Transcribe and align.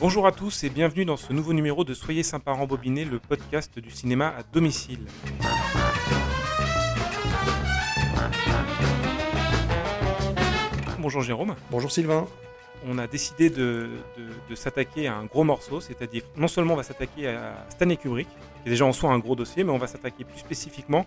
Bonjour 0.00 0.26
à 0.26 0.32
tous 0.32 0.64
et 0.64 0.70
bienvenue 0.70 1.04
dans 1.04 1.16
ce 1.16 1.32
nouveau 1.32 1.52
numéro 1.52 1.84
de 1.84 1.94
Soyez 1.94 2.22
sympa 2.22 2.52
rembobiné, 2.52 3.04
le 3.04 3.18
podcast 3.18 3.78
du 3.78 3.90
cinéma 3.90 4.28
à 4.28 4.42
domicile. 4.42 5.06
Bonjour 10.98 11.22
Jérôme. 11.22 11.54
Bonjour 11.70 11.90
Sylvain. 11.90 12.26
On 12.86 12.98
a 12.98 13.06
décidé 13.06 13.50
de, 13.50 13.90
de- 14.16 14.28
de 14.48 14.54
s'attaquer 14.54 15.06
à 15.08 15.14
un 15.16 15.26
gros 15.26 15.44
morceau, 15.44 15.80
c'est-à-dire 15.80 16.22
non 16.36 16.48
seulement 16.48 16.74
on 16.74 16.76
va 16.78 16.82
s'attaquer 16.82 17.28
à 17.28 17.54
Stanley 17.70 17.96
Kubrick, 17.96 18.28
qui 18.28 18.68
est 18.68 18.70
déjà 18.70 18.84
en 18.86 18.92
soi 18.92 19.10
un 19.12 19.18
gros 19.18 19.36
dossier, 19.36 19.64
mais 19.64 19.70
on 19.72 19.78
va 19.78 19.86
s'attaquer 19.86 20.24
plus 20.24 20.38
spécifiquement 20.38 21.04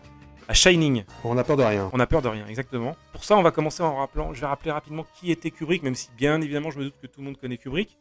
à 0.47 0.53
Shining. 0.53 1.03
On 1.23 1.37
a 1.37 1.43
peur 1.43 1.57
de 1.57 1.63
rien. 1.63 1.89
On 1.93 1.99
a 1.99 2.05
peur 2.05 2.21
de 2.21 2.27
rien, 2.27 2.45
exactement. 2.47 2.95
Pour 3.11 3.23
ça, 3.23 3.37
on 3.37 3.41
va 3.41 3.51
commencer 3.51 3.81
en 3.81 3.95
rappelant, 3.95 4.33
je 4.33 4.41
vais 4.41 4.47
rappeler 4.47 4.71
rapidement 4.71 5.05
qui 5.15 5.31
était 5.31 5.51
Kubrick, 5.51 5.83
même 5.83 5.95
si 5.95 6.09
bien 6.17 6.39
évidemment 6.41 6.69
je 6.69 6.79
me 6.79 6.83
doute 6.85 6.95
que 7.01 7.07
tout 7.07 7.21
le 7.21 7.25
monde 7.27 7.37
connaît 7.37 7.57
Kubrick. 7.57 7.97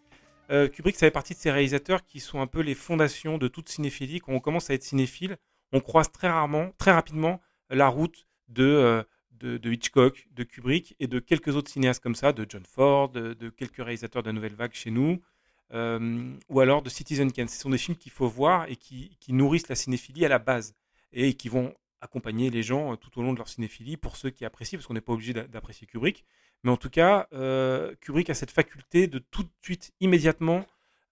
Euh, 0.51 0.69
Kubrick, 0.69 0.97
ça 0.97 1.07
fait 1.07 1.11
partie 1.13 1.33
de 1.35 1.39
ces 1.39 1.51
réalisateurs 1.51 2.05
qui 2.05 2.21
sont 2.21 2.41
un 2.41 2.47
peu 2.47 2.61
les 2.61 2.75
fondations 2.75 3.39
de 3.39 3.49
toute 3.49 3.69
cinéphilie. 3.71 4.19
Quand 4.21 4.33
on 4.33 4.41
commence 4.41 4.69
à 4.71 4.75
être 4.75 4.83
cinéphile, 4.83 5.37
on 5.73 5.81
croise 5.81 6.11
très 6.13 6.29
rarement, 6.29 6.73
très 6.79 6.91
rapidement, 6.93 7.41
la 7.71 7.89
route 7.89 8.27
de, 8.49 8.65
euh, 8.67 9.03
de, 9.43 9.73
Hitchcock, 9.73 10.27
de 10.33 10.45
Kubrick 10.45 10.95
et 11.01 11.07
de 11.07 11.19
quelques 11.19 11.57
autres 11.57 11.71
cinéastes 11.71 12.03
comme 12.03 12.15
ça, 12.15 12.33
de 12.33 12.47
John 12.49 12.65
Ford, 12.65 13.09
de, 13.11 13.51
quelques 13.51 13.79
réalisateurs 13.79 14.23
de 14.23 14.29
la 14.29 14.33
Nouvelle 14.33 14.55
Vague 14.55 14.73
chez 14.73 14.91
nous, 14.91 15.21
euh, 15.73 16.33
ou 16.49 16.61
alors 16.61 16.83
de 16.83 16.89
Citizen 16.89 17.33
Kane. 17.33 17.49
Ce 17.49 17.59
sont 17.59 17.71
des 17.71 17.79
films 17.79 17.97
qu'il 17.97 18.13
faut 18.13 18.29
voir 18.29 18.67
et 18.69 18.77
qui, 18.77 19.17
nourrissent 19.29 19.69
la 19.69 19.75
cinéphilie 19.75 20.25
à 20.25 20.29
la 20.29 20.39
base 20.39 20.75
et 21.13 21.35
qui 21.35 21.49
vont 21.49 21.75
accompagner 22.01 22.51
les 22.51 22.63
gens 22.63 22.93
euh, 22.93 22.97
tout 22.97 23.19
au 23.19 23.23
long 23.23 23.33
de 23.33 23.39
leur 23.39 23.49
cinéphilie 23.49 23.97
pour 23.97 24.17
ceux 24.17 24.31
qui 24.31 24.45
apprécient, 24.45 24.79
parce 24.79 24.87
qu'on 24.87 24.95
n'est 24.95 25.01
pas 25.01 25.13
obligé 25.13 25.33
d'a- 25.33 25.47
d'apprécier 25.47 25.87
Kubrick. 25.87 26.25
Mais 26.63 26.71
en 26.71 26.77
tout 26.77 26.91
cas, 26.91 27.27
euh, 27.33 27.95
Kubrick 28.01 28.31
a 28.31 28.35
cette 28.35 28.51
faculté 28.51 29.09
de 29.09 29.19
tout 29.19 29.43
de 29.43 29.51
suite, 29.61 29.93
immédiatement, 30.01 30.65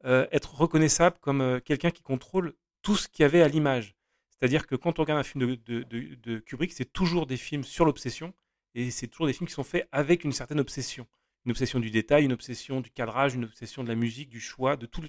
être 0.03 0.55
reconnaissable 0.55 1.19
comme 1.20 1.61
quelqu'un 1.62 1.91
qui 1.91 2.01
contrôle 2.01 2.55
tout 2.81 2.97
ce 2.97 3.06
qu'il 3.06 3.23
y 3.23 3.27
avait 3.27 3.42
à 3.42 3.48
l'image. 3.48 3.95
C'est-à-dire 4.41 4.66
que 4.66 4.74
quand 4.74 4.98
on 4.98 5.02
regarde 5.02 5.20
un 5.20 5.24
film 5.24 5.56
de, 5.56 6.38
Kubrick, 6.38 6.72
c'est 6.72 6.92
toujours 6.92 7.27
des 7.27 7.36
films 7.36 7.62
sur 7.64 7.84
l'obsession, 7.84 8.33
et 8.74 8.91
c'est 8.91 9.06
toujours 9.06 9.27
des 9.27 9.33
films 9.33 9.48
qui 9.48 9.52
sont 9.55 9.64
faits 9.64 9.88
avec 9.92 10.24
une 10.24 10.33
certaine 10.33 10.60
obsession. 10.60 11.06
Une 11.44 11.50
obsession 11.52 11.78
du 11.78 11.91
détail, 11.91 12.24
une 12.24 12.33
obsession 12.33 12.80
du 12.80 12.91
cadrage, 12.91 13.34
une 13.34 13.44
obsession 13.44 13.83
de 13.84 13.88
la 13.88 13.94
musique, 13.94 14.30
du 14.30 14.41
choix, 14.41 14.77
de 14.77 14.86
tout. 14.86 15.02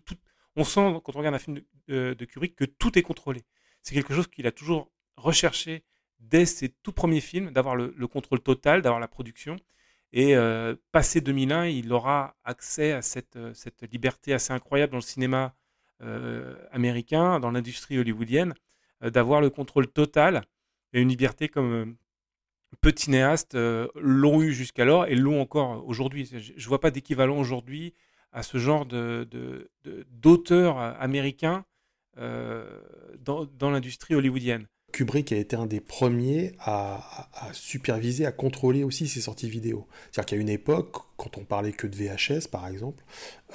On 0.56 0.64
sent, 0.64 1.00
quand 1.04 1.16
on 1.16 1.20
regarde 1.20 1.36
un 1.36 1.40
film 1.40 1.62
de, 1.88 2.14
de- 2.14 2.26
Kubrick, 2.26 2.56
que 2.56 2.66
tout 2.66 2.98
est 2.98 3.02
contrôlé. 3.04 3.44
C'est 3.82 3.96
quelque 3.96 4.14
chose 4.14 4.28
qu'il 4.28 4.48
a 4.48 4.52
toujours 4.52 4.92
recherché 5.16 5.84
dès 6.20 6.46
ses 6.46 6.70
tout 6.70 6.92
premiers 6.92 7.22
films, 7.22 7.52
d'avoir 7.52 7.76
le, 7.76 7.94
le 7.96 8.08
contrôle 8.08 8.42
total, 8.42 8.82
d'avoir 8.82 9.00
la 9.00 9.08
production. 9.08 9.56
Et 10.14 10.36
euh, 10.36 10.76
passé 10.92 11.22
2001, 11.22 11.68
il 11.68 11.92
aura 11.94 12.36
accès 12.44 12.92
à 12.92 13.02
cette, 13.02 13.38
euh, 13.38 13.54
cette 13.54 13.82
liberté 13.92 14.34
assez 14.34 14.52
incroyable 14.52 14.92
dans 14.92 14.98
le 14.98 15.02
cinéma 15.04 15.56
euh, 16.02 16.56
américain, 16.72 17.40
dans 17.40 17.52
l'industrie 17.52 17.98
hollywoodienne, 17.98 18.52
euh, 18.52 18.56
d'avoir 19.10 19.42
le 19.42 19.50
contrôle 19.50 19.88
total 19.88 20.44
et 20.94 21.02
une 21.02 21.10
liberté 21.10 21.48
comme 21.50 21.74
euh, 21.74 21.86
peu 22.82 22.92
de 22.92 23.00
cinéastes 23.00 23.56
euh, 23.56 23.88
l'ont 23.96 24.42
eu 24.42 24.54
jusqu'alors 24.54 25.08
et 25.08 25.16
l'ont 25.16 25.42
encore 25.42 25.86
aujourd'hui. 25.88 26.26
Je 26.32 26.54
ne 26.54 26.68
vois 26.68 26.80
pas 26.80 26.92
d'équivalent 26.92 27.38
aujourd'hui 27.40 27.94
à 28.32 28.44
ce 28.44 28.58
genre 28.58 28.86
de, 28.86 29.28
de- 29.30 29.70
de- 29.84 30.06
d'auteurs 30.10 30.80
euh, 30.80 30.94
américains 31.00 31.66
euh, 32.18 32.80
dans, 33.20 33.46
dans 33.46 33.70
l'industrie 33.72 34.16
hollywoodienne. 34.16 34.68
Kubrick 34.94 35.32
a 35.32 35.38
été 35.38 35.56
un 35.56 35.66
des 35.68 35.80
premiers 35.80 36.52
à, 36.60 37.30
à- 37.48 37.54
superviser, 37.54 38.26
à 38.26 38.32
contrôler 38.34 38.84
aussi 38.84 39.08
ses 39.08 39.22
sorties 39.22 39.50
vidéo. 39.50 39.88
C'est-à-dire 40.12 40.26
qu'à 40.26 40.36
une 40.36 40.50
époque, 40.50 40.96
quand 41.18 41.38
on 41.38 41.46
parlait 41.46 41.72
que 41.72 41.88
de 41.88 41.96
VHS 41.96 42.48
par 42.50 42.68
exemple, 42.68 43.04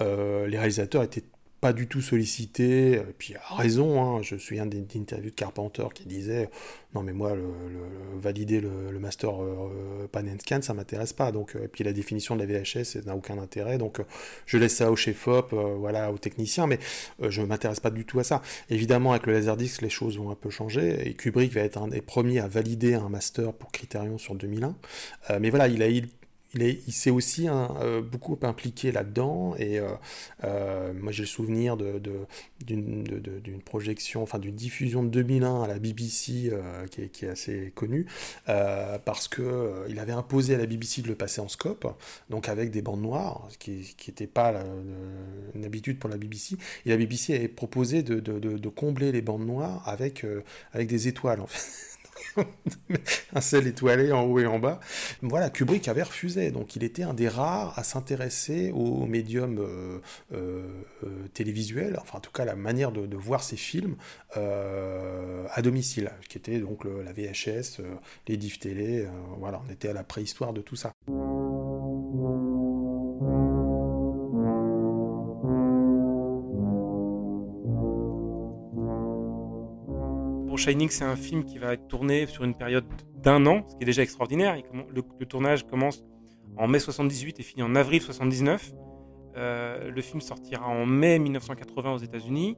euh, 0.00 0.46
les 0.46 0.56
réalisateurs 0.58 1.02
étaient 1.02 1.24
pas 1.66 1.72
du 1.72 1.88
tout 1.88 2.00
sollicités, 2.00 2.92
et 2.92 3.14
puis 3.18 3.34
à 3.34 3.56
raison, 3.56 4.00
hein, 4.00 4.22
je 4.22 4.36
me 4.36 4.38
souviens 4.38 4.66
d'une 4.66 4.86
interview 4.94 5.30
de 5.30 5.34
Carpenter 5.34 5.86
qui 5.92 6.06
disait 6.06 6.48
non 6.94 7.02
mais 7.02 7.12
moi 7.12 7.34
le, 7.34 7.42
le- 7.42 8.20
valider 8.20 8.60
le, 8.60 8.70
master 9.00 9.42
euh, 9.42 10.06
pan 10.12 10.20
and 10.20 10.38
scan 10.40 10.62
ça 10.62 10.74
m'intéresse 10.74 11.12
pas 11.12 11.32
donc 11.32 11.56
euh, 11.56 11.64
et 11.64 11.68
puis 11.68 11.82
la 11.82 11.92
définition 11.92 12.36
de 12.36 12.44
la 12.44 12.46
VHS 12.46 13.04
n'a 13.04 13.16
aucun 13.16 13.38
intérêt. 13.38 13.78
Donc 13.78 13.98
euh, 13.98 14.04
je 14.46 14.58
laisse 14.58 14.76
ça 14.76 14.92
au 14.92 14.96
chef 14.96 15.26
op 15.26 15.52
euh, 15.52 15.74
voilà 15.76 16.12
aux 16.12 16.18
techniciens 16.18 16.68
mais 16.68 16.78
euh, 17.20 17.30
je 17.30 17.42
m'intéresse 17.42 17.80
pas 17.80 17.90
du 17.90 18.04
tout 18.04 18.20
à 18.20 18.24
ça. 18.24 18.42
Évidemment, 18.70 19.10
avec 19.10 19.26
le 19.26 19.32
Laserdisc, 19.32 19.82
les 19.82 19.90
choses 19.90 20.16
vont 20.18 20.30
un 20.30 20.36
peu 20.36 20.50
changer, 20.50 21.08
et 21.08 21.14
Kubrick 21.14 21.52
va 21.52 21.62
être 21.62 21.78
un 21.78 21.88
des 21.88 22.00
premiers 22.00 22.38
à 22.38 22.46
valider 22.46 22.94
un 22.94 23.08
master 23.08 23.52
pour 23.52 23.72
Criterion 23.72 24.18
sur 24.18 24.36
2001. 24.36 24.76
Euh, 25.30 25.38
mais 25.40 25.50
voilà, 25.50 25.66
il, 25.66 25.82
a, 25.82 25.88
il, 25.88 26.06
il, 26.56 26.62
est- 26.62 26.80
il 26.86 26.92
s'est 26.92 27.10
aussi 27.10 27.48
hein, 27.48 27.68
euh, 27.82 28.00
beaucoup 28.02 28.38
impliqué 28.42 28.90
là-dedans, 28.92 29.54
et 29.58 29.78
euh, 29.78 29.88
euh, 30.44 30.92
moi 30.94 31.12
j'ai 31.12 31.22
le 31.22 31.28
souvenir 31.28 31.76
d'une 31.76 33.04
projection, 33.64 34.22
enfin 34.22 34.38
d'une 34.38 34.54
diffusion 34.54 35.02
de 35.04 35.08
2001 35.10 35.62
à 35.62 35.66
la 35.68 35.78
BBC, 35.78 36.50
qui, 36.90 37.02
est, 37.02 37.28
assez 37.28 37.72
connue, 37.74 38.06
parce 38.46 39.28
que 39.28 39.84
il 39.88 39.98
avait 39.98 40.12
imposé 40.12 40.54
à 40.54 40.58
la 40.58 40.66
BBC 40.66 41.02
de 41.02 41.08
le 41.08 41.14
passer 41.14 41.40
en 41.40 41.48
scope, 41.48 41.86
donc 42.30 42.48
avec 42.48 42.70
des 42.70 42.82
bandes 42.82 43.02
noires, 43.02 43.48
ce 43.50 43.58
qui 43.58 43.94
n'était 44.08 44.26
pas 44.26 44.54
une 45.54 45.64
habitude 45.64 45.98
pour 45.98 46.08
la 46.10 46.16
BBC. 46.16 46.56
Et 46.86 46.90
la 46.90 46.96
BBC 46.96 47.34
avait 47.34 47.48
proposé 47.48 48.02
de, 48.02 48.68
combler 48.68 49.12
les 49.12 49.22
bandes 49.22 49.46
noires 49.46 49.82
avec, 49.86 50.24
avec 50.72 50.88
des 50.88 51.08
étoiles, 51.08 51.40
en 51.40 51.46
fait. 51.46 51.95
un 53.34 53.40
ciel 53.40 53.66
étoilé 53.66 54.12
en 54.12 54.22
haut 54.24 54.38
et 54.38 54.46
en 54.46 54.58
bas. 54.58 54.80
Voilà, 55.22 55.50
Kubrick 55.50 55.88
avait 55.88 56.02
refusé. 56.02 56.50
Donc 56.50 56.76
il 56.76 56.84
était 56.84 57.02
un 57.02 57.14
des 57.14 57.28
rares 57.28 57.78
à 57.78 57.84
s'intéresser 57.84 58.70
au 58.72 59.06
médium 59.06 59.58
euh, 59.58 59.98
euh, 60.32 60.66
euh, 61.04 61.28
télévisuel, 61.34 61.98
enfin 62.00 62.18
en 62.18 62.20
tout 62.20 62.30
cas 62.30 62.44
la 62.44 62.56
manière 62.56 62.92
de, 62.92 63.16
voir 63.16 63.42
ses 63.42 63.56
films 63.56 63.96
euh, 64.36 65.46
à 65.52 65.62
domicile, 65.62 66.10
qui 66.28 66.38
était 66.38 66.58
donc 66.58 66.84
la 66.84 67.12
VHS, 67.12 67.80
les 68.28 68.36
diff 68.36 68.58
télé. 68.58 69.06
voilà, 69.38 69.60
on 69.66 69.72
était 69.72 69.88
à 69.88 69.92
la 69.92 70.04
préhistoire 70.04 70.52
de 70.52 70.60
tout 70.60 70.76
ça. 70.76 70.92
Shining, 80.56 80.88
c'est 80.90 81.04
un 81.04 81.16
film 81.16 81.44
qui 81.44 81.58
va 81.58 81.74
être 81.74 81.88
tourné 81.88 82.26
sur 82.26 82.44
une 82.44 82.54
période 82.54 82.84
d'un 83.14 83.44
an, 83.46 83.64
ce 83.68 83.76
qui 83.76 83.82
est 83.82 83.86
déjà 83.86 84.02
extraordinaire. 84.02 84.56
Le, 84.72 85.26
tournage 85.26 85.66
commence 85.66 86.04
en 86.56 86.68
mai 86.68 86.78
78 86.78 87.40
et 87.40 87.42
finit 87.42 87.62
en 87.62 87.74
avril 87.74 88.00
79. 88.00 88.72
Euh, 89.36 89.90
le 89.90 90.02
film 90.02 90.20
sortira 90.20 90.66
en 90.66 90.86
mai 90.86 91.18
1980 91.18 91.92
aux 91.92 91.98
États-Unis. 91.98 92.56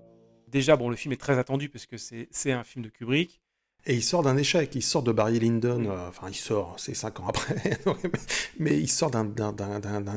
Déjà, 0.49 0.77
bon, 0.77 0.89
le 0.89 0.97
film 0.97 1.13
est 1.13 1.21
très 1.21 1.39
attendu 1.39 1.69
parce 1.69 1.87
que 1.87 1.97
c'est 1.97 2.53
un 2.53 2.65
film 2.65 2.85
de 2.85 2.91
Kubrick. 2.91 3.41
Et 3.87 3.95
il 3.95 4.03
sort 4.03 4.23
d'un 4.23 4.37
échec, 4.37 4.75
il 4.75 4.83
sort 4.83 5.03
de 5.03 5.13
Barry 5.13 5.39
Lyndon, 5.39 5.87
euh, 5.89 6.09
enfin 6.09 6.29
il 6.29 6.35
sort, 6.35 6.75
c'est 6.79 6.93
cinq 6.95 7.21
ans 7.21 7.29
après, 7.29 7.79
mais 8.59 8.77
il 8.79 8.89
sort 8.89 9.11
d'un- 9.11 9.25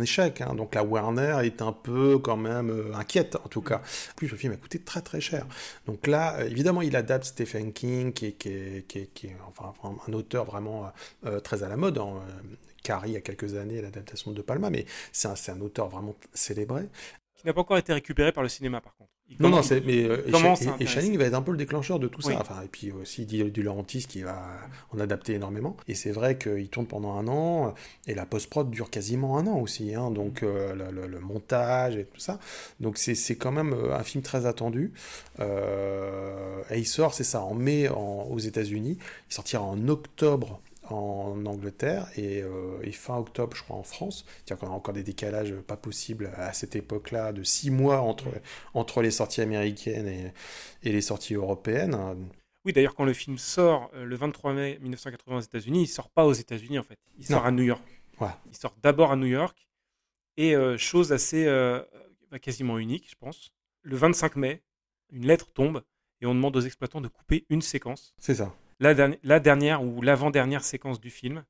échec. 0.02 0.42
hein. 0.42 0.56
Donc 0.56 0.76
la 0.76 0.84
Warner 0.84 1.38
est 1.44 1.62
un 1.62 1.72
peu 1.72 2.18
quand 2.20 2.36
même 2.36 2.70
euh, 2.70 2.94
inquiète 2.96 3.38
en 3.38 3.48
tout 3.48 3.62
cas. 3.62 3.78
En 3.78 4.16
plus, 4.18 4.28
le 4.28 4.36
film 4.36 4.52
a 4.52 4.58
coûté 4.58 4.80
très 4.80 5.02
très 5.02 5.22
cher. 5.22 5.48
Donc 5.86 6.08
là, 6.08 6.40
euh, 6.40 6.50
évidemment, 6.50 6.82
il 6.82 6.96
adapte 6.98 7.24
Stephen 7.26 7.72
King, 7.72 8.12
qui 8.12 8.26
est, 8.28 8.32
qui 8.34 8.50
est- 8.50 9.14
qui 9.14 9.28
est- 9.28 9.38
enfin, 9.48 9.74
un 10.08 10.14
auteur 10.14 10.44
vraiment 10.46 10.92
très 11.44 11.64
à 11.64 11.70
la 11.70 11.78
mode. 11.78 11.98
hein. 11.98 12.20
Carrie, 12.84 13.12
il 13.12 13.14
y 13.14 13.18
a 13.18 13.22
quelques 13.22 13.56
années, 13.56 13.82
l'adaptation 13.82 14.32
de 14.32 14.42
Palma, 14.42 14.70
mais 14.72 14.86
c'est 15.14 15.28
un, 15.28 15.36
un 15.56 15.62
auteur 15.62 15.88
vraiment 15.88 16.16
célébré. 16.34 16.90
qui 17.36 17.46
n'a 17.48 17.54
pas 17.54 17.62
encore 17.62 17.78
été 17.78 17.94
récupéré 17.94 18.32
par 18.32 18.44
le 18.44 18.50
cinéma, 18.50 18.82
par 18.82 18.96
contre. 18.96 19.11
Non, 19.40 19.50
non, 19.50 19.64
c'est, 19.64 19.82
mais 19.86 20.04
euh, 20.04 20.18
et. 20.80 20.86
Shining 20.86 21.18
va 21.18 21.26
être 21.26 21.34
un 21.34 21.42
peu 21.42 21.52
le 21.52 21.58
déclencheur 21.58 21.98
de 22.00 22.08
tout 22.08 22.22
Oui. 22.26 22.34
ça. 22.34 22.40
Enfin, 22.42 22.62
et 22.64 22.68
puis 22.68 22.92
aussi 22.92 23.26
Di 23.26 23.44
De 23.44 23.62
Laurentiis 23.62 24.06
qui 24.08 24.22
va 24.22 24.46
en 24.94 25.00
adapter 25.00 25.34
énormément. 25.34 25.76
Et 25.88 25.96
c'est 25.96 26.12
vrai 26.12 26.38
qu'il 26.38 26.68
tourne 26.70 26.86
pendant 26.86 27.14
un 27.16 27.28
an, 27.28 27.74
et 28.08 28.14
la 28.14 28.26
post-prod 28.26 28.70
dure 28.70 28.90
quasiment 28.90 29.38
un 29.38 29.48
an 29.48 29.58
aussi. 29.60 29.96
hein. 29.96 30.12
donc 30.12 30.44
euh, 30.44 30.74
le, 30.76 30.92
le- 30.92 31.08
le 31.08 31.20
montage 31.20 31.96
et 31.96 32.06
tout 32.06 32.20
ça. 32.20 32.40
Donc 32.80 32.98
c'est, 32.98 33.16
c'est 33.16 33.36
quand 33.36 33.52
même 33.52 33.74
euh, 33.74 33.96
un 33.96 34.04
film 34.04 34.22
très 34.24 34.46
attendu. 34.46 34.92
Euh, 35.40 36.62
et 36.70 36.80
il 36.80 36.86
sort, 36.88 37.14
c'est 37.14 37.24
ça, 37.24 37.42
en 37.42 37.54
mai 37.54 37.90
en- 37.90 38.28
aux 38.30 38.40
États-Unis. 38.40 38.98
Il 39.30 39.34
sortira 39.34 39.64
en 39.64 39.88
octobre 39.88 40.60
en 40.92 41.46
Angleterre 41.46 42.08
et, 42.16 42.42
euh, 42.42 42.80
et 42.84 42.92
fin 42.92 43.18
octobre, 43.18 43.56
je 43.56 43.64
crois, 43.64 43.76
en 43.78 43.84
France. 43.84 44.26
C'est-à-dire 44.46 44.58
qu'on 44.66 44.74
a 44.74 44.76
encore 44.76 44.94
des 44.94 45.04
décalages 45.04 45.54
pas 45.56 45.78
possibles 45.78 46.32
à 46.36 46.54
cette 46.54 46.76
époque-là 46.76 47.32
de 47.34 47.44
six 47.44 47.72
mois 47.72 48.02
entre, 48.02 48.28
entre 48.74 49.02
les 49.02 49.12
sorties 49.12 49.42
américaines 49.42 50.08
et, 50.08 50.34
et 50.84 50.92
les 50.92 51.02
sorties 51.02 51.36
européennes. 51.36 51.98
Oui, 52.66 52.74
d'ailleurs, 52.74 52.94
quand 52.96 53.06
le 53.06 53.14
film 53.14 53.38
sort 53.38 53.90
euh, 53.96 54.06
le 54.06 54.16
23 54.16 54.54
mai 54.54 54.78
1980 54.82 55.38
aux 55.38 55.42
États-Unis, 55.42 55.84
il 55.84 55.88
sort 55.88 56.10
pas 56.10 56.26
aux 56.26 56.34
États-Unis 56.34 56.78
en 56.80 56.84
fait. 56.84 57.00
Il 57.18 57.26
sort 57.26 57.42
Non. 57.42 57.48
à 57.48 57.52
New 57.52 57.64
York. 57.64 57.84
Voilà. 58.18 58.40
Il 58.50 58.56
sort 58.56 58.76
d'abord 58.84 59.12
à 59.12 59.16
New 59.16 59.26
York. 59.28 59.68
Et 60.38 60.56
euh, 60.56 60.78
chose 60.78 61.12
assez 61.12 61.46
bah, 62.30 62.40
quasiment 62.40 62.78
unique, 62.78 63.10
je 63.10 63.16
pense. 63.20 63.52
Le 63.84 63.96
25 63.96 64.36
mai, 64.38 64.62
une 65.12 65.26
lettre 65.26 65.52
tombe 65.52 65.84
et 66.22 66.26
on 66.26 66.36
demande 66.36 66.56
aux 66.56 66.62
exploitants 66.62 67.02
de 67.02 67.08
couper 67.08 67.46
une 67.50 67.62
séquence. 67.62 68.14
C'est 68.18 68.36
ça. 68.36 68.56
La, 68.82 68.94
la, 69.24 69.40
dernière 69.40 69.84
ou 69.84 70.02
l'avant-dernière 70.02 70.64
séquence 70.64 71.00
du 71.00 71.10
film. 71.10 71.46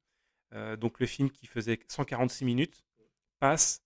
Euh, 0.53 0.75
donc 0.75 0.99
le 0.99 1.05
film 1.05 1.31
qui 1.31 1.47
faisait 1.47 1.79
146 1.87 2.45
minutes 2.45 2.83
passe 3.39 3.81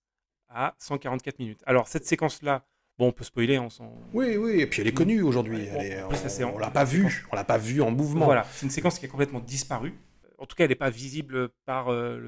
à 0.48 0.74
144 0.78 1.38
minutes. 1.38 1.62
Alors 1.64 1.88
cette 1.88 2.04
séquence-là, 2.06 2.66
bon, 2.98 3.08
on 3.08 3.12
peut 3.12 3.24
spoiler, 3.24 3.58
on 3.58 3.70
s'en... 3.70 3.92
Oui, 4.12 4.36
oui, 4.36 4.60
et 4.60 4.66
puis 4.66 4.82
elle 4.82 4.88
est 4.88 4.92
connue 4.92 5.22
aujourd'hui. 5.22 5.68
on, 5.72 6.54
on 6.54 6.58
l'a 6.58 6.70
pas 6.70 6.84
vue, 6.84 7.24
on 7.30 7.36
l'a 7.36 7.44
pas 7.44 7.56
vue 7.56 7.80
en 7.80 7.90
mouvement. 7.90 8.24
Voilà, 8.24 8.44
c'est 8.52 8.66
une 8.66 8.70
séquence 8.70 8.98
qui 8.98 9.06
a 9.06 9.08
complètement 9.08 9.40
disparu 9.40 9.94
en 10.38 10.46
tout 10.46 10.54
cas, 10.54 10.64
elle 10.64 10.70
n'est 10.70 10.76
pas 10.76 10.90
visible 10.90 11.48
par 11.64 11.90
euh, 11.90 12.20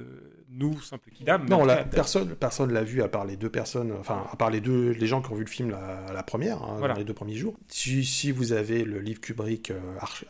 nous, 0.49 0.81
simple 0.81 1.11
kidam. 1.11 1.47
Non, 1.49 1.65
la, 1.65 1.85
personne 1.85 2.35
personne 2.35 2.73
l'a 2.73 2.83
vu 2.83 3.03
à 3.03 3.09
part 3.09 3.27
les 3.27 3.37
deux 3.37 3.51
personnes, 3.51 3.93
enfin, 3.99 4.25
à 4.33 4.37
part 4.37 4.51
les 4.51 4.61
deux 4.61 4.91
les 4.91 5.07
gens 5.07 5.21
qui 5.21 5.31
ont 5.31 5.35
vu 5.35 5.45
le 5.45 5.51
film 5.51 5.71
la, 5.71 6.13
la 6.13 6.23
première, 6.23 6.63
hein, 6.63 6.81
dans 6.81 6.95
les 6.95 7.05
deux 7.05 7.15
premiers 7.15 7.35
jours. 7.35 7.57
Si, 7.69 8.05
si, 8.05 8.33
vous 8.33 8.53
avez 8.53 8.85
le 8.85 9.01
livre 9.01 9.21
Kubrick 9.21 9.71
euh, 9.71 9.81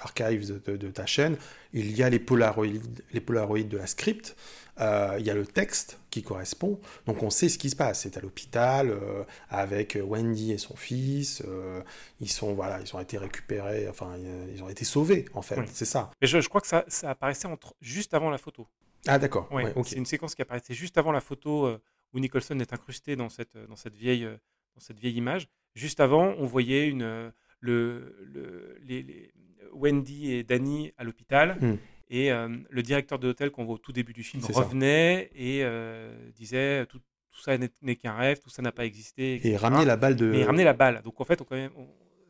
Archives 0.00 0.60
de, 0.64 0.90
ta 0.90 1.06
chaîne, 1.06 1.36
il 1.72 1.96
y 1.96 2.02
a 2.02 2.10
les 2.10 2.18
polaroïdes, 2.18 3.02
les 3.12 3.20
polaroïdes 3.20 3.68
de 3.68 3.78
la 3.78 3.86
script. 3.86 4.36
Euh, 4.80 5.16
il 5.18 5.26
y 5.26 5.30
a 5.30 5.34
le 5.34 5.46
texte 5.46 5.98
qui 6.10 6.22
correspond, 6.22 6.80
donc 7.06 7.22
on 7.22 7.30
sait 7.30 7.48
ce 7.48 7.58
qui 7.58 7.70
se 7.70 7.76
passe. 7.76 8.02
C'est 8.02 8.16
à 8.16 8.20
l'hôpital 8.20 8.90
euh, 8.90 9.24
avec 9.48 9.98
Wendy 10.00 10.52
et 10.52 10.58
son 10.58 10.76
fils. 10.76 11.42
Euh, 11.46 11.82
ils 12.20 12.30
sont 12.30 12.54
voilà, 12.54 12.80
ils 12.80 12.94
ont 12.94 13.00
été 13.00 13.18
récupérés, 13.18 13.88
enfin 13.88 14.16
ils 14.52 14.62
ont 14.62 14.68
été 14.68 14.84
sauvés 14.84 15.24
en 15.34 15.42
fait. 15.42 15.60
C'est 15.72 15.84
ça. 15.84 16.10
Mais 16.20 16.28
je, 16.28 16.48
crois 16.48 16.60
que 16.60 16.66
ça, 16.66 16.84
ça 16.88 17.10
apparaissait 17.10 17.48
entre, 17.48 17.74
juste 17.80 18.14
avant 18.14 18.30
la 18.30 18.38
photo. 18.38 18.66
Ah 19.06 19.18
d'accord. 19.18 19.48
C'est 19.84 19.96
une 19.96 20.06
séquence 20.06 20.34
qui 20.34 20.42
apparaissait 20.42 20.74
juste 20.74 20.96
avant 20.98 21.12
la 21.12 21.20
photo 21.20 21.76
où 22.12 22.20
Nicholson 22.20 22.58
est 22.60 22.72
incrusté 22.72 23.16
dans 23.16 23.28
cette 23.28 23.56
dans 23.56 23.76
cette 23.76 23.94
vieille 23.94 24.24
dans 24.24 24.80
cette 24.80 24.98
vieille 24.98 25.16
image. 25.16 25.48
Juste 25.74 26.00
avant, 26.00 26.34
on 26.38 26.46
voyait 26.46 26.88
une 26.88 27.32
le, 27.60 28.16
le 28.32 28.78
les, 28.82 29.32
Wendy 29.72 30.32
et 30.32 30.44
Danny 30.44 30.92
à 30.96 31.04
l'hôpital. 31.04 31.56
Hmm. 31.60 31.76
Et 32.10 32.32
euh, 32.32 32.48
le 32.70 32.82
directeur 32.82 33.18
de 33.18 33.26
l'hôtel 33.26 33.50
qu'on 33.50 33.64
voit 33.64 33.74
au 33.74 33.78
tout 33.78 33.92
début 33.92 34.12
du 34.12 34.22
film 34.22 34.42
revenait 34.44 35.30
et 35.34 35.62
euh, 35.62 36.14
disait 36.34 36.86
tout, 36.86 37.00
tout 37.30 37.40
ça 37.40 37.56
n'est 37.58 37.96
qu'un 37.96 38.14
rêve, 38.14 38.40
tout 38.40 38.48
ça 38.50 38.62
n'a 38.62 38.72
pas 38.72 38.86
existé. 38.86 39.46
Et 39.46 39.56
ramener 39.56 39.84
la 39.84 39.96
balle 39.96 40.16
de. 40.16 40.32
Et 40.32 40.44
ramener 40.44 40.64
la 40.64 40.72
balle. 40.72 41.02
Donc 41.02 41.20
en 41.20 41.24
fait, 41.24 41.40
on, 41.40 41.44
quand 41.44 41.56
même, 41.56 41.70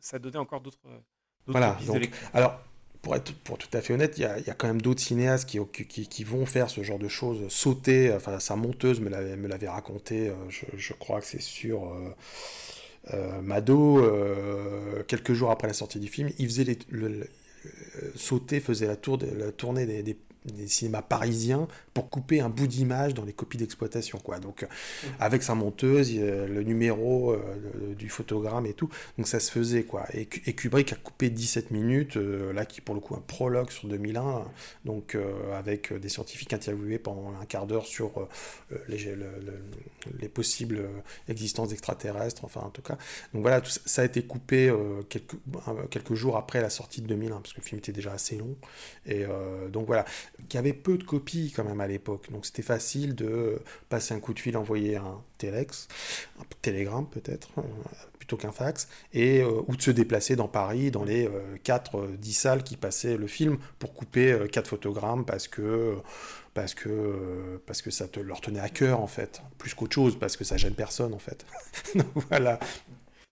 ça 0.01 0.19
donnait 0.19 0.37
encore 0.37 0.59
d'autres. 0.59 0.79
Voilà. 1.47 1.77
alors, 2.33 2.61
pour 3.01 3.15
être 3.15 3.33
pour 3.33 3.57
tout 3.57 3.69
à 3.73 3.81
fait 3.81 3.93
honnête, 3.93 4.17
il 4.17 4.21
y, 4.21 4.25
a, 4.25 4.53
quand 4.53 4.67
même 4.67 4.81
d'autres 4.81 4.99
cinéastes 4.99 5.49
qui, 5.49 5.57
qui, 5.87 6.07
qui, 6.07 6.23
vont 6.23 6.45
faire 6.45 6.69
ce 6.69 6.83
genre 6.83 6.99
de 6.99 7.07
choses, 7.07 7.47
sauter. 7.47 8.13
Enfin, 8.13 8.39
sa 8.39 8.55
monteuse 8.57 8.99
me 8.99 9.47
l'avait 9.47 9.69
raconté. 9.69 10.29
Euh, 10.29 10.33
je, 10.49 10.65
je, 10.75 10.93
crois 10.93 11.21
que 11.21 11.25
c'est 11.25 11.41
sur. 11.41 11.93
Mado, 13.41 14.03
quelques 15.07 15.33
jours 15.33 15.49
après 15.49 15.67
la 15.67 15.73
sortie 15.73 15.99
du 15.99 16.09
film, 16.09 16.29
il 16.37 16.45
faisait 16.47 16.65
les, 16.65 16.77
le, 16.89 17.07
euh, 17.07 17.25
sauter 18.15 18.59
faisait 18.59 18.87
la, 18.87 18.95
tour 18.95 19.17
de, 19.17 19.27
la 19.27 19.51
tournée 19.51 19.85
des, 19.85 20.03
des, 20.03 20.17
des 20.45 20.67
cinémas 20.67 21.01
parisiens 21.01 21.67
pour 21.93 22.09
couper 22.09 22.39
un 22.39 22.49
bout 22.49 22.67
d'image 22.67 23.13
dans 23.13 23.25
les 23.25 23.33
copies 23.33 23.57
d'exploitation. 23.57 24.19
quoi. 24.19 24.39
Donc, 24.39 24.63
mmh. 24.63 25.07
avec 25.19 25.43
sa 25.43 25.53
monteuse, 25.55 26.13
le 26.15 26.63
numéro 26.63 27.31
euh, 27.31 27.93
du 27.97 28.09
photogramme 28.09 28.65
et 28.65 28.73
tout. 28.73 28.89
Donc, 29.17 29.27
ça 29.27 29.39
se 29.39 29.51
faisait. 29.51 29.83
quoi. 29.83 30.05
Et, 30.13 30.25
Kubrick 30.25 30.93
a 30.93 30.95
coupé 30.95 31.29
17 31.29 31.71
minutes, 31.71 32.17
euh, 32.17 32.53
là, 32.53 32.65
qui 32.65 32.79
pour 32.81 32.95
le 32.95 33.01
coup, 33.01 33.15
un 33.15 33.23
prologue 33.25 33.69
sur 33.69 33.87
2001, 33.87 34.45
donc 34.85 35.15
euh, 35.15 35.57
avec 35.57 35.93
des 35.93 36.09
scientifiques 36.09 36.53
interviewés 36.53 36.99
pendant 36.99 37.33
un 37.39 37.45
quart 37.45 37.67
d'heure 37.67 37.85
sur 37.85 38.27
les, 38.87 39.15
les, 40.19 40.29
possibles 40.29 40.87
existences 41.27 41.73
extraterrestres, 41.73 42.45
enfin, 42.45 42.61
en 42.61 42.69
tout 42.69 42.81
cas. 42.81 42.97
Donc, 43.33 43.41
voilà, 43.41 43.61
tout 43.61 43.71
ça, 43.85 44.01
a 44.01 44.05
été 44.05 44.21
coupé 44.23 44.73
quelques, 45.09 45.35
quelques 45.89 46.13
jours 46.13 46.37
après 46.37 46.61
la 46.61 46.69
sortie 46.69 47.01
de 47.01 47.07
2001, 47.07 47.41
parce 47.41 47.53
que 47.53 47.59
le 47.59 47.65
film 47.65 47.79
était 47.79 47.91
déjà 47.91 48.13
assez 48.13 48.37
long. 48.37 48.55
Et 49.05 49.25
donc, 49.71 49.87
voilà 49.87 50.05
qu'il 50.47 50.57
y 50.57 50.59
avait 50.59 50.73
peu 50.73 50.97
de 50.97 51.03
copies 51.03 51.51
quand 51.55 51.63
même 51.63 51.81
à 51.81 51.87
l'époque. 51.87 52.31
Donc 52.31 52.45
c'était 52.45 52.61
facile 52.61 53.15
de 53.15 53.61
passer 53.89 54.13
un 54.13 54.19
coup 54.19 54.33
de 54.33 54.39
fil, 54.39 54.57
envoyer 54.57 54.97
un 54.97 55.21
telex, 55.37 55.87
un 56.39 56.43
télégramme 56.61 57.09
peut-être, 57.09 57.49
euh, 57.57 57.61
plutôt 58.17 58.37
qu'un 58.37 58.51
fax, 58.51 58.87
et, 59.13 59.41
euh, 59.41 59.61
ou 59.67 59.75
de 59.75 59.81
se 59.81 59.91
déplacer 59.91 60.35
dans 60.35 60.47
Paris, 60.47 60.91
dans 60.91 61.03
les 61.03 61.29
4-10 61.63 61.95
euh, 61.95 62.17
salles 62.31 62.63
qui 62.63 62.77
passaient 62.77 63.17
le 63.17 63.27
film 63.27 63.57
pour 63.79 63.93
couper 63.93 64.47
4 64.51 64.67
photogrammes 64.67 65.25
parce 65.25 65.47
que, 65.47 65.97
parce 66.53 66.73
que, 66.73 67.61
parce 67.65 67.81
que 67.81 67.91
ça 67.91 68.07
te, 68.07 68.19
leur 68.19 68.41
tenait 68.41 68.59
à 68.59 68.69
cœur 68.69 69.01
en 69.01 69.07
fait, 69.07 69.41
plus 69.57 69.73
qu'autre 69.73 69.95
chose, 69.95 70.17
parce 70.17 70.37
que 70.37 70.43
ça 70.43 70.57
gêne 70.57 70.75
personne 70.75 71.13
en 71.13 71.19
fait. 71.19 71.45
voilà. 72.29 72.59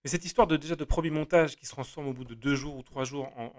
Mais 0.04 0.10
cette 0.10 0.26
histoire 0.26 0.48
de 0.48 0.58
déjà 0.58 0.76
de 0.76 0.86
premier 0.86 1.10
montage 1.10 1.56
qui 1.56 1.66
se 1.66 1.72
transforme 1.72 2.08
au 2.08 2.14
bout 2.14 2.26
de 2.26 2.36
deux 2.36 2.56
jours 2.56 2.78
ou 2.78 2.84
trois 2.84 3.04
jours 3.04 3.30
en, 3.38 3.52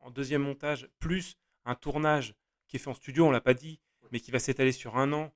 en 0.00 0.10
deuxième 0.10 0.42
montage, 0.42 0.88
plus 0.98 1.36
un 1.64 1.74
tournage 1.74 2.34
qui 2.70 2.76
est 2.76 2.78
fait 2.78 2.88
en 2.88 2.94
studio, 2.94 3.26
on 3.26 3.30
l'a 3.30 3.40
pas 3.40 3.54
dit, 3.54 3.80
mais 4.12 4.20
qui 4.20 4.30
va 4.30 4.38
s'étaler 4.38 4.72
sur 4.72 4.96
un 4.96 5.12
an. 5.12 5.32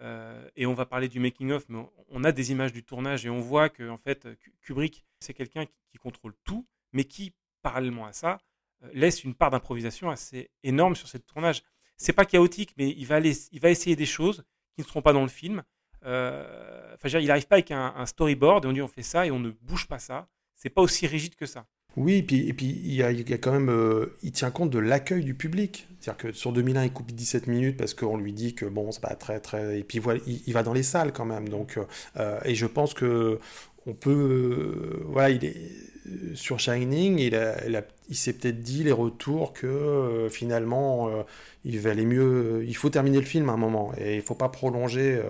Euh, 0.00 0.48
et 0.56 0.64
on 0.66 0.74
va 0.74 0.86
parler 0.86 1.08
du 1.08 1.18
making 1.20 1.50
of, 1.50 1.68
mais 1.68 1.84
on 2.08 2.22
a 2.24 2.32
des 2.32 2.52
images 2.52 2.72
du 2.72 2.84
tournage 2.84 3.26
et 3.26 3.30
on 3.30 3.40
voit 3.40 3.68
que 3.68 3.88
en 3.88 3.98
fait 3.98 4.28
Kubrick 4.62 5.04
c'est 5.18 5.34
quelqu'un 5.34 5.66
qui, 5.66 5.98
contrôle 5.98 6.34
tout, 6.44 6.68
mais 6.92 7.02
qui 7.02 7.34
parallèlement 7.62 8.06
à 8.06 8.12
ça 8.12 8.38
euh, 8.84 8.90
laisse 8.94 9.24
une 9.24 9.34
part 9.34 9.50
d'improvisation 9.50 10.08
assez 10.08 10.50
énorme 10.62 10.94
sur 10.94 11.08
ce 11.08 11.18
tournage. 11.18 11.64
C'est 11.96 12.12
pas 12.12 12.24
chaotique, 12.24 12.74
mais 12.76 12.90
il 12.90 13.06
va 13.06 13.16
aller, 13.16 13.32
il 13.50 13.58
va 13.58 13.70
essayer 13.70 13.96
des 13.96 14.06
choses 14.06 14.44
qui 14.76 14.82
ne 14.82 14.86
seront 14.86 15.02
pas 15.02 15.12
dans 15.12 15.22
le 15.22 15.28
film. 15.28 15.64
Euh, 16.04 16.94
enfin, 16.94 17.18
il 17.18 17.26
n'arrive 17.26 17.48
pas 17.48 17.56
avec 17.56 17.72
un, 17.72 18.06
storyboard 18.06 18.64
et 18.64 18.68
on 18.68 18.72
dit 18.72 18.82
on 18.82 18.86
fait 18.86 19.02
ça 19.02 19.26
et 19.26 19.32
on 19.32 19.40
ne 19.40 19.50
bouge 19.50 19.88
pas 19.88 19.98
ça. 19.98 20.28
C'est 20.54 20.70
pas 20.70 20.82
aussi 20.82 21.08
rigide 21.08 21.34
que 21.34 21.46
ça. 21.46 21.66
Oui, 21.96 22.18
et 22.18 22.22
puis, 22.22 22.80
il, 22.84 22.94
y 22.94 23.02
a, 23.02 23.12
quand 23.38 23.50
même, 23.50 23.70
euh, 23.70 24.14
il 24.22 24.30
tient 24.30 24.50
compte 24.50 24.70
de 24.70 24.78
l'accueil 24.78 25.24
du 25.24 25.34
public. 25.34 25.88
C'est-à-dire 26.00 26.30
que 26.30 26.32
sur 26.32 26.52
2001, 26.52 26.84
il 26.84 26.92
coupe 26.92 27.10
17 27.10 27.48
minutes 27.48 27.76
parce 27.76 27.92
qu'on 27.94 28.16
lui 28.16 28.32
dit 28.32 28.54
que 28.54 28.66
bon, 28.66 28.92
c'est 28.92 29.00
pas 29.00 29.14
très, 29.16 29.40
très. 29.40 29.80
Et 29.80 29.82
puis 29.82 30.00
il, 30.26 30.52
va 30.52 30.62
dans 30.62 30.72
les 30.72 30.84
salles 30.84 31.12
quand 31.12 31.24
même. 31.24 31.48
Donc, 31.48 31.78
euh, 32.16 32.38
et 32.44 32.54
je 32.54 32.66
pense 32.66 32.94
que 32.94 33.40
on 33.88 33.94
peut, 33.94 34.10
euh, 34.10 35.04
voilà, 35.06 35.30
il 35.30 35.44
est 35.44 35.56
sur 36.34 36.58
Shining, 36.58 37.18
il, 37.18 37.34
a, 37.34 37.56
il, 38.08 38.16
s'est 38.16 38.32
peut-être 38.32 38.60
dit 38.62 38.82
les 38.84 38.92
retours 38.92 39.52
que 39.52 40.28
finalement, 40.30 41.10
il 41.66 41.78
va 41.80 41.90
aller 41.90 42.06
mieux. 42.06 42.64
Il 42.66 42.74
faut 42.76 42.88
terminer 42.88 43.18
le 43.18 43.26
film 43.26 43.50
à 43.50 43.52
un 43.52 43.58
moment 43.58 43.92
et 43.98 44.16
il 44.16 44.22
faut 44.22 44.34
pas 44.34 44.48
prolonger 44.48 45.20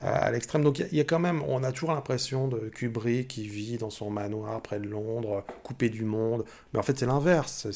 à, 0.00 0.30
l'extrême. 0.30 0.62
Donc 0.62 0.78
il 0.78 0.96
y, 0.96 1.00
a 1.00 1.04
quand 1.04 1.18
même, 1.18 1.42
on 1.48 1.62
a 1.62 1.72
toujours 1.72 1.92
l'impression 1.92 2.48
de 2.48 2.68
Kubrick 2.68 3.28
qui 3.28 3.48
vit 3.48 3.78
dans 3.78 3.90
son 3.90 4.10
manoir 4.10 4.60
près 4.60 4.78
de 4.78 4.86
Londres, 4.86 5.44
coupé 5.62 5.88
du 5.88 6.04
monde. 6.04 6.44
Mais 6.72 6.78
en 6.78 6.82
fait, 6.82 6.98
c'est 6.98 7.06
l'inverse. 7.06 7.66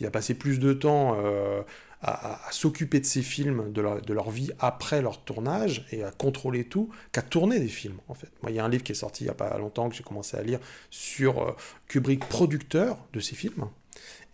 Il 0.00 0.06
a 0.06 0.10
passé 0.10 0.34
plus 0.34 0.58
de 0.58 0.72
temps 0.72 1.16
euh, 1.18 1.62
à, 2.00 2.40
s'occuper 2.50 3.00
de 3.00 3.06
ses 3.06 3.22
films, 3.22 3.72
de 3.72 3.80
leur, 3.80 4.30
vie 4.30 4.50
après 4.58 5.02
leur 5.02 5.24
tournage 5.24 5.86
et 5.90 6.04
à 6.04 6.10
contrôler 6.10 6.64
tout, 6.64 6.90
qu'à 7.12 7.22
tourner 7.22 7.58
des 7.58 7.68
films. 7.68 7.98
En 8.08 8.14
fait, 8.14 8.30
moi, 8.42 8.50
il 8.50 8.56
y 8.56 8.60
a 8.60 8.64
un 8.64 8.68
livre 8.68 8.84
qui 8.84 8.92
est 8.92 8.96
sorti 8.96 9.24
il 9.24 9.26
n'y 9.26 9.30
a 9.30 9.34
pas 9.34 9.56
longtemps 9.58 9.88
que 9.88 9.96
j'ai 9.96 10.04
commencé 10.04 10.36
à 10.36 10.42
lire 10.42 10.60
sur 10.90 11.42
euh, 11.42 11.56
Kubrick, 11.88 12.28
producteur 12.28 12.98
de 13.12 13.20
ses 13.20 13.34
films. 13.34 13.68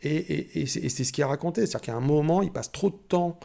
Et, 0.03 0.67
c'est 0.67 1.05
ce 1.05 1.13
qu'il 1.13 1.25
a 1.25 1.27
raconté, 1.27 1.63
c'est-à-dire 1.63 1.81
qu'à 1.81 1.95
un 1.95 2.01
moment, 2.01 2.43
il 2.43 2.53
passe 2.53 2.71
trop 2.71 2.91
de 2.91 2.97
temps 3.09 3.41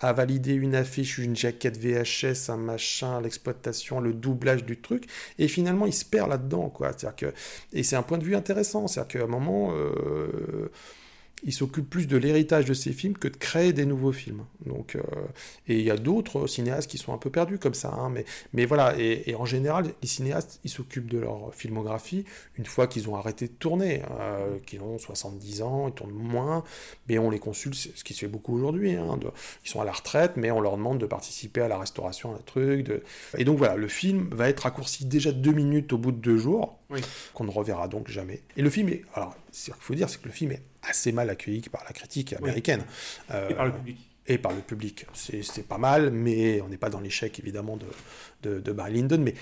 à 0.00 0.12
valider 0.12 0.54
une 0.54 0.76
affiche, 0.76 1.18
une 1.18 1.34
jaquette 1.34 1.76
VHS, 1.76 2.50
un 2.50 2.56
machin, 2.56 3.20
l'exploitation, 3.20 4.00
le 4.00 4.12
doublage 4.12 4.64
du 4.64 4.80
truc, 4.80 5.08
et 5.38 5.48
finalement 5.48 5.86
il 5.86 5.92
se 5.92 6.04
perd 6.04 6.28
là-dedans, 6.28 6.68
quoi. 6.68 6.92
Que, 6.92 7.32
et 7.72 7.82
c'est 7.82 7.96
un 7.96 8.02
point 8.02 8.18
de 8.18 8.24
vue 8.24 8.36
intéressant, 8.36 8.86
c'est-à-dire 8.86 9.20
qu'à 9.20 9.24
un 9.24 9.28
moment, 9.28 9.72
euh, 9.72 10.70
il 11.44 11.52
s'occupe 11.52 11.88
plus 11.88 12.06
de 12.06 12.16
l'héritage 12.16 12.64
de 12.64 12.74
ses 12.74 12.92
films 12.92 13.14
que 13.14 13.28
de 13.28 13.36
créer 13.36 13.72
des 13.72 13.84
nouveaux 13.84 14.12
films. 14.12 14.44
Donc, 14.64 14.96
euh, 14.96 15.02
et 15.68 15.78
il 15.78 15.84
y 15.84 15.90
a 15.90 15.96
d'autres 15.96 16.46
cinéastes 16.46 16.90
qui 16.90 16.98
sont 16.98 17.12
un 17.12 17.18
peu 17.18 17.30
perdus 17.30 17.58
comme 17.58 17.74
ça. 17.74 17.90
Hein, 17.90 18.08
mais, 18.10 18.24
mais 18.52 18.64
voilà, 18.64 18.94
et, 18.98 19.34
en 19.34 19.44
général, 19.44 19.92
les 20.00 20.08
cinéastes, 20.08 20.60
ils 20.64 20.70
s'occupent 20.70 21.10
de 21.10 21.18
leur 21.18 21.54
filmographie 21.54 22.24
une 22.56 22.64
fois 22.64 22.86
qu'ils 22.86 23.08
ont 23.10 23.16
arrêté 23.16 23.46
de 23.46 23.52
tourner, 23.52 24.02
euh, 24.20 24.58
qu'ils 24.66 24.80
ont 24.80 24.98
70 24.98 25.62
ans, 25.62 25.88
ils 25.88 25.94
tournent 25.94 26.12
moins, 26.12 26.64
mais 27.08 27.18
on 27.18 27.30
les 27.30 27.38
consulte, 27.38 27.74
ce 27.74 28.04
qui 28.04 28.14
se 28.14 28.20
fait 28.20 28.28
beaucoup 28.28 28.54
aujourd'hui. 28.54 28.94
Hein, 28.94 29.18
ils 29.64 29.68
sont 29.68 29.80
à 29.80 29.84
la 29.84 29.92
retraite, 29.92 30.32
mais 30.36 30.50
on 30.50 30.60
leur 30.60 30.76
demande 30.76 30.98
de 30.98 31.06
participer 31.06 31.60
à 31.60 31.68
la 31.68 31.78
restauration 31.78 32.32
d'un 32.32 32.42
truc. 32.46 32.84
De... 32.84 33.02
Et 33.36 33.44
donc 33.44 33.58
voilà, 33.58 33.76
le 33.76 33.88
film 33.88 34.28
va 34.32 34.48
être 34.48 34.60
raccourci 34.60 35.04
déjà 35.04 35.30
deux 35.30 35.52
minutes 35.52 35.92
au 35.92 35.98
bout 35.98 36.12
de 36.12 36.18
deux 36.18 36.38
jours, 36.38 36.78
qu'on 37.34 37.44
ne 37.44 37.50
reverra 37.50 37.88
donc 37.88 38.08
jamais. 38.08 38.42
Et 38.56 38.62
le 38.62 38.70
film 38.70 38.88
est... 38.88 39.02
Alors, 39.14 39.36
ce 39.52 39.66
qu'il 39.66 39.74
faut 39.80 39.94
dire, 39.94 40.08
c'est 40.08 40.20
que 40.20 40.26
le 40.26 40.32
film 40.32 40.52
est 40.52 40.62
assez 40.86 41.12
mal 41.12 41.30
accueilli 41.30 41.62
par 41.62 41.84
la 41.84 41.92
critique 41.92 42.32
américaine. 42.32 42.84
Euh, 43.30 43.48
et 43.48 43.54
par 43.54 43.66
le 43.66 43.72
public. 43.72 43.98
Et 44.26 44.38
par 44.38 44.52
le 44.52 44.60
public. 44.60 45.06
C'est 45.14 45.68
pas 45.68 45.78
mal, 45.78 46.10
mais 46.10 46.60
on 46.60 46.68
n'est 46.68 46.78
pas 46.78 46.90
dans 46.90 47.00
l'échec, 47.00 47.38
évidemment, 47.38 47.76
de, 47.76 47.86
de, 48.42 48.60
de, 48.60 48.72
Barry 48.72 48.94
Lyndon. 48.94 49.18
Mais, 49.18 49.34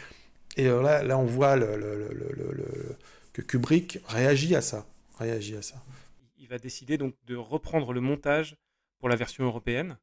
et 0.56 0.64
là, 0.64 1.02
là, 1.02 1.18
on 1.18 1.26
voit 1.26 1.56
le, 1.56 1.76
le, 1.76 2.96
que 3.32 3.42
Kubrick 3.42 3.98
réagit 4.08 4.54
à 4.54 4.60
ça. 4.60 4.86
Réagit 5.18 5.56
à 5.56 5.62
ça. 5.62 5.82
Il 6.38 6.48
va 6.48 6.58
décider 6.58 6.98
donc 6.98 7.14
de 7.26 7.36
reprendre 7.36 7.92
le 7.92 8.00
montage 8.00 8.56
pour 8.98 9.08
la 9.08 9.16
version 9.16 9.44
européenne, 9.44 9.96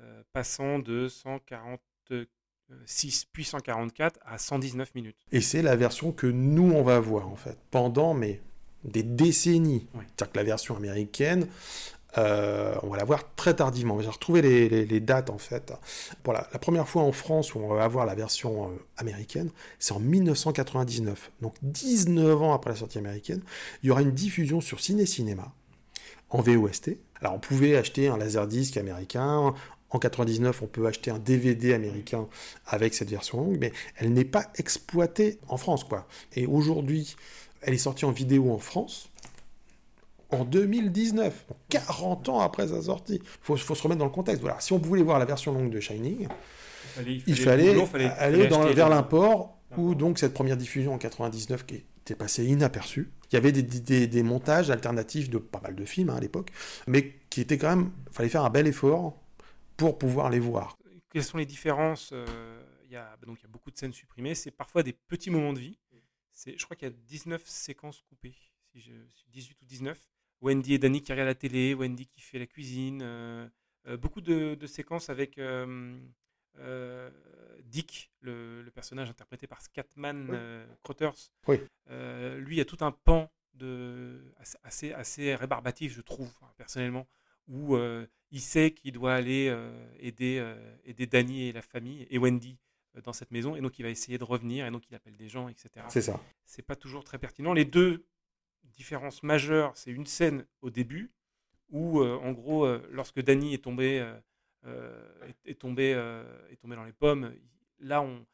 euh, 0.00 0.22
passant 0.32 0.78
de 0.78 1.08
146 1.08 3.26
puis 3.32 3.44
144 3.44 4.20
à 4.24 4.38
119 4.38 4.94
minutes. 4.94 5.18
Et 5.32 5.40
c'est 5.40 5.62
la 5.62 5.76
version 5.76 6.12
que 6.12 6.26
nous, 6.26 6.72
on 6.72 6.82
va 6.82 7.00
voir, 7.00 7.28
en 7.28 7.36
fait, 7.36 7.58
pendant, 7.70 8.14
mais 8.14 8.40
des 8.84 9.02
décennies. 9.02 9.86
Oui. 9.94 10.04
C'est-à-dire 10.16 10.32
que 10.32 10.38
la 10.38 10.44
version 10.44 10.76
américaine, 10.76 11.46
euh, 12.16 12.74
on 12.82 12.88
va 12.88 12.96
la 12.96 13.04
voir 13.04 13.34
très 13.36 13.54
tardivement. 13.54 14.00
J'ai 14.00 14.08
retrouvé 14.08 14.40
les, 14.40 14.68
les- 14.68 14.86
les 14.86 15.00
dates 15.00 15.28
en 15.30 15.36
fait. 15.38 15.72
Pour 16.22 16.32
la, 16.32 16.48
la 16.52 16.58
première 16.58 16.88
fois 16.88 17.02
en 17.02 17.12
France 17.12 17.54
où 17.54 17.58
on 17.58 17.74
va 17.74 17.84
avoir 17.84 18.06
la 18.06 18.14
version 18.14 18.70
euh, 18.70 18.76
américaine, 18.96 19.50
c'est 19.78 19.92
en 19.92 20.00
1999. 20.00 21.30
Donc 21.42 21.54
19 21.62 22.40
ans 22.42 22.54
après 22.54 22.70
la 22.70 22.76
sortie 22.76 22.98
américaine, 22.98 23.42
il 23.82 23.88
y 23.88 23.90
aura 23.90 24.02
une 24.02 24.12
diffusion 24.12 24.60
sur 24.60 24.80
Ciné 24.80 25.04
Cinéma 25.06 25.52
en 26.30 26.40
VOST. 26.40 26.96
Alors 27.20 27.34
on 27.34 27.38
pouvait 27.38 27.76
acheter 27.76 28.08
un 28.08 28.16
laserdisc 28.16 28.76
américain. 28.78 29.54
En 29.90 29.98
99, 29.98 30.60
on 30.62 30.66
peut 30.66 30.86
acheter 30.86 31.10
un 31.10 31.18
DVD 31.18 31.72
américain 31.72 32.28
avec 32.66 32.92
cette 32.92 33.08
version 33.08 33.38
longue, 33.38 33.56
mais 33.58 33.72
elle 33.96 34.12
n'est 34.12 34.26
pas 34.26 34.44
exploitée 34.56 35.38
en 35.48 35.56
France, 35.56 35.82
quoi. 35.84 36.06
Et 36.36 36.44
aujourd'hui, 36.46 37.16
elle 37.62 37.74
est 37.74 37.78
sortie 37.78 38.04
en 38.04 38.10
vidéo 38.12 38.52
en 38.52 38.58
France 38.58 39.10
en 40.30 40.44
2019, 40.44 41.46
donc 41.48 41.56
40 41.70 42.28
ans 42.28 42.40
après 42.40 42.68
sa 42.68 42.82
sortie. 42.82 43.14
Il 43.22 43.28
faut, 43.40 43.56
faut 43.56 43.74
se 43.74 43.82
remettre 43.82 43.98
dans 44.00 44.04
le 44.04 44.10
contexte. 44.10 44.42
Voilà. 44.42 44.60
Si 44.60 44.72
on 44.72 44.78
voulait 44.78 45.02
voir 45.02 45.18
la 45.18 45.24
version 45.24 45.52
longue 45.52 45.70
de 45.70 45.80
Shining, 45.80 46.28
fallait- 47.36 47.72
il 47.80 47.86
fallait, 47.86 48.04
aller 48.18 48.46
dans- 48.48 48.60
vers 48.74 48.88
le- 48.90 48.94
l'import, 48.94 49.58
où 49.78 49.94
donc 49.94 50.18
cette 50.18 50.34
première 50.34 50.56
diffusion 50.56 50.94
en 50.94 50.98
99 50.98 51.64
qui 51.64 51.76
était 51.76 52.14
passée 52.14 52.44
inaperçue. 52.44 53.10
Il 53.30 53.34
y 53.34 53.36
avait 53.38 53.52
des, 53.52 53.62
des- 53.62 54.06
des 54.06 54.22
montages 54.22 54.70
alternatifs 54.70 55.28
de 55.30 55.38
pas 55.38 55.60
mal 55.60 55.74
de 55.74 55.84
films 55.84 56.10
hein, 56.10 56.16
à 56.16 56.20
l'époque, 56.20 56.50
mais 56.86 57.14
qui 57.30 57.40
étaient 57.42 57.58
quand 57.58 57.68
même, 57.76 57.90
il 58.10 58.14
fallait 58.14 58.28
faire 58.30 58.44
un 58.44 58.50
bel 58.50 58.66
effort 58.66 59.14
pour 59.76 59.98
pouvoir 59.98 60.28
les 60.30 60.40
voir. 60.40 60.76
Quelles 61.12 61.24
sont 61.24 61.38
les 61.38 61.46
différences 61.46 62.10
euh, 62.12 62.26
Il 62.86 62.92
y 62.92 62.96
a 62.96 63.16
donc 63.26 63.38
il 63.40 63.42
y 63.42 63.46
a 63.46 63.50
beaucoup 63.50 63.70
de 63.70 63.76
scènes 63.78 63.92
supprimées. 63.92 64.34
C'est 64.34 64.50
parfois 64.50 64.82
des 64.82 64.92
petits 64.94 65.30
moments 65.30 65.52
de 65.54 65.58
vie. 65.58 65.78
C'est, 66.38 66.56
je 66.56 66.64
crois 66.64 66.76
qu'il 66.76 66.86
y 66.86 66.90
a 66.92 66.94
19 66.94 67.44
séquences 67.48 68.00
coupées, 68.02 68.36
si 68.70 68.78
je 68.78 68.92
suis 69.08 69.28
18 69.30 69.60
ou 69.60 69.64
19. 69.64 69.98
Wendy 70.40 70.74
et 70.74 70.78
Danny 70.78 71.02
qui 71.02 71.10
regardent 71.10 71.26
la 71.26 71.34
télé, 71.34 71.74
Wendy 71.74 72.06
qui 72.06 72.20
fait 72.20 72.38
la 72.38 72.46
cuisine, 72.46 73.00
euh, 73.02 73.48
euh, 73.88 73.96
beaucoup 73.96 74.20
de, 74.20 74.54
de 74.54 74.66
séquences 74.68 75.10
avec 75.10 75.36
euh, 75.38 75.98
Dick, 77.64 78.12
le, 78.20 78.62
le 78.62 78.70
personnage 78.70 79.10
interprété 79.10 79.48
par 79.48 79.60
Scatman 79.60 80.30
Oui. 80.30 80.76
Crothers. 80.84 81.32
Oui. 81.48 81.58
Lui, 81.88 82.54
il 82.54 82.58
y 82.58 82.60
a 82.60 82.64
tout 82.64 82.84
un 82.84 82.92
pan 82.92 83.32
de, 83.54 84.32
assez, 84.62 84.92
assez, 84.92 85.34
rébarbatif, 85.34 85.92
je 85.92 86.02
trouve, 86.02 86.32
hein, 86.42 86.52
personnellement, 86.56 87.08
où 87.48 87.76
il 88.30 88.40
sait 88.40 88.70
qu'il 88.70 88.92
doit 88.92 89.14
aller 89.14 89.52
aider, 89.98 90.54
aider 90.84 91.08
Danny 91.08 91.48
et 91.48 91.52
la 91.52 91.62
famille, 91.62 92.06
et 92.10 92.18
Wendy, 92.18 92.58
dans 93.02 93.12
cette 93.12 93.30
maison, 93.30 93.56
et 93.56 93.60
donc 93.60 93.78
il 93.78 93.82
va 93.82 93.90
essayer 93.90 94.18
de 94.18 94.24
revenir, 94.24 94.66
et 94.66 94.70
donc 94.70 94.88
il 94.90 94.94
appelle 94.94 95.16
des 95.16 95.28
gens, 95.28 95.48
etc. 95.48 95.70
C'est 95.88 96.02
ça. 96.02 96.20
C'est 96.44 96.62
pas 96.62 96.76
toujours 96.76 97.04
très 97.04 97.18
pertinent. 97.18 97.52
Les 97.52 97.64
deux 97.64 98.06
différences 98.64 99.22
majeures, 99.22 99.76
c'est 99.76 99.90
une 99.90 100.06
scène 100.06 100.46
au 100.60 100.70
début, 100.70 101.10
où, 101.70 102.00
euh, 102.00 102.16
en 102.22 102.32
gros, 102.32 102.64
euh, 102.64 102.86
lorsque 102.90 103.20
Danny 103.20 103.54
est 103.54 103.62
tombé, 103.64 104.00
euh, 104.66 105.02
est, 105.26 105.50
est 105.50 105.54
tombé, 105.60 105.90
est 106.50 106.56
tombé 106.56 106.76
dans 106.76 106.84
les 106.84 106.92
pommes, 106.92 107.32
là, 107.80 108.02
on, 108.02 108.24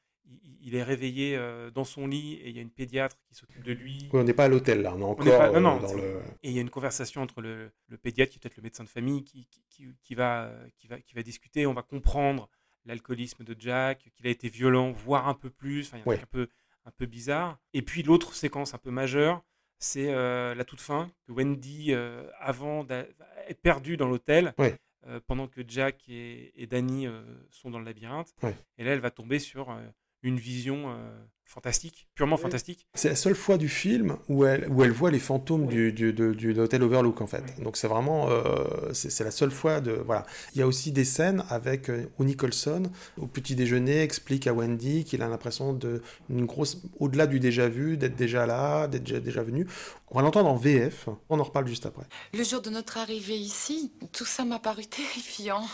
il, 0.63 0.75
est 0.75 0.83
réveillé 0.83 1.39
dans 1.75 1.85
son 1.85 2.07
lit, 2.07 2.35
et 2.35 2.49
il 2.49 2.57
y 2.57 2.59
a 2.59 2.63
une 2.63 2.71
pédiatre 2.71 3.17
qui 3.29 3.35
s'occupe 3.35 3.63
de 3.63 3.73
lui. 3.73 4.09
Oui, 4.13 4.21
on 4.21 4.25
n'est 4.25 4.33
pas 4.33 4.45
à 4.45 4.49
l'hôtel 4.49 4.81
là, 4.83 4.95
on 4.95 5.01
est 5.01 5.05
encore 5.05 5.27
pas- 5.27 5.51
non, 5.53 5.61
non, 5.61 5.81
dans 5.81 5.93
le. 5.95 6.21
Et 6.43 6.49
il 6.49 6.53
y 6.53 6.59
a 6.59 6.63
une 6.63 6.71
conversation 6.71 7.21
entre 7.23 7.43
le, 7.43 7.71
le 7.89 7.99
pédiatre, 7.99 8.33
qui 8.33 8.39
est 8.39 8.41
peut-être 8.41 8.57
le 8.57 8.63
médecin 8.63 8.85
de 8.85 8.89
famille, 8.89 9.23
qui, 9.23 9.47
qui- 9.69 9.87
qui 10.01 10.15
va, 10.15 10.51
qui, 10.79 10.87
va, 10.87 10.99
qui 11.01 11.15
va 11.15 11.23
discuter. 11.23 11.67
On 11.67 11.75
va 11.75 11.83
comprendre 11.83 12.49
l'alcoolisme 12.85 13.45
de 13.45 13.55
Jack, 13.59 14.11
qu'il 14.15 14.27
a 14.27 14.31
été 14.31 14.49
violent, 14.49 14.91
voire 14.93 15.29
un 15.29 15.35
peu 15.35 15.51
plus. 15.51 15.87
Enfin, 15.89 15.99
il 15.99 16.01
y 16.01 16.03
a 16.03 16.05
un 16.05 16.09
Ouais. 16.09 16.17
truc 16.17 16.29
un 16.29 16.33
peu, 16.33 16.49
un 16.87 16.91
peu 16.91 17.07
bizarre. 17.07 17.59
Et 17.73 17.83
puis 17.83 18.03
l'autre 18.03 18.35
séquence 18.35 18.75
un 18.75 18.79
peu 18.79 18.91
majeure, 18.91 19.43
c'est 19.79 20.13
euh, 20.15 20.55
la 20.55 20.65
toute 20.65 20.81
fin, 20.81 21.11
que 21.27 21.33
Wendy, 21.33 21.93
euh, 21.93 22.29
avant 22.39 22.87
est 22.87 23.55
perdue 23.61 23.97
dans 23.97 24.09
l'hôtel, 24.09 24.55
Ouais. 24.59 24.79
euh, 25.07 25.21
pendant 25.27 25.49
que 25.49 25.63
Jack 25.67 26.09
et, 26.09 26.53
et 26.63 26.67
Danny 26.67 27.07
euh, 27.07 27.23
sont 27.51 27.71
dans 27.71 27.79
le 27.79 27.85
labyrinthe. 27.85 28.33
Ouais. 28.43 28.55
Et 28.79 28.85
là, 28.85 28.93
elle 28.93 29.01
va 29.01 29.11
tomber 29.11 29.39
sur 29.39 29.77
une 30.23 30.37
vision 30.39 30.97
fantastique, 31.47 32.09
purement 32.15 32.37
Oui. 32.37 32.43
fantastique. 32.43 32.87
C'est 32.95 33.09
la 33.11 33.17
seule 33.17 33.35
fois 33.37 33.59
du 33.59 33.69
film 33.69 34.17
où 34.29 34.45
elle, 34.45 34.69
où 34.71 34.83
elle 34.83 34.91
voit 34.91 35.11
les 35.11 35.19
fantômes 35.21 35.67
Oui. 35.67 35.75
du, 35.75 35.93
du, 35.93 36.13
de- 36.13 36.33
du- 36.33 36.53
de 36.55 36.61
l'hôtel 36.61 36.83
Overlook 36.83 37.21
en 37.21 37.27
fait. 37.27 37.45
Oui. 37.59 37.65
Donc 37.65 37.77
c'est 37.77 37.87
vraiment, 37.87 38.29
euh, 38.31 38.65
c'est 38.93 39.11
c'est 39.11 39.23
la 39.25 39.31
seule 39.31 39.51
fois 39.53 39.81
de 39.81 39.93
voilà. 39.93 40.27
Il 40.55 40.59
y 40.59 40.63
a 40.63 40.67
aussi 40.67 40.91
des 40.91 41.05
scènes 41.05 41.45
avec 41.51 41.91
euh, 41.91 42.07
où 42.19 42.25
Nicholson 42.25 42.85
au 43.19 43.27
petit 43.27 43.55
déjeuner 43.55 44.03
explique 44.03 44.47
à 44.47 44.53
Wendy 44.53 45.05
qu'il 45.05 45.23
a 45.23 45.29
l'impression 45.29 45.73
de 45.73 46.03
une 46.29 46.45
grosse, 46.47 46.83
au-delà 46.99 47.27
du 47.27 47.39
déjà 47.41 47.69
vu, 47.69 47.97
d'être 47.97 48.17
déjà 48.17 48.47
là, 48.47 48.89
d'être 48.89 49.05
déjà, 49.05 49.21
déjà 49.21 49.43
venu. 49.43 49.67
On 50.11 50.17
va 50.17 50.23
l'entendre 50.23 50.49
en 50.49 50.57
VF. 50.57 51.09
On 51.29 51.39
en 51.39 51.43
reparle 51.45 51.67
juste 51.69 51.87
après. 51.87 52.05
Le 52.33 52.43
jour 52.45 52.63
de 52.63 52.71
notre 52.71 52.99
arrivée 52.99 53.37
ici, 53.37 53.93
tout 54.13 54.25
ça 54.25 54.45
m'a 54.45 54.59
paru 54.59 54.87
terrifiant. 54.87 55.65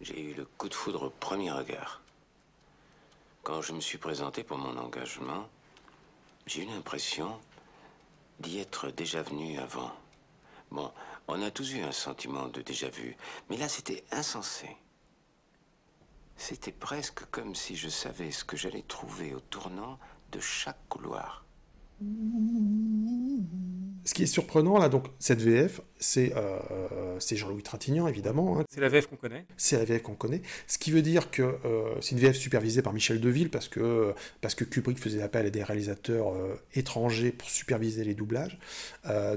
J'ai 0.00 0.20
eu 0.20 0.34
le 0.34 0.44
coup 0.58 0.68
de 0.68 0.74
foudre 0.74 1.04
au 1.04 1.10
premier 1.10 1.50
regard. 1.50 2.02
Quand 3.46 3.62
je 3.62 3.72
me 3.72 3.80
suis 3.80 3.96
présenté 3.96 4.42
pour 4.42 4.58
mon 4.58 4.76
engagement, 4.76 5.48
j'ai 6.48 6.64
eu 6.64 6.66
l'impression 6.66 7.38
d'y 8.40 8.58
être 8.58 8.90
déjà 8.90 9.22
venu 9.22 9.56
avant. 9.60 9.92
Bon, 10.72 10.90
on 11.28 11.40
a 11.40 11.52
tous 11.52 11.74
eu 11.74 11.80
un 11.80 11.92
sentiment 11.92 12.48
de 12.48 12.60
déjà 12.60 12.88
vu, 12.88 13.16
mais 13.48 13.56
là 13.56 13.68
c'était 13.68 14.02
insensé. 14.10 14.76
C'était 16.36 16.72
presque 16.72 17.24
comme 17.30 17.54
si 17.54 17.76
je 17.76 17.88
savais 17.88 18.32
ce 18.32 18.44
que 18.44 18.56
j'allais 18.56 18.82
trouver 18.82 19.32
au 19.32 19.38
tournant 19.38 20.00
de 20.32 20.40
chaque 20.40 20.88
couloir. 20.88 21.44
Ce 24.06 24.14
qui 24.14 24.22
est 24.22 24.26
surprenant 24.26 24.78
là, 24.78 24.88
donc 24.88 25.06
cette 25.18 25.40
VF, 25.42 25.80
c'est 25.98 26.32
euh, 26.36 26.58
c'est 27.18 27.36
Jean-Louis 27.36 27.64
Trintignant 27.64 28.06
évidemment. 28.06 28.60
hein. 28.60 28.64
C'est 28.70 28.80
la 28.80 28.88
VF 28.88 29.08
qu'on 29.08 29.16
connaît. 29.16 29.44
c'est 29.56 29.76
la 29.76 29.84
VF 29.84 30.02
qu'on 30.02 30.14
connaît. 30.14 30.42
Ce 30.68 30.78
qui 30.78 30.92
veut 30.92 31.02
dire 31.02 31.30
que 31.32 31.42
euh, 31.42 31.94
c'est 32.00 32.12
une 32.12 32.20
VF 32.20 32.36
supervisée 32.36 32.82
par 32.82 32.92
Michel 32.92 33.20
Deville 33.20 33.50
parce 33.50 33.68
que, 33.68 34.14
parce 34.40 34.54
que 34.54 34.62
Kubrick 34.62 35.00
faisait 35.00 35.22
appel 35.22 35.46
à 35.46 35.50
des 35.50 35.64
réalisateurs 35.64 36.32
euh, 36.32 36.54
étrangers 36.74 37.32
pour 37.32 37.50
superviser 37.50 38.04
les 38.04 38.14
doublages. 38.14 38.58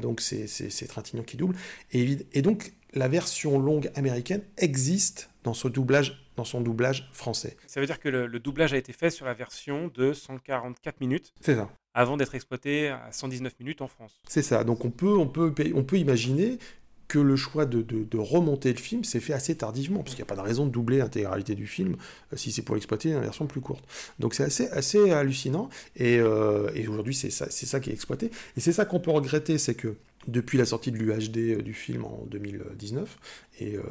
Donc 0.01 0.21
c'est 0.21 0.87
Trintignant 0.87 1.23
qui 1.23 1.35
double. 1.35 1.55
Et, 1.91 2.41
donc 2.43 2.73
la 2.93 3.07
version 3.07 3.59
longue 3.59 3.91
américaine 3.95 4.43
existe 4.57 5.31
dans, 5.43 5.53
ce 5.55 5.67
doublage, 5.67 6.25
dans 6.35 6.43
son 6.43 6.61
doublage 6.61 7.09
français. 7.11 7.57
Ça 7.67 7.79
veut 7.79 7.85
dire 7.87 7.99
que 7.99 8.09
le, 8.09 8.27
le 8.27 8.39
doublage 8.39 8.73
a 8.73 8.77
été 8.77 8.93
fait 8.93 9.09
sur 9.09 9.25
la 9.25 9.33
version 9.33 9.91
de 9.93 10.13
144 10.13 11.01
minutes 11.01 11.33
C'est 11.41 11.55
ça. 11.55 11.69
Avant 11.93 12.17
d'être 12.17 12.35
exploité 12.35 12.89
à 12.89 13.09
119 13.11 13.53
minutes 13.59 13.81
en 13.81 13.87
France. 13.87 14.19
C'est 14.27 14.41
ça. 14.43 14.63
Donc 14.63 14.85
on 14.85 14.91
peut, 14.91 15.17
on 15.17 15.27
peut, 15.27 15.53
on 15.75 15.83
peut 15.83 15.97
imaginer 15.97 16.59
que 17.07 17.17
le 17.17 17.35
choix 17.35 17.65
de, 17.65 17.81
de- 17.81 18.03
de 18.03 18.17
remonter 18.19 18.71
le 18.71 18.77
film 18.77 19.03
s'est 19.03 19.19
fait 19.19 19.33
assez 19.33 19.55
tardivement, 19.55 20.03
parce 20.03 20.11
qu'il 20.13 20.23
n'y 20.23 20.27
a 20.27 20.33
pas 20.33 20.35
de 20.39 20.45
raison 20.45 20.67
de 20.67 20.71
doubler 20.71 20.99
l'intégralité 20.99 21.55
du 21.55 21.65
film 21.65 21.95
euh, 22.31 22.37
si 22.37 22.51
c'est 22.51 22.61
pour 22.61 22.75
l'exploiter 22.75 23.09
une 23.11 23.19
version 23.21 23.47
plus 23.47 23.61
courte. 23.61 23.83
Donc 24.19 24.35
c'est 24.35 24.43
assez, 24.43 24.67
assez 24.67 25.09
hallucinant, 25.09 25.69
et, 25.95 26.19
euh, 26.19 26.69
et 26.75 26.87
aujourd'hui 26.87 27.15
c'est 27.15 27.31
ça, 27.31 27.49
ça 27.49 27.79
qui 27.79 27.89
est 27.89 27.93
exploité. 27.93 28.29
Et 28.55 28.59
c'est 28.59 28.73
ça 28.73 28.85
qu'on 28.85 28.99
peut 28.99 29.09
regretter, 29.09 29.57
c'est 29.57 29.73
que 29.73 29.95
depuis 30.27 30.59
la 30.59 30.65
sortie 30.65 30.91
de 30.91 30.97
l'UHD 30.97 31.37
euh, 31.57 31.61
du 31.63 31.73
film 31.73 32.05
en 32.05 32.25
2019, 32.29 33.17
et 33.59 33.75
euh, 33.75 33.81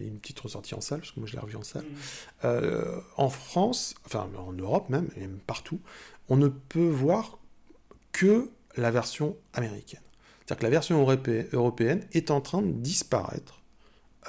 une 0.00 0.18
petite 0.18 0.40
ressortie 0.40 0.74
en 0.74 0.80
salle, 0.80 0.98
parce 0.98 1.12
que 1.12 1.20
moi 1.20 1.28
je 1.28 1.34
l'ai 1.34 1.38
revu 1.40 1.54
en 1.54 1.62
salle, 1.62 1.84
euh, 2.44 2.98
en 3.16 3.28
France, 3.28 3.94
enfin 4.04 4.28
en 4.36 4.52
Europe 4.52 4.88
même, 4.88 5.08
et 5.16 5.20
même 5.20 5.38
partout, 5.46 5.78
on 6.28 6.36
ne 6.36 6.48
peut 6.48 6.88
voir 6.88 7.38
que 8.14 8.48
la 8.76 8.90
version 8.90 9.36
américaine. 9.52 10.00
C'est-à-dire 10.38 10.56
que 10.58 10.64
la 10.64 10.70
version 10.70 11.00
europé- 11.02 11.48
européenne 11.52 12.06
est 12.12 12.30
en 12.30 12.40
train 12.40 12.62
de 12.62 12.70
disparaître 12.70 13.60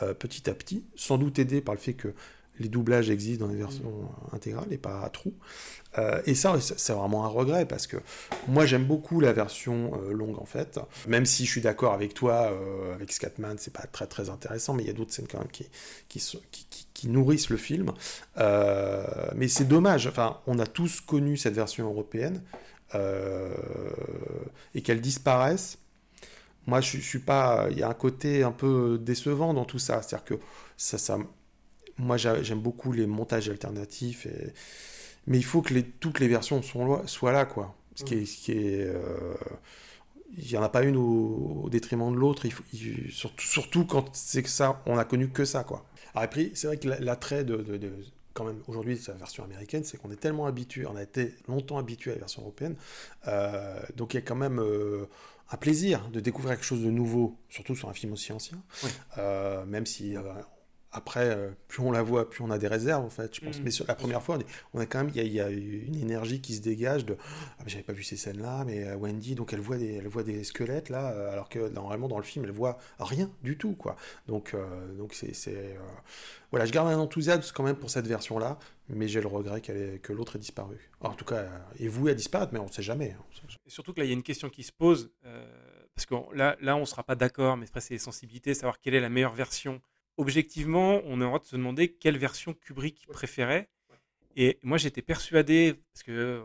euh, 0.01 0.13
petit 0.13 0.49
à 0.49 0.53
petit, 0.53 0.83
sans 0.95 1.17
doute 1.17 1.39
aidé 1.39 1.61
par 1.61 1.75
le 1.75 1.79
fait 1.79 1.93
que 1.93 2.13
les 2.59 2.69
doublages 2.69 3.09
existent 3.09 3.45
dans 3.45 3.51
les 3.51 3.57
versions 3.57 4.09
intégrales 4.31 4.71
et 4.71 4.77
pas 4.77 5.01
à 5.01 5.09
trous. 5.09 5.33
Euh, 5.97 6.21
et 6.25 6.35
ça, 6.35 6.55
c'est 6.59 6.93
vraiment 6.93 7.25
un 7.25 7.29
regret 7.29 7.65
parce 7.65 7.87
que 7.87 7.97
moi 8.47 8.65
j'aime 8.65 8.85
beaucoup 8.85 9.19
la 9.19 9.33
version 9.33 9.91
euh, 9.95 10.13
longue 10.13 10.39
en 10.39 10.45
fait, 10.45 10.79
même 11.07 11.25
si 11.25 11.45
je 11.45 11.51
suis 11.51 11.61
d'accord 11.61 11.93
avec 11.93 12.13
toi, 12.13 12.51
euh, 12.51 12.93
avec 12.93 13.11
Scatman, 13.11 13.57
c'est 13.57 13.73
pas 13.73 13.85
très 13.91 14.07
très 14.07 14.29
intéressant, 14.29 14.73
mais 14.73 14.83
il 14.83 14.87
y 14.87 14.89
a 14.89 14.93
d'autres 14.93 15.13
scènes 15.13 15.27
quand 15.29 15.39
même 15.39 15.51
qui, 15.51 15.67
qui, 16.93 17.09
nourrissent 17.09 17.49
le 17.49 17.57
film. 17.57 17.91
Mais 19.35 19.47
c'est 19.47 19.67
dommage, 19.67 20.07
enfin, 20.07 20.39
on 20.47 20.59
a 20.59 20.65
tous 20.65 21.01
connu 21.01 21.37
cette 21.37 21.53
version 21.53 21.85
européenne 21.85 22.41
et 24.73 24.81
qu'elle 24.81 25.01
disparaisse. 25.01 25.77
Moi, 26.67 26.81
je, 26.81 26.97
suis 26.97 27.19
pas. 27.19 27.67
Il 27.71 27.77
y 27.77 27.83
a 27.83 27.89
un 27.89 27.93
côté 27.93 28.43
un 28.43 28.51
peu 28.51 28.97
décevant 28.99 29.53
dans 29.53 29.65
tout 29.65 29.79
ça. 29.79 30.01
C'est-à-dire 30.01 30.25
que 30.25 30.33
ça, 30.77 31.17
moi, 31.97 32.17
j'a- 32.17 32.41
j'aime 32.43 32.59
beaucoup 32.59 32.91
les 32.91 33.05
montages 33.07 33.49
alternatifs, 33.49 34.27
mais 35.27 35.37
il 35.37 35.45
faut 35.45 35.61
que 35.61 35.79
toutes 35.99 36.19
les 36.19 36.27
versions 36.27 36.61
soient 36.61 37.31
là, 37.31 37.45
quoi. 37.45 37.75
Ce 37.95 38.03
qui 38.03 38.15
est, 38.51 38.83
euh, 38.83 39.33
il 40.37 40.47
n'y 40.47 40.57
en 40.57 40.63
a 40.63 40.69
pas 40.69 40.83
une 40.83 40.97
au, 40.97 41.67
détriment 41.71 42.11
de 42.13 42.17
l'autre. 42.17 42.43
Surtout, 43.37 43.85
quand 43.85 44.09
c'est 44.13 44.43
que 44.43 44.49
ça, 44.49 44.81
on 44.85 44.97
a 44.97 45.05
connu 45.05 45.29
que 45.29 45.45
ça, 45.45 45.63
quoi. 45.63 45.85
Alors 46.13 46.23
après, 46.25 46.51
c'est 46.55 46.67
vrai 46.67 46.77
que 46.77 46.87
la- 46.89 46.99
l'attrait 46.99 47.43
de- 47.43 47.61
quand 48.35 48.43
même 48.43 48.61
aujourd'hui 48.67 48.95
de 48.95 49.01
la 49.07 49.17
version 49.17 49.43
américaine, 49.43 49.83
c'est 49.83 49.97
qu'on 49.97 50.11
est 50.11 50.19
tellement 50.19 50.45
habitué, 50.45 50.85
on 50.85 50.95
a 50.95 51.01
été 51.01 51.33
longtemps 51.47 51.79
habitué 51.79 52.11
à 52.11 52.15
la 52.15 52.19
version 52.19 52.43
européenne, 52.43 52.75
euh, 53.27 53.81
donc 53.95 54.13
il 54.13 54.17
y 54.17 54.19
a 54.19 54.21
quand 54.21 54.35
même 54.35 54.59
euh, 54.59 55.05
un 55.49 55.57
plaisir 55.57 56.07
de 56.09 56.19
découvrir 56.19 56.55
quelque 56.55 56.65
chose 56.65 56.83
de 56.83 56.91
nouveau, 56.91 57.37
surtout 57.49 57.75
sur 57.75 57.89
un 57.89 57.93
film 57.93 58.13
aussi 58.13 58.33
ancien. 58.33 58.61
Euh, 59.17 59.65
même 59.65 59.85
si 59.85 60.15
après, 60.95 61.29
euh, 61.29 61.51
plus 61.67 61.81
on 61.81 61.91
la 61.91 62.01
voit, 62.01 62.29
plus 62.29 62.41
on 62.41 62.49
a 62.49 62.57
des 62.57 62.67
réserves, 62.67 63.03
en 63.03 63.09
fait, 63.09 63.35
je 63.35 63.41
pense. 63.41 63.59
Mm. 63.59 63.63
Mais 63.63 63.71
sur 63.71 63.85
la 63.85 63.95
première 63.95 64.23
fois, 64.23 64.37
on, 64.73 64.79
a 64.79 64.85
quand 64.85 64.99
même, 64.99 65.11
il 65.13 65.27
y, 65.27 65.41
a 65.41 65.49
une 65.49 65.95
énergie 65.95 66.39
qui 66.39 66.55
se 66.55 66.61
dégage 66.61 67.05
de 67.05 67.17
ah, 67.59 67.63
j'avais 67.65 67.83
pas 67.83 67.93
vu 67.93 68.03
ces 68.03 68.15
scènes-là, 68.15 68.63
mais 68.65 68.85
euh, 68.85 68.95
Wendy, 68.95 69.35
donc 69.35 69.51
elle 69.51 69.59
voit 69.59 69.77
des, 69.77 69.95
elle 69.95 70.07
voit 70.07 70.23
des 70.23 70.43
squelettes 70.45 70.89
là, 70.89 71.11
euh, 71.11 71.31
alors 71.31 71.49
que 71.49 71.67
normalement 71.69 72.07
dans 72.07 72.17
le 72.17 72.23
film, 72.23 72.45
elle 72.45 72.51
voit 72.51 72.77
rien 72.97 73.29
du 73.43 73.57
tout, 73.57 73.73
quoi. 73.73 73.97
Donc, 74.27 74.55
donc 74.97 75.13
c'est, 75.13 75.77
voilà, 76.51 76.65
je 76.65 76.71
garde 76.71 76.87
un 76.87 76.97
enthousiasme 76.97 77.51
quand 77.53 77.63
même 77.63 77.75
pour 77.75 77.89
cette 77.89 78.07
version-là, 78.07 78.57
mais 78.89 79.07
j'ai 79.07 79.19
le 79.19 79.27
regret 79.27 79.59
qu'elle 79.59 79.99
que 79.99 80.13
l'autre 80.13 80.37
ait 80.37 80.39
disparu. 80.39 80.77
en 81.01 81.13
tout 81.13 81.25
cas, 81.25 81.45
est 81.79 81.87
vouée 81.87 82.11
à 82.11 82.15
disparaître, 82.15 82.53
mais 82.53 82.59
on 82.59 82.67
ne 82.67 82.71
sait 82.71 82.83
jamais. 82.83 83.15
Hein, 83.19 83.47
Et 83.65 83.69
surtout 83.69 83.93
que 83.93 83.99
là, 83.99 84.05
il 84.05 84.09
y 84.09 84.11
a 84.11 84.15
une 84.15 84.23
question 84.23 84.49
qui 84.49 84.63
se 84.63 84.71
pose, 84.71 85.11
parce 85.93 86.05
que 86.05 86.15
là, 86.35 86.55
là, 86.61 86.77
on 86.77 86.85
sera 86.85 87.03
pas 87.03 87.15
d'accord, 87.15 87.57
mais 87.57 87.65
après, 87.67 87.81
c'est 87.81 87.93
les 87.93 87.99
sensibilités, 87.99 88.53
savoir 88.53 88.79
quelle 88.79 88.95
est 88.95 89.01
la 89.01 89.09
meilleure 89.09 89.33
version 89.33 89.81
objectivement, 90.17 91.01
on 91.05 91.15
a 91.21 91.23
le 91.23 91.25
droit 91.25 91.39
de 91.39 91.45
se 91.45 91.55
demander 91.55 91.89
quelle 91.89 92.17
version 92.17 92.53
Kubrick 92.53 93.07
préférait. 93.07 93.69
Et 94.35 94.59
moi, 94.63 94.77
j'étais 94.77 95.01
persuadé, 95.01 95.75
parce 95.93 96.03
que 96.03 96.43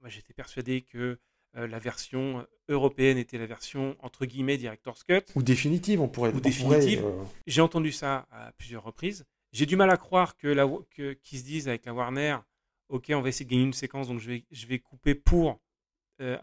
moi, 0.00 0.08
j'étais 0.08 0.34
persuadé 0.34 0.82
que 0.82 1.18
euh, 1.56 1.66
la 1.66 1.78
version 1.78 2.46
européenne 2.68 3.16
était 3.16 3.38
la 3.38 3.46
version 3.46 3.96
entre 4.00 4.26
guillemets 4.26 4.58
director's 4.58 5.04
cut 5.04 5.22
ou 5.34 5.42
définitive, 5.42 6.00
on 6.00 6.08
pourrait. 6.08 6.32
Ou 6.32 6.40
définitive. 6.40 7.04
Euh, 7.04 7.24
J'ai 7.46 7.62
entendu 7.62 7.92
ça 7.92 8.26
à 8.30 8.52
plusieurs 8.52 8.82
reprises. 8.82 9.24
J'ai 9.52 9.64
du 9.64 9.76
mal 9.76 9.88
à 9.90 9.96
croire 9.96 10.36
que 10.36 10.48
la 10.48 10.68
que 10.90 11.14
qu'ils 11.14 11.38
se 11.38 11.44
disent 11.44 11.68
avec 11.68 11.86
la 11.86 11.94
Warner, 11.94 12.36
ok, 12.88 13.06
on 13.10 13.22
va 13.22 13.30
essayer 13.30 13.46
de 13.46 13.50
gagner 13.50 13.62
une 13.62 13.72
séquence, 13.72 14.08
donc 14.08 14.20
je 14.20 14.28
vais 14.28 14.44
je 14.50 14.66
vais 14.66 14.80
couper 14.80 15.14
pour 15.14 15.58
euh, 16.20 16.36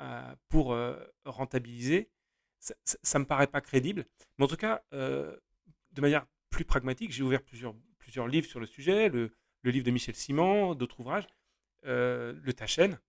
pour 0.50 0.76
rentabiliser. 1.26 2.10
Ça, 2.60 2.74
ça, 2.84 3.20
me 3.20 3.26
paraît 3.26 3.48
pas 3.48 3.60
crédible. 3.60 4.06
Mais 4.38 4.46
en 4.46 4.48
tout 4.48 4.56
cas, 4.56 4.82
de 4.92 6.02
manière 6.02 6.26
plus 6.54 6.66
pragmatique. 6.66 7.12
J'ai 7.12 7.24
ouvert 7.24 7.42
plusieurs, 7.42 7.76
plusieurs 7.98 8.28
livres 8.28 8.48
sur 8.48 8.60
le 8.60 8.66
sujet, 8.66 9.10
le, 9.10 9.32
le 9.64 9.72
livre 9.72 9.86
de 9.86 9.92
Michel 9.92 10.16
Simon, 10.16 10.76
d'autres 10.76 11.00
ouvrages, 11.00 11.28
euh, 11.86 12.34
le 12.42 12.54
Tachen. 12.54 13.00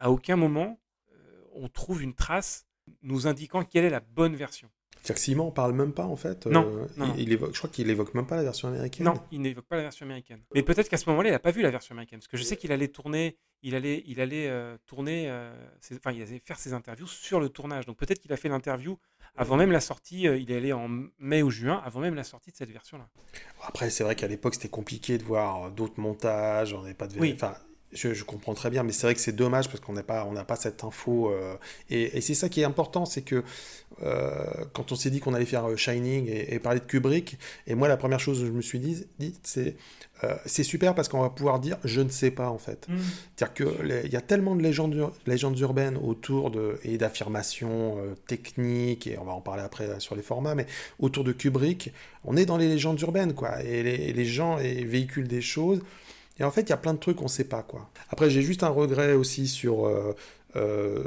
À 0.00 0.10
aucun 0.10 0.36
moment, 0.36 0.80
euh, 1.12 1.44
on 1.52 1.68
trouve 1.68 2.02
une 2.02 2.14
trace 2.14 2.66
nous 3.02 3.26
indiquant 3.26 3.64
quelle 3.64 3.84
est 3.84 3.90
la 3.90 4.00
bonne 4.00 4.34
version. 4.34 4.70
C'est-à-dire 5.04 5.14
que 5.16 5.20
Simon 5.20 5.50
parle 5.50 5.74
même 5.74 5.92
pas 5.92 6.06
en 6.06 6.16
fait. 6.16 6.46
Non. 6.46 6.66
Euh, 6.98 7.06
il, 7.18 7.30
évoque, 7.30 7.52
je 7.52 7.58
crois 7.58 7.70
qu'il 7.70 7.88
évoque 7.90 8.14
même 8.14 8.26
pas 8.26 8.36
la 8.36 8.42
version 8.42 8.68
américaine. 8.68 9.04
Non, 9.04 9.14
il 9.30 9.42
n'évoque 9.42 9.66
pas 9.66 9.76
la 9.76 9.82
version 9.82 10.06
américaine. 10.06 10.40
Mais 10.54 10.62
peut-être 10.62 10.88
qu'à 10.88 10.96
ce 10.96 11.08
moment-là, 11.10 11.28
il 11.28 11.32
n'a 11.32 11.38
pas 11.38 11.50
vu 11.50 11.62
la 11.62 11.70
version 11.70 11.92
américaine, 11.92 12.18
parce 12.18 12.28
que 12.28 12.36
je 12.36 12.42
sais 12.42 12.56
qu'il 12.56 12.72
allait 12.72 12.88
tourner, 12.88 13.36
il 13.62 13.74
allait, 13.74 14.02
il 14.06 14.20
allait 14.20 14.50
tourner, 14.86 15.30
enfin, 15.92 16.10
il 16.12 16.22
allait 16.22 16.42
faire 16.44 16.58
ses 16.58 16.72
interviews 16.72 17.06
sur 17.06 17.38
le 17.38 17.50
tournage. 17.50 17.86
Donc 17.86 17.98
peut-être 17.98 18.18
qu'il 18.18 18.32
a 18.32 18.36
fait 18.36 18.48
l'interview 18.48 18.98
avant 19.36 19.56
même 19.56 19.72
la 19.72 19.80
sortie, 19.80 20.28
euh, 20.28 20.36
il 20.36 20.50
est 20.52 20.56
allé 20.56 20.72
en 20.72 20.88
mai 21.18 21.42
ou 21.42 21.50
juin, 21.50 21.82
avant 21.84 22.00
même 22.00 22.14
la 22.14 22.24
sortie 22.24 22.52
de 22.52 22.56
cette 22.56 22.70
version-là. 22.70 23.08
Après, 23.62 23.90
c'est 23.90 24.04
vrai 24.04 24.14
qu'à 24.14 24.28
l'époque, 24.28 24.54
c'était 24.54 24.68
compliqué 24.68 25.18
de 25.18 25.24
voir 25.24 25.70
d'autres 25.70 26.00
montages, 26.00 26.72
on 26.72 26.82
n'avait 26.82 26.94
pas 26.94 27.08
de... 27.08 27.18
Oui. 27.18 27.32
Enfin, 27.34 27.54
je, 27.94 28.24
comprends 28.24 28.54
très 28.54 28.70
bien, 28.70 28.82
mais 28.82 28.92
c'est 28.92 29.06
vrai 29.06 29.14
que 29.14 29.20
c'est 29.20 29.34
dommage 29.34 29.68
parce 29.68 29.80
qu'on 29.80 29.92
n'a 29.92 30.02
pas, 30.02 30.26
on 30.26 30.34
pas 30.44 30.56
cette 30.56 30.84
info. 30.84 31.30
Euh, 31.30 31.54
et, 31.90 32.20
c'est 32.20 32.34
ça 32.34 32.48
qui 32.48 32.60
est 32.60 32.64
important, 32.64 33.04
c'est 33.04 33.22
que 33.22 33.42
euh, 34.02 34.44
quand 34.72 34.92
on 34.92 34.96
s'est 34.96 35.10
dit 35.10 35.20
qu'on 35.20 35.34
allait 35.34 35.44
faire 35.44 35.68
euh, 35.68 35.76
Shining 35.76 36.28
et, 36.28 36.58
parler 36.58 36.80
de 36.80 36.84
Kubrick, 36.84 37.38
et 37.66 37.74
moi 37.74 37.88
la 37.88 37.96
première 37.96 38.20
chose 38.20 38.40
que 38.40 38.46
je 38.46 38.52
me 38.52 38.62
suis 38.62 38.78
dit, 38.78 39.06
dit 39.18 39.34
c'est 39.42 39.76
c'est 40.46 40.62
super 40.62 40.94
parce 40.94 41.08
qu'on 41.08 41.20
va 41.20 41.28
pouvoir 41.28 41.60
dire 41.60 41.76
je 41.84 42.00
ne 42.00 42.08
sais 42.08 42.30
pas 42.30 42.48
en 42.48 42.56
fait. 42.56 42.88
Mm. 42.88 42.96
C'est-à-dire 43.36 43.54
qu'il 43.54 44.10
y 44.10 44.16
a 44.16 44.22
tellement 44.22 44.56
de 44.56 44.62
légendes, 44.62 45.10
légendes 45.26 45.58
urbaines 45.58 45.98
autour 45.98 46.50
de, 46.50 46.78
et 46.82 46.96
d'affirmations 46.96 47.98
techniques, 48.26 49.06
et 49.06 49.18
on 49.18 49.24
va 49.24 49.32
en 49.32 49.42
parler 49.42 49.62
après 49.62 50.00
sur 50.00 50.16
les 50.16 50.22
formats, 50.22 50.54
mais 50.54 50.64
autour 50.98 51.24
de 51.24 51.32
Kubrick, 51.32 51.92
on 52.24 52.38
est 52.38 52.46
dans 52.46 52.56
les 52.56 52.68
légendes 52.68 52.98
urbaines 53.02 53.34
quoi. 53.34 53.62
Et 53.64 53.82
les, 53.82 54.14
les 54.14 54.24
gens 54.24 54.56
véhiculent 54.56 55.28
des 55.28 55.42
choses. 55.42 55.82
Et 56.38 56.44
en 56.44 56.50
fait, 56.50 56.62
il 56.62 56.70
y 56.70 56.72
a 56.72 56.76
plein 56.76 56.94
de 56.94 56.98
trucs 56.98 57.16
qu'on 57.16 57.24
ne 57.24 57.28
sait 57.28 57.44
pas. 57.44 57.62
quoi. 57.62 57.90
Après, 58.10 58.30
j'ai 58.30 58.42
juste 58.42 58.62
un 58.62 58.68
regret 58.68 59.12
aussi 59.12 59.46
sur, 59.46 59.86
euh, 59.86 60.14
euh, 60.56 61.04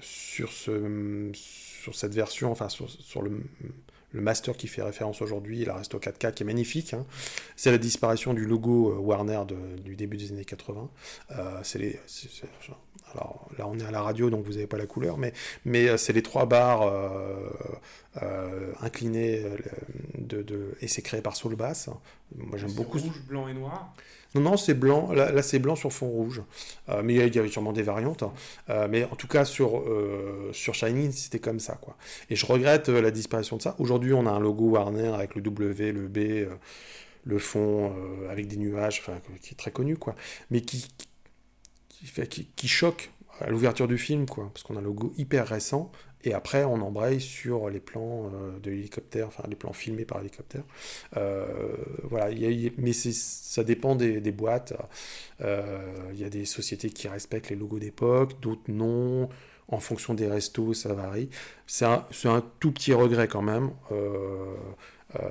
sur, 0.00 0.50
ce, 0.52 1.30
sur 1.34 1.94
cette 1.94 2.14
version, 2.14 2.50
enfin 2.50 2.68
sur, 2.68 2.90
sur 2.90 3.22
le, 3.22 3.40
le, 4.12 4.20
master 4.20 4.56
qui 4.56 4.66
fait 4.66 4.82
référence 4.82 5.20
aujourd'hui, 5.20 5.64
la 5.64 5.74
Resto 5.74 5.98
4K, 5.98 6.32
qui 6.32 6.42
est 6.42 6.46
magnifique. 6.46 6.94
Hein. 6.94 7.04
C'est 7.54 7.70
la 7.70 7.78
disparition 7.78 8.32
du 8.32 8.46
logo 8.46 8.92
euh, 8.92 8.98
Warner 8.98 9.42
du 9.84 9.94
début 9.94 10.16
des 10.16 10.32
années 10.32 10.44
80. 10.44 10.88
c'est 11.62 11.78
les, 11.78 12.00
alors 13.12 13.48
là, 13.58 13.66
on 13.66 13.78
est 13.78 13.84
à 13.84 13.90
la 13.90 14.02
radio, 14.02 14.30
donc 14.30 14.44
vous 14.44 14.52
n'avez 14.52 14.66
pas 14.66 14.78
la 14.78 14.86
couleur, 14.86 15.18
mais, 15.18 15.32
mais 15.64 15.96
c'est 15.96 16.12
les 16.12 16.22
trois 16.22 16.46
barres 16.46 16.90
inclinées 18.80 19.42
de, 20.18 20.42
de, 20.42 20.74
et 20.80 20.88
c'est 20.88 21.02
créé 21.02 21.20
par 21.20 21.36
Soul 21.36 21.56
Bass. 21.56 21.88
Moi, 22.36 22.58
j'aime 22.58 22.72
beaucoup. 22.72 22.98
Rouge, 22.98 23.22
blanc 23.28 23.48
et 23.48 23.54
noir? 23.54 23.94
Non, 24.34 24.42
non, 24.42 24.56
c'est 24.56 24.74
blanc. 24.74 25.12
Là, 25.12 25.42
c'est 25.42 25.58
blanc 25.58 25.76
sur 25.76 25.92
fond 25.92 26.08
rouge. 26.08 26.42
Euh, 26.88 27.02
mais 27.02 27.14
il 27.14 27.34
y 27.34 27.38
avait 27.38 27.48
sûrement 27.48 27.72
des 27.72 27.82
variantes. 27.82 28.22
Hein. 28.22 28.32
Euh, 28.68 28.86
mais 28.90 29.04
en 29.04 29.16
tout 29.16 29.28
cas, 29.28 29.44
sur, 29.44 29.78
euh, 29.78 30.50
sur 30.52 30.74
Shining, 30.74 31.10
c'était 31.12 31.38
comme 31.38 31.60
ça. 31.60 31.78
quoi. 31.80 31.96
Et 32.28 32.36
je 32.36 32.44
regrette 32.44 32.88
la 32.88 33.10
disparition 33.10 33.56
de 33.56 33.62
ça. 33.62 33.76
Aujourd'hui, 33.78 34.12
on 34.12 34.26
a 34.26 34.30
un 34.30 34.40
logo 34.40 34.70
Warner 34.70 35.08
avec 35.08 35.36
le 35.36 35.40
W, 35.40 35.92
le 35.92 36.08
B, 36.08 36.48
le 37.24 37.38
fond 37.38 37.94
avec 38.30 38.46
des 38.46 38.56
nuages, 38.56 39.02
qui 39.40 39.54
est 39.54 39.56
très 39.56 39.70
connu. 39.70 39.96
quoi. 39.96 40.14
Mais 40.50 40.60
qui, 40.60 40.86
qui, 42.56 42.68
choque 42.68 43.10
à 43.40 43.50
l'ouverture 43.50 43.88
du 43.88 43.98
film, 43.98 44.26
quoi, 44.26 44.50
parce 44.52 44.62
qu'on 44.62 44.76
a 44.76 44.78
un 44.78 44.82
logo 44.82 45.12
hyper 45.16 45.46
récent, 45.46 45.90
et 46.26 46.34
après, 46.34 46.64
on 46.64 46.80
embraye 46.80 47.20
sur 47.20 47.70
les 47.70 47.78
plans 47.78 48.32
euh, 48.34 48.58
de 48.58 48.72
l'hélicoptère, 48.72 49.28
enfin 49.28 49.44
les 49.48 49.54
plans 49.54 49.72
filmés 49.72 50.04
par 50.04 50.18
hélicoptère. 50.20 50.64
Euh, 51.16 51.46
voilà, 52.02 52.34
mais 52.78 52.92
ça 52.92 53.62
dépend 53.62 53.94
des, 53.94 54.20
boîtes. 54.32 54.72
Euh, 55.40 56.10
il 56.12 56.18
y 56.18 56.24
a 56.24 56.28
des 56.28 56.44
sociétés 56.44 56.90
qui 56.90 57.06
respectent 57.06 57.50
les 57.50 57.56
logos 57.56 57.78
d'époque, 57.78 58.40
d'autres 58.40 58.68
non. 58.68 59.28
En 59.68 59.78
fonction 59.78 60.14
des 60.14 60.26
restos, 60.26 60.74
ça 60.74 60.94
varie. 60.94 61.28
C'est 61.68 61.84
un, 61.84 62.44
tout 62.58 62.72
petit 62.72 62.92
regret 62.92 63.28
quand 63.28 63.42
même 63.42 63.70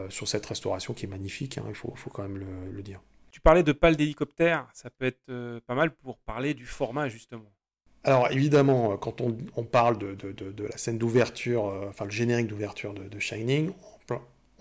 sur 0.10 0.28
cette 0.28 0.46
restauration 0.46 0.94
qui 0.94 1.06
est 1.06 1.10
magnifique, 1.10 1.58
hein, 1.58 1.66
il 1.70 1.76
faut, 1.76 1.94
faut, 1.96 2.10
quand 2.10 2.24
même 2.24 2.38
le, 2.72 2.82
dire. 2.82 3.02
Parlais 3.46 3.64
de 3.64 3.72
pales 3.72 3.96
d'hélicoptère, 3.96 4.68
ça 4.74 4.90
peut 4.90 5.06
être 5.06 5.60
pas 5.68 5.76
mal 5.76 5.92
pour 5.92 6.18
parler 6.18 6.54
du 6.54 6.66
format 6.66 7.08
justement. 7.08 7.56
Alors 8.06 8.32
évidemment, 8.32 8.94
euh, 8.94 8.98
quand 8.98 9.20
on, 9.20 9.64
parle 9.64 9.98
de, 9.98 10.16
la 10.70 10.78
scène 10.78 11.00
d'ouverture, 11.00 11.68
euh, 11.68 11.88
enfin 11.90 12.06
le 12.06 12.12
générique 12.12 12.48
d'ouverture 12.48 12.94
de, 12.94 13.20
Shining, 13.20 13.72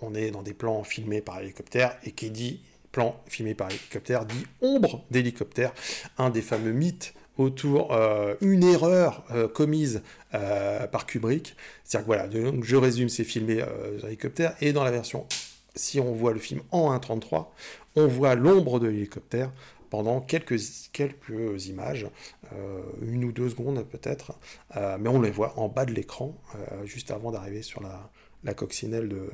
on, 0.01 0.15
est 0.15 0.31
dans 0.31 0.41
des 0.41 0.55
plans 0.55 0.83
filmés 0.83 1.21
par 1.21 1.39
hélicoptère, 1.39 1.95
et 2.03 2.11
qui 2.11 2.31
dit 2.31 2.61
plan 2.91 3.15
filmé 3.27 3.53
par 3.53 3.69
hélicoptère 3.69 4.25
dit 4.25 4.45
ombre 4.61 5.05
d'hélicoptère, 5.11 5.73
un 6.17 6.31
des 6.31 6.41
fameux 6.41 6.71
mythes 6.71 7.13
autour 7.37 7.93
euh, 7.93 8.33
une 8.41 8.63
erreur 8.63 9.23
commise 9.53 10.01
par 10.31 11.05
Kubrick. 11.05 11.55
C'est-à-dire 11.83 12.05
que 12.05 12.07
voilà, 12.07 12.27
donc 12.27 12.63
je 12.63 12.75
résume, 12.75 13.09
c'est 13.09 13.23
filmé 13.23 13.57
par 13.99 14.09
hélicoptère, 14.09 14.55
et 14.59 14.73
dans 14.73 14.83
la 14.83 14.91
version, 14.91 15.27
si 15.75 15.99
on 15.99 16.13
voit 16.13 16.33
le 16.33 16.39
film 16.39 16.61
en 16.71 16.95
1.33, 16.97 17.47
on 17.95 18.07
voit 18.07 18.35
l'ombre 18.35 18.79
de 18.79 18.87
l'hélicoptère 18.87 19.51
pendant 19.89 20.19
quelques, 20.19 20.59
quelques 20.91 21.67
images, 21.67 22.07
euh, 22.53 22.81
une 23.01 23.23
ou 23.23 23.31
deux 23.31 23.49
secondes 23.49 23.83
peut-être, 23.83 24.33
euh, 24.75 24.97
mais 24.99 25.09
on 25.09 25.21
les 25.21 25.31
voit 25.31 25.57
en 25.57 25.69
bas 25.69 25.85
de 25.85 25.93
l'écran, 25.93 26.35
euh, 26.55 26.85
juste 26.85 27.11
avant 27.11 27.31
d'arriver 27.31 27.61
sur 27.61 27.81
la, 27.81 28.09
la 28.43 28.53
coccinelle 28.53 29.07
de, 29.07 29.29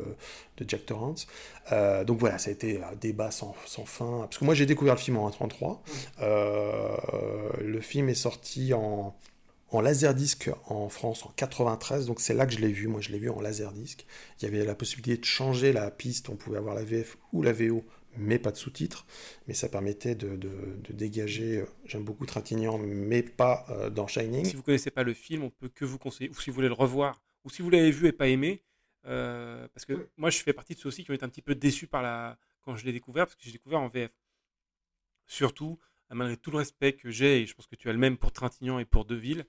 Jack 0.68 0.86
Torrance. 0.86 1.26
donc 2.06 2.20
voilà, 2.20 2.38
ça 2.38 2.52
a 2.52 2.54
été 2.54 2.84
un 2.84 2.94
débat 2.94 3.32
sans, 3.32 3.56
sans 3.66 3.86
fin. 3.86 4.20
Parce 4.22 4.38
que 4.38 4.46
moi 4.46 4.54
j'ai 4.54 4.68
découvert 4.68 4.94
le 4.94 5.00
film 5.00 5.18
en 5.18 5.28
1.33. 5.28 5.80
le 7.60 7.82
film 7.82 8.10
est 8.10 8.14
sorti 8.14 8.76
en, 8.76 9.16
en 9.72 9.82
laserdisc 9.82 10.52
en 10.68 10.90
France 10.90 11.26
en 11.26 11.32
93, 11.36 12.06
donc 12.06 12.20
c'est 12.22 12.36
là 12.36 12.46
que 12.46 12.54
je 12.54 12.60
l'ai 12.60 12.72
vu. 12.72 12.88
Moi 12.88 13.02
je 13.02 13.10
l'ai 13.10 13.18
vu 13.18 13.32
en 13.32 13.42
laserdisc. 13.42 14.06
Il 14.40 14.46
y 14.46 14.48
avait 14.48 14.64
la 14.64 14.76
possibilité 14.76 15.20
de 15.20 15.26
changer 15.26 15.74
la 15.74 15.90
piste, 15.90 16.30
on 16.30 16.36
pouvait 16.36 16.58
avoir 16.58 16.76
la 16.76 16.84
VF 16.84 17.18
ou 17.34 17.42
la 17.42 17.54
VO 17.54 17.84
mais 18.18 18.40
pas 18.40 18.52
de 18.52 18.58
sous-titres. 18.58 19.06
Mais 19.48 19.54
ça 19.54 19.70
permettait 19.70 20.16
de, 20.16 20.38
dégager, 20.90 21.58
euh, 21.58 21.66
j'aime 21.86 22.04
beaucoup 22.04 22.26
Trintignant, 22.26 22.78
mais 22.78 23.24
pas 23.24 23.66
euh, 23.70 23.90
dans 23.90 24.08
Shining. 24.08 24.46
Si 24.46 24.56
vous 24.56 24.64
connaissez 24.64 24.92
pas 24.92 25.04
le 25.04 25.14
film, 25.14 25.44
on 25.44 25.50
peut 25.50 25.70
que 25.70 25.86
vous 25.86 25.98
conseiller, 25.98 26.30
ou 26.30 26.36
si 26.36 26.50
vous 26.50 26.56
voulez 26.56 26.68
le 26.68 26.74
revoir, 26.74 27.22
ou 27.44 27.50
si 27.50 27.62
vous 27.62 27.70
l'avez 27.70 27.92
vu 27.92 28.08
et 28.08 28.12
pas 28.12 28.28
aimé, 28.28 28.64
euh, 29.06 29.68
parce 29.74 29.86
que 29.86 30.10
moi 30.18 30.30
je 30.30 30.38
fais 30.40 30.54
partie 30.54 30.76
de 30.76 30.80
ceux 30.80 30.90
aussi 30.90 31.04
qui 31.04 31.12
ont 31.12 31.14
été 31.14 31.26
un 31.26 31.30
petit 31.30 31.42
peu 31.42 31.56
déçus 31.56 31.88
par 31.88 32.04
la... 32.04 32.38
quand 32.62 32.76
je 32.76 32.86
l'ai 32.86 32.94
découvert, 32.94 33.26
parce 33.26 33.36
que 33.36 33.44
j'ai 33.44 33.52
découvert 33.52 33.80
en 33.80 33.88
VF. 33.88 34.12
Surtout, 35.26 35.80
malgré 36.10 36.38
tout 36.38 36.52
le 36.52 36.58
respect 36.58 36.94
que 36.94 37.10
j'ai, 37.10 37.42
et 37.42 37.46
je 37.48 37.56
pense 37.56 37.68
que 37.68 37.76
tu 37.76 37.90
as 37.90 37.94
le 37.94 38.00
même 38.00 38.18
pour 38.18 38.32
Trintignant 38.32 38.80
et 38.80 38.86
pour 38.86 39.06
Deville, 39.06 39.46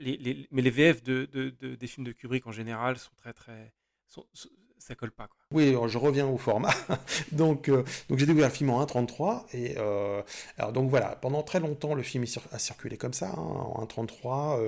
les, 0.00 0.48
mais 0.50 0.62
les 0.62 0.70
VF 0.70 1.02
de, 1.04 1.26
des 1.26 1.86
films 1.86 2.04
de 2.04 2.12
Kubrick 2.12 2.44
en 2.46 2.52
général 2.52 2.98
sont 2.98 3.14
très 3.16 3.32
très 3.32 3.72
ça 4.86 4.94
colle 4.94 5.12
pas. 5.12 5.26
Quoi. 5.26 5.36
Oui, 5.52 5.74
je 5.86 5.98
reviens 5.98 6.26
au 6.26 6.36
format. 6.36 6.74
donc, 7.32 7.68
euh, 7.68 7.84
donc 8.08 8.18
j'ai 8.18 8.26
découvert 8.26 8.48
le 8.48 8.54
film 8.54 8.68
en 8.70 8.84
1.33 8.84 9.44
et 9.54 9.76
euh, 9.78 10.20
alors 10.58 10.72
donc 10.72 10.90
voilà, 10.90 11.16
pendant 11.16 11.42
très 11.42 11.58
longtemps 11.58 11.94
le 11.94 12.02
film 12.02 12.24
a 12.52 12.58
circulé 12.58 12.98
comme 12.98 13.14
ça 13.14 13.30
hein, 13.30 13.38
en 13.38 13.84
1.33. 13.84 14.60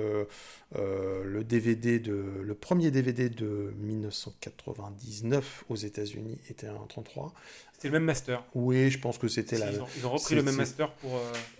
Euh, 0.75 1.23
le 1.23 1.43
DVD 1.43 1.99
de 1.99 2.41
le 2.41 2.53
premier 2.55 2.91
DVD 2.91 3.29
de 3.29 3.73
1999 3.77 5.65
aux 5.69 5.75
États-Unis 5.75 6.39
était 6.49 6.67
en 6.67 6.85
1.33. 6.85 7.31
C'était 7.73 7.89
le 7.89 7.93
même 7.93 8.05
master. 8.05 8.43
Oui, 8.55 8.89
je 8.89 8.99
pense 8.99 9.19
que 9.19 9.27
c'était 9.27 9.59
la. 9.59 9.71
Ils 9.71 9.81
ont, 9.81 9.87
ils 9.97 10.05
ont 10.07 10.11
repris 10.11 10.33
le 10.33 10.41
même 10.41 10.55
master 10.55 10.91
pour 10.93 11.11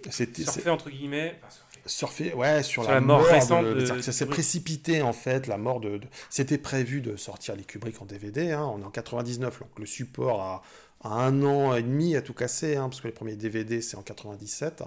C'était 0.09 0.43
surfer 0.43 0.71
entre 0.71 0.89
guillemets. 0.89 1.39
Enfin, 1.43 1.55
surfer. 1.87 2.33
ouais 2.33 2.63
sur, 2.63 2.83
Sur 2.83 2.91
la, 2.91 2.99
la 2.99 3.01
mort 3.01 3.23
de- 3.23 3.27
récente 3.29 4.01
ça 4.01 4.11
s'est 4.11 4.25
précipité 4.25 5.01
en 5.01 5.13
fait 5.13 5.47
la 5.47 5.57
mort 5.57 5.79
de, 5.79 5.97
de- 5.97 6.07
c'était 6.29 6.57
prévu 6.57 7.01
de 7.01 7.15
sortir 7.15 7.55
les 7.55 7.63
Kubrick 7.63 8.01
en 8.01 8.05
DVD 8.05 8.51
hein, 8.51 8.69
on 8.73 8.81
est 8.81 8.85
en 8.85 8.91
99 8.91 9.59
donc 9.59 9.79
le 9.79 9.85
support 9.85 10.41
a, 10.41 10.61
a 11.03 11.09
un 11.09 11.43
an 11.43 11.75
et 11.75 11.81
demi 11.83 12.15
à 12.15 12.21
tout 12.21 12.33
casser 12.33 12.75
hein, 12.75 12.89
parce 12.89 13.01
que 13.01 13.07
les 13.07 13.13
premiers 13.13 13.35
DVD 13.35 13.81
c'est 13.81 13.97
en 13.97 14.01
97 14.01 14.83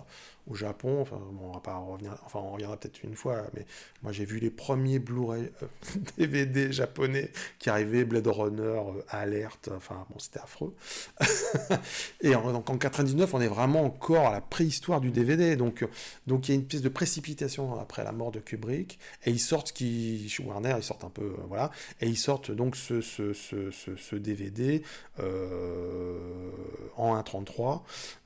au 0.51 0.55
Japon 0.55 1.01
enfin 1.01 1.19
bon 1.33 1.53
on 1.55 1.59
va 1.59 1.77
revenir 1.77 2.17
enfin 2.27 2.41
on 2.41 2.51
reviendra 2.53 2.77
peut-être 2.77 3.03
une 3.05 3.15
fois 3.15 3.45
mais 3.55 3.65
moi 4.03 4.13
j'ai 4.13 4.25
vu 4.25 4.39
les 4.39 4.51
premiers 4.51 4.99
Blu-ray 4.99 5.51
euh, 5.63 5.67
DVD 6.19 6.73
japonais 6.73 7.31
qui 7.59 7.71
arrivaient 7.71 8.05
Blade 8.05 8.27
Runner 8.27 8.61
euh, 8.63 9.03
Alert 9.09 9.71
enfin 9.77 10.05
bon 10.11 10.19
c'était 10.19 10.41
affreux 10.41 10.75
et 12.21 12.35
en, 12.35 12.53
donc 12.53 12.69
en 12.69 12.77
99 12.79 13.33
on 13.33 13.41
est 13.41 13.49
vraiment 13.49 13.85
encore 13.85 14.27
à 14.29 14.33
la 14.33 14.41
préhistoire 14.41 15.01
du 15.01 15.11
DVD 15.11 15.57
donc 15.57 15.87
donc 16.27 16.49
il 16.49 16.53
y 16.53 16.55
a 16.55 16.61
une 16.61 16.67
pièce 16.67 16.83
de 16.83 16.89
précipitation 16.89 17.79
après 17.81 18.05
la 18.05 18.13
mort 18.13 18.33
de 18.33 18.41
Kubrick, 18.41 18.99
et 19.25 19.31
ils 19.31 19.39
sortent 19.39 19.73
qui 19.73 20.33
Warner, 20.45 20.75
ils 20.77 20.83
sortent 20.83 21.05
un 21.05 21.11
peu, 21.11 21.23
euh, 21.23 21.37
voilà, 21.49 21.71
et 22.01 22.07
ils 22.09 22.17
sortent 22.17 22.51
donc 22.51 22.77
ce, 22.77 23.01
ce, 23.01 23.33
ce, 23.33 23.71
ce, 23.71 24.17
DVD 24.17 24.83
euh, 25.19 26.51
en 26.97 27.17
1.33. 27.21 27.83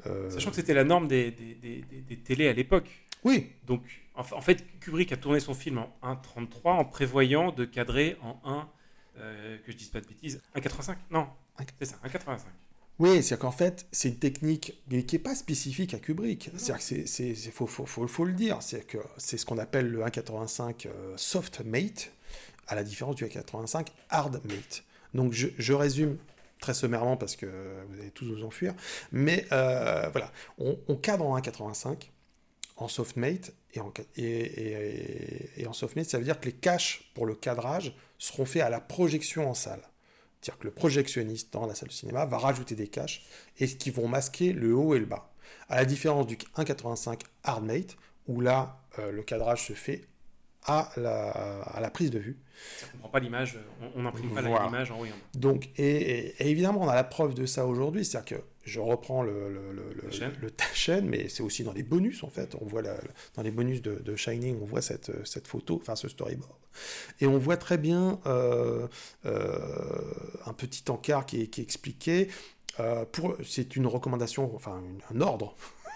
euh, 0.06 0.30
Sachant 0.30 0.50
que 0.50 0.56
c'était 0.56 0.74
la 0.74 0.84
norme 0.84 1.08
des- 1.08 1.30
des 2.14 2.20
télés 2.22 2.48
à 2.48 2.52
l'époque. 2.52 2.88
Oui, 3.24 3.50
Donc, 3.66 3.82
en, 4.14 4.22
fa- 4.22 4.36
en 4.36 4.40
fait, 4.40 4.64
Kubrick 4.80 5.12
a 5.12 5.16
tourné 5.16 5.40
son 5.40 5.54
film 5.54 5.78
en 5.78 6.14
1.33 6.14 6.48
en 6.64 6.84
prévoyant 6.84 7.52
de 7.52 7.64
cadrer 7.64 8.16
en 8.22 8.38
1, 8.44 8.68
euh, 9.18 9.58
que 9.64 9.72
je 9.72 9.76
dise 9.76 9.88
pas 9.88 10.00
de 10.00 10.06
bêtises, 10.06 10.40
1.85 10.56 10.96
Non, 11.10 11.26
c'est 11.78 11.86
ça, 11.86 11.96
1.85. 12.04 12.38
oui, 12.98 13.22
c'est 13.22 13.38
qu'en 13.38 13.50
fait, 13.50 13.86
c'est 13.92 14.08
une 14.10 14.18
technique 14.18 14.74
mais 14.90 15.04
qui 15.04 15.14
n'est 15.16 15.22
pas 15.22 15.34
spécifique 15.34 15.94
à 15.94 15.98
Kubrick. 15.98 16.50
C'est-à-dire 16.56 16.86
que 16.86 17.06
c'est, 17.06 17.34
faut, 17.50 17.66
faut, 17.66 17.86
faut, 17.86 18.06
faut 18.06 18.24
le 18.24 18.34
dire, 18.34 18.58
c'est 18.60 18.86
que 18.86 18.98
c'est 19.16 19.38
ce 19.38 19.46
qu'on 19.46 19.58
appelle 19.58 19.88
le 19.90 20.00
1.85 20.02 20.86
euh, 20.86 21.14
soft 21.16 21.60
mate, 21.64 22.12
à 22.66 22.74
la 22.74 22.84
différence 22.84 23.16
du 23.16 23.24
1.85 23.24 23.86
hard 24.10 24.40
mate. 24.44 24.84
Donc 25.14 25.32
je, 25.32 25.48
je 25.58 25.72
résume 25.72 26.18
très 26.64 26.74
sommairement 26.74 27.16
parce 27.18 27.36
que 27.36 27.46
vous 27.88 28.00
allez 28.00 28.10
tous 28.10 28.24
vous 28.24 28.42
enfuir, 28.42 28.74
mais 29.12 29.44
euh, 29.52 30.08
voilà, 30.10 30.32
on, 30.58 30.78
on 30.88 30.96
cadre 30.96 31.26
en 31.26 31.38
1.85 31.38 32.08
en 32.76 32.88
softmate 32.88 33.52
et 33.74 33.80
en, 33.80 33.92
et, 34.16 34.22
et- 34.24 35.60
et 35.60 35.66
en 35.66 35.72
softmate, 35.74 36.06
ça 36.08 36.18
veut 36.18 36.24
dire 36.24 36.40
que 36.40 36.46
les 36.46 36.52
caches 36.54 37.10
pour 37.14 37.26
le 37.26 37.34
cadrage 37.34 37.94
seront 38.18 38.46
faits 38.46 38.62
à 38.62 38.70
la 38.70 38.80
projection 38.80 39.48
en 39.48 39.54
salle. 39.54 39.82
C'est-à-dire 40.40 40.58
que 40.58 40.64
le 40.64 40.72
projectionniste 40.74 41.52
dans 41.52 41.66
la 41.66 41.74
salle 41.74 41.88
de 41.90 41.94
cinéma 41.94 42.24
va 42.26 42.38
rajouter 42.38 42.74
des 42.74 42.88
caches 42.88 43.24
et 43.60 43.66
qui 43.68 43.90
vont 43.90 44.08
masquer 44.08 44.52
le 44.52 44.74
haut 44.74 44.94
et 44.94 44.98
le 44.98 45.06
bas. 45.06 45.32
À 45.68 45.76
la 45.76 45.84
différence 45.84 46.26
du 46.26 46.36
1.85 46.56 47.20
hardmate, 47.44 47.96
où 48.26 48.40
là, 48.40 48.80
euh, 48.98 49.12
le 49.12 49.22
cadrage 49.22 49.66
se 49.66 49.74
fait 49.74 50.06
à 50.64 50.90
la, 50.96 51.30
à 51.30 51.80
la 51.80 51.90
prise 51.90 52.10
de 52.10 52.18
vue. 52.18 52.38
Ça 52.80 52.86
comprend 52.92 53.08
pas 53.10 53.20
l'image, 53.20 53.58
on- 53.96 54.02
n'imprime 54.02 54.32
pas 54.34 54.40
Voilà. 54.42 54.64
l'image 54.66 54.90
en 54.90 55.00
haut 55.00 55.04
et 55.04 55.08
en 55.10 55.12
bas. 55.14 55.20
Donc, 55.34 55.68
et, 55.76 55.84
et- 55.90 56.34
et 56.42 56.48
évidemment, 56.50 56.80
on 56.82 56.88
a 56.88 56.94
la 56.94 57.04
preuve 57.04 57.34
de 57.34 57.44
ça 57.46 57.66
aujourd'hui, 57.66 58.04
c'est-à-dire 58.04 58.38
que 58.38 58.42
je 58.64 58.80
reprends 58.80 59.22
le, 59.22 59.52
le, 59.52 59.72
le, 59.72 60.10
chaîne. 60.72 61.06
mais 61.06 61.28
c'est 61.28 61.42
aussi 61.42 61.64
dans 61.64 61.74
les 61.74 61.82
bonus 61.82 62.22
en 62.24 62.30
fait. 62.30 62.56
On 62.62 62.64
voit 62.64 62.80
la- 62.80 62.96
dans 63.34 63.42
les 63.42 63.50
bonus 63.50 63.82
de, 63.82 63.96
de 63.96 64.16
Shining, 64.16 64.56
on 64.62 64.64
voit 64.64 64.80
cette, 64.80 65.12
cette 65.26 65.46
photo, 65.46 65.78
enfin 65.82 65.96
ce 65.96 66.08
storyboard, 66.08 66.50
et 67.20 67.26
on 67.26 67.36
voit 67.36 67.58
très 67.58 67.76
bien 67.76 68.18
euh, 68.26 68.86
euh, 69.26 69.58
un 70.46 70.52
petit 70.54 70.84
encart 70.90 71.26
qui 71.26 71.42
est, 71.42 71.46
qui 71.48 71.60
est 71.60 71.64
expliqué. 71.64 72.28
euh, 72.80 73.04
pour, 73.04 73.36
c'est 73.44 73.76
une 73.76 73.86
recommandation, 73.86 74.50
enfin 74.56 74.80
une- 74.80 75.16
un 75.16 75.20
ordre, 75.20 75.54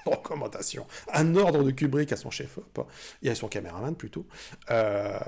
recommandation, 0.09 0.87
un 1.13 1.37
ordre 1.37 1.63
de 1.63 1.71
Kubrick 1.71 2.13
à 2.13 2.17
son 2.17 2.31
chef-op 2.31 2.87
et 3.23 3.31
à 3.31 3.35
son 3.35 3.49
caméraman 3.49 3.95
plutôt. 3.95 4.27
Euh, 4.71 5.19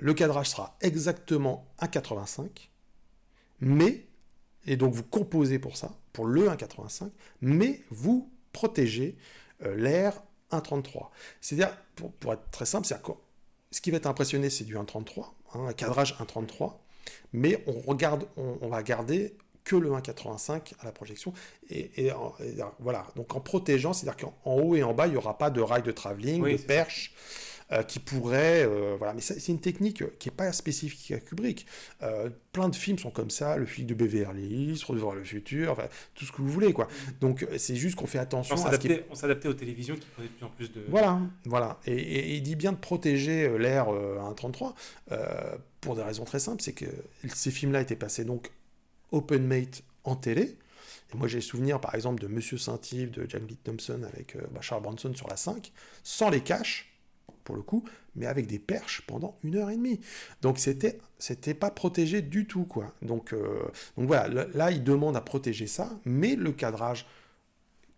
le 0.00 0.14
cadrage 0.14 0.50
sera 0.50 0.76
exactement 0.80 1.66
1,85, 1.80 2.68
mais, 3.60 4.06
et 4.66 4.76
donc 4.76 4.94
vous 4.94 5.02
composez 5.02 5.58
pour 5.58 5.76
ça, 5.76 5.92
pour 6.12 6.26
le 6.26 6.48
1,85, 6.48 7.10
mais 7.40 7.82
vous 7.90 8.30
protégez 8.52 9.16
euh, 9.64 9.74
l'air 9.76 10.22
1,33. 10.52 11.08
C'est-à-dire, 11.40 11.76
pour, 11.96 12.12
pour 12.12 12.32
être 12.32 12.50
très 12.50 12.66
simple, 12.66 12.86
c'est 12.86 13.00
ce 13.70 13.80
qui 13.80 13.90
va 13.90 13.96
être 13.96 14.06
impressionné, 14.06 14.50
c'est 14.50 14.64
du 14.64 14.76
1,33, 14.76 15.24
hein, 15.54 15.66
un 15.66 15.72
cadrage 15.72 16.14
1,33, 16.20 16.78
mais 17.32 17.62
on, 17.66 17.80
regarde, 17.80 18.26
on, 18.36 18.58
on 18.60 18.68
va 18.68 18.82
garder 18.82 19.36
que 19.64 19.76
le 19.76 19.90
1,85 19.90 20.74
à 20.80 20.84
la 20.84 20.92
projection. 20.92 21.32
Et, 21.70 21.90
et, 22.06 22.12
en- 22.12 22.34
et 22.40 22.54
voilà, 22.80 23.06
donc 23.16 23.34
en 23.34 23.40
protégeant, 23.40 23.92
c'est-à-dire 23.92 24.16
qu'en 24.26 24.34
en 24.50 24.56
haut 24.60 24.76
et 24.76 24.82
en 24.82 24.92
bas, 24.94 25.06
il 25.06 25.12
n'y 25.12 25.16
aura 25.16 25.38
pas 25.38 25.50
de 25.50 25.60
rail 25.60 25.82
de 25.82 25.90
travelling, 25.92 26.42
Oui, 26.42 26.56
de 26.56 26.62
perche. 26.62 27.14
euh, 27.72 27.82
qui 27.82 27.98
pourrait, 27.98 28.62
euh, 28.66 28.94
voilà, 28.98 29.14
mais 29.14 29.22
c'est 29.22 29.48
une 29.48 29.58
technique 29.58 30.02
euh, 30.02 30.12
qui 30.18 30.28
n'est 30.28 30.34
pas 30.34 30.52
spécifique 30.52 31.10
à 31.12 31.18
Kubrick. 31.18 31.64
Euh, 32.02 32.28
plein 32.52 32.68
de 32.68 32.76
films 32.76 32.98
sont 32.98 33.10
comme 33.10 33.30
ça, 33.30 33.56
le 33.56 33.64
film 33.64 33.86
de 33.86 33.94
Beverly 33.94 34.44
Hills, 34.46 34.84
Retour 34.86 35.14
le 35.14 35.24
futur, 35.24 35.72
enfin, 35.72 35.88
tout 36.14 36.26
ce 36.26 36.30
que 36.30 36.42
vous 36.42 36.48
voulez, 36.50 36.74
quoi. 36.74 36.88
Donc 37.22 37.42
euh, 37.42 37.56
c'est 37.56 37.74
juste 37.74 37.96
qu'on 37.96 38.06
fait 38.06 38.18
attention 38.18 38.54
On 38.54 38.58
qui 38.58 38.64
s'adaptait 38.64 39.06
on 39.10 39.14
s'adaptait 39.14 39.48
aux 39.48 39.54
télévisions 39.54 39.94
qui 39.96 40.06
prenaient 40.08 40.28
de 40.28 40.34
plus 40.34 40.44
en 40.44 40.50
plus 40.50 40.72
de. 40.74 40.84
voilà, 40.90 41.18
voilà. 41.46 41.80
Et, 41.86 41.94
et- 41.94 42.18
et 42.32 42.34
il 42.34 42.42
dit 42.42 42.54
bien 42.54 42.70
de 42.72 42.76
protéger 42.76 43.44
euh, 43.48 43.56
l'air 43.56 43.86
euh, 43.88 44.18
à 44.18 44.30
1.33 44.30 44.74
euh, 45.12 45.56
pour 45.80 45.96
des 45.96 46.02
raisons 46.02 46.24
très 46.24 46.40
simples. 46.40 46.62
C'est 46.62 46.74
que 46.74 46.84
ces 47.34 47.50
films-là 47.50 47.80
étaient 47.80 47.96
passés 47.96 48.24
donc 48.26 48.50
open 49.14 49.46
mate 49.46 49.82
en 50.04 50.16
télé. 50.16 50.58
Et 51.12 51.16
moi, 51.16 51.28
j'ai 51.28 51.40
souvenir, 51.40 51.80
par 51.80 51.94
exemple, 51.94 52.20
de 52.20 52.26
Monsieur 52.26 52.58
Saint-Yves 52.58 53.10
de 53.10 53.28
Jack 53.28 53.42
Thompson 53.62 54.02
avec 54.12 54.36
euh, 54.36 54.42
bah, 54.52 54.60
Charles 54.60 54.84
sur 55.14 55.28
la 55.28 55.36
5, 55.36 55.72
sans 56.02 56.30
les 56.30 56.40
caches, 56.40 56.92
pour 57.44 57.54
le 57.54 57.62
coup, 57.62 57.84
mais 58.16 58.26
avec 58.26 58.46
des 58.46 58.58
perches 58.58 59.02
pendant 59.06 59.38
une 59.44 59.56
heure 59.56 59.70
et 59.70 59.76
demie. 59.76 60.00
Donc, 60.42 60.58
c'était, 60.58 60.98
c'était 61.18 61.54
pas 61.54 61.70
protégé 61.70 62.22
du 62.22 62.46
tout, 62.46 62.64
quoi. 62.64 62.92
Donc, 63.02 63.32
euh, 63.32 63.64
voilà, 63.96 64.28
là, 64.28 64.46
là, 64.54 64.70
il 64.70 64.82
demande 64.82 65.16
à 65.16 65.20
protéger 65.20 65.66
ça, 65.66 65.98
mais 66.04 66.36
le 66.36 66.52
cadrage 66.52 67.06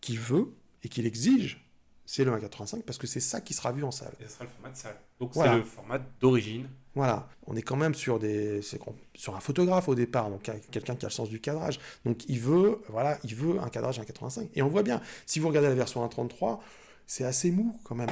qu'il 0.00 0.18
veut 0.18 0.52
et 0.82 0.88
qu'il 0.88 1.06
exige, 1.06 1.65
c'est 2.06 2.24
le 2.24 2.30
1.85 2.32 2.82
parce 2.82 2.96
que 2.98 3.06
c'est 3.06 3.20
ça 3.20 3.40
qui 3.42 3.52
sera 3.52 3.72
vu 3.72 3.84
en 3.84 3.90
salle. 3.90 4.12
Et 4.20 4.24
ce 4.24 4.30
sera 4.30 4.44
le 4.44 4.50
format 4.50 4.70
de 4.70 4.76
salle. 4.76 4.96
Donc 5.20 5.32
Voilà. 5.34 5.52
c'est 5.52 5.58
le 5.58 5.64
format 5.64 5.98
d'origine. 6.20 6.66
Voilà, 6.94 7.28
on 7.46 7.54
est 7.56 7.62
quand 7.62 7.76
même 7.76 7.94
sur 7.94 8.18
des 8.18 8.62
sur 8.62 9.36
un 9.36 9.40
photographe 9.40 9.86
au 9.88 9.94
départ, 9.94 10.30
donc 10.30 10.48
un- 10.48 10.58
quelqu'un 10.70 10.96
qui 10.96 11.04
a 11.04 11.08
le 11.08 11.12
sens 11.12 11.28
du 11.28 11.40
cadrage. 11.40 11.78
Donc 12.06 12.26
il 12.28 12.40
veut 12.40 12.80
voilà, 12.88 13.18
il 13.24 13.34
veut 13.34 13.58
un 13.60 13.68
cadrage 13.68 13.98
1.85 14.00 14.48
et 14.54 14.62
on 14.62 14.68
voit 14.68 14.82
bien. 14.82 15.02
Si 15.26 15.38
vous 15.38 15.48
regardez 15.48 15.68
la 15.68 15.74
version 15.74 16.02
1.33, 16.06 16.60
c'est 17.06 17.24
assez 17.24 17.50
mou 17.50 17.78
quand 17.84 17.94
même 17.96 18.08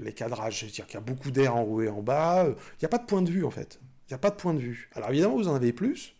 les 0.00 0.12
cadrages, 0.12 0.60
c'est-à-dire 0.60 0.86
qu'il 0.86 0.94
y 0.94 0.98
a 0.98 1.00
beaucoup 1.06 1.30
d'air 1.30 1.54
en 1.54 1.62
haut 1.62 1.82
et 1.82 1.88
en 1.88 2.02
bas, 2.02 2.46
il 2.48 2.54
n'y 2.82 2.86
a 2.86 2.88
pas 2.88 2.98
de 2.98 3.06
point 3.06 3.22
de 3.22 3.30
vue 3.30 3.44
en 3.44 3.50
fait. 3.52 3.78
Il 4.08 4.12
n'y 4.12 4.14
a 4.14 4.18
pas 4.18 4.30
de 4.30 4.36
point 4.36 4.54
de 4.54 4.60
vue. 4.60 4.90
Alors 4.94 5.10
évidemment, 5.10 5.36
vous 5.36 5.48
en 5.48 5.54
avez 5.54 5.72
plus. 5.72 6.15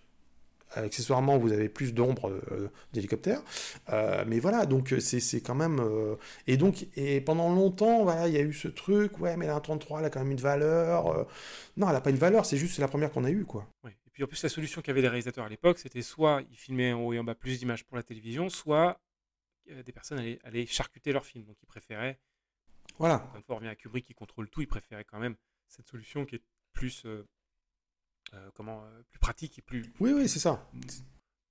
Accessoirement, 0.74 1.38
vous 1.38 1.52
avez 1.52 1.68
plus 1.68 1.94
d'ombre 1.94 2.28
euh, 2.28 2.68
d'hélicoptère. 2.92 3.40
Euh, 3.90 4.24
mais 4.26 4.40
voilà, 4.40 4.66
donc 4.66 4.92
euh, 4.92 5.00
c'est 5.00 5.40
quand 5.40 5.54
même. 5.54 5.78
euh, 5.80 6.16
Et 6.46 6.56
donc, 6.56 6.86
et 6.96 7.20
pendant 7.20 7.54
longtemps, 7.54 8.02
voilà, 8.02 8.28
il 8.28 8.34
y 8.34 8.36
a 8.36 8.42
eu 8.42 8.52
ce 8.52 8.68
truc, 8.68 9.18
ouais, 9.20 9.36
mais 9.36 9.46
la 9.46 9.56
1.33, 9.58 10.00
elle 10.00 10.04
a 10.06 10.10
quand 10.10 10.20
même 10.20 10.32
une 10.32 10.40
valeur. 10.40 11.26
Non, 11.76 11.86
elle 11.86 11.92
n'a 11.94 12.00
pas 12.00 12.10
une 12.10 12.16
valeur, 12.16 12.44
c'est 12.46 12.56
juste 12.58 12.74
c'est 12.76 12.82
la 12.82 12.88
première 12.88 13.10
qu'on 13.10 13.24
a 13.24 13.30
eue, 13.30 13.44
quoi. 13.44 13.66
Et 13.86 14.10
puis 14.12 14.24
en 14.24 14.26
plus, 14.26 14.42
la 14.42 14.48
solution 14.48 14.82
qu'avaient 14.82 15.02
les 15.02 15.08
réalisateurs 15.08 15.44
à 15.44 15.48
l'époque, 15.48 15.78
c'était 15.78 16.02
soit 16.02 16.42
ils 16.50 16.56
filmaient 16.56 16.92
en 16.92 17.00
haut 17.02 17.12
et 17.12 17.18
en 17.18 17.24
bas 17.24 17.34
plus 17.34 17.58
d'images 17.58 17.84
pour 17.84 17.96
la 17.96 18.02
télévision, 18.02 18.48
soit 18.50 18.98
des 19.84 19.92
personnes 19.92 20.18
allaient, 20.18 20.38
allaient 20.44 20.66
charcuter 20.66 21.12
leur 21.12 21.24
film. 21.26 21.44
Donc 21.44 21.56
ils 21.62 21.66
préféraient, 21.66 22.18
Voilà. 22.98 23.30
une 23.36 23.42
fois, 23.42 23.54
on 23.54 23.58
revient 23.58 23.68
à 23.68 23.74
Kubrick 23.76 24.04
qui 24.06 24.14
contrôle 24.14 24.48
tout, 24.50 24.60
ils 24.62 24.68
préféraient 24.68 25.04
quand 25.04 25.18
même 25.18 25.36
cette 25.68 25.86
solution 25.86 26.24
qui 26.24 26.36
est 26.36 26.42
plus, 26.72 27.04
comment, 28.54 28.82
euh, 28.84 29.02
plus 29.10 29.18
pratique 29.18 29.58
et 29.58 29.62
plus, 29.62 29.84
Oui, 30.00 30.12
oui, 30.12 30.28
c'est 30.28 30.38
ça. 30.38 30.68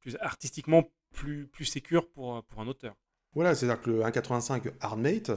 plus 0.02 0.16
artistiquement 0.22 0.84
plus, 1.14 1.48
plus 1.48 1.66
sécure 1.66 2.10
pour, 2.10 2.44
pour 2.44 2.62
un 2.62 2.68
auteur. 2.68 2.96
Voilà, 3.34 3.56
c'est-à-dire 3.56 3.82
que 3.82 3.90
le 3.90 4.02
1.85 4.02 4.72
hardmate, 4.82 5.32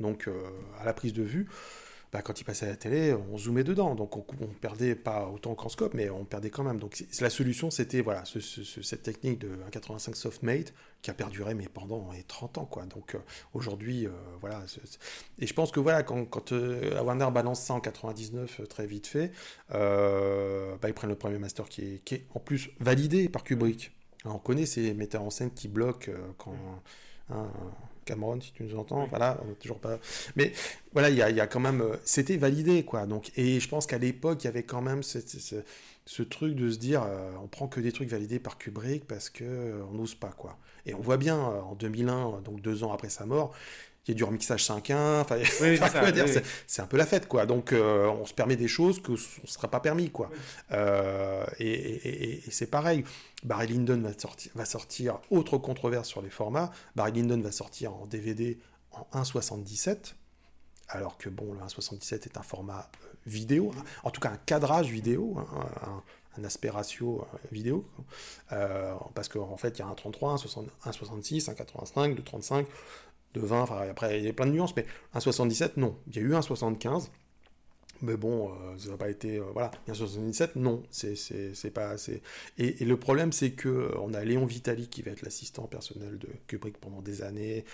donc 0.00 0.26
euh, 0.28 0.50
à 0.78 0.84
la 0.84 0.92
prise 0.92 1.12
de 1.12 1.22
vue, 1.22 1.48
bah, 2.14 2.22
quand 2.22 2.40
il 2.40 2.44
passait 2.44 2.66
à 2.66 2.68
la 2.68 2.76
télé, 2.76 3.12
on 3.32 3.36
zoomait 3.36 3.64
dedans. 3.64 3.96
Donc 3.96 4.16
on, 4.16 4.24
on 4.40 4.46
perdait 4.46 4.94
pas 4.94 5.26
autant 5.26 5.56
qu'en 5.56 5.68
scope, 5.68 5.94
mais 5.94 6.08
on 6.10 6.24
perdait 6.24 6.48
quand 6.48 6.62
même. 6.62 6.78
Donc 6.78 7.04
la 7.20 7.28
solution, 7.28 7.72
c'était 7.72 8.02
voilà, 8.02 8.24
ce- 8.24 8.38
ce- 8.38 8.62
ce- 8.62 8.82
cette 8.82 9.02
technique 9.02 9.40
de 9.40 9.48
1.85 9.68 10.14
softmate 10.14 10.72
qui 11.02 11.10
a 11.10 11.14
perduré 11.14 11.54
mais 11.54 11.66
pendant 11.68 12.08
euh, 12.12 12.16
30 12.28 12.58
ans. 12.58 12.66
Quoi. 12.66 12.86
Donc 12.86 13.16
euh, 13.16 13.18
aujourd'hui, 13.52 14.06
euh, 14.06 14.10
voilà. 14.40 14.62
Et 15.40 15.46
je 15.48 15.52
pense 15.54 15.72
que 15.72 15.80
voilà, 15.80 16.04
quand, 16.04 16.24
quand 16.24 16.52
euh, 16.52 17.02
Warner 17.02 17.28
balance 17.32 17.60
ça 17.62 17.74
en 17.74 17.80
99 17.80 18.60
euh, 18.60 18.66
très 18.66 18.86
vite 18.86 19.08
fait, 19.08 19.32
bah, 19.70 20.88
ils 20.88 20.94
prennent 20.94 21.10
le 21.10 21.16
premier 21.16 21.38
master 21.38 21.68
qui 21.68 22.00
est, 22.10 22.26
en 22.32 22.38
plus 22.38 22.70
validé 22.78 23.28
par 23.28 23.42
Kubrick. 23.42 23.90
On 24.24 24.38
connaît 24.38 24.66
ces 24.66 24.94
metteurs 24.94 25.22
en 25.22 25.30
scène 25.30 25.50
qui 25.50 25.66
bloquent 25.66 26.12
quand. 26.38 26.54
hein, 27.30 27.50
Cameron, 28.04 28.40
si 28.40 28.52
tu 28.52 28.62
nous 28.64 28.76
entends, 28.78 29.04
Oui. 29.04 29.08
voilà, 29.10 29.38
on 29.44 29.48
n'a 29.48 29.54
toujours 29.54 29.80
pas. 29.80 29.98
Mais 30.36 30.52
voilà, 30.92 31.10
il 31.10 31.16
y 31.16 31.22
a, 31.22 31.30
il 31.30 31.36
y 31.36 31.40
a 31.40 31.46
quand 31.46 31.60
même. 31.60 31.80
euh, 31.82 31.96
C'était 32.04 32.36
validé, 32.36 32.84
quoi. 32.84 33.06
Donc, 33.06 33.32
et 33.36 33.60
je 33.60 33.68
pense 33.68 33.86
qu'à 33.86 33.98
l'époque, 33.98 34.42
il 34.44 34.46
y 34.46 34.48
avait 34.48 34.62
quand 34.64 34.82
même 34.82 35.02
ce, 35.02 36.22
truc 36.22 36.54
de 36.54 36.70
se 36.70 36.78
dire 36.78 37.02
euh, 37.02 37.32
on 37.42 37.46
prend 37.48 37.68
que 37.68 37.80
des 37.80 37.92
trucs 37.92 38.08
validés 38.08 38.38
par 38.38 38.58
Kubrick 38.58 39.06
parce 39.06 39.30
que 39.30 39.44
euh, 39.44 39.84
on 39.90 39.94
n'ose 39.94 40.14
pas, 40.14 40.30
quoi. 40.36 40.58
Et 40.86 40.94
on 40.94 41.00
voit 41.00 41.16
bien, 41.16 41.38
en 41.38 41.74
2001, 41.74 42.42
donc 42.42 42.60
deux 42.60 42.84
ans 42.84 42.92
après 42.92 43.08
sa 43.08 43.26
mort, 43.26 43.54
il 44.06 44.10
y 44.10 44.12
a 44.12 44.14
du 44.14 44.24
remixage 44.24 44.64
5.1, 44.64 45.20
enfin, 45.20 45.36
Oui, 45.38 45.46
c'est 45.56 45.80
oui, 45.80 45.80
un 46.78 46.86
peu 46.86 46.96
la 46.96 47.06
fête, 47.06 47.26
quoi. 47.26 47.46
Donc, 47.46 47.72
euh, 47.72 48.06
on 48.06 48.26
se 48.26 48.34
permet 48.34 48.56
des 48.56 48.68
choses 48.68 49.00
que 49.02 49.12
on 49.12 49.14
ne 49.42 49.46
sera 49.48 49.68
pas 49.68 49.80
permis, 49.80 50.10
quoi. 50.10 50.28
Oui. 50.32 50.38
Euh, 50.72 51.44
et 51.58 51.68
et- 51.70 52.24
et- 52.24 52.48
et 52.48 52.50
c'est 52.50 52.66
pareil. 52.66 53.04
Barry 53.44 53.68
Lyndon 53.68 54.00
va 54.00 54.12
sortir, 54.18 54.52
va 54.54 54.64
sortir, 54.64 55.18
autre 55.30 55.58
controverse 55.58 56.08
sur 56.08 56.22
les 56.22 56.30
formats, 56.30 56.70
Barry 56.96 57.12
Lyndon 57.12 57.40
va 57.40 57.52
sortir 57.52 57.94
en 57.94 58.06
DVD 58.06 58.58
en 58.92 59.06
1.77, 59.22 60.14
alors 60.88 61.16
que, 61.18 61.28
bon, 61.28 61.52
le 61.54 61.60
1.77 61.60 62.26
est 62.26 62.36
un 62.36 62.42
format 62.42 62.90
euh, 63.04 63.08
vidéo, 63.26 63.72
hein. 63.78 63.84
en 64.02 64.10
tout 64.10 64.20
cas 64.20 64.30
un 64.30 64.36
cadrage 64.36 64.88
vidéo, 64.88 65.36
hein, 65.38 65.46
un, 65.82 66.02
un 66.40 66.44
aspect 66.44 66.68
ratio 66.70 67.26
vidéo. 67.52 67.86
Euh, 68.52 68.94
parce 69.14 69.28
qu'en 69.28 69.56
fait, 69.56 69.78
il 69.78 69.80
y 69.80 69.82
a 69.82 69.86
un 69.86 69.94
33, 69.94 70.32
un 70.32 70.36
60 70.36 70.66
un 70.84 70.92
66, 70.92 71.48
un 71.48 71.54
85, 71.54 72.14
2 72.16 72.22
35, 72.22 72.66
de 73.34 73.40
20, 73.40 73.62
enfin 73.62 73.88
après 73.90 74.18
il 74.20 74.24
y 74.24 74.28
a 74.28 74.32
plein 74.32 74.46
de 74.46 74.52
nuances, 74.52 74.74
mais 74.76 74.86
un 75.14 75.20
77, 75.20 75.76
non. 75.76 75.96
Il 76.08 76.16
y 76.16 76.18
a 76.20 76.22
eu 76.22 76.34
un 76.34 76.42
75, 76.42 77.10
mais 78.02 78.16
bon, 78.16 78.50
euh, 78.52 78.78
ça 78.78 78.90
n'a 78.90 78.96
pas 78.96 79.10
été. 79.10 79.38
euh, 79.38 79.44
voilà, 79.52 79.70
il 79.86 79.88
y 79.88 79.90
a 79.90 79.94
un 79.94 79.96
77, 79.96 80.56
non, 80.56 80.82
c'est 80.90 81.70
pas 81.74 81.90
assez. 81.90 82.22
Et, 82.58 82.82
et 82.82 82.84
le 82.86 82.96
problème, 82.98 83.32
c'est 83.32 83.52
que 83.52 83.68
euh, 83.68 83.98
on 84.00 84.14
a 84.14 84.24
Léon 84.24 84.46
Vitali 84.46 84.88
qui 84.88 85.02
va 85.02 85.12
être 85.12 85.22
l'assistant 85.22 85.64
personnel 85.66 86.18
de 86.18 86.28
Kubrick 86.48 86.78
pendant 86.78 87.02
des 87.02 87.22
années. 87.22 87.64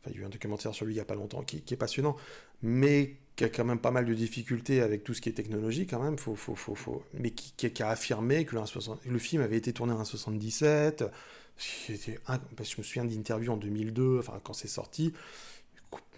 Enfin, 0.00 0.10
il 0.12 0.16
y 0.16 0.18
a 0.20 0.22
eu 0.22 0.26
un 0.26 0.30
documentaire 0.30 0.74
sur 0.74 0.86
lui 0.86 0.92
il 0.94 0.96
n'y 0.96 1.00
a 1.00 1.04
pas 1.04 1.14
longtemps 1.14 1.42
qui, 1.42 1.62
qui 1.62 1.74
est 1.74 1.78
passionnant, 1.78 2.16
mais 2.62 3.16
qui 3.36 3.44
a 3.44 3.48
quand 3.48 3.64
même 3.64 3.80
pas 3.80 3.90
mal 3.90 4.06
de 4.06 4.14
difficultés 4.14 4.80
avec 4.80 5.02
tout 5.04 5.14
ce 5.14 5.20
qui 5.20 5.28
est 5.28 5.32
technologie, 5.32 5.86
quand 5.86 6.00
même, 6.02 6.18
faut, 6.18 6.36
faut, 6.36 6.54
faut, 6.54 6.74
faut... 6.76 7.02
mais 7.14 7.30
qui, 7.30 7.52
qui- 7.70 7.82
a 7.82 7.88
affirmé 7.88 8.44
que 8.44 8.54
le, 8.54 8.60
1,60 8.62 8.98
le 9.06 9.18
film 9.18 9.42
avait 9.42 9.56
été 9.56 9.72
tourné 9.72 9.92
en 9.92 9.98
1,77. 10.02 11.10
Parce 11.56 12.68
que 12.70 12.74
je 12.76 12.78
me 12.78 12.82
souviens 12.82 13.04
d'interviews 13.04 13.52
en 13.52 13.56
2002, 13.56 14.18
enfin, 14.18 14.40
quand 14.42 14.52
c'est 14.52 14.68
sorti. 14.68 15.12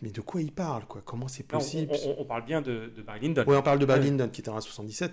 Mais 0.02 0.10
de 0.10 0.20
quoi 0.20 0.40
il 0.40 0.52
parle, 0.52 0.86
quoi? 0.86 1.02
Comment 1.04 1.28
c'est 1.28 1.42
possible 1.42 1.92
on- 1.92 2.10
on- 2.10 2.16
on 2.22 2.24
parle 2.24 2.44
bien 2.46 2.62
de, 2.62 2.90
de 2.96 3.02
Barry 3.02 3.20
Lyndon. 3.28 3.44
Ouais, 3.46 3.56
on 3.56 3.62
parle 3.62 3.78
de 3.78 3.84
Barry. 3.86 4.10
Lyndon 4.10 4.28
qui 4.28 4.40
était 4.40 4.48
en 4.50 4.56
1,77. 4.58 5.10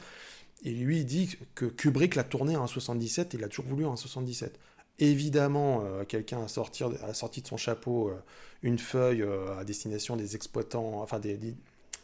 Et 0.63 0.71
lui, 0.71 0.99
il 0.99 1.05
dit 1.05 1.37
que 1.55 1.65
Kubrick 1.65 2.15
l'a 2.15 2.23
tourné 2.23 2.55
en 2.55 2.65
1,77 2.65 3.33
et 3.35 3.37
il 3.37 3.43
a 3.43 3.49
toujours 3.49 3.65
voulu 3.65 3.85
en 3.85 3.95
1,77. 3.95 4.51
Évidemment, 4.99 5.81
euh, 5.83 6.05
quelqu'un 6.05 6.43
a, 6.43 6.47
sorti- 6.47 6.83
a 6.83 7.13
sorti 7.13 7.41
de 7.41 7.47
son 7.47 7.57
chapeau 7.57 8.09
euh, 8.09 8.15
une 8.61 8.77
feuille 8.79 9.21
euh, 9.23 9.57
à 9.57 9.65
destination 9.65 10.15
des 10.15 10.35
exploitants, 10.35 11.01
enfin 11.01 11.19
des, 11.19 11.35
des, 11.35 11.55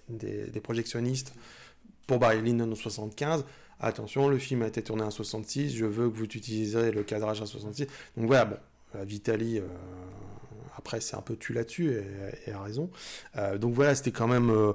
des- 0.10 0.47
des 0.47 0.60
projectionnistes 0.60 1.34
pour 2.10 2.17
Barry 2.19 2.39
en 2.62 2.76
75. 2.76 3.45
Attention, 3.80 4.28
le 4.30 4.39
film 4.39 4.63
a 4.63 4.67
été 4.67 4.82
tourné 4.82 5.04
en 5.04 5.12
66, 5.12 5.76
je 5.76 5.86
veux 5.86 6.10
que 6.10 6.15
vous 6.15 6.24
utilisiez 6.26 6.91
le 6.91 7.04
cadrage 7.04 7.39
en 7.41 7.45
66. 7.45 7.86
Donc 8.17 8.26
voilà, 8.26 8.45
bon, 8.45 8.58
Vitali, 9.06 9.60
euh, 9.60 9.67
après, 10.76 11.00
c'est 11.02 11.15
un 11.15 11.22
peu 11.22 11.38
tu 11.38 11.54
là-dessus 11.54 11.91
et, 11.93 12.50
et 12.50 12.52
a 12.52 12.62
raison. 12.62 12.89
Euh, 13.38 13.58
donc 13.60 13.74
voilà, 13.76 13.93
c'était 13.95 14.12
quand 14.12 14.28
même. 14.28 14.50
euh, 14.50 14.74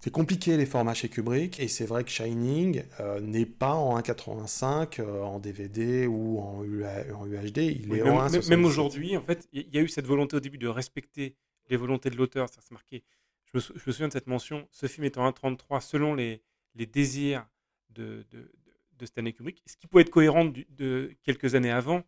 c'est 0.00 0.10
compliqué 0.12 0.56
les 0.56 0.66
formats 0.66 0.94
chez 0.94 1.08
Kubrick, 1.08 1.58
et 1.58 1.66
c'est 1.66 1.86
vrai 1.86 2.04
que 2.04 2.10
Shining 2.10 2.84
n'est 3.20 3.46
pas 3.46 3.72
en 3.74 3.98
1.85, 3.98 5.00
euh, 5.00 5.22
en 5.22 5.40
DVD 5.40 6.06
ou 6.06 6.38
en, 6.38 6.62
UA 6.62 7.16
en 7.18 7.26
UHD, 7.26 7.56
il 7.58 7.86
Oui, 7.90 7.98
est 7.98 8.04
même, 8.04 8.12
en 8.12 8.22
même- 8.22 8.40
1.77. 8.42 8.48
même 8.50 8.64
aujourd'hui, 8.64 9.16
en 9.16 9.22
fait, 9.22 9.48
il 9.52 9.66
y 9.72 9.78
a 9.78 9.80
eu 9.80 9.88
cette 9.88 10.06
volonté 10.06 10.36
au 10.36 10.40
début 10.40 10.58
de 10.58 10.68
respecter 10.68 11.34
les 11.68 11.76
volontés 11.76 12.10
de 12.10 12.16
l'auteur. 12.16 12.48
Ça 12.48 12.60
se 12.60 12.72
marquait. 12.72 13.02
Je 13.52 13.58
me, 13.58 13.60
sou- 13.60 13.72
je 13.76 13.82
me 13.86 13.92
souviens 13.92 14.08
de 14.08 14.12
cette 14.12 14.26
mention. 14.26 14.68
Ce 14.70 14.86
film 14.86 15.08
en 15.16 15.30
1.33 15.30 15.80
selon 15.80 16.14
les, 16.14 16.42
les 16.74 16.86
désirs 16.86 17.46
de, 17.90 18.24
de, 18.30 18.38
de- 18.38 18.50
de 18.98 19.06
Stanley 19.06 19.32
Kubrick, 19.32 19.62
ce 19.66 19.76
qui 19.76 19.86
pouvait 19.86 20.02
être 20.02 20.10
cohérent 20.10 20.44
du- 20.44 20.66
de 20.70 21.12
quelques 21.22 21.54
années 21.54 21.70
avant. 21.70 22.02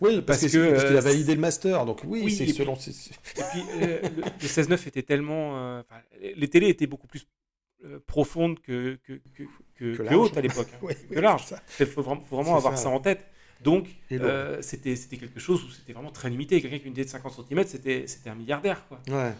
Oui, 0.00 0.20
parce, 0.22 0.40
parce 0.42 0.52
que, 0.52 0.70
parce 0.72 0.84
qu'il 0.84 0.94
a 0.94 0.98
euh, 0.98 1.00
validé 1.00 1.34
le 1.34 1.40
master, 1.40 1.86
donc 1.86 2.02
oui, 2.04 2.20
oui, 2.24 2.30
c'est 2.30 2.46
selon. 2.48 2.76
c'est- 2.76 2.90
Et 2.90 3.42
puis, 3.52 3.62
euh, 3.82 4.00
le, 4.02 4.22
le 4.22 4.46
16-9 4.48 4.86
était 4.88 5.02
tellement. 5.02 5.58
euh, 5.58 5.82
les 6.36 6.48
télés 6.48 6.68
étaient 6.68 6.86
beaucoup 6.86 7.06
plus 7.06 7.26
euh, 7.84 7.98
profondes 8.06 8.60
que, 8.60 8.98
que, 9.04 9.20
que, 9.74 10.14
hautes 10.14 10.36
à 10.36 10.40
l'époque. 10.42 10.68
hein. 10.74 10.78
Oui, 10.82 10.94
Que 11.08 11.14
oui, 11.16 11.20
large. 11.22 11.44
Il 11.80 11.86
faut 11.86 12.02
vraiment, 12.02 12.20
faut 12.22 12.36
vraiment 12.36 12.52
C'est 12.52 12.66
avoir 12.66 12.76
ça. 12.78 12.84
ça 12.84 12.88
en 12.90 13.00
tête. 13.00 13.26
Donc, 13.62 13.88
euh, 14.12 14.60
c'était 14.60 14.94
quelque 14.96 15.40
chose 15.40 15.64
où 15.64 15.70
c'était 15.70 15.94
vraiment 15.94 16.10
très 16.10 16.28
limité. 16.28 16.60
Quelqu'un 16.60 16.76
qui 16.78 16.84
a 16.84 16.86
une 16.86 16.92
idée 16.92 17.04
de 17.04 17.10
50 17.10 17.46
cm, 17.48 17.66
c'était 17.66 18.06
c'était 18.06 18.28
un 18.28 18.34
milliardaire. 18.34 18.86
Quoi. 18.88 19.00
Ouais. 19.08 19.32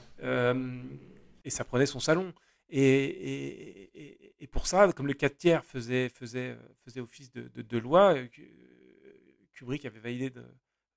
Euh, 1.47 1.49
et 1.49 1.51
ça 1.51 1.65
prenait 1.65 1.87
son 1.87 2.01
salon. 2.01 2.33
Et, 2.69 4.49
pour 4.51 4.67
ça, 4.67 4.93
comme 4.93 5.07
le 5.07 5.15
4 5.15 5.37
tiers 5.37 5.63
euh, 5.75 6.09
faisait 6.09 7.01
office 7.01 7.33
de, 7.33 7.79
loi, 7.79 8.15
euh, 8.15 8.27
Ku- 8.27 8.51
Kubrick 9.53 9.85
avait 9.85 10.01
validé 10.01 10.33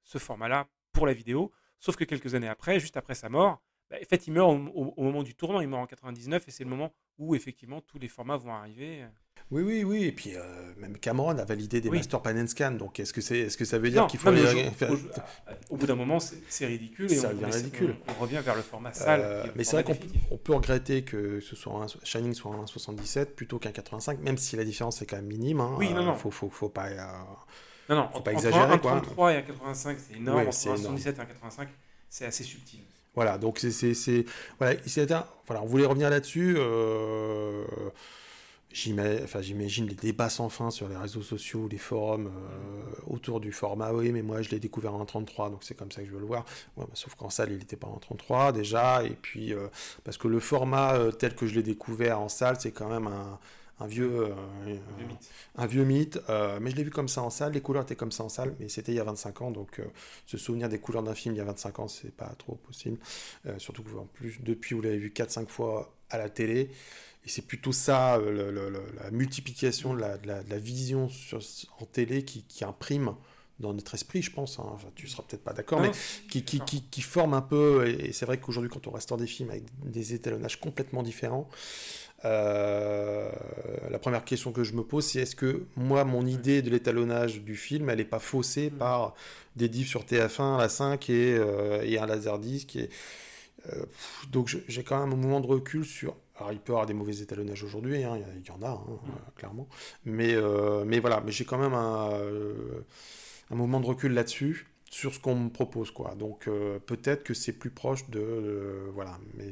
ce 0.03 0.17
format-là 0.17 0.67
pour 0.91 1.05
la 1.05 1.13
vidéo. 1.13 1.51
Sauf 1.79 1.95
que 1.95 2.03
quelques 2.03 2.35
années 2.35 2.47
après, 2.47 2.79
juste 2.79 2.97
après 2.97 3.15
sa 3.15 3.29
mort, 3.29 3.61
bah, 3.89 3.97
en 4.01 4.05
fait, 4.05 4.27
il 4.27 4.33
meurt 4.33 4.51
au, 4.51 5.03
moment 5.03 5.23
du 5.23 5.35
tournant, 5.35 5.61
il 5.61 5.67
meurt 5.67 5.81
en 5.81 5.87
99, 5.87 6.47
et 6.47 6.51
c'est 6.51 6.63
le 6.63 6.69
moment 6.69 6.93
où 7.17 7.35
effectivement 7.35 7.81
tous 7.81 7.99
les 7.99 8.07
formats 8.07 8.37
vont 8.37 8.53
arriver. 8.53 9.05
Oui, 9.51 9.63
oui, 9.63 9.83
oui. 9.83 10.03
Et 10.03 10.11
puis, 10.11 10.35
euh, 10.35 10.41
même 10.77 10.97
Cameron 10.97 11.37
a 11.37 11.43
validé 11.43 11.81
des 11.81 11.89
Oui. 11.89 11.97
master 11.97 12.21
pan 12.21 12.37
and 12.37 12.45
scan. 12.47 12.71
Donc, 12.71 12.99
est-ce 12.99 13.11
que, 13.13 13.21
c'est, 13.21 13.39
est-ce 13.39 13.57
que 13.57 13.65
ça 13.65 13.79
veut 13.79 13.89
dire 13.89 14.01
Non, 14.03 14.07
qu'il 14.07 14.19
faut 14.19 14.31
non, 14.31 14.41
au- 14.41 14.71
faire- 14.71 14.91
au, 14.91 14.95
au 15.71 15.77
bout 15.77 15.87
d'un 15.87 15.95
moment, 15.95 16.19
c'est 16.19 16.37
c'est 16.49 16.67
ridicule. 16.67 17.11
Et 17.11 17.15
Ça 17.15 17.31
on, 17.33 17.45
ridicule. 17.51 17.95
On, 18.07 18.11
on 18.11 18.21
revient 18.21 18.41
vers 18.45 18.55
le 18.55 18.61
format 18.61 18.93
sale. 18.93 19.21
Euh, 19.23 19.43
est 19.43 19.47
le 19.47 19.53
mais 19.55 19.63
c'est 19.63 19.75
vrai 19.75 19.83
qu'on 19.83 19.93
définitif. 19.93 20.21
peut 20.43 20.53
regretter 20.53 21.01
que 21.01 21.39
ce 21.39 21.55
soit 21.55 21.73
un, 21.83 21.87
Shining 22.03 22.33
soit 22.35 22.53
un 22.53 22.63
1,77 22.65 23.25
plutôt 23.33 23.57
qu'un 23.57 23.71
85, 23.71 24.19
même 24.19 24.37
si 24.37 24.55
la 24.55 24.63
différence 24.63 25.01
est 25.01 25.07
quand 25.07 25.15
même 25.15 25.25
minime. 25.25 25.61
hein. 25.61 25.75
Oui, 25.79 25.93
non, 25.93 26.03
non. 26.03 26.15
Faut, 26.15 26.29
faut, 26.31 26.49
faut 26.49 26.69
pas. 26.69 26.87
euh, 26.89 26.97
Non, 27.89 27.95
non, 27.95 28.09
Faut 28.13 28.21
pas 28.21 28.33
exagérer, 28.33 28.71
un 28.73 28.77
quoi. 28.77 28.91
33 29.01 29.33
et 29.33 29.37
un 29.37 29.41
85, 29.41 29.97
c'est 30.07 30.15
énorme. 30.17 30.37
Ouais, 30.37 30.47
entre 30.47 30.49
un. 30.69 30.77
77 30.77 31.17
et 31.17 31.21
un 31.21 31.25
85, 31.25 31.69
c'est 32.07 32.25
assez 32.25 32.43
subtil. 32.43 32.81
Voilà, 33.15 33.39
donc 33.39 33.57
c'est, 33.57 33.71
c'est, 33.71 33.95
c'est- 33.95 34.25
voilà, 34.59 34.75
voilà, 35.47 35.63
on 35.63 35.65
voulait 35.65 35.87
revenir 35.87 36.11
là-dessus. 36.11 36.53
euh, 36.57 37.63
j'ima- 38.71 39.23
enfin, 39.23 39.41
j'imagine 39.41 39.87
les 39.87 39.95
débats 39.95 40.29
sans 40.29 40.49
fin 40.49 40.71
sur 40.71 40.87
les 40.89 40.95
réseaux 40.97 41.21
sociaux, 41.21 41.67
les 41.67 41.77
forums 41.77 42.27
euh, 42.27 42.83
autour 43.07 43.39
du 43.39 43.51
format. 43.51 43.91
Oui, 43.93 44.11
mais 44.11 44.21
moi 44.21 44.41
je 44.41 44.49
l'ai 44.49 44.59
découvert 44.59 44.93
en 44.93 45.05
33, 45.05 45.49
donc 45.49 45.63
c'est 45.63 45.75
comme 45.75 45.91
ça 45.91 46.01
que 46.01 46.07
je 46.07 46.13
veux 46.13 46.19
le 46.19 46.25
voir. 46.25 46.45
Ouais, 46.77 46.85
bah, 46.85 46.91
sauf 46.93 47.15
qu'en 47.15 47.29
salle, 47.29 47.51
il 47.51 47.57
n'était 47.59 47.75
pas 47.77 47.87
en 47.87 47.97
33 47.97 48.51
déjà, 48.51 49.03
et 49.03 49.11
puis 49.21 49.53
euh, 49.53 49.67
parce 50.03 50.17
que 50.17 50.27
le 50.27 50.39
format 50.39 50.95
euh, 50.95 51.11
tel 51.11 51.35
que 51.35 51.47
je 51.47 51.55
l'ai 51.55 51.63
découvert 51.63 52.19
en 52.19 52.29
salle, 52.29 52.57
c'est 52.59 52.71
quand 52.71 52.89
même 52.89 53.07
un, 53.07 53.39
un 53.79 53.87
vieux, 53.87 54.27
mythe. 54.97 55.31
un 55.55 55.65
vieux 55.65 55.83
mythe, 55.85 56.19
mais 56.61 56.71
je 56.71 56.75
l'ai 56.75 56.83
vu 56.83 56.89
comme 56.91 57.07
ça 57.07 57.21
en 57.21 57.29
salle, 57.29 57.53
les 57.53 57.61
couleurs 57.61 57.83
étaient 57.83 57.95
comme 57.95 58.11
ça 58.11 58.23
en 58.23 58.29
salle, 58.29 58.55
mais 58.59 58.67
c'était 58.69 58.91
il 58.91 58.95
y 58.95 58.99
a 58.99 59.03
25 59.03 59.41
ans, 59.41 59.51
donc 59.51 59.81
se 60.25 60.37
souvenir 60.37 60.69
des 60.69 60.79
couleurs 60.79 61.03
d'un 61.03 61.15
film 61.15 61.35
il 61.35 61.37
y 61.37 61.41
a 61.41 61.45
25 61.45 61.79
ans, 61.79 61.87
c'est 61.87 62.13
pas 62.13 62.33
trop 62.37 62.55
possible. 62.55 62.97
Surtout 63.57 63.83
que 63.83 63.95
en 63.95 64.05
plus, 64.05 64.39
depuis, 64.41 64.75
vous 64.75 64.81
l'avez 64.81 64.97
vu 64.97 65.11
4-5 65.11 65.49
fois 65.49 65.93
à 66.09 66.17
la 66.17 66.29
télé, 66.29 66.69
et 67.25 67.29
c'est 67.29 67.41
plutôt 67.45 67.71
ça, 67.71 68.15
euh, 68.17 68.31
le- 68.31 68.51
le- 68.51 68.69
le- 68.69 68.85
la 69.03 69.11
multiplication 69.11 69.93
de 69.93 69.99
la, 69.99 70.17
de 70.17 70.27
la- 70.27 70.43
de 70.43 70.49
la 70.49 70.57
vision 70.57 71.09
sur- 71.09 71.41
en 71.79 71.85
télé 71.85 72.23
qui, 72.23 72.43
qui 72.43 72.63
imprime 72.63 73.13
dans 73.59 73.73
notre 73.73 73.93
esprit, 73.95 74.21
je 74.21 74.31
pense. 74.31 74.57
hein. 74.57 74.63
Enfin, 74.73 74.87
tu 74.95 75.05
seras 75.07 75.23
peut-être 75.23 75.43
pas 75.43 75.51
d'accord, 75.51 75.81
mais 75.81 75.91
qui, 76.29 77.01
forme 77.01 77.33
un 77.33 77.41
peu, 77.41 77.87
et 77.89 78.13
c'est 78.13 78.25
vrai 78.25 78.37
qu'aujourd'hui, 78.39 78.69
quand 78.71 78.87
on 78.87 78.91
restaure 78.91 79.17
des 79.17 79.27
films 79.27 79.49
avec 79.49 79.63
des 79.83 80.13
étalonnages 80.13 80.59
complètement 80.61 81.03
différents, 81.03 81.49
euh, 82.25 83.29
la 83.89 83.99
première 83.99 84.23
question 84.25 84.51
que 84.51 84.63
je 84.63 84.73
me 84.73 84.83
pose, 84.83 85.05
c'est 85.05 85.19
est-ce 85.19 85.35
que 85.35 85.65
moi, 85.75 86.03
mon 86.05 86.25
idée 86.25 86.61
de 86.61 86.69
l'étalonnage 86.69 87.41
du 87.41 87.55
film, 87.55 87.89
elle 87.89 87.97
n'est 87.97 88.05
pas 88.05 88.19
faussée 88.19 88.69
par 88.69 89.13
des 89.55 89.69
diffs 89.69 89.89
sur 89.89 90.05
TF1, 90.05 90.57
la 90.57 90.69
5 90.69 91.09
et, 91.09 91.35
euh, 91.37 91.81
et 91.83 91.97
un 91.97 92.05
laserdisc 92.05 92.75
et, 92.75 92.89
euh, 93.73 93.83
pff, 93.85 94.29
Donc 94.31 94.55
j'ai 94.67 94.83
quand 94.83 94.99
même 94.99 95.13
un 95.13 95.15
moment 95.15 95.39
de 95.41 95.47
recul 95.47 95.85
sur... 95.85 96.15
Alors 96.37 96.51
il 96.53 96.59
peut 96.59 96.71
y 96.71 96.75
avoir 96.75 96.85
des 96.85 96.93
mauvais 96.93 97.17
étalonnages 97.19 97.63
aujourd'hui, 97.63 98.03
hein, 98.03 98.17
il 98.37 98.47
y 98.47 98.51
en 98.51 98.61
a, 98.61 98.69
hein, 98.69 98.81
Mm. 98.87 98.91
euh, 99.09 99.31
clairement. 99.35 99.67
Mais, 100.05 100.33
euh, 100.35 100.83
mais 100.85 100.99
voilà, 100.99 101.21
mais 101.25 101.31
j'ai 101.31 101.45
quand 101.45 101.57
même 101.57 101.73
un, 101.73 102.09
un 103.51 103.55
moment 103.55 103.79
de 103.79 103.85
recul 103.85 104.13
là-dessus 104.13 104.67
sur 104.89 105.13
ce 105.13 105.19
qu'on 105.19 105.35
me 105.35 105.49
propose 105.49 105.91
quoi 105.91 106.15
donc 106.15 106.49
peut-être 106.87 107.23
que 107.23 107.33
c'est 107.35 107.53
plus 107.53 107.69
proche 107.69 108.09
de 108.09 108.89
voilà 108.93 109.19
mais 109.35 109.51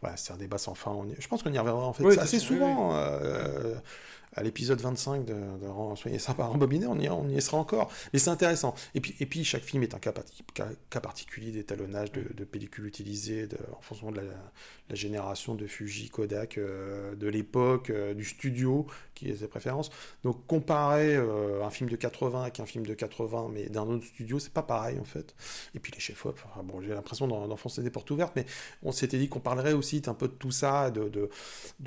voilà, 0.00 0.16
c'est 0.16 0.32
un 0.32 0.36
débat 0.36 0.58
sans 0.58 0.76
fin. 0.76 0.92
On 0.92 1.06
y- 1.08 1.16
Je 1.18 1.26
pense 1.26 1.42
qu'on 1.42 1.52
y 1.52 1.58
reviendra 1.58 1.84
en 1.84 1.92
fait 1.92 2.04
Oui, 2.04 2.16
assez 2.20 2.36
de 2.36 2.40
toute 2.42 2.48
façon, 2.50 2.54
souvent. 2.60 2.90
euh, 2.94 3.74
à 4.38 4.42
l'épisode 4.44 4.80
25 4.80 5.24
de, 5.24 5.34
de 5.34 5.96
Soyez 5.96 6.18
sympa, 6.20 6.44
rembobiné, 6.44 6.86
on 6.86 6.98
y, 6.98 7.08
on 7.08 7.28
y 7.28 7.40
sera 7.42 7.56
encore. 7.58 7.90
Mais 8.12 8.18
c'est 8.20 8.30
intéressant. 8.30 8.74
Et 8.94 9.00
puis, 9.00 9.44
chaque 9.44 9.64
film 9.64 9.82
est 9.82 9.94
un 9.94 9.98
cas, 9.98 10.12
parti- 10.12 10.42
cas- 10.54 10.68
cas 10.90 11.00
particulier 11.00 11.50
d'étalonnage 11.50 12.12
de, 12.12 12.22
de 12.32 12.44
pellicules 12.44 12.86
utilisées 12.86 13.48
en 13.76 13.80
fonction 13.80 14.12
de 14.12 14.16
la, 14.18 14.94
génération 14.94 15.54
de 15.54 15.66
Fuji, 15.66 16.08
Kodak, 16.08 16.56
euh, 16.56 17.14
de 17.16 17.26
l'époque, 17.28 17.90
euh, 17.90 18.14
du 18.14 18.24
studio, 18.24 18.86
qui 19.14 19.28
est 19.28 19.36
ses 19.36 19.48
préférences. 19.48 19.90
Donc, 20.22 20.46
comparer 20.46 21.16
euh, 21.16 21.64
un 21.64 21.70
film 21.70 21.90
de 21.90 21.96
80 21.96 22.42
avec 22.42 22.60
un 22.60 22.66
film 22.66 22.86
de 22.86 22.94
80, 22.94 23.50
mais 23.52 23.68
d'un 23.68 23.82
autre 23.82 24.06
studio, 24.06 24.38
c'est 24.38 24.52
pas 24.52 24.62
pareil 24.62 24.98
en 25.00 25.04
fait. 25.04 25.34
Et 25.74 25.80
puis, 25.80 25.92
les 25.92 26.00
chefs-op, 26.00 26.40
bon, 26.64 26.80
j'ai 26.80 26.94
l'impression 26.94 27.26
d'en- 27.28 27.48
d'enfoncer 27.48 27.82
des 27.82 27.90
portes 27.90 28.10
ouvertes, 28.10 28.32
mais 28.36 28.46
on 28.82 28.92
s'était 28.92 29.18
dit 29.18 29.28
qu'on 29.28 29.40
parlerait 29.40 29.72
aussi 29.74 30.00
un 30.06 30.14
peu 30.14 30.28
de 30.28 30.32
tout 30.34 30.52
ça, 30.52 30.90
de 30.90 31.28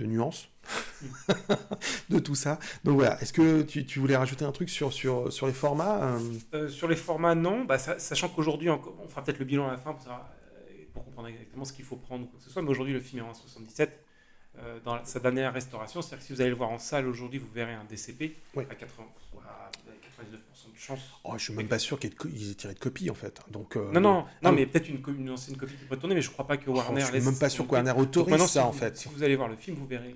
nuances. 0.06 0.50
de 2.10 2.20
tout 2.20 2.36
ça. 2.36 2.60
Donc 2.84 2.96
voilà, 2.96 3.22
est-ce 3.22 3.34
que 3.34 3.62
tu, 3.64 3.86
tu 3.86 4.00
voulais 4.00 4.16
rajouter 4.18 4.46
un 4.46 4.52
truc 4.52 4.70
sur, 4.70 4.92
sur, 4.94 5.32
sur 5.32 5.48
les 5.48 5.54
formats 5.54 6.04
euh, 6.04 6.20
Euh, 6.54 6.70
sur 6.70 6.88
les 6.88 6.96
formats, 6.96 7.36
non. 7.36 7.66
Bah, 7.66 7.78
sa- 7.78 8.00
sachant 8.00 8.30
qu'aujourd'hui, 8.30 8.70
on 8.70 8.80
fera 9.08 9.24
peut-être 9.24 9.40
le 9.40 9.46
bilan 9.46 9.68
à 9.68 9.72
la 9.72 9.78
fin 9.78 9.94
pour, 9.94 10.02
savoir, 10.02 10.30
euh, 10.70 10.84
pour 10.94 11.06
comprendre 11.06 11.28
exactement 11.30 11.66
ce 11.66 11.74
qu'il 11.74 11.86
faut 11.86 11.96
prendre 11.98 12.24
ou 12.26 12.28
quoi 12.28 12.40
que 12.40 12.46
ce 12.46 12.52
soit. 12.52 12.62
Mais 12.62 12.70
aujourd'hui, 12.70 12.94
le 12.94 13.00
film 13.02 13.24
est 13.24 13.28
en 13.30 13.34
77. 13.34 13.92
euh, 14.60 14.80
dans 14.84 15.04
sa 15.06 15.20
dernière 15.22 15.54
restauration, 15.54 16.02
c'est-à-dire 16.02 16.20
que 16.20 16.26
si 16.26 16.34
vous 16.34 16.42
allez 16.42 16.50
le 16.50 16.58
voir 16.58 16.70
en 16.72 16.78
salle 16.80 17.08
aujourd'hui, 17.08 17.40
vous 17.40 17.50
verrez 17.54 17.74
un 17.74 17.86
DCP 17.86 18.36
Oui. 18.56 18.66
à 18.70 18.76
80, 18.76 19.04
à 19.48 19.72
99% 19.72 20.74
de 20.74 20.78
chance. 20.78 21.00
Oh, 21.24 21.32
je 21.38 21.44
suis 21.46 21.54
même 21.54 21.70
pas 21.70 21.80
sûr 21.80 21.98
qu'ils 21.98 22.12
aient, 22.52 22.54
tiré 22.56 22.74
de 22.74 22.80
copie 22.80 23.10
en 23.10 23.14
fait. 23.14 23.40
Donc, 23.50 23.78
euh, 23.78 23.90
Non, 23.94 24.02
non, 24.02 24.26
non, 24.44 24.52
mais 24.52 24.66
peut-être 24.66 24.90
une, 24.90 25.30
ancienne 25.30 25.56
copie 25.56 25.74
qui 25.76 25.86
pourrait 25.86 26.00
tourner, 26.00 26.16
mais 26.16 26.22
je 26.22 26.30
crois 26.30 26.46
pas 26.46 26.58
que 26.58 26.70
oh, 26.70 26.76
Warner. 26.76 27.00
je 27.00 27.06
suis 27.06 27.22
même 27.22 27.40
pas 27.40 27.48
sûr 27.50 27.66
que. 27.66 27.72
Warner 27.72 27.94
autorise 27.96 28.38
ça 28.42 28.48
si 28.48 28.60
en 28.60 28.72
vous- 28.72 28.78
fait. 28.78 28.98
Si 28.98 29.08
vous 29.08 29.24
allez 29.24 29.38
voir 29.38 29.48
le 29.48 29.56
film, 29.56 29.78
vous 29.78 29.88
verrez 29.88 30.16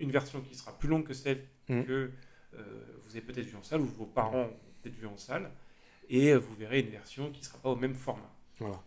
une 0.00 0.10
version 0.10 0.40
qui 0.42 0.54
sera 0.54 0.76
plus 0.78 0.88
longue 0.88 1.06
que 1.06 1.14
celle 1.14 1.44
Mhm. 1.68 1.84
que 1.86 2.10
euh, 2.54 2.98
vous 3.02 3.10
avez 3.16 3.22
peut-être 3.22 3.46
vue 3.46 3.56
en 3.56 3.62
salle 3.62 3.80
ou 3.80 3.86
vos 3.86 4.06
parents 4.06 4.44
ont 4.44 4.56
peut-être 4.82 4.94
vue 4.96 5.06
en 5.06 5.16
salle, 5.16 5.50
et 6.08 6.32
euh, 6.32 6.38
vous 6.38 6.54
verrez 6.54 6.80
une 6.80 6.90
version 6.90 7.30
qui 7.32 7.40
ne 7.40 7.44
sera 7.44 7.58
pas 7.58 7.70
au 7.70 7.76
même 7.76 7.94
format. 7.94 8.30
Voilà. 8.58 8.82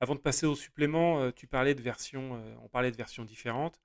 Avant 0.00 0.14
de 0.14 0.20
passer 0.20 0.46
au 0.46 0.54
supplément, 0.54 1.20
euh, 1.20 1.30
tu 1.30 1.46
parlais 1.46 1.74
de 1.74 1.82
versions, 1.82 2.40
on 2.62 2.68
parlait 2.68 2.90
de 2.90 2.96
versions 2.96 3.24
différentes. 3.24 3.80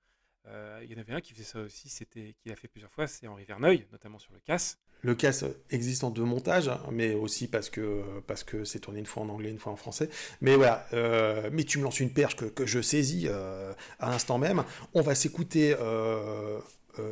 Euh, 0.46 0.80
Il 0.84 0.90
y 0.90 0.94
en 0.94 0.98
avait 0.98 1.12
un 1.12 1.20
qui 1.20 1.32
faisait 1.32 1.44
ça 1.44 1.60
aussi, 1.60 1.88
c'était 1.88 2.34
qu'il 2.40 2.50
a 2.52 2.56
fait 2.56 2.68
plusieurs 2.68 2.90
fois, 2.92 3.06
c'est 3.06 3.26
Henri 3.28 3.44
Verneuil, 3.44 3.86
notamment 3.92 4.18
sur 4.18 4.32
le 4.32 4.40
casse. 4.40 4.78
Le 5.02 5.14
casse 5.14 5.44
existe 5.70 6.02
en 6.02 6.10
deux 6.10 6.24
montages, 6.24 6.68
hein, 6.68 6.80
mais 6.90 7.14
aussi 7.14 7.46
parce 7.46 7.70
que 7.70 8.02
parce 8.26 8.42
que 8.42 8.64
c'est 8.64 8.80
tourné 8.80 8.98
une 8.98 9.06
fois 9.06 9.22
en 9.22 9.28
anglais, 9.28 9.50
une 9.50 9.58
fois 9.58 9.72
en 9.72 9.76
français. 9.76 10.10
Mais 10.40 10.56
voilà, 10.56 10.86
euh, 10.92 11.50
mais 11.52 11.64
tu 11.64 11.78
me 11.78 11.84
lances 11.84 12.00
une 12.00 12.10
perche 12.10 12.36
que, 12.36 12.46
que 12.46 12.66
je 12.66 12.80
saisis 12.80 13.26
euh, 13.28 13.72
à 14.00 14.10
l'instant 14.10 14.38
même. 14.38 14.64
On 14.94 15.00
va 15.00 15.14
s'écouter. 15.14 15.76
euh, 15.80 16.58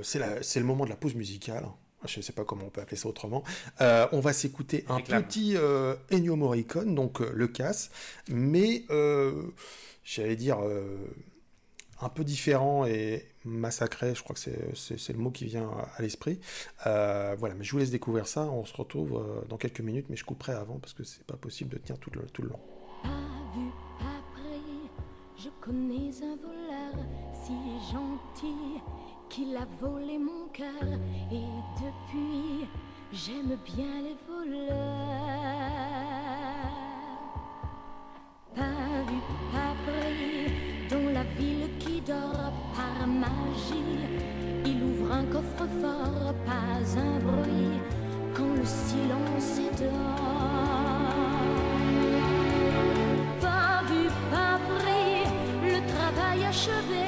c'est 0.03 0.18
le 0.59 0.64
moment 0.64 0.85
de 0.85 0.90
la 0.90 0.96
pause 0.96 1.14
musicale. 1.14 1.64
Je 2.07 2.18
ne 2.18 2.22
sais 2.22 2.33
pas 2.33 2.44
comment 2.44 2.64
on 2.66 2.70
peut 2.70 2.81
appeler 2.81 2.96
ça 2.96 3.09
autrement. 3.09 3.44
On 3.81 4.20
va 4.20 4.33
s'écouter 4.33 4.85
un 4.88 4.96
Réclame. 4.96 5.25
petit 5.25 5.57
Ennio 6.11 6.35
Morricone, 6.35 6.94
donc 6.94 7.20
le 7.20 7.46
casse, 7.46 7.90
mais 8.29 8.85
j'allais 10.05 10.37
dire 10.37 10.59
un 12.00 12.09
peu 12.09 12.24
différent 12.24 12.85
et 12.85 13.24
massacré, 13.44 14.14
je 14.14 14.22
crois 14.22 14.35
que 14.35 14.40
c'est- 14.40 15.12
le 15.12 15.18
mot 15.18 15.30
qui 15.30 15.44
vient 15.46 15.70
à, 15.96 16.02
l'esprit. 16.02 16.40
Euh, 16.87 17.35
voilà, 17.38 17.54
mais 17.54 17.64
je 17.64 17.72
vous 17.72 17.78
laisse 17.78 17.90
découvrir 17.90 18.26
ça. 18.26 18.42
On 18.42 18.64
se 18.64 18.76
retrouve 18.76 19.14
euh, 19.14 19.44
dans 19.48 19.56
quelques 19.56 19.80
minutes, 19.80 20.06
mais 20.09 20.16
je 20.16 20.24
couperai 20.24 20.52
avant 20.52 20.78
parce 20.78 20.92
que 20.92 21.04
c'est 21.04 21.24
pas 21.24 21.37
possible 21.37 21.70
de 21.70 21.78
tenir 21.78 21.98
tout 21.98 22.11
le, 22.12 22.22
tout 22.26 22.42
le 22.42 22.48
long. 22.48 22.61
Pas 23.02 23.09
vu, 23.54 23.70
je 25.38 25.48
connais 25.61 26.11
un 26.22 26.37
voleur 26.37 26.94
si 27.44 27.52
gentil 27.92 28.80
qu'il 29.28 29.56
a 29.56 29.66
volé 29.80 30.18
mon 30.18 30.48
cœur 30.48 30.82
et 31.30 31.44
depuis 31.78 32.66
j'aime 33.12 33.56
bien 33.64 34.02
les 34.02 34.16
voleurs. 34.26 34.76
Pas 38.54 39.02
vu, 39.09 39.18
la 41.16 41.22
ville 41.38 41.75
dort 42.07 42.53
par 42.75 43.07
magie, 43.07 43.99
il 44.64 44.83
ouvre 44.83 45.12
un 45.12 45.25
coffre-fort, 45.25 46.35
pas 46.45 46.79
un 47.07 47.19
bruit, 47.19 47.81
quand 48.35 48.55
le 48.55 48.64
silence 48.64 49.59
est 49.66 49.75
dehors. 49.83 51.16
Pas 53.40 53.83
vu, 53.88 54.05
pas 54.31 54.59
pris, 54.71 55.19
le 55.73 55.79
travail 55.95 56.45
achevé, 56.45 57.06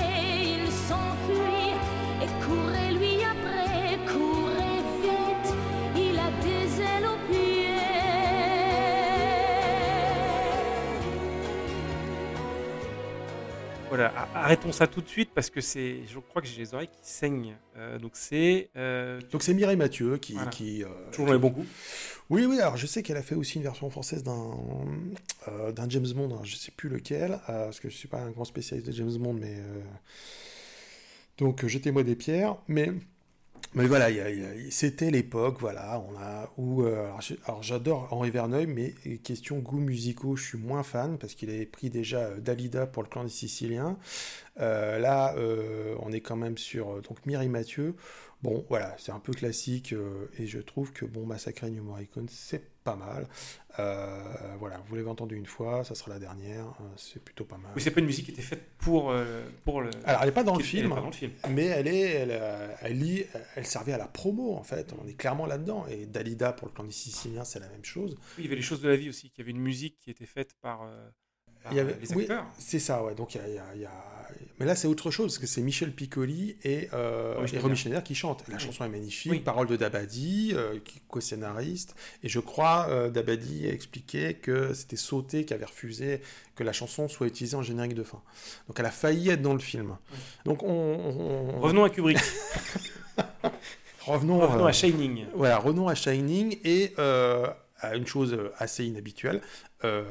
Voilà, 13.99 14.29
arrêtons 14.33 14.71
ça 14.71 14.87
tout 14.87 15.01
de 15.01 15.09
suite 15.09 15.31
parce 15.35 15.51
que 15.51 15.61
c'est, 15.61 16.07
je 16.07 16.21
crois 16.21 16.41
que 16.41 16.47
j'ai 16.47 16.61
les 16.61 16.73
oreilles 16.73 16.87
qui 16.87 17.01
saignent. 17.03 17.57
Euh, 17.77 17.99
donc 17.99 18.13
c'est 18.15 18.71
euh, 18.77 19.21
Donc 19.33 19.43
c'est 19.43 19.53
Mireille 19.55 19.77
Mathieu 19.77 20.19
qui... 20.19 20.35
Voilà. 20.35 20.51
qui 20.51 20.85
euh, 20.85 20.89
toujours 21.11 21.27
dans 21.27 21.33
les 21.33 21.39
bons 21.41 21.51
coups. 21.51 21.67
Oui, 22.31 22.45
oui, 22.45 22.61
alors 22.61 22.77
je 22.77 22.87
sais 22.87 23.03
qu'elle 23.03 23.17
a 23.17 23.23
fait 23.23 23.35
aussi 23.35 23.57
une 23.57 23.65
version 23.65 23.91
française 23.91 24.23
d'un 24.23 24.55
d'un 25.73 25.89
James 25.89 26.07
Bond, 26.15 26.37
hein, 26.37 26.43
je 26.45 26.55
sais 26.55 26.71
plus 26.71 26.89
lequel, 26.89 27.41
parce 27.47 27.81
que 27.81 27.89
je 27.89 27.97
suis 27.97 28.07
pas 28.07 28.19
un 28.19 28.31
grand 28.31 28.45
spécialiste 28.45 28.87
de 28.87 28.93
James 28.93 29.17
Bond, 29.19 29.33
mais... 29.33 29.57
Donc 31.39 31.67
jetez-moi 31.67 32.05
des 32.05 32.15
pierres, 32.15 32.57
mais... 32.69 32.93
Mais 33.75 33.87
voilà, 33.87 34.09
c'était 34.71 35.11
l'époque, 35.11 35.59
voilà, 35.61 36.03
on 36.09 36.17
a 36.19 36.51
où 36.57 36.85
euh, 36.85 37.11
alors, 37.45 37.63
j'adore 37.63 38.09
Henri 38.11 38.31
Verneuil, 38.31 38.67
mais 38.67 38.95
question 39.19 39.59
goûts 39.59 39.79
musicaux, 39.79 40.37
je 40.37 40.45
suis 40.45 40.59
moins 40.59 40.83
fan 40.83 41.19
parce 41.19 41.35
qu'il 41.35 41.51
avait 41.51 41.67
pris 41.67 41.91
déjà 41.91 42.21
euh, 42.21 42.41
Dalida 42.41 42.87
pour 42.87 43.03
le 43.03 43.09
clan 43.09 43.25
des 43.25 43.31
Siciliens. 43.31 43.99
Euh, 44.61 44.99
là, 44.99 45.35
on 46.01 46.13
est 46.13 46.21
quand 46.21 46.37
même 46.37 46.57
sur 46.57 47.03
donc 47.03 47.25
Mireille 47.27 47.49
Mathieu. 47.49 47.95
Bon, 48.43 48.65
voilà, 48.69 48.95
c'est 48.99 49.13
un 49.13 49.19
peu 49.19 49.33
classique 49.33 49.95
et 50.39 50.47
je 50.47 50.61
trouve 50.61 50.93
que 50.93 51.05
bon, 51.05 51.27
Massacre 51.27 51.67
New 51.67 51.83
Morricone, 51.83 52.29
c'est 52.31 52.63
pas 52.91 52.97
mal. 52.97 53.27
Euh, 53.79 54.57
voilà, 54.59 54.81
vous 54.89 54.97
l'avez 54.97 55.09
entendu 55.09 55.37
une 55.37 55.47
fois, 55.47 55.85
ça 55.85 55.95
sera 55.95 56.11
la 56.11 56.19
dernière, 56.19 56.67
euh, 56.81 56.85
c'est 56.97 57.23
plutôt 57.23 57.45
pas 57.45 57.59
mal. 57.59 57.71
Oui, 57.77 57.83
c'est 57.83 57.93
pas 57.93 58.01
une 58.01 58.07
musique 58.07 58.25
qui 58.27 58.33
était 58.33 58.43
faite 58.43 58.65
pour, 58.79 59.11
euh, 59.11 59.45
pour 59.65 59.81
le. 59.83 59.91
Alors, 60.05 60.23
elle 60.23 60.29
n'est 60.29 60.35
pas 60.35 60.43
dans 60.43 60.57
le 60.57 60.65
film, 60.65 60.89
pas 60.91 61.01
dans 61.01 61.07
le 61.07 61.13
film. 61.13 61.31
mais 61.51 61.67
elle 61.67 61.87
est, 61.87 62.01
elle, 62.01 62.41
elle, 62.83 62.99
lit- 62.99 63.25
elle 63.55 63.67
servait 63.67 63.93
à 63.93 63.99
la 63.99 64.09
promo 64.09 64.55
en 64.57 64.65
fait. 64.65 64.93
On 65.01 65.07
est 65.07 65.15
clairement 65.15 65.47
là-dedans. 65.47 65.87
Et 65.89 66.07
Dalida 66.07 66.53
pour 66.53 66.67
le 66.69 66.73
clan 66.75 66.85
des 66.85 66.91
Siciliens, 66.93 67.45
c'est 67.45 67.61
la 67.61 67.69
même 67.69 67.85
chose. 67.85 68.17
Oui, 68.21 68.35
il 68.39 68.45
y 68.45 68.47
avait 68.49 68.57
les 68.57 68.63
choses 68.63 68.81
de 68.81 68.89
la 68.89 68.97
vie 68.97 69.09
aussi, 69.11 69.31
qu'il 69.31 69.45
y 69.45 69.47
avait 69.47 69.57
une 69.57 69.63
musique 69.63 69.99
qui 70.01 70.11
était 70.11 70.27
faite 70.27 70.55
par, 70.61 70.83
euh, 70.83 71.09
par, 71.63 71.73
Il 71.73 71.77
y 71.77 71.81
avait- 71.81 71.97
les 72.01 72.13
oui, 72.15 72.23
acteurs. 72.23 72.47
c'est 72.59 72.81
ça, 72.81 73.05
ouais. 73.05 73.15
Donc 73.15 73.35
il 73.37 73.39
y 73.39 73.45
a, 73.45 73.47
il 73.49 73.55
y 73.55 73.59
a- 73.59 73.75
il 73.77 73.81
y 73.83 73.87
a- 73.87 73.91
mais 74.59 74.67
là 74.67 74.75
c'est 74.75 74.89
autre 74.89 75.11
chose 75.11 75.27
parce 75.33 75.39
que 75.39 75.47
c'est 75.47 75.61
Michel 75.63 75.93
Piccoli 75.93 76.57
et, 76.65 76.89
euh, 76.93 77.33
Romy 77.35 77.45
et 77.45 77.49
Schneider. 77.49 77.63
Romy 77.63 77.77
Schneider 77.77 78.03
qui 78.03 78.15
chantent. 78.15 78.45
La 78.49 78.59
chanson 78.59 78.85
est 78.85 78.89
magnifique, 78.89 79.31
Oui. 79.33 79.41
paroles 79.41 79.67
de 79.69 79.77
Dabadi, 79.77 80.53
euh, 80.55 80.79
co-scénariste. 81.09 81.95
Et 82.23 82.29
je 82.29 82.41
crois 82.41 82.87
euh, 82.91 83.11
Dabadi 83.11 83.67
a 83.69 83.73
expliqué 83.73 84.35
que 84.35 84.73
c'était 84.75 84.97
Sauté 84.97 85.45
qui 85.45 85.55
avait 85.55 85.65
refusé 85.65 86.21
que 86.57 86.65
la 86.65 86.73
chanson 86.73 87.09
soit 87.09 87.27
utilisée 87.27 87.57
en 87.57 87.63
générique 87.63 87.95
de 87.95 88.03
fin. 88.03 88.21
Donc 88.67 88.79
elle 88.81 88.87
a 88.87 88.91
failli 88.91 89.31
être 89.31 89.43
dans 89.43 89.53
le 89.55 89.59
film. 89.61 89.97
Oui. 90.13 90.19
Donc 90.45 90.63
on, 90.63 90.69
on- 90.69 91.57
on- 91.57 91.61
Revenons 91.61 91.85
à 91.85 91.91
Kubrick. 91.91 92.19
revenons, 94.07 94.39
Revenons 94.41 94.65
euh, 94.65 94.69
à 94.69 94.73
Shining. 94.73 95.27
Voilà, 95.35 95.59
revenons 95.59 95.89
à 95.89 95.95
Shining 95.95 96.59
et 96.65 96.93
euh, 96.99 97.47
à 97.81 97.95
une 97.97 98.07
chose 98.07 98.37
assez 98.59 98.85
inhabituelle 98.85 99.41
euh, 99.85 100.05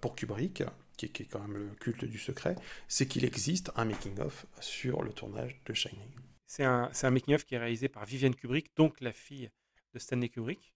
pour 0.00 0.14
Kubrick, 0.14 0.62
qui 0.96 1.06
est, 1.06 1.08
qui 1.10 1.22
est 1.22 1.26
quand 1.26 1.40
même 1.40 1.56
le 1.56 1.74
culte 1.76 2.04
du 2.04 2.18
secret, 2.18 2.56
c'est 2.88 3.06
qu'il 3.06 3.24
existe 3.24 3.70
un 3.76 3.84
making-of 3.84 4.46
sur 4.60 5.02
le 5.02 5.12
tournage 5.12 5.60
de 5.66 5.74
Shining. 5.74 6.10
C'est 6.46 6.64
un, 6.64 6.90
making-of 7.10 7.44
qui 7.44 7.54
est 7.54 7.58
réalisé 7.58 7.88
par 7.88 8.04
Vivienne 8.04 8.34
Kubrick, 8.34 8.74
donc 8.76 9.00
la 9.00 9.12
fille 9.12 9.50
de 9.94 9.98
Stanley 9.98 10.28
Kubrick, 10.28 10.72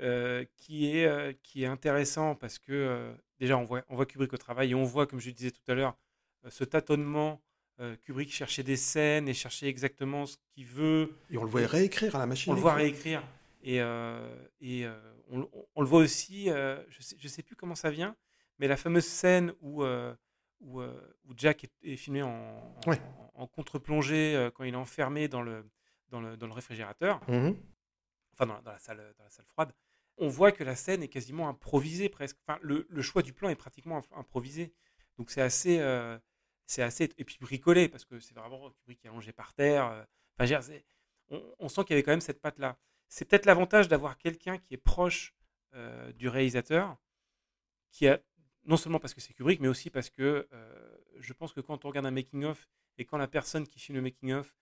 euh, 0.00 0.44
qui, 0.56 0.96
est, 0.96 1.06
euh, 1.06 1.32
qui 1.42 1.62
est 1.64 1.66
intéressant 1.66 2.34
parce 2.34 2.58
que 2.58 2.72
euh, 2.72 3.12
déjà 3.40 3.56
on 3.56 3.64
voit, 3.64 3.82
on 3.88 3.96
voit 3.96 4.06
Kubrick 4.06 4.32
au 4.32 4.36
travail 4.36 4.72
et 4.72 4.74
on 4.74 4.84
voit, 4.84 5.06
comme 5.06 5.20
je 5.20 5.28
le 5.28 5.32
disais 5.32 5.50
tout 5.50 5.62
à 5.70 5.74
l'heure, 5.74 5.96
ce 6.48 6.64
tâtonnement. 6.64 7.42
Kubrick 8.04 8.32
cherchait 8.32 8.62
des 8.62 8.76
scènes 8.76 9.28
et 9.28 9.34
cherchait 9.34 9.68
exactement 9.68 10.24
ce 10.24 10.38
qu'il 10.54 10.64
veut. 10.64 11.14
Et 11.30 11.36
on 11.36 11.44
le 11.44 11.50
voit 11.50 11.66
réécrire 11.66 12.16
à 12.16 12.18
la 12.20 12.24
machine. 12.24 12.50
On 12.50 12.56
le 12.56 12.62
voit 12.62 12.82
écrire. 12.82 13.20
réécrire. 13.62 13.82
Et, 14.60 14.76
et 14.80 14.88
on, 15.28 15.40
on- 15.42 15.66
on 15.74 15.82
le 15.82 15.86
voit 15.86 16.00
aussi, 16.00 16.46
je 16.46 17.00
sais, 17.02 17.16
je 17.18 17.28
sais 17.28 17.42
plus 17.42 17.54
comment 17.54 17.74
ça 17.74 17.90
vient, 17.90 18.16
mais 18.58 18.68
la 18.68 18.76
fameuse 18.76 19.04
scène 19.06 19.52
où, 19.60 19.82
euh, 19.82 20.14
où, 20.60 20.80
euh, 20.80 21.16
où 21.24 21.32
Jack 21.36 21.64
est, 21.64 21.72
est 21.82 21.96
filmé 21.96 22.22
en, 22.22 22.28
en, 22.30 22.80
Ouais. 22.90 23.00
en- 23.34 23.42
en 23.42 23.46
contre-plongée 23.46 24.34
euh, 24.36 24.50
quand 24.50 24.64
il 24.64 24.72
est 24.74 24.76
enfermé 24.76 25.28
dans 25.28 25.42
le, 25.42 25.68
dans 26.08 26.20
le, 26.20 26.36
dans 26.36 26.46
le 26.46 26.52
réfrigérateur, 26.52 27.20
Mhm. 27.28 27.56
enfin 28.32 28.46
dans, 28.46 28.62
dans 28.62 28.72
la 28.72 28.78
salle, 28.78 29.14
dans 29.18 29.24
la 29.24 29.30
salle 29.30 29.46
froide. 29.46 29.72
On 30.18 30.28
voit 30.28 30.50
que 30.52 30.64
la 30.64 30.76
scène 30.76 31.02
est 31.02 31.08
quasiment 31.08 31.48
improvisée 31.48 32.08
presque. 32.08 32.38
Enfin, 32.46 32.58
le, 32.62 32.86
le 32.88 33.02
choix 33.02 33.20
du 33.22 33.34
plan 33.34 33.50
est 33.50 33.54
pratiquement 33.56 33.98
imp- 33.98 34.12
improvisé. 34.16 34.72
Donc 35.18 35.30
c'est 35.30 35.42
assez, 35.42 35.78
euh, 35.78 36.18
c'est 36.64 36.82
assez. 36.82 37.10
Et 37.18 37.24
puis 37.24 37.36
bricolé, 37.38 37.88
parce 37.90 38.06
que 38.06 38.18
c'est 38.18 38.34
vraiment 38.34 38.70
Kubrick 38.70 38.98
qui 39.00 39.06
est 39.06 39.10
allongé 39.10 39.32
par 39.32 39.52
terre. 39.52 40.06
Enfin, 40.38 40.58
on, 41.28 41.42
on, 41.58 41.68
sent 41.68 41.82
qu'il 41.84 41.90
y 41.90 41.94
avait 41.94 42.02
quand 42.02 42.12
même 42.12 42.20
cette 42.22 42.40
patte-là. 42.40 42.78
C'est 43.08 43.26
peut-être 43.26 43.44
l'avantage 43.46 43.88
d'avoir 43.88 44.16
quelqu'un 44.16 44.56
qui 44.58 44.72
est 44.74 44.78
proche 44.78 45.34
du 46.14 46.28
réalisateur, 46.28 46.96
qui 47.90 48.08
a 48.08 48.18
non 48.66 48.76
seulement 48.76 48.98
parce 48.98 49.14
que 49.14 49.20
c'est 49.20 49.32
Kubrick, 49.32 49.60
mais 49.60 49.68
aussi 49.68 49.90
parce 49.90 50.10
que 50.10 50.48
je 51.18 51.32
pense 51.32 51.52
que 51.52 51.60
quand 51.60 51.84
on 51.84 51.88
regarde 51.88 52.06
un 52.06 52.10
making-of 52.10 52.68
et 52.98 53.04
quand 53.04 53.18
la 53.18 53.28
personne 53.28 53.66
qui 53.66 53.78
filme 53.78 53.96
le 53.96 54.02
making-of 54.02 54.54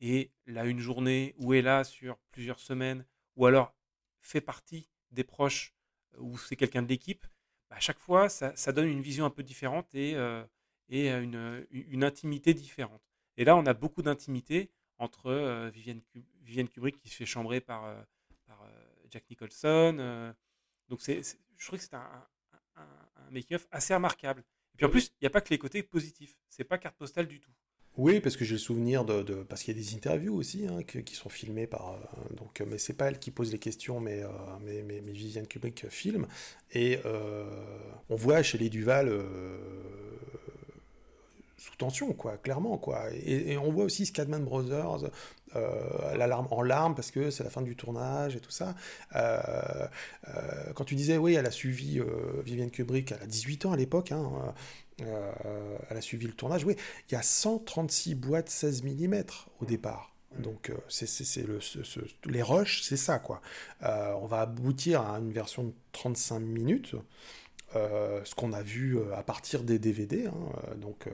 est 0.00 0.32
là 0.46 0.64
une 0.64 0.80
journée 0.80 1.34
ou 1.38 1.54
est 1.54 1.62
là 1.62 1.84
sur 1.84 2.18
plusieurs 2.30 2.58
semaines 2.58 3.04
ou 3.36 3.46
alors 3.46 3.74
fait 4.20 4.40
partie 4.40 4.88
des 5.10 5.24
proches 5.24 5.74
ou 6.18 6.38
c'est 6.38 6.56
quelqu'un 6.56 6.82
de 6.82 6.88
l'équipe, 6.88 7.26
bah, 7.68 7.76
à 7.76 7.80
chaque 7.80 7.98
fois, 7.98 8.28
ça, 8.28 8.72
donne 8.72 8.88
une 8.88 9.02
vision 9.02 9.24
un 9.24 9.30
peu 9.30 9.42
différente 9.42 9.94
et, 9.94 10.16
et 10.88 11.10
une, 11.10 12.04
intimité 12.04 12.54
différente. 12.54 13.02
Et 13.36 13.44
là, 13.44 13.56
on 13.56 13.66
a 13.66 13.74
beaucoup 13.74 14.02
d'intimité 14.02 14.70
entre 14.98 15.68
Vivienne, 15.70 16.02
Vivienne, 16.42 16.68
Kubrick 16.68 16.98
qui 16.98 17.08
se 17.08 17.16
fait 17.16 17.26
chambrer 17.26 17.60
par, 17.60 17.94
par 18.46 18.66
Jack 19.10 19.28
Nicholson. 19.30 20.34
donc, 20.88 21.00
je 21.00 21.66
trouve 21.66 21.78
que 21.78 21.84
c'est 21.84 21.94
un, 21.94 22.26
un, 23.28 23.30
making-of 23.30 23.66
assez 23.70 23.94
remarquable. 23.94 24.42
Et 24.74 24.76
puis 24.76 24.86
en 24.86 24.90
plus, 24.90 25.12
il 25.20 25.24
n'y 25.24 25.26
a 25.26 25.30
pas 25.30 25.40
que 25.40 25.50
les 25.50 25.58
côtés 25.58 25.82
positifs. 25.82 26.36
C'est 26.48 26.64
pas 26.64 26.78
carte 26.78 26.96
postale 26.96 27.26
du 27.26 27.40
tout. 27.40 27.50
Oui, 27.96 28.20
parce 28.20 28.36
que 28.36 28.44
j'ai 28.44 28.52
le 28.52 28.58
souvenir 28.58 29.04
de, 29.04 29.42
parce 29.42 29.62
qu'il 29.62 29.76
y 29.76 29.80
a 29.80 29.82
des 29.82 29.94
interviews 29.94 30.34
aussi 30.34 30.66
hein, 30.66 30.82
qui 30.82 31.14
sont 31.14 31.28
filmées 31.28 31.66
par 31.66 31.94
euh, 31.94 32.34
donc 32.36 32.62
mais 32.66 32.78
c'est 32.78 32.92
pas 32.92 33.06
elle 33.06 33.18
qui 33.18 33.32
pose 33.32 33.50
les 33.50 33.58
questions 33.58 33.98
mais 33.98 34.22
euh, 34.22 34.28
mais, 34.64 34.82
mais, 34.82 35.00
Viviane 35.12 35.46
Kubrick 35.46 35.88
filme 35.90 36.28
et 36.70 37.00
euh, 37.04 37.44
on 38.08 38.14
voit 38.14 38.42
chez 38.44 38.58
les 38.58 38.70
Duval 38.70 39.12
sous 41.60 41.76
tension, 41.76 42.12
quoi, 42.14 42.38
clairement, 42.38 42.78
quoi. 42.78 43.04
Et, 43.12 43.58
on 43.58 43.70
voit 43.70 43.84
aussi 43.84 44.06
Scadman 44.06 44.42
Brothers, 44.42 45.10
euh, 45.56 46.16
l'alarme 46.16 46.48
en 46.50 46.62
larmes 46.62 46.94
parce 46.94 47.10
que 47.10 47.30
c'est 47.30 47.44
la 47.44 47.50
fin 47.50 47.60
du 47.60 47.76
tournage 47.76 48.34
et 48.34 48.40
tout 48.40 48.50
ça. 48.50 48.74
Euh, 49.14 49.86
euh, 50.28 50.72
quand 50.74 50.84
tu 50.84 50.94
disais, 50.94 51.18
oui, 51.18 51.34
elle 51.34 51.44
a 51.46 51.50
suivi 51.50 52.00
Vivienne 52.44 52.70
Kubrick, 52.70 53.12
elle 53.12 53.22
a 53.22 53.26
18 53.26 53.66
ans 53.66 53.72
à 53.72 53.76
l'époque, 53.76 54.10
hein, 54.12 54.54
elle 54.98 55.96
a 55.96 56.00
suivi 56.00 56.26
le 56.26 56.32
tournage, 56.32 56.64
oui, 56.64 56.76
il 57.10 57.14
y 57.14 57.16
a 57.16 57.22
136 57.22 58.14
boîtes 58.14 58.48
16 58.48 58.82
mm 58.82 59.22
au 59.60 59.66
départ. 59.66 60.14
Donc 60.38 60.72
c'est 60.88 61.42
le, 61.42 61.58
les 62.26 62.42
rushs, 62.42 62.82
c'est 62.82 62.96
ça 62.96 63.18
quoi. 63.18 63.42
on 63.82 64.26
va 64.26 64.42
aboutir 64.42 65.02
à 65.02 65.18
une 65.18 65.32
version 65.32 65.64
de 65.64 65.72
35 65.92 66.38
minutes. 66.38 66.94
Euh, 67.76 68.20
ce 68.24 68.34
qu'on 68.34 68.52
a 68.52 68.62
vu 68.62 68.98
euh, 68.98 69.14
à 69.14 69.22
partir 69.22 69.62
des 69.62 69.78
DVD. 69.78 70.26
Hein, 70.26 70.34
euh, 70.68 70.74
donc 70.74 71.06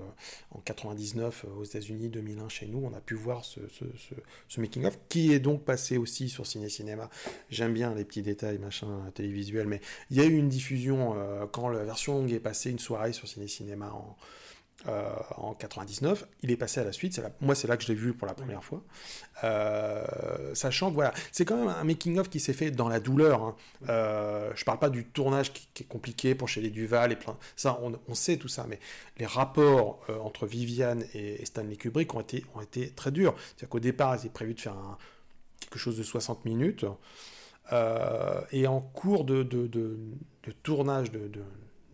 en 0.52 0.60
99 0.60 1.44
aux 1.54 1.64
États-Unis, 1.64 2.08
2001 2.08 2.48
chez 2.48 2.66
nous, 2.66 2.82
on 2.82 2.96
a 2.96 3.00
pu 3.00 3.14
voir 3.14 3.44
ce, 3.44 3.60
making-of 4.58 4.98
qui 5.10 5.32
est 5.32 5.38
donc 5.38 5.64
passé 5.64 5.98
aussi 5.98 6.30
sur 6.30 6.46
Ciné 6.46 6.70
Cinéma. 6.70 7.10
J'aime 7.50 7.74
bien 7.74 7.94
les 7.94 8.04
petits 8.04 8.22
détails, 8.22 8.58
machin, 8.58 8.88
télévisuel, 9.14 9.66
mais 9.66 9.80
il 10.10 10.16
y 10.16 10.20
a 10.20 10.24
eu 10.24 10.34
une 10.34 10.48
diffusion 10.48 11.14
quand 11.52 11.68
la 11.68 11.84
version 11.84 12.14
longue 12.14 12.32
est 12.32 12.40
passée 12.40 12.70
une 12.70 12.78
soirée 12.78 13.12
sur 13.12 13.28
Ciné 13.28 13.48
Cinéma 13.48 13.92
en, 13.92 14.16
euh, 14.88 15.10
en 15.36 15.54
99. 15.54 16.26
Il 16.42 16.50
est 16.50 16.56
passé 16.56 16.80
à 16.80 16.84
la 16.84 16.92
suite. 16.92 17.20
moi, 17.40 17.54
c'est 17.54 17.68
là 17.68 17.76
que 17.76 17.82
je 17.82 17.88
l'ai 17.88 17.94
vu 17.94 18.12
pour 18.12 18.26
la 18.26 18.34
première 18.34 18.62
fois. 18.62 18.82
Euh, 19.44 20.54
sachant 20.54 20.90
que 20.90 20.94
voilà, 20.94 21.12
c'est 21.32 21.44
quand 21.44 21.56
même 21.56 21.68
un 21.68 21.84
making-of 21.84 22.28
qui 22.28 22.40
s'est 22.40 22.52
fait 22.52 22.70
dans 22.70 22.88
la 22.88 23.00
douleur. 23.00 23.42
Hein. 23.42 23.56
Euh, 23.88 24.50
je 24.54 24.64
parle 24.64 24.78
pas 24.78 24.88
du 24.88 25.04
tournage 25.04 25.52
qui, 25.52 25.82
est 25.82 25.86
compliqué 25.86 26.34
pour 26.34 26.48
chez 26.48 26.60
les 26.60 26.70
Duval 26.70 27.12
et 27.12 27.16
plein. 27.16 27.36
Ça, 27.54 27.78
on, 28.08 28.14
sait 28.14 28.36
tout 28.36 28.48
ça, 28.48 28.66
mais 28.68 28.80
les 29.18 29.26
rapports 29.26 30.00
euh, 30.08 30.18
entre 30.18 30.46
Viviane 30.46 31.04
et, 31.14 31.44
Stanley 31.44 31.76
Kubrick 31.76 32.14
ont 32.14 32.20
été, 32.20 32.44
ont 32.54 32.60
été 32.60 32.90
très 32.90 33.10
durs. 33.10 33.34
C'est-à-dire 33.36 33.68
qu'au 33.68 33.80
départ, 33.80 34.14
ils 34.16 34.20
étaient 34.20 34.28
prévu 34.30 34.54
de 34.54 34.60
faire 34.60 34.76
quelque 35.60 35.78
chose 35.78 35.98
de 35.98 36.02
60 36.02 36.44
minutes. 36.44 36.86
et 38.52 38.66
en 38.66 38.80
cours 38.80 39.24
de, 39.24 39.42
de, 39.42 39.66
de, 39.66 39.98
de 40.44 40.52
tournage 40.62 41.10
de, 41.10 41.30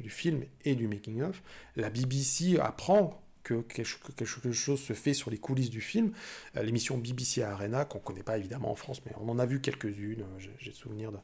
du 0.03 0.11
film 0.11 0.45
et 0.65 0.75
du 0.75 0.89
making-of, 0.89 1.43
la 1.77 1.91
BBC 1.91 2.59
apprend 2.59 3.23
que 3.43 3.61
quelque 3.63 4.53
chose 4.53 4.81
se 4.81 4.93
fait 4.93 5.15
sur 5.15 5.31
les 5.31 5.39
coulisses 5.39 5.71
du 5.71 5.81
film. 5.81 6.13
Euh, 6.57 6.63
l'émission 6.63 6.99
BBC 6.99 7.43
Arena, 7.43 7.85
qu'on 7.85 7.99
ne 7.99 8.05
connaît 8.05 8.23
pas 8.23 8.39
évidemment 8.39 8.71
en 8.71 8.77
France, 8.77 9.03
mais 9.05 9.13
on 9.21 9.29
en 9.29 9.39
a 9.39 9.47
vu 9.47 9.61
quelques-unes. 9.61 10.25
J'ai 10.39 10.71
le 10.71 10.77
souvenir 10.77 11.11
de 11.13 11.19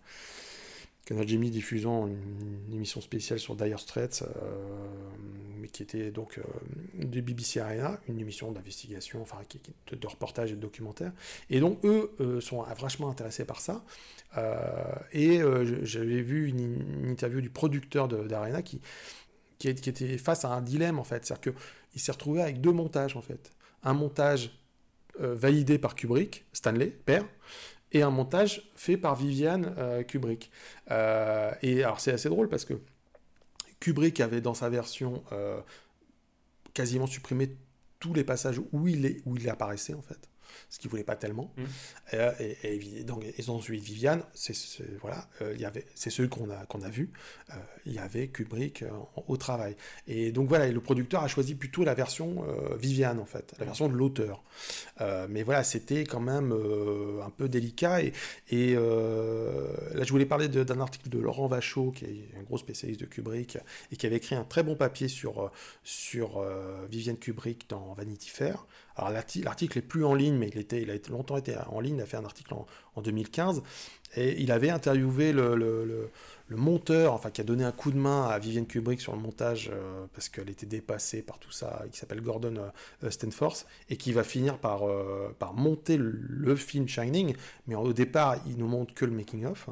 Canal 1.08 1.26
Jimmy 1.26 1.50
diffusant 1.50 2.06
une, 2.06 2.74
émission 2.74 3.00
spéciale 3.00 3.38
sur 3.38 3.56
Dire 3.56 3.80
Straits, 3.80 4.22
euh, 4.22 4.86
mais 5.58 5.68
qui 5.68 5.82
était 5.82 6.10
donc 6.10 6.36
euh, 6.38 6.42
de 7.02 7.22
BBC 7.22 7.60
Arena, 7.60 7.98
une 8.08 8.20
émission 8.20 8.52
d'investigation, 8.52 9.22
enfin 9.22 9.38
de, 9.90 10.06
reportage 10.06 10.52
et 10.52 10.54
de 10.54 10.60
documentaire. 10.60 11.12
Et 11.48 11.60
donc 11.60 11.82
eux 11.86 12.12
euh, 12.20 12.42
sont 12.42 12.62
vachement 12.78 13.08
intéressés 13.08 13.46
par 13.46 13.62
ça. 13.62 13.82
Et 15.12 15.40
j'avais 15.82 16.22
vu 16.22 16.48
une, 16.48 17.10
interview 17.10 17.40
du 17.40 17.50
producteur 17.50 18.08
d'Arena 18.08 18.62
qui, 18.62 18.80
qui, 19.58 19.68
était 19.68 20.18
face 20.18 20.44
à 20.44 20.50
un 20.50 20.60
dilemme 20.60 20.98
en 20.98 21.04
fait, 21.04 21.26
c'est-à-dire 21.26 21.54
qu'il 21.90 22.00
s'est 22.00 22.12
retrouvé 22.12 22.42
avec 22.42 22.60
deux 22.60 22.72
montages 22.72 23.16
en 23.16 23.22
fait, 23.22 23.50
un 23.82 23.94
montage 23.94 24.52
validé 25.18 25.78
par 25.78 25.96
Kubrick, 25.96 26.44
Stanley, 26.52 26.86
père, 27.04 27.24
et 27.92 28.02
un 28.02 28.10
montage 28.10 28.70
fait 28.76 28.96
par 28.96 29.16
Viviane 29.16 29.74
euh, 29.78 30.02
Kubrick. 30.02 30.50
Euh, 30.90 31.52
et 31.62 31.82
alors 31.82 32.00
c'est 32.00 32.12
assez 32.12 32.28
drôle 32.28 32.48
parce 32.48 32.64
que 32.64 32.74
Kubrick 33.80 34.20
avait 34.20 34.40
dans 34.40 34.54
sa 34.54 34.68
version 34.68 35.22
euh, 35.32 35.60
quasiment 36.74 37.06
supprimé 37.06 37.56
tous 37.98 38.14
les 38.14 38.24
passages 38.24 38.60
où 38.72 38.88
il, 38.88 39.06
est, 39.06 39.22
où 39.24 39.36
il 39.36 39.48
apparaissait 39.48 39.94
en 39.94 40.02
fait 40.02 40.28
ce 40.68 40.78
qu'il 40.78 40.90
voulait 40.90 41.04
pas 41.04 41.16
tellement. 41.16 41.52
Mmh. 41.56 41.64
Euh, 42.14 42.32
et, 42.40 42.98
et, 43.00 43.04
donc, 43.04 43.24
et 43.24 43.48
ensuite 43.48 43.82
Viviane, 43.82 44.22
c'est 44.34 44.54
voilà, 45.00 45.28
euh, 45.42 45.52
il 45.54 45.60
y 45.60 45.64
avait, 45.64 45.84
c'est 45.94 46.10
celui 46.10 46.28
qu'on 46.28 46.50
a 46.50 46.66
qu'on 46.66 46.82
a 46.82 46.88
vu. 46.88 47.10
Euh, 47.50 47.54
il 47.86 47.92
y 47.92 47.98
avait 47.98 48.28
Kubrick 48.28 48.84
au 49.26 49.36
travail. 49.36 49.76
Et 50.06 50.32
donc 50.32 50.48
voilà, 50.48 50.68
le 50.68 50.80
producteur 50.80 51.22
a 51.22 51.28
choisi 51.28 51.54
plutôt 51.54 51.84
la 51.84 51.94
version 51.94 52.44
Viviane 52.78 53.18
en 53.18 53.24
fait, 53.24 53.54
la 53.58 53.64
version 53.64 53.88
de 53.88 53.94
l'auteur. 53.94 54.42
mais 55.28 55.42
voilà, 55.42 55.64
c'était 55.64 56.04
quand 56.04 56.20
même 56.20 56.52
un 56.52 57.30
peu 57.30 57.48
délicat. 57.48 58.02
Et, 58.02 58.12
et 58.50 58.74
là, 58.74 60.02
je 60.02 60.10
voulais 60.10 60.26
parler 60.26 60.48
d'un 60.48 60.80
article 60.80 61.08
de 61.08 61.18
Laurent 61.18 61.48
Vachaud, 61.48 61.92
qui 61.92 62.04
est 62.04 62.38
un 62.38 62.42
gros 62.42 62.58
spécialiste 62.58 63.00
de 63.00 63.06
Kubrick 63.06 63.58
et 63.90 63.96
qui 63.96 64.06
avait 64.06 64.16
écrit 64.16 64.34
un 64.34 64.44
très 64.44 64.62
bon 64.62 64.76
papier 64.76 65.08
sur 65.08 65.50
sur 65.82 66.44
Viviane 66.90 67.16
Kubrick 67.16 67.68
dans 67.70 67.94
Vanity 67.94 68.28
Fair. 68.28 68.66
Alors 68.98 69.10
l'article 69.10 69.78
est 69.78 69.82
plus 69.82 70.04
en 70.04 70.14
ligne, 70.14 70.34
mais 70.34 70.48
il, 70.48 70.66
il 70.72 70.90
a 70.90 70.94
été, 70.94 71.10
longtemps 71.10 71.36
été 71.36 71.56
en 71.68 71.80
ligne, 71.80 71.96
il 71.96 72.02
a 72.02 72.06
fait 72.06 72.16
un 72.16 72.24
article 72.24 72.54
en, 72.54 72.66
2015, 73.00 73.62
et 74.16 74.42
il 74.42 74.50
avait 74.50 74.70
interviewé 74.70 75.32
le, 75.32 76.10
monteur, 76.50 77.12
enfin 77.12 77.30
qui 77.30 77.40
a 77.40 77.44
donné 77.44 77.62
un 77.62 77.70
coup 77.70 77.92
de 77.92 77.96
main 77.96 78.26
à 78.26 78.40
Vivienne 78.40 78.66
Kubrick 78.66 79.00
sur 79.00 79.14
le 79.14 79.20
montage, 79.20 79.70
euh, 79.72 80.06
parce 80.14 80.28
qu'elle 80.28 80.50
était 80.50 80.66
dépassée 80.66 81.22
par 81.22 81.38
tout 81.38 81.52
ça, 81.52 81.84
qui 81.92 81.98
s'appelle 81.98 82.22
Gordon 82.22 82.56
euh, 83.04 83.10
Stanforth, 83.10 83.66
et 83.88 83.96
qui 83.96 84.12
va 84.12 84.24
finir 84.24 84.58
par, 84.58 84.88
euh, 84.88 85.32
monter 85.54 85.96
le, 85.96 86.56
film 86.56 86.88
Shining, 86.88 87.36
mais 87.68 87.76
au 87.76 87.92
départ, 87.92 88.36
il 88.48 88.56
nous 88.56 88.66
montre 88.66 88.94
que 88.94 89.04
le 89.04 89.12
making-of. 89.12 89.68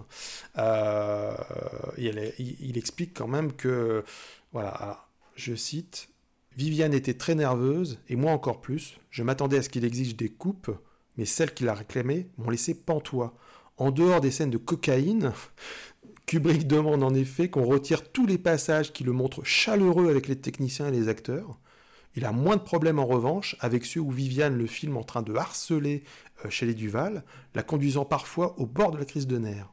et 1.98 2.10
il, 2.38 2.78
explique 2.78 3.12
quand 3.12 3.26
même 3.28 3.54
que, 3.54 4.04
voilà, 4.52 5.04
je 5.34 5.56
cite, 5.56 6.08
Viviane 6.56 6.94
était 6.94 7.14
très 7.14 7.34
nerveuse, 7.34 7.98
et 8.08 8.16
moi 8.16 8.32
encore 8.32 8.62
plus. 8.62 8.98
Je 9.10 9.22
m'attendais 9.22 9.58
à 9.58 9.62
ce 9.62 9.68
qu'il 9.68 9.84
exige 9.84 10.16
des 10.16 10.30
coupes, 10.30 10.70
mais 11.18 11.26
celles 11.26 11.52
qu'il 11.52 11.68
a 11.68 11.74
réclamées 11.74 12.30
m'ont 12.38 12.48
laissé 12.48 12.74
pantois. 12.74 13.36
En 13.76 13.90
dehors 13.90 14.22
des 14.22 14.30
scènes 14.30 14.50
de 14.50 14.56
cocaïne, 14.56 15.32
Kubrick 16.26 16.66
demande 16.66 17.02
en 17.02 17.14
effet 17.14 17.50
qu'on 17.50 17.66
retire 17.66 18.10
tous 18.10 18.26
les 18.26 18.38
passages 18.38 18.94
qui 18.94 19.04
le 19.04 19.12
montrent 19.12 19.44
chaleureux 19.44 20.08
avec 20.08 20.28
les 20.28 20.40
techniciens 20.40 20.88
et 20.88 20.92
les 20.92 21.08
acteurs. 21.08 21.58
Il 22.14 22.24
a 22.24 22.32
moins 22.32 22.56
de 22.56 22.62
problèmes 22.62 22.98
en 22.98 23.06
revanche 23.06 23.56
avec 23.60 23.84
ceux 23.84 24.00
où 24.00 24.10
Viviane 24.10 24.56
le 24.56 24.66
filme 24.66 24.96
en 24.96 25.04
train 25.04 25.22
de 25.22 25.34
harceler 25.34 26.04
euh, 26.46 26.50
chez 26.50 26.64
les 26.64 26.72
Duval, 26.72 27.24
la 27.54 27.62
conduisant 27.62 28.06
parfois 28.06 28.58
au 28.58 28.64
bord 28.64 28.92
de 28.92 28.98
la 28.98 29.04
crise 29.04 29.26
de 29.26 29.36
nerfs. 29.36 29.70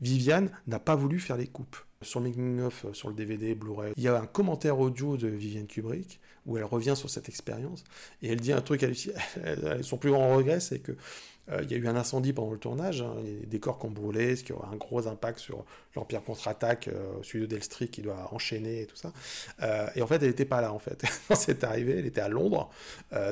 Viviane 0.00 0.52
n'a 0.68 0.78
pas 0.78 0.94
voulu 0.94 1.18
faire 1.18 1.36
les 1.36 1.48
coupes 1.48 1.76
sur 2.02 2.20
le 2.20 2.28
making 2.28 2.60
of, 2.62 2.86
euh, 2.86 2.92
sur 2.94 3.08
le 3.08 3.14
DVD, 3.14 3.54
Blu-ray, 3.54 3.92
il 3.94 4.02
y 4.02 4.08
a 4.08 4.18
un 4.18 4.24
commentaire 4.24 4.78
audio 4.78 5.18
de 5.18 5.28
Vivienne 5.28 5.66
Kubrick 5.66 6.18
où 6.46 6.56
elle 6.56 6.64
revient 6.64 6.94
sur 6.96 7.10
cette 7.10 7.28
expérience 7.28 7.84
et 8.22 8.32
elle 8.32 8.40
dit 8.40 8.54
un 8.54 8.62
truc 8.62 8.82
à 8.82 8.88
Son 9.82 9.98
plus 9.98 10.10
grand 10.10 10.34
regret, 10.34 10.60
c'est 10.60 10.78
que 10.78 10.92
euh, 11.50 11.60
il 11.62 11.70
y 11.70 11.74
a 11.74 11.76
eu 11.76 11.86
un 11.88 11.96
incendie 11.96 12.32
pendant 12.32 12.52
le 12.52 12.58
tournage, 12.58 13.02
hein, 13.02 13.16
les 13.22 13.44
décors 13.44 13.78
qui 13.78 13.84
ont 13.84 13.90
brûlé, 13.90 14.34
ce 14.36 14.44
qui 14.44 14.54
aura 14.54 14.68
un 14.72 14.76
gros 14.76 15.08
impact 15.08 15.40
sur 15.40 15.66
l'Empire 15.94 16.22
contre-attaque 16.24 16.88
euh, 16.88 17.18
au 17.18 17.22
sud 17.22 17.46
d'Elstree 17.48 17.88
qui 17.88 18.00
doit 18.00 18.32
enchaîner 18.32 18.80
et 18.80 18.86
tout 18.86 18.96
ça. 18.96 19.12
et 19.94 20.00
en 20.00 20.06
fait, 20.06 20.22
elle 20.22 20.28
n'était 20.28 20.46
pas 20.46 20.62
là 20.62 20.72
en 20.72 20.78
fait. 20.78 21.04
C'est 21.34 21.64
arrivé, 21.64 21.98
elle 21.98 22.06
était 22.06 22.22
à 22.22 22.30
Londres, 22.30 22.70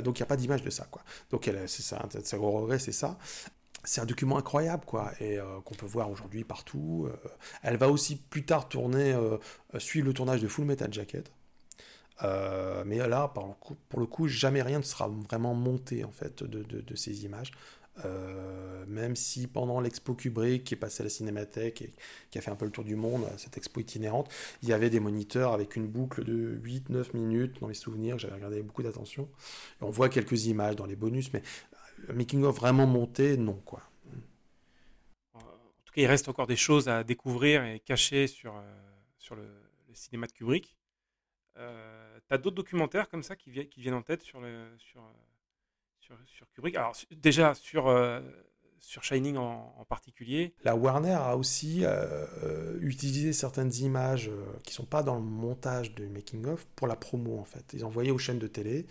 donc 0.04 0.18
il 0.18 0.22
n'y 0.22 0.24
a 0.24 0.26
pas 0.26 0.36
d'image 0.36 0.62
de 0.62 0.70
ça 0.70 0.86
quoi. 0.90 1.02
Donc 1.30 1.50
c'est 1.66 1.82
ça, 1.82 2.02
un 2.02 2.36
gros 2.36 2.52
regret, 2.52 2.78
c'est 2.78 2.92
ça 2.92 3.18
c'est 3.88 4.02
un 4.02 4.06
document 4.06 4.36
incroyable, 4.36 4.84
quoi, 4.84 5.12
et 5.18 5.38
euh, 5.38 5.60
qu'on 5.64 5.74
peut 5.74 5.86
voir 5.86 6.10
aujourd'hui 6.10 6.44
partout. 6.44 7.08
Euh. 7.08 7.28
elle 7.62 7.78
va 7.78 7.88
aussi 7.88 8.16
plus 8.16 8.44
tard 8.44 8.68
tourner, 8.68 9.12
euh, 9.14 9.38
suivre 9.78 10.06
le 10.06 10.12
tournage 10.12 10.42
de 10.42 10.48
Full 10.48 10.66
Metal 10.66 10.92
Jacket. 10.92 11.32
Euh, 12.22 12.82
mais 12.84 12.98
là, 13.08 13.32
pour 13.88 14.00
le, 14.00 14.06
coup, 14.06 14.28
jamais 14.28 14.62
rien 14.62 14.78
ne 14.78 14.84
sera 14.84 15.08
vraiment 15.08 15.54
monté 15.54 16.04
en 16.04 16.10
fait 16.10 16.42
de, 16.42 16.96
ces 16.96 17.24
images. 17.24 17.52
Euh, 18.04 18.84
même 18.86 19.16
si 19.16 19.48
pendant 19.48 19.80
l'expo 19.80 20.14
Kubrick, 20.14 20.62
qui 20.62 20.74
est 20.74 20.76
passé 20.76 21.02
à 21.02 21.04
la 21.04 21.10
Cinémathèque 21.10 21.82
et 21.82 21.94
qui 22.30 22.38
a 22.38 22.40
fait 22.40 22.50
un 22.50 22.56
peu 22.56 22.64
le 22.64 22.70
tour 22.70 22.84
du 22.84 22.94
monde, 22.94 23.26
cette 23.38 23.56
expo 23.56 23.80
itinérante, 23.80 24.30
il 24.62 24.68
y 24.68 24.72
avait 24.72 24.90
des 24.90 25.00
moniteurs 25.00 25.52
avec 25.52 25.74
une 25.74 25.88
boucle 25.88 26.22
de 26.22 26.60
8-9 26.62 27.06
minutes 27.14 27.60
dans 27.60 27.66
mes 27.66 27.74
souvenirs, 27.74 28.16
j'avais 28.16 28.34
regardé 28.34 28.56
avec 28.56 28.66
beaucoup 28.66 28.84
d'attention. 28.84 29.28
On 29.80 29.90
voit 29.90 30.08
quelques 30.08 30.46
images 30.46 30.76
dans 30.76 30.86
les 30.86 30.94
bonus, 30.94 31.32
mais 31.32 31.42
making 32.12 32.44
of 32.44 32.56
vraiment 32.56 32.86
monté, 32.86 33.36
non 33.36 33.60
quoi. 33.64 33.82
En 35.34 35.40
tout 35.84 35.92
cas, 35.94 36.02
il 36.02 36.06
reste 36.06 36.28
encore 36.28 36.46
des 36.46 36.56
choses 36.56 36.88
à 36.88 37.04
découvrir 37.04 37.64
et 37.64 37.80
cacher 37.80 38.26
sur, 38.26 38.56
euh, 38.56 38.60
sur 39.18 39.34
le, 39.34 39.46
cinéma 39.94 40.26
de 40.26 40.32
Kubrick. 40.32 40.76
Euh, 41.56 42.18
tu 42.28 42.34
as 42.34 42.38
d'autres 42.38 42.56
documentaires 42.56 43.08
comme 43.08 43.22
ça 43.22 43.34
qui, 43.34 43.50
qui 43.68 43.80
viennent 43.80 43.94
en 43.94 44.02
tête 44.02 44.22
sur, 44.22 44.40
le, 44.40 44.68
sur, 44.78 45.02
sur, 45.98 46.16
sur 46.26 46.48
Kubrick? 46.52 46.76
Alors, 46.76 46.94
déjà, 47.10 47.54
sur, 47.54 47.88
euh, 47.88 48.20
sur 48.78 49.02
Shining 49.02 49.36
en, 49.36 49.84
particulier. 49.88 50.54
La 50.62 50.76
Warner 50.76 51.14
a 51.14 51.36
aussi 51.36 51.80
euh, 51.82 52.78
utilisé 52.80 53.32
certaines 53.32 53.74
images 53.76 54.30
qui 54.62 54.74
sont 54.74 54.84
pas 54.84 55.02
dans 55.02 55.16
le 55.16 55.22
montage 55.22 55.94
de 55.94 56.06
making-of 56.06 56.64
pour 56.76 56.86
la 56.86 56.94
promo, 56.94 57.38
en 57.38 57.44
fait. 57.44 57.72
Ils 57.72 57.84
envoyaient 57.84 58.10
aux 58.10 58.18
chaînes 58.18 58.38
de 58.38 58.46
télé 58.46 58.86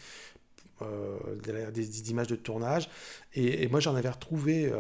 des, 1.43 2.11
images 2.11 2.28
de 2.28 2.36
tournage. 2.36 2.89
Et, 3.34 3.67
moi, 3.67 3.80
j'en 3.80 3.95
avais 3.95 4.09
retrouvé 4.09 4.71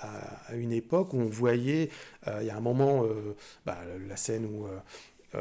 à, 0.00 0.54
une 0.54 0.72
époque 0.72 1.14
où 1.14 1.20
on 1.20 1.28
voyait, 1.28 1.90
il 2.26 2.46
y 2.46 2.50
a 2.50 2.56
un 2.56 2.60
moment, 2.60 3.04
bah, 3.66 3.78
la 4.08 4.16
scène 4.16 4.46
où 4.46 4.66
euh, 5.34 5.40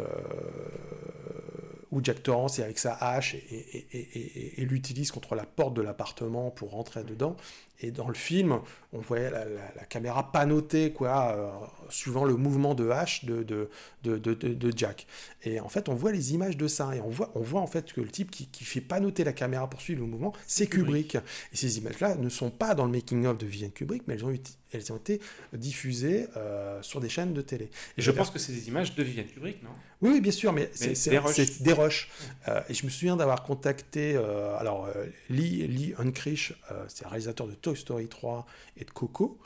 où 1.91 2.03
Jack 2.03 2.21
Torrance 2.21 2.59
est 2.59 2.63
avec 2.63 2.77
sa 2.77 2.93
hache 2.93 3.35
et, 3.35 4.55
l'utilise 4.57 5.11
contre 5.11 5.35
la 5.35 5.45
porte 5.45 5.73
de 5.73 5.81
l'appartement 5.81 6.51
pour 6.51 6.71
rentrer 6.71 7.05
dedans. 7.05 7.37
Et 7.79 7.91
dans 7.91 8.07
le 8.07 8.15
film, 8.15 8.59
on 8.93 8.99
voyait 8.99 9.29
la, 9.29 9.83
caméra 9.85 10.31
panoter, 10.31 10.91
quoi, 10.91 11.35
euh, 11.35 11.89
suivant 11.89 12.25
le 12.25 12.35
mouvement 12.35 12.73
de 12.73 12.89
hache 12.89 13.25
de, 13.25 13.43
de, 13.43 13.69
de, 14.03 14.17
de, 14.17 14.73
Jack. 14.75 15.05
Et 15.43 15.59
en 15.59 15.69
fait, 15.69 15.89
on 15.89 15.93
voit 15.93 16.11
les 16.11 16.33
images 16.33 16.57
de 16.57 16.67
ça. 16.67 16.95
Et 16.95 17.01
on 17.01 17.09
voit, 17.09 17.31
on 17.35 17.41
voit 17.41 17.61
en 17.61 17.67
fait 17.67 17.91
que 17.93 18.01
le 18.01 18.07
type 18.07 18.31
qui, 18.31 18.47
qui 18.47 18.63
fait 18.63 18.81
panoter 18.81 19.23
la 19.23 19.33
caméra 19.33 19.69
pour 19.69 19.81
suivre 19.81 20.01
le 20.01 20.07
mouvement, 20.07 20.33
c'est 20.47 20.67
Kubrick. 20.67 21.15
Et 21.15 21.55
ces 21.55 21.77
images-là 21.77 22.15
ne 22.15 22.29
sont 22.29 22.49
pas 22.49 22.73
dans 22.75 22.85
le 22.85 22.91
making-of 22.91 23.37
de 23.37 23.45
Vivian 23.45 23.69
Kubrick, 23.69 24.03
mais 24.07 24.15
elles 24.15 24.25
ont, 24.25 24.33
elles 24.71 24.93
ont 24.93 24.97
été 24.97 25.19
diffusées 25.53 26.27
euh, 26.37 26.81
sur 26.81 26.99
des 26.99 27.09
chaînes 27.09 27.33
de 27.33 27.41
télé. 27.41 27.69
Et 27.97 28.01
je 28.01 28.11
pense 28.11 28.31
que 28.31 28.39
c'est 28.39 28.53
des 28.53 28.69
images 28.69 28.95
de 28.95 29.03
Vivian 29.03 29.25
Kubrick, 29.31 29.61
non? 29.63 29.69
Oui, 29.99 30.21
bien 30.21 30.31
sûr, 30.31 30.53
mais, 30.53 30.69
c'est 30.73 31.63
des 31.63 31.73
rushs. 31.73 32.09
Euh, 32.47 32.61
et 32.69 32.73
je 32.73 32.85
me 32.85 32.89
souviens 32.89 33.17
d'avoir 33.17 33.43
contacté 33.43 34.15
alors 34.59 34.87
Lee, 35.29 35.67
Lee 35.67 35.93
Unkrich, 35.97 36.53
c'est 36.87 37.05
un 37.05 37.09
réalisateur 37.09 37.47
de 37.47 37.53
Toy 37.67 37.75
Story 37.75 38.07
3 38.07 38.45
et 38.77 38.85
de 38.85 38.91
Coco, 38.91 39.39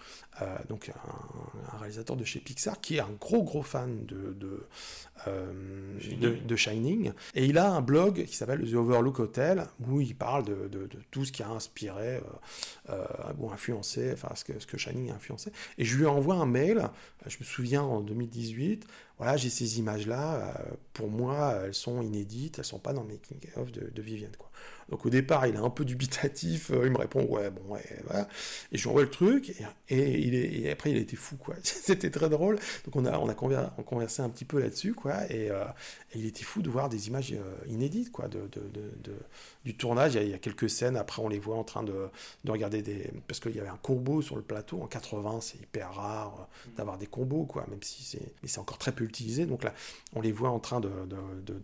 euh, 0.43 0.57
donc 0.69 0.89
un, 0.89 1.77
réalisateur 1.79 2.15
de 2.15 2.23
chez 2.23 2.39
Pixar 2.39 2.79
qui 2.79 2.97
est 2.97 2.99
un 2.99 3.09
gros 3.19 3.41
gros 3.41 3.63
fan 3.63 4.05
de, 4.05 4.33
de, 4.33 4.63
euh, 5.27 5.51
de, 6.45 6.55
Shining. 6.55 7.13
Et 7.33 7.45
il 7.45 7.57
a 7.57 7.71
un 7.71 7.81
blog 7.81 8.25
qui 8.25 8.35
s'appelle 8.35 8.69
The 8.69 8.75
Overlook 8.75 9.19
Hotel 9.19 9.65
où 9.87 10.01
il 10.01 10.15
parle 10.15 10.45
de, 10.45 10.67
de 10.67 10.87
tout 11.09 11.25
ce 11.25 11.31
qui 11.31 11.41
a 11.41 11.49
inspiré 11.49 12.21
euh, 12.89 13.05
ou 13.39 13.49
influencé, 13.49 14.11
enfin 14.13 14.29
ce 14.35 14.43
que, 14.43 14.59
ce 14.59 14.67
que 14.67 14.77
Shining 14.77 15.09
a 15.09 15.15
influencé. 15.15 15.51
Et 15.79 15.85
je 15.85 15.97
lui 15.97 16.05
envoie 16.05 16.35
un 16.35 16.45
mail, 16.45 16.89
je 17.25 17.37
me 17.39 17.43
souviens 17.43 17.81
en 17.81 18.01
2018, 18.01 18.85
voilà, 19.17 19.35
j'ai 19.35 19.49
ces 19.49 19.79
images-là, 19.79 20.61
pour 20.93 21.09
moi, 21.09 21.61
elles 21.63 21.73
sont 21.73 22.01
inédites, 22.03 22.59
elles 22.59 22.65
sont 22.65 22.79
pas 22.79 22.93
dans 22.93 23.01
le 23.01 23.09
making-of 23.09 23.71
de, 23.71 23.89
de 23.89 24.01
Vivienne. 24.01 24.35
Quoi. 24.37 24.51
Donc 24.91 25.05
au 25.05 25.09
départ, 25.09 25.47
il 25.47 25.55
est 25.55 25.59
un 25.59 25.69
peu 25.69 25.85
dubitatif, 25.85 26.69
euh, 26.69 26.81
il 26.83 26.91
me 26.91 26.97
répond 26.97 27.23
ouais, 27.23 27.49
bon, 27.49 27.73
ouais, 27.73 27.83
voilà. 28.05 28.27
Et 28.73 28.77
je 28.77 28.83
lui 28.83 28.89
envoie 28.89 29.03
le 29.03 29.09
truc, 29.09 29.53
et, 29.89 30.69
après 30.69 30.91
il 30.91 30.97
été 30.97 31.15
fou, 31.15 31.37
quoi. 31.37 31.55
C'était 31.63 32.09
très 32.09 32.29
drôle. 32.29 32.59
Donc 32.85 32.97
on 32.97 33.05
a, 33.05 33.17
on 33.17 33.29
a 33.29 33.33
conversé 33.33 34.21
un 34.21 34.29
petit 34.29 34.43
peu 34.43 34.59
là-dessus, 34.59 34.93
quoi, 34.93 35.25
et, 35.31 35.49
euh, 35.49 35.63
il 36.13 36.25
était 36.25 36.43
fou 36.43 36.61
de 36.61 36.69
voir 36.69 36.89
des 36.89 37.07
images 37.07 37.31
euh, 37.31 37.67
inédites, 37.67 38.11
quoi, 38.11 38.27
de, 38.27 38.49
du 39.65 39.75
tournage. 39.75 40.15
Il 40.15 40.29
y, 40.29 40.33
a, 40.33 40.37
quelques 40.37 40.69
scènes, 40.69 40.97
après 40.97 41.21
on 41.21 41.29
les 41.29 41.39
voit 41.39 41.57
en 41.57 41.63
train 41.63 41.83
de, 41.83 42.09
regarder 42.47 42.81
des. 42.81 43.11
Parce 43.27 43.39
qu'il 43.39 43.55
y 43.55 43.59
avait 43.59 43.69
un 43.69 43.79
combo 43.81 44.21
sur 44.21 44.35
le 44.35 44.41
plateau, 44.41 44.81
en 44.81 44.87
80, 44.87 45.39
c'est 45.41 45.57
hyper 45.57 45.93
rare 45.93 46.47
d'avoir 46.77 46.97
des 46.97 47.07
combos, 47.07 47.45
quoi, 47.45 47.65
même 47.69 47.81
si 47.83 48.03
c'est. 48.03 48.33
Mais 48.41 48.47
c'est 48.47 48.59
encore 48.59 48.77
très 48.77 48.91
peu 48.91 49.03
utilisé. 49.03 49.45
Donc 49.45 49.63
là, 49.63 49.73
on 50.15 50.21
les 50.21 50.31
voit 50.31 50.49
en 50.49 50.59
train 50.59 50.79
de, 50.79 50.89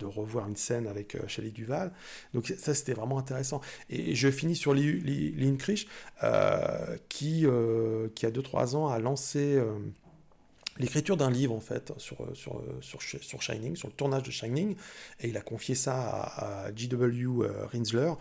revoir 0.05 0.47
une 0.47 0.55
scène 0.55 0.87
avec 0.87 1.17
Shelley 1.27 1.51
Duval. 1.51 1.91
Donc 2.33 2.53
ça, 2.57 2.73
c'était 2.73 2.93
vraiment 2.93 3.17
intéressant. 3.17 3.61
Et 3.89 4.15
je 4.15 4.31
finis 4.31 4.55
sur 4.55 4.73
Lynn 4.73 5.57
euh, 6.23 6.97
qui, 7.09 7.45
euh, 7.45 8.07
qui, 8.15 8.25
a 8.25 8.31
2-3 8.31 8.75
ans, 8.75 8.87
a 8.87 8.99
lancé 8.99 9.55
euh, 9.55 9.77
l'écriture 10.79 11.17
d'un 11.17 11.31
livre, 11.31 11.53
en 11.53 11.59
fait, 11.59 11.91
sur, 11.97 12.17
sur, 12.33 12.61
sur, 12.81 13.41
Shining, 13.41 13.75
sur 13.75 13.87
le 13.87 13.93
tournage 13.93 14.23
de 14.23 14.31
Shining, 14.31 14.75
et 15.21 15.29
il 15.29 15.37
a 15.37 15.41
confié 15.41 15.75
ça 15.75 15.95
à, 15.95 16.75
G.W. 16.75 17.47
Rinsler. 17.71 18.13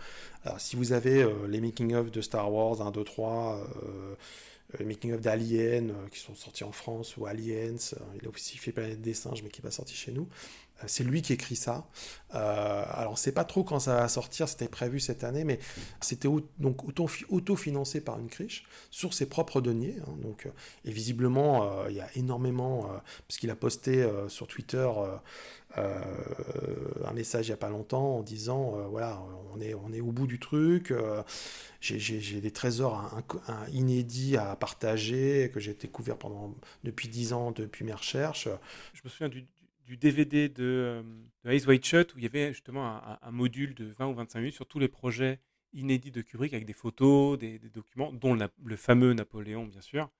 Alors, 0.44 0.60
si 0.60 0.76
vous 0.76 0.92
avez 0.92 1.26
les 1.48 1.60
making-of 1.60 2.10
de 2.10 2.20
Star 2.20 2.52
Wars 2.52 2.80
1, 2.80 2.90
2, 2.90 3.04
3, 3.04 3.66
les 4.78 4.84
making-of 4.84 5.20
d'Alien 5.20 5.92
qui 6.10 6.18
sont 6.18 6.34
sortis 6.34 6.64
en 6.64 6.72
France, 6.72 7.16
ou 7.16 7.26
Aliens, 7.26 7.76
il 8.20 8.26
a 8.26 8.30
aussi 8.30 8.58
fait 8.58 8.72
Planète 8.72 9.00
des 9.00 9.14
singes, 9.14 9.42
mais 9.42 9.50
qui 9.50 9.60
n'est 9.60 9.68
pas 9.68 9.70
sorti 9.70 9.94
chez 9.94 10.12
nous. 10.12 10.28
Euh, 10.82 10.84
c'est 10.86 11.04
lui 11.04 11.22
qui 11.22 11.32
écrit 11.32 11.56
ça. 11.56 11.86
Euh, 12.34 12.84
alors, 12.90 13.10
on 13.10 13.14
ne 13.14 13.18
sait 13.18 13.32
pas 13.32 13.44
trop 13.44 13.64
quand 13.64 13.78
ça 13.78 13.96
va 13.96 14.08
sortir, 14.08 14.48
c'était 14.48 14.68
prévu 14.68 15.00
cette 15.00 15.24
année, 15.24 15.44
mais 15.44 15.58
c'était 16.00 16.28
donc 16.58 16.84
auto-financé 17.30 18.00
par 18.00 18.18
une 18.18 18.28
criche 18.28 18.64
sur 18.90 19.14
ses 19.14 19.26
propres 19.26 19.60
deniers. 19.60 19.96
Hein, 20.06 20.14
donc, 20.22 20.46
euh, 20.46 20.50
et 20.84 20.90
visiblement, 20.90 21.86
il 21.88 21.96
y 21.96 22.00
a 22.00 22.08
énormément, 22.16 22.88
puisqu'il 23.28 23.50
a 23.50 23.56
posté 23.56 24.08
sur 24.28 24.46
Twitter 24.46 24.88
un 25.76 27.12
message 27.12 27.46
il 27.46 27.50
n'y 27.50 27.54
a 27.54 27.58
pas 27.58 27.68
longtemps 27.68 28.18
en 28.18 28.22
disant 28.22 28.88
voilà, 28.90 29.22
on 29.54 29.60
est, 29.60 29.74
on 29.74 29.92
est 29.92 30.00
au 30.00 30.12
bout 30.12 30.26
du 30.26 30.38
truc, 30.38 30.92
j'ai 31.80 32.40
des 32.40 32.50
trésors 32.50 33.10
inédits 33.72 34.36
à 34.36 34.56
partager, 34.56 35.50
que 35.52 35.60
j'ai 35.60 35.74
découvert 35.74 36.16
pendant, 36.16 36.54
depuis 36.84 37.08
10 37.08 37.32
ans, 37.32 37.50
depuis 37.50 37.84
mes 37.84 37.94
recherches. 37.94 38.48
Je 38.94 39.00
me 39.04 39.08
souviens 39.08 39.28
du, 39.28 39.46
du 39.86 39.96
DVD 39.96 40.48
de, 40.48 41.02
de 41.44 41.52
Ice 41.52 41.66
White 41.66 41.84
Shut 41.84 42.14
où 42.14 42.18
il 42.18 42.24
y 42.24 42.26
avait 42.26 42.52
justement 42.52 43.00
un, 43.22 43.30
module 43.30 43.74
de 43.74 43.86
20 43.86 44.08
ou 44.08 44.14
25 44.14 44.40
minutes 44.40 44.54
sur 44.54 44.66
tous 44.66 44.78
les 44.78 44.88
projets 44.88 45.38
inédits 45.72 46.10
de 46.10 46.22
Kubrick 46.22 46.52
avec 46.52 46.66
des 46.66 46.72
photos, 46.72 47.38
des, 47.38 47.58
documents, 47.58 48.12
dont 48.12 48.34
le 48.34 48.76
fameux 48.76 49.12
Napoléon, 49.12 49.66
bien 49.66 49.80
sûr, 49.80 50.10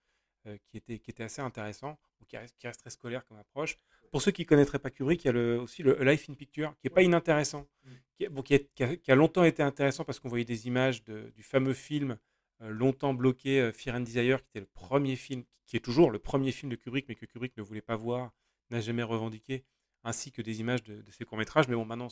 euh, 0.47 0.57
qui, 0.69 0.77
était, 0.77 0.99
qui 0.99 1.11
était 1.11 1.25
assez 1.25 1.43
intéressant, 1.43 1.99
qui 2.29 2.37
reste, 2.37 2.57
qui 2.59 2.67
reste, 2.67 2.81
très 2.81 2.91
scolaire 2.91 3.25
comme 3.27 3.39
approche. 3.39 3.77
Pour 4.13 4.23
ceux 4.23 4.31
qui 4.31 4.43
ne 4.43 4.47
connaîtraient 4.47 4.79
pas 4.79 4.91
Kubrick, 4.91 5.25
il 5.25 5.27
y 5.27 5.31
a 5.31 5.33
le, 5.33 5.61
aussi 5.61 5.83
le 5.83 6.03
Life 6.05 6.31
in 6.31 6.35
Picture, 6.35 6.75
qui 6.81 6.87
n'est 6.87 6.95
pas 6.95 7.03
inintéressant, 7.03 7.67
mm. 7.85 7.91
qui, 8.15 8.29
bon, 8.29 8.43
qui, 8.43 8.55
a, 8.55 9.15
longtemps 9.15 9.45
été 9.45 9.63
intéressant 9.63 10.05
parce 10.05 10.21
qu'on 10.21 10.29
voyait 10.29 10.45
des 10.45 10.69
images 10.69 11.03
de, 11.05 11.33
du 11.35 11.43
fameux 11.43 11.75
film 11.75 12.17
euh, 12.63 12.71
longtemps 12.71 13.15
bloqué 13.15 13.61
euh, 13.61 13.73
Fear 13.73 13.97
and 13.97 14.01
Desire, 14.01 14.43
qui 14.43 14.51
était 14.51 14.61
le 14.61 14.67
premier 14.73 15.17
film, 15.17 15.43
qui 15.65 15.77
est 15.77 15.81
toujours 15.81 16.11
le 16.11 16.21
premier 16.21 16.53
film 16.53 16.71
de 16.71 16.77
Kubrick, 16.77 17.07
mais 17.09 17.17
que 17.17 17.27
Kubrick 17.27 17.57
ne 17.57 17.63
voulait 17.63 17.81
pas 17.81 17.97
voir 17.97 18.33
n'a 18.71 18.81
jamais 18.81 19.03
revendiqué, 19.03 19.65
ainsi 20.05 20.33
que 20.33 20.43
des 20.43 20.61
images 20.61 20.83
de, 20.83 21.03
ses 21.17 21.25
courts-métrages. 21.25 21.69
Mais 21.69 21.75
bon, 21.75 21.85
maintenant. 21.85 22.09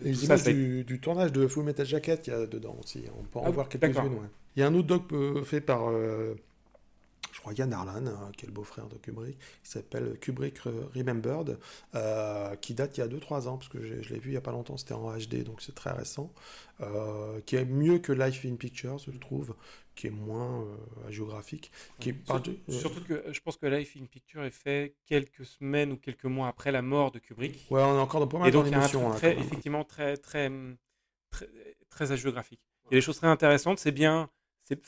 Les 0.00 0.24
images 0.24 0.44
du, 0.44 1.00
tournage 1.00 1.32
de 1.32 1.46
Full 1.46 1.64
Metal 1.64 1.86
Jacket 1.86 2.20
qu'il 2.20 2.32
y 2.32 2.36
a 2.36 2.46
dedans 2.46 2.76
aussi. 2.82 3.04
On 3.18 3.22
peut 3.24 3.38
en 3.38 3.44
ah 3.46 3.50
voir 3.50 3.68
quelques-unes. 3.68 4.28
Il 4.54 4.60
y 4.60 4.62
a 4.62 4.66
un 4.66 4.74
autre 4.74 4.88
doc 4.88 5.04
euh, 5.12 5.42
fait 5.42 5.60
par. 5.60 5.88
Euh, 5.88 6.34
je 7.32 7.40
crois 7.40 7.52
Yann 7.52 7.72
Arlan, 7.72 8.06
hein, 8.06 8.30
qui 8.36 8.46
est 8.46 8.48
le 8.48 8.54
beau-frère 8.54 8.88
de 8.88 8.96
Kubrick, 8.96 9.38
qui 9.62 9.70
s'appelle 9.70 10.18
Kubrick 10.18 10.58
Remembered, 10.94 11.58
euh, 11.94 12.56
qui 12.56 12.72
date 12.72 12.96
il 12.96 13.00
y 13.00 13.02
a 13.02 13.08
2-3 13.08 13.46
ans, 13.46 13.58
parce 13.58 13.68
que 13.68 13.84
je, 13.84 14.08
l'ai 14.08 14.18
vu 14.18 14.30
il 14.30 14.32
n'y 14.32 14.36
a 14.38 14.40
pas 14.40 14.52
longtemps, 14.52 14.78
c'était 14.78 14.94
en 14.94 15.14
HD, 15.14 15.42
donc 15.42 15.60
c'est 15.60 15.74
très 15.74 15.90
récent, 15.90 16.32
qui 17.44 17.56
est 17.56 17.66
mieux 17.66 17.98
que 17.98 18.12
Life 18.12 18.46
in 18.46 18.56
Pictures, 18.56 18.98
je 19.00 19.18
trouve, 19.18 19.54
qui 19.96 20.06
est 20.06 20.10
moins 20.10 20.62
euh, 20.62 21.10
géographique. 21.10 21.72
Qui 21.98 22.10
est 22.10 22.26
surtout, 22.26 22.56
euh, 22.68 22.72
surtout, 22.72 23.02
que 23.02 23.32
je 23.32 23.40
pense 23.40 23.56
que 23.56 23.66
Life 23.66 23.96
in 24.00 24.04
Picture 24.04 24.44
est 24.44 24.50
fait 24.50 24.94
quelques 25.06 25.44
semaines 25.44 25.90
ou 25.90 25.96
quelques 25.96 26.26
mois 26.26 26.48
après 26.48 26.70
la 26.70 26.82
mort 26.82 27.10
de 27.10 27.18
Kubrick. 27.18 27.66
Ouais, 27.70 27.82
on 27.82 27.96
est 27.96 28.00
encore 28.00 28.20
dans 28.20 28.28
pas 28.28 28.38
mal 28.38 28.50
d'émotions. 28.52 29.10
Très, 29.14 29.36
effectivement, 29.36 29.82
très, 29.82 30.16
très, 30.18 30.52
très, 31.30 31.48
très 31.88 32.16
géographique. 32.16 32.60
Il 32.84 32.94
y 32.94 32.96
a 32.96 32.98
des 32.98 33.04
choses 33.04 33.16
très 33.16 33.26
intéressantes. 33.26 33.78
C'est 33.78 33.90
bien, 33.90 34.30
c'est, 34.62 34.80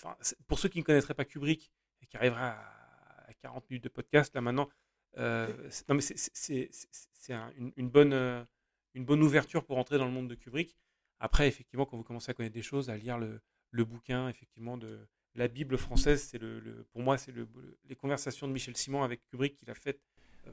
pour 0.47 0.59
ceux 0.59 0.69
qui 0.69 0.79
ne 0.79 0.85
connaîtraient 0.85 1.15
pas 1.15 1.25
Kubrick 1.25 1.73
et 2.03 2.07
qui 2.07 2.17
arrivera 2.17 2.51
à, 2.51 3.35
40 3.41 3.71
minutes 3.71 3.85
de 3.85 3.89
podcast 3.89 4.35
là 4.35 4.41
maintenant, 4.41 4.69
euh, 5.17 5.47
non 5.89 5.95
mais 5.95 6.01
c'est, 6.01 7.33
une, 7.57 7.73
une, 7.77 7.89
bonne, 7.89 8.47
une 8.95 9.05
bonne 9.05 9.23
ouverture 9.23 9.65
pour 9.65 9.79
entrer 9.79 9.97
dans 9.97 10.07
le 10.07 10.11
monde 10.11 10.29
de 10.29 10.35
Kubrick. 10.35 10.77
Après, 11.21 11.47
effectivement, 11.47 11.87
quand 11.87 11.97
vous 11.97 12.03
commencez 12.03 12.31
à 12.31 12.35
connaître 12.35 12.55
des 12.55 12.63
choses, 12.63 12.91
à 12.91 12.97
lire 12.97 13.17
le, 13.17 13.41
le 13.71 13.85
bouquin, 13.85 14.29
effectivement, 14.29 14.77
de 14.77 14.99
la 15.35 15.49
Bible 15.49 15.79
française. 15.79 16.29
C'est 16.31 16.39
le, 16.39 16.87
pour 16.93 17.03
moi, 17.03 17.19
c'est 17.19 17.33
le, 17.33 17.47
les 17.89 17.95
conversations 17.95 18.49
de 18.49 18.53
Michel 18.53 18.77
Simon 18.77 19.03
avec 19.03 19.21
Kubrick 19.31 19.57
qu'il 19.57 19.71
a 19.71 19.75
faites 19.75 20.01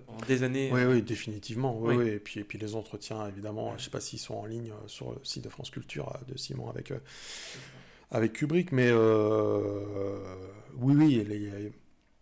pendant 0.06 0.26
des 0.26 0.44
années. 0.44 0.70
Oui, 0.74 0.84
oui, 0.84 1.02
définitivement. 1.02 1.80
Oui, 1.80 1.96
oui. 1.96 2.10
Et, 2.10 2.20
puis, 2.20 2.42
et 2.42 2.44
puis 2.44 2.58
les 2.58 2.76
entretiens, 2.76 3.28
évidemment, 3.28 3.70
je 3.72 3.76
ne 3.76 3.80
sais 3.80 3.90
pas 3.90 4.02
s'ils 4.02 4.20
sont 4.20 4.36
en 4.36 4.46
ligne 4.46 4.74
sur 4.88 5.14
le 5.14 5.20
site 5.24 5.44
de 5.44 5.50
France 5.50 5.70
Culture 5.70 6.12
de 6.28 6.38
Simon 6.38 6.70
avec, 6.70 6.92
avec 8.12 8.34
Kubrick, 8.34 8.72
mais 8.72 8.92
oui, 8.92 10.96
oui, 10.96 11.14
il 11.14 11.44
y 11.44 11.50
a 11.50 11.70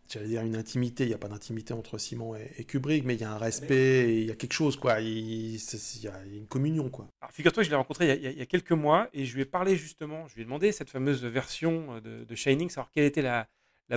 j'allais 0.10 0.28
dire 0.28 0.42
une 0.42 0.56
intimité, 0.56 1.04
il 1.04 1.08
n'y 1.08 1.14
a 1.14 1.18
pas 1.18 1.28
d'intimité 1.28 1.74
entre 1.74 1.98
Simon 1.98 2.36
et, 2.36 2.64
Kubrick, 2.66 3.04
mais 3.06 3.16
il 3.16 3.22
y 3.22 3.24
a 3.24 3.32
un 3.32 3.38
respect, 3.38 4.22
il 4.22 4.26
y 4.26 4.32
a 4.32 4.36
quelque 4.36 4.54
chose, 4.54 4.78
quoi. 4.78 5.00
Il, 5.02 5.56
y 5.56 6.08
a 6.08 6.24
une 6.26 6.48
communion, 6.48 6.90
quoi. 6.90 7.10
figure-toi 7.32 7.64
que 7.64 7.66
je 7.66 7.70
l'ai 7.70 7.76
rencontré 7.76 8.14
il 8.14 8.38
y, 8.38 8.42
a, 8.42 8.46
quelques 8.46 8.72
mois 8.72 9.10
et 9.14 9.26
je 9.26 9.36
lui 9.36 9.42
ai 9.42 9.46
parlé 9.46 9.76
justement, 9.76 10.28
je 10.28 10.36
lui 10.36 10.42
ai 10.42 10.46
demandé 10.46 10.72
cette 10.72 10.90
fameuse 10.90 11.24
version 11.24 12.00
de, 12.02 12.36
Shining, 12.36 12.70
savoir 12.70 12.92
quelle 12.92 13.06
était 13.06 13.22
la, 13.22 13.48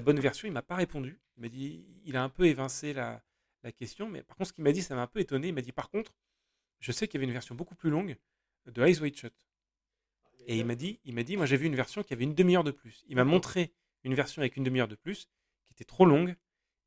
bonne 0.00 0.20
version. 0.20 0.46
Il 0.48 0.52
m'a 0.52 0.62
pas 0.62 0.76
répondu. 0.76 1.18
Il 1.36 1.42
m'a 1.42 1.48
dit, 1.48 1.84
il 2.04 2.16
a 2.16 2.22
un 2.22 2.28
peu 2.28 2.46
évincé 2.46 2.92
la, 2.92 3.22
question, 3.76 4.08
mais 4.08 4.22
par 4.22 4.36
contre, 4.36 4.50
ce 4.50 4.52
qu'il 4.52 4.62
m'a 4.62 4.70
dit, 4.70 4.80
ça 4.80 4.94
m'a 4.94 5.02
un 5.02 5.06
peu 5.08 5.18
étonné. 5.18 5.48
Il 5.48 5.54
m'a 5.54 5.60
dit, 5.60 5.72
par 5.72 5.90
contre, 5.90 6.14
je 6.78 6.92
sais 6.92 7.08
qu'il 7.08 7.18
y 7.18 7.18
avait 7.18 7.26
une 7.26 7.32
version 7.32 7.56
beaucoup 7.56 7.74
plus 7.74 7.90
longue 7.90 8.16
de 8.66 8.84
Eyes 8.84 9.00
Wide 9.00 9.16
Shut. 9.16 9.34
Et 10.46 10.56
il 10.58 10.64
m'a 10.64 10.76
dit, 10.76 11.00
il 11.04 11.14
m'a 11.14 11.24
dit, 11.24 11.36
moi 11.36 11.46
j'ai 11.46 11.56
vu 11.56 11.66
une 11.66 11.74
version 11.74 12.02
qui 12.04 12.12
avait 12.12 12.24
une 12.24 12.34
demi-heure 12.34 12.62
de 12.62 12.70
plus. 12.70 13.04
Il 13.08 13.16
m'a 13.16 13.24
montré 13.24 13.72
une 14.04 14.14
version 14.14 14.40
avec 14.40 14.56
une 14.56 14.62
demi-heure 14.62 14.86
de 14.86 14.94
plus 14.94 15.28
était 15.72 15.84
trop 15.84 16.04
longue. 16.04 16.36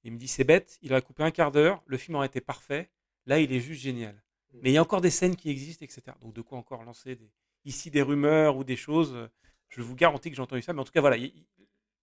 Il 0.04 0.14
me 0.14 0.18
dit 0.18 0.28
c'est 0.28 0.44
bête, 0.44 0.78
il 0.82 0.92
aurait 0.94 1.02
coupé 1.02 1.24
un 1.24 1.32
quart 1.32 1.52
d'heure, 1.52 1.84
le 1.86 1.98
film 1.98 2.16
aurait 2.16 2.28
été 2.28 2.42
parfait. 2.42 2.90
Là, 3.26 3.40
il 3.40 3.52
est 3.52 3.60
juste 3.60 3.82
génial. 3.82 4.16
Mm. 4.54 4.60
Mais 4.64 4.72
il 4.72 4.74
y 4.74 4.78
a 4.78 4.82
encore 4.82 5.02
des 5.02 5.10
scènes 5.10 5.36
qui 5.36 5.50
existent, 5.50 5.84
etc. 5.84 6.02
Donc 6.22 6.34
de 6.34 6.42
quoi 6.42 6.58
encore 6.58 6.84
lancer 6.84 7.16
des... 7.16 7.32
ici 7.66 7.92
des 7.92 8.02
rumeurs 8.02 8.58
ou 8.58 8.64
des 8.64 8.76
choses 8.78 9.30
Je 9.68 9.82
vous 9.82 9.96
garantis 9.96 10.30
que 10.30 10.36
j'ai 10.36 10.42
entendu 10.42 10.62
ça. 10.62 10.74
Mais 10.74 10.80
en 10.80 10.86
tout 10.86 10.92
cas, 10.92 11.02
voilà, 11.02 11.18
il 11.18 11.34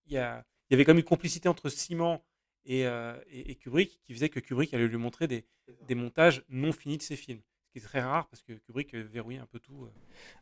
y, 0.06 0.18
a... 0.18 0.44
il 0.68 0.72
y 0.72 0.74
avait 0.74 0.84
quand 0.84 0.92
même 0.92 0.98
une 0.98 1.04
complicité 1.04 1.48
entre 1.48 1.68
Simon 1.68 2.20
et, 2.64 2.86
euh, 2.86 3.18
et, 3.30 3.54
Kubrick 3.54 4.00
qui 4.02 4.12
faisait 4.12 4.28
que 4.28 4.40
Kubrick 4.40 4.74
allait 4.74 4.88
lui 4.88 4.96
montrer 4.96 5.28
des, 5.28 5.46
des 5.86 5.94
montages 5.94 6.44
non 6.48 6.72
finis 6.72 6.98
de 6.98 7.02
ses 7.02 7.16
films 7.16 7.42
c'est 7.76 7.86
très 7.86 8.00
rare 8.00 8.26
parce 8.28 8.42
que 8.42 8.54
Kubrick 8.54 8.94
euh, 8.94 9.06
verrouille 9.12 9.36
un 9.36 9.46
peu 9.46 9.58
tout. 9.58 9.84
Euh. 9.84 9.90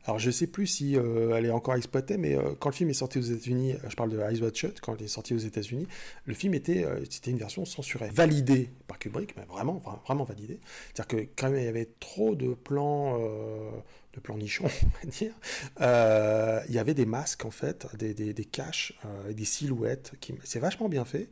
Alors 0.05 0.19
je 0.19 0.31
sais 0.31 0.47
plus 0.47 0.67
si 0.67 0.95
euh, 0.95 1.35
elle 1.35 1.45
est 1.45 1.51
encore 1.51 1.75
exploitée, 1.75 2.17
mais 2.17 2.37
quand 2.59 2.69
le 2.69 2.75
film 2.75 2.89
est 2.89 2.93
sorti 2.93 3.19
aux 3.19 3.23
États-Unis, 3.23 3.75
je 3.87 3.95
parle 3.95 4.09
de 4.09 4.19
Eyes 4.19 4.41
Wide 4.41 4.55
Shut, 4.55 4.79
quand 4.79 4.95
il 4.95 5.03
est 5.03 5.09
sorti 5.09 5.33
aux 5.33 5.39
États-Unis, 5.39 5.87
le 6.23 6.33
film 6.33 6.53
était 6.53 6.85
c'était 7.09 7.31
une 7.31 7.37
version 7.37 7.65
censurée, 7.65 8.09
validée 8.09 8.69
par 8.87 8.99
Kubrick, 8.99 9.35
mais 9.35 9.43
vraiment 9.45 9.81
vraiment 10.05 10.23
validée. 10.23 10.59
C'est-à-dire 10.93 11.07
que 11.07 11.29
quand 11.35 11.49
même 11.49 11.59
il 11.59 11.65
y 11.65 11.67
avait 11.67 11.89
trop 11.99 12.35
de 12.35 12.53
plans 12.53 13.19
de 13.19 14.19
plans 14.21 14.37
nichons, 14.37 14.65
on 14.83 15.05
va 15.05 15.11
dire. 15.11 16.65
il 16.69 16.73
y 16.73 16.79
avait 16.79 16.93
des 16.93 17.05
masques 17.05 17.43
en 17.43 17.51
fait, 17.51 17.87
des, 17.97 18.13
des, 18.13 18.33
des 18.33 18.45
caches, 18.45 18.93
des 19.29 19.45
silhouettes. 19.45 20.13
Qui... 20.21 20.35
C'est 20.45 20.59
vachement 20.59 20.87
bien 20.87 21.03
fait. 21.03 21.29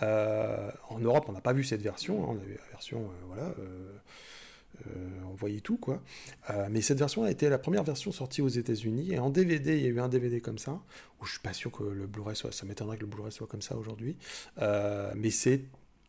en 0.00 0.98
Europe, 1.00 1.24
on 1.28 1.32
n'a 1.32 1.40
pas 1.40 1.52
vu 1.52 1.64
cette 1.64 1.82
version. 1.82 2.22
Hein, 2.22 2.36
on 2.36 2.38
a 2.38 2.48
la 2.48 2.70
version 2.70 3.10
voilà 3.26 3.54
euh, 4.86 5.08
on 5.30 5.34
voyait 5.34 5.60
tout 5.60 5.76
quoi. 5.76 6.02
Euh, 6.50 6.68
mais 6.70 6.80
cette 6.80 6.98
version 6.98 7.24
a 7.24 7.30
été 7.30 7.48
la 7.48 7.58
première 7.58 7.84
version 7.84 8.12
sortie 8.12 8.42
aux 8.42 8.48
États-Unis 8.48 9.12
et 9.12 9.18
en 9.18 9.30
DVD, 9.30 9.76
il 9.76 9.82
y 9.82 9.86
a 9.86 9.88
eu 9.88 10.00
un 10.00 10.08
DVD 10.08 10.40
comme 10.40 10.58
ça. 10.58 10.80
Où 11.20 11.26
je 11.26 11.32
suis 11.32 11.40
pas 11.40 11.52
sûr 11.52 11.70
que 11.70 11.82
le 11.82 12.06
Blu-ray 12.06 12.34
soit, 12.34 12.52
ça 12.52 12.64
m'étonnerait 12.64 12.96
que 12.96 13.02
le 13.02 13.08
Blu-ray 13.08 13.32
soit 13.32 13.46
comme 13.46 13.62
ça 13.62 13.76
aujourd'hui. 13.76 14.16
Euh, 14.60 15.12
mais 15.16 15.30
c'est 15.30 15.62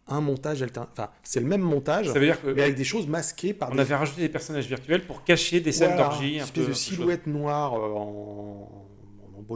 un 0.07 0.21
montage 0.21 0.61
alternatif. 0.61 0.93
Enfin, 0.97 1.11
c'est 1.23 1.39
le 1.39 1.47
même 1.47 1.61
montage, 1.61 2.07
ça 2.07 2.19
veut 2.19 2.25
dire 2.25 2.41
que 2.41 2.47
mais 2.47 2.63
avec 2.63 2.75
des 2.75 2.83
choses 2.83 3.07
masquées 3.07 3.53
par. 3.53 3.71
On 3.71 3.77
avait 3.77 3.95
rajouté 3.95 4.21
des 4.21 4.29
personnages 4.29 4.67
virtuels 4.67 5.05
pour 5.05 5.23
cacher 5.23 5.59
des 5.59 5.71
scènes 5.71 5.97
d'orgie. 5.97 6.35
Une 6.35 6.41
espèce 6.41 6.67
de 6.67 6.73
silhouette 6.73 7.27
noire 7.27 7.73
en 7.73 8.87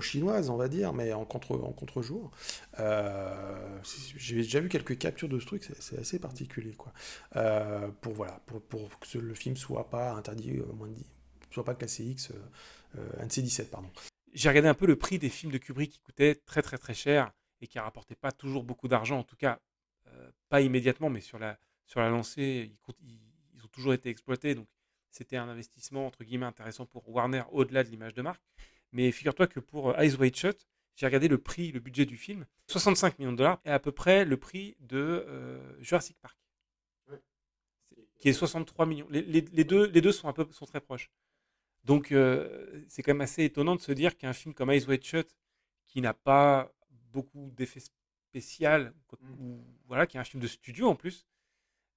chinoise, 0.01 0.49
on 0.49 0.57
va 0.57 0.67
dire, 0.67 0.93
mais 0.93 1.13
en 1.13 1.25
contre 1.25 1.51
en 1.51 1.71
contre-jour. 1.71 2.31
Euh, 2.79 3.79
j'ai 3.83 4.37
déjà 4.37 4.59
vu 4.59 4.69
quelques 4.69 4.97
captures 4.97 5.29
de 5.29 5.39
ce 5.39 5.45
truc, 5.45 5.69
c'est 5.79 5.99
assez 5.99 6.19
particulier, 6.19 6.73
quoi. 6.73 6.93
Euh, 7.35 7.89
pour 8.01 8.13
voilà, 8.13 8.41
pour, 8.45 8.61
pour, 8.61 8.99
que 8.99 9.17
le 9.17 9.33
film 9.33 9.57
soit 9.57 9.89
pas 9.89 10.13
interdit 10.13 10.51
euh, 10.51 10.63
de 10.63 11.53
soit 11.53 11.63
pas 11.63 11.75
classé 11.75 12.03
X, 12.03 12.31
NC17 13.19 13.69
pardon. 13.69 13.89
J'ai 14.33 14.49
regardé 14.49 14.67
un 14.67 14.73
peu 14.73 14.85
le 14.85 14.97
prix 14.97 15.19
des 15.19 15.29
films 15.29 15.51
de 15.51 15.57
Kubrick 15.57 15.91
qui 15.91 15.99
coûtaient 15.99 16.35
très 16.35 16.61
très 16.61 16.77
très 16.77 16.93
cher 16.93 17.31
et 17.61 17.67
qui 17.67 17.79
rapportaient 17.79 18.15
pas 18.15 18.31
toujours 18.31 18.63
beaucoup 18.63 18.87
d'argent, 18.87 19.19
en 19.19 19.23
tout 19.23 19.37
cas 19.37 19.59
pas 20.49 20.61
immédiatement, 20.61 21.09
mais 21.09 21.21
sur 21.21 21.39
la 21.39 21.57
sur 21.87 21.99
la 21.99 22.09
lancée, 22.09 22.71
ils, 22.71 23.19
ils 23.53 23.63
ont 23.63 23.67
toujours 23.67 23.93
été 23.93 24.09
exploités, 24.09 24.55
donc 24.55 24.67
c'était 25.15 25.37
un 25.37 25.47
investissement 25.47 26.07
entre 26.07 26.25
guillemets 26.25 26.45
intéressant 26.45 26.85
pour 26.85 27.07
Warner 27.09 27.43
au-delà 27.51 27.85
de 27.85 27.89
l'image 27.89 28.13
de 28.13 28.21
marque. 28.21 28.43
Mais 28.91 29.11
figure-toi 29.11 29.47
que 29.47 29.59
pour 29.59 29.89
euh, 29.89 29.97
Eyes 29.97 30.15
Wide 30.15 30.35
Shut, 30.35 30.67
j'ai 30.95 31.05
regardé 31.05 31.27
le 31.27 31.37
prix, 31.37 31.71
le 31.71 31.79
budget 31.79 32.05
du 32.05 32.17
film, 32.17 32.45
65 32.67 33.19
millions 33.19 33.33
de 33.33 33.37
dollars, 33.37 33.59
et 33.65 33.69
à 33.69 33.79
peu 33.79 33.91
près 33.91 34.23
le 34.23 34.37
prix 34.37 34.77
de 34.79 34.97
euh, 34.97 35.81
Jurassic 35.81 36.17
Park, 36.21 36.37
qui 38.17 38.29
est 38.29 38.33
63 38.33 38.85
millions. 38.85 39.07
Les, 39.09 39.41
deux, 39.41 39.87
les 39.87 40.01
deux 40.01 40.13
sont, 40.13 40.29
un 40.29 40.33
peu, 40.33 40.47
sont 40.51 40.65
très 40.65 40.79
proches. 40.79 41.11
Donc 41.83 42.11
euh, 42.11 42.83
c'est 42.87 43.03
quand 43.03 43.13
même 43.13 43.21
assez 43.21 43.43
étonnant 43.43 43.75
de 43.75 43.81
se 43.81 43.91
dire 43.91 44.17
qu'un 44.17 44.33
film 44.33 44.53
comme 44.53 44.71
Eyes 44.71 44.85
Wide 44.87 45.03
Shut, 45.03 45.35
qui 45.87 46.01
n'a 46.01 46.13
pas 46.13 46.71
beaucoup 47.11 47.51
d'effets 47.51 47.81
spéciaux, 47.81 48.89
mm. 49.19 49.59
voilà, 49.87 50.07
qui 50.07 50.17
est 50.17 50.19
un 50.19 50.23
film 50.23 50.41
de 50.41 50.47
studio 50.47 50.87
en 50.87 50.95
plus, 50.95 51.27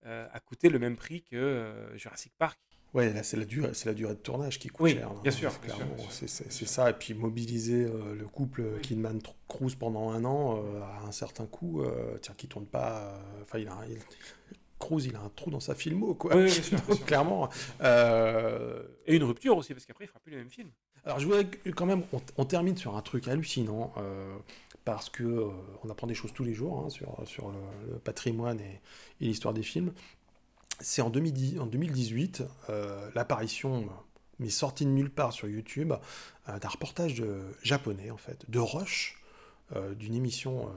a 0.03 0.41
coûté 0.41 0.71
le 0.71 0.79
même 0.79 0.97
prix 0.97 1.23
que 1.23 1.93
Jurassic 1.97 2.33
Park, 2.39 2.59
Ouais, 2.95 3.13
là, 3.13 3.23
c'est 3.23 3.37
la, 3.37 3.45
durée, 3.45 3.71
c'est 3.75 3.87
la 3.87 3.95
durée 3.95 4.15
de 4.15 4.19
tournage 4.19 4.59
qui 4.59 4.69
coûte 4.69 4.91
cher. 4.91 5.09
Hein, 5.09 5.21
bien 5.23 5.31
sûr. 5.31 5.53
C'est, 6.11 6.67
ça. 6.67 6.91
Et 6.91 6.95
puis 6.95 7.13
mobiliser 7.13 7.85
euh, 7.85 8.15
le 8.15 8.27
couple 8.27 8.81
Kidman 8.81 9.21
Cruise 9.47 9.75
pendant 9.75 10.11
un 10.11 10.25
an 10.25 10.59
euh, 10.59 10.81
à 10.81 11.07
un 11.07 11.13
certain 11.13 11.47
coût, 11.47 11.83
euh, 11.83 12.17
tiens, 12.23 12.35
qui 12.37 12.49
tourne 12.49 12.67
pas. 12.67 13.21
Enfin, 13.43 13.59
il 13.59 13.69
a, 13.69 13.77
il, 13.89 13.99
Cruise, 14.79 15.07
il 15.07 15.17
a 15.17 15.21
un 15.21 15.31
trou 15.35 15.51
dans 15.51 15.61
sa 15.61 15.75
filmo, 15.75 16.15
quoi. 16.15 16.37
Oui, 16.37 16.45
bien 16.45 16.63
sûr, 16.63 17.05
clairement. 17.05 17.49
Et 17.83 19.17
une 19.17 19.25
rupture 19.25 19.57
aussi, 19.57 19.75
parce 19.75 19.85
qu'après, 19.85 20.05
il 20.05 20.09
fera 20.09 20.21
plus 20.21 20.31
les 20.31 20.39
mêmes 20.39 20.51
films. 20.51 20.71
Alors, 21.05 21.19
je 21.19 21.27
voudrais 21.27 21.47
quand 21.75 21.87
même, 21.87 22.05
on, 22.37 22.45
termine 22.45 22.77
sur 22.77 22.97
un 22.97 23.03
truc 23.03 23.29
hallucinant, 23.29 23.93
parce 24.85 25.11
que 25.11 25.49
on 25.83 25.91
apprend 25.91 26.07
des 26.07 26.15
choses 26.15 26.33
tous 26.33 26.45
les 26.45 26.55
jours 26.55 26.85
hein, 26.85 26.91
sur, 26.91 27.21
sur 27.27 27.51
le, 27.51 27.99
patrimoine 27.99 28.61
et 28.61 28.81
l'histoire 29.21 29.53
des 29.53 29.65
films 29.65 29.93
c'est 30.81 31.03
en, 31.03 31.11
2018 31.11 32.45
euh, 32.71 33.11
l'apparition, 33.15 33.89
mais 34.39 34.49
sortie 34.49 34.85
de 34.85 34.91
nulle 34.91 35.11
part 35.11 35.33
sur 35.33 35.49
YouTube, 35.49 35.93
euh, 36.49 36.59
d'un 36.59 36.69
reportage 36.69 37.23
japonais, 37.63 38.11
en 38.11 38.17
fait, 38.17 38.45
de 38.49 38.59
Roche, 38.59 39.21
euh, 39.75 39.95
d'une 39.95 40.15
émission 40.15 40.71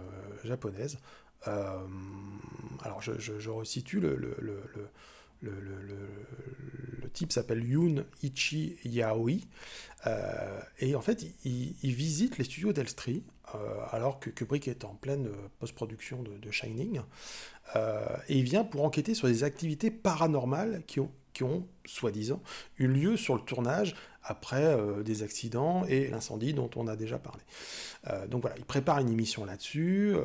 japonaise. 0.43 0.97
alors, 1.43 3.01
je, 3.01 3.13
je, 3.17 3.49
resitue 3.49 3.99
le, 3.99 4.17
type 7.13 7.31
s'appelle 7.31 7.63
Yoon 7.67 8.05
Ichi 8.23 8.77
Yaoi. 8.85 9.39
et 10.79 10.95
en 10.95 11.01
fait, 11.01 11.25
il, 11.45 11.93
visite 11.93 12.37
les 12.37 12.43
studios 12.43 12.73
d'Elstree 12.73 13.23
alors 13.91 14.19
que 14.19 14.29
Kubrick 14.29 14.67
est 14.67 14.85
en 14.85 14.95
pleine 14.95 15.29
post-production 15.59 16.23
de, 16.23 16.51
Shining. 16.51 17.01
Euh, 17.76 18.05
et 18.28 18.38
il 18.38 18.43
vient 18.43 18.64
pour 18.64 18.84
enquêter 18.84 19.14
sur 19.14 19.28
des 19.28 19.43
activités 19.43 19.91
paranormales 19.91 20.84
qui 20.88 20.99
ont, 20.99 21.12
qui 21.34 21.43
ont 21.43 21.68
soi-disant, 21.86 22.41
eu 22.78 22.88
lieu 22.88 23.18
sur 23.18 23.36
le 23.36 23.41
tournage 23.41 23.95
après 24.24 24.64
euh, 24.64 25.03
des 25.03 25.24
accidents 25.24 25.84
et 25.86 26.07
l'incendie 26.07 26.53
dont 26.53 26.70
on 26.76 26.88
a 26.88 26.95
déjà 26.95 27.18
parlé. 27.18 27.41
Euh, 28.07 28.28
donc 28.28 28.41
voilà, 28.41 28.57
il 28.57 28.66
prépare 28.66 28.99
une 28.99 29.09
émission 29.09 29.45
là-dessus. 29.45 30.16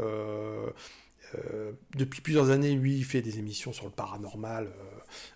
depuis 1.95 2.21
plusieurs 2.21 2.51
années, 2.51 2.75
lui, 2.75 2.97
il 2.97 3.05
fait 3.05 3.23
des 3.23 3.39
émissions 3.39 3.73
sur 3.73 3.85
le 3.85 3.91
paranormal 3.91 4.71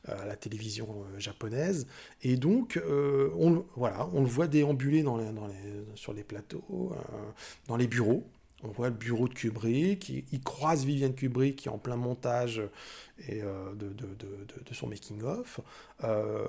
à 0.06 0.24
la 0.24 0.36
télévision 0.36 1.04
japonaise. 1.18 1.86
Et 2.22 2.36
donc, 2.36 2.80
on, 2.86 3.64
voilà, 3.76 4.08
on 4.12 4.20
le 4.20 4.28
voit 4.28 4.46
déambuler 4.46 5.04
sur 5.94 6.12
les 6.12 6.24
plateaux, 6.24 6.92
dans 7.66 7.76
les 7.76 7.86
bureaux. 7.86 8.24
On 8.62 8.68
voit 8.68 8.88
le 8.88 8.94
bureau 8.94 9.26
de 9.26 9.34
Kubrick, 9.34 10.08
il, 10.08 10.40
croise 10.42 10.84
Viviane 10.84 11.14
Kubrick 11.14 11.56
qui 11.56 11.68
est 11.68 11.70
en 11.70 11.78
plein 11.78 11.96
montage 11.96 12.60
et, 13.28 13.42
euh, 13.42 13.72
de, 13.74 14.74
son 14.74 14.86
making-of. 14.86 15.60
Euh, 16.04 16.46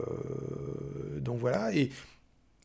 donc 1.20 1.40
voilà, 1.40 1.74
et, 1.74 1.90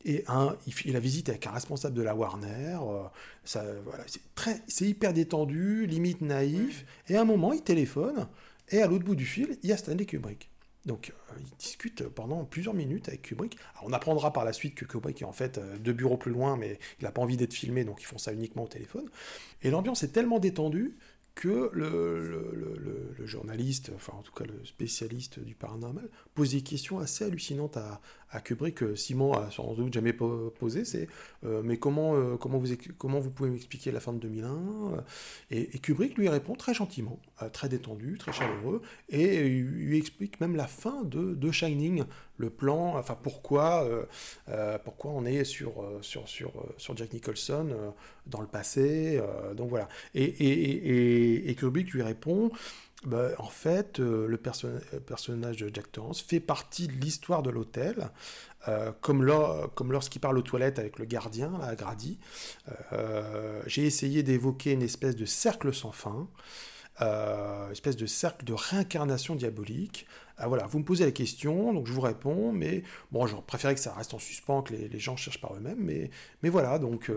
et 0.03 0.25
un, 0.27 0.55
il, 0.85 0.95
a 0.95 0.99
visité 0.99 1.31
avec 1.31 1.47
un 1.47 1.51
responsable 1.51 1.95
de 1.95 2.01
la 2.01 2.13
Warner. 2.13 2.77
Euh, 2.81 3.79
voilà, 3.85 4.03
c'est 4.67 4.85
hyper 4.85 5.13
détendu, 5.13 5.85
limite 5.85 6.21
naïf. 6.21 6.85
Et 7.07 7.15
à 7.15 7.21
un 7.21 7.25
moment, 7.25 7.53
il 7.53 7.61
téléphone, 7.61 8.27
et 8.69 8.81
à 8.81 8.87
l'autre 8.87 9.05
bout 9.05 9.15
du 9.15 9.25
fil, 9.25 9.57
il 9.63 9.69
y 9.69 9.73
a 9.73 9.77
Stanley 9.77 10.05
Kubrick. 10.05 10.49
Donc, 10.87 11.11
euh, 11.11 11.33
il 11.39 11.57
discute 11.57 12.07
pendant 12.07 12.45
plusieurs 12.45 12.73
minutes 12.73 13.09
avec 13.09 13.21
Kubrick. 13.21 13.57
on 13.83 13.91
apprendra 13.93 14.31
par 14.31 14.45
la 14.45 14.53
suite 14.53 14.73
que 14.73 14.85
Kubrick 14.85 15.21
est 15.21 15.25
en 15.25 15.33
fait 15.33 15.57
euh, 15.57 15.77
deux 15.77 15.93
bureaux 15.93 16.17
plus 16.17 16.31
loin, 16.31 16.55
mais 16.55 16.79
il 16.99 17.03
n'a 17.03 17.11
pas 17.11 17.21
envie 17.21 17.37
d'être 17.37 17.53
filmé, 17.53 17.83
donc 17.83 18.01
ils 18.01 18.05
font 18.05 18.17
ça 18.17 18.31
uniquement 18.31 18.63
au 18.63 18.67
téléphone. 18.67 19.07
Et 19.61 19.69
l'ambiance 19.69 20.03
est 20.03 20.13
tellement 20.13 20.39
détendue 20.39 20.95
que 21.35 21.69
le, 21.73 23.25
journaliste, 23.25 23.91
enfin 23.95 24.13
en 24.17 24.21
tout 24.21 24.31
cas 24.31 24.45
le 24.45 24.65
spécialiste 24.65 25.39
du 25.39 25.53
paranormal, 25.53 26.09
pose 26.33 26.51
des 26.51 26.61
questions 26.61 26.99
assez 26.99 27.25
hallucinantes 27.25 27.77
à, 27.77 28.01
à 28.31 28.41
Kubrick 28.41 28.97
Simon 28.97 29.33
a 29.33 29.49
sans 29.51 29.73
doute 29.73 29.93
jamais 29.93 30.13
posé, 30.13 30.83
c'est 30.85 31.07
euh, 31.45 31.61
mais 31.63 31.77
comment, 31.77 32.15
euh, 32.15 32.35
comment, 32.35 32.57
vous, 32.57 32.67
comment 32.97 33.19
vous 33.19 33.31
pouvez 33.31 33.49
m'expliquer 33.49 33.91
la 33.91 33.99
fin 33.99 34.13
de 34.13 34.19
2001 34.19 35.03
et, 35.51 35.67
Kubrick 35.79 36.17
lui 36.17 36.27
répond 36.27 36.55
très 36.55 36.73
gentiment, 36.73 37.19
euh, 37.41 37.49
très 37.49 37.69
détendu, 37.69 38.17
très 38.17 38.33
chaleureux, 38.33 38.81
et 39.09 39.47
lui 39.47 39.97
explique 39.97 40.41
même 40.41 40.55
la 40.55 40.67
fin 40.67 41.03
de, 41.03 41.35
de 41.35 41.51
Shining, 41.51 42.03
le 42.37 42.49
plan, 42.49 42.97
enfin 42.97 43.17
pourquoi, 43.21 43.87
pourquoi 44.83 45.11
on 45.11 45.25
est 45.25 45.43
sur, 45.43 45.83
sur, 46.01 46.27
sur, 46.27 46.51
sur 46.77 46.95
Jack 46.95 47.13
Nicholson 47.13 47.93
dans 48.27 48.41
le 48.41 48.47
passé, 48.47 49.19
donc 49.55 49.69
voilà. 49.69 49.87
Et, 50.13 50.23
et, 50.23 51.49
et 51.49 51.55
Kubrick 51.55 51.91
lui 51.91 52.03
répond 52.03 52.51
bah, 53.05 53.29
en 53.37 53.47
fait, 53.47 53.99
euh, 53.99 54.27
le 54.27 54.37
personnage 54.37 55.57
de 55.57 55.69
Jack 55.73 55.91
Torrance 55.91 56.21
fait 56.21 56.39
partie 56.39 56.87
de 56.87 56.93
l'histoire 56.93 57.43
de 57.43 57.51
l'hôtel, 57.51 58.09
euh, 58.67 58.91
comme, 59.01 59.23
lorsqu'il 59.23 60.19
parle 60.19 60.37
aux 60.37 60.41
toilettes 60.41 60.79
avec 60.79 60.97
le 60.97 61.05
gardien, 61.05 61.55
là, 61.59 61.75
Grady. 61.75 62.17
Euh, 62.93 63.61
j'ai 63.67 63.85
essayé 63.85 64.23
d'évoquer 64.23 64.71
une 64.71 64.81
espèce 64.81 65.15
de 65.15 65.25
cercle 65.25 65.73
sans 65.73 65.91
fin, 65.91 66.27
une 66.99 67.71
espèce 67.71 67.95
de 67.95 68.07
cercle 68.07 68.43
de 68.45 68.53
réincarnation 68.53 69.35
diabolique. 69.35 70.07
Ah, 70.39 70.47
voilà, 70.47 70.65
vous 70.65 70.79
me 70.79 70.83
posez 70.83 71.05
la 71.05 71.11
question, 71.11 71.73
donc 71.73 71.85
je 71.85 71.93
vous 71.93 72.01
réponds, 72.01 72.51
mais 72.51 72.83
bon, 73.11 73.27
j'aurais 73.27 73.43
préféré 73.43 73.75
que 73.75 73.79
ça 73.79 73.93
reste 73.93 74.15
en 74.15 74.19
suspens, 74.19 74.63
que 74.63 74.73
les, 74.73 74.99
gens 74.99 75.15
cherchent 75.15 75.41
par 75.41 75.55
eux-mêmes, 75.55 75.79
mais, 75.79 76.09
mais 76.41 76.49
voilà, 76.49 76.79
donc 76.79 77.11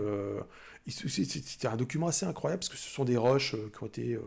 c'était 0.87 1.67
un 1.67 1.77
document 1.77 2.07
assez 2.07 2.27
incroyable 2.27 2.59
parce 2.59 2.69
que 2.69 2.77
ce 2.77 2.89
sont 2.89 3.05
des 3.05 3.17
roches 3.17 3.55
qui 3.55 3.83
ont 3.83 3.87
été 3.87 4.19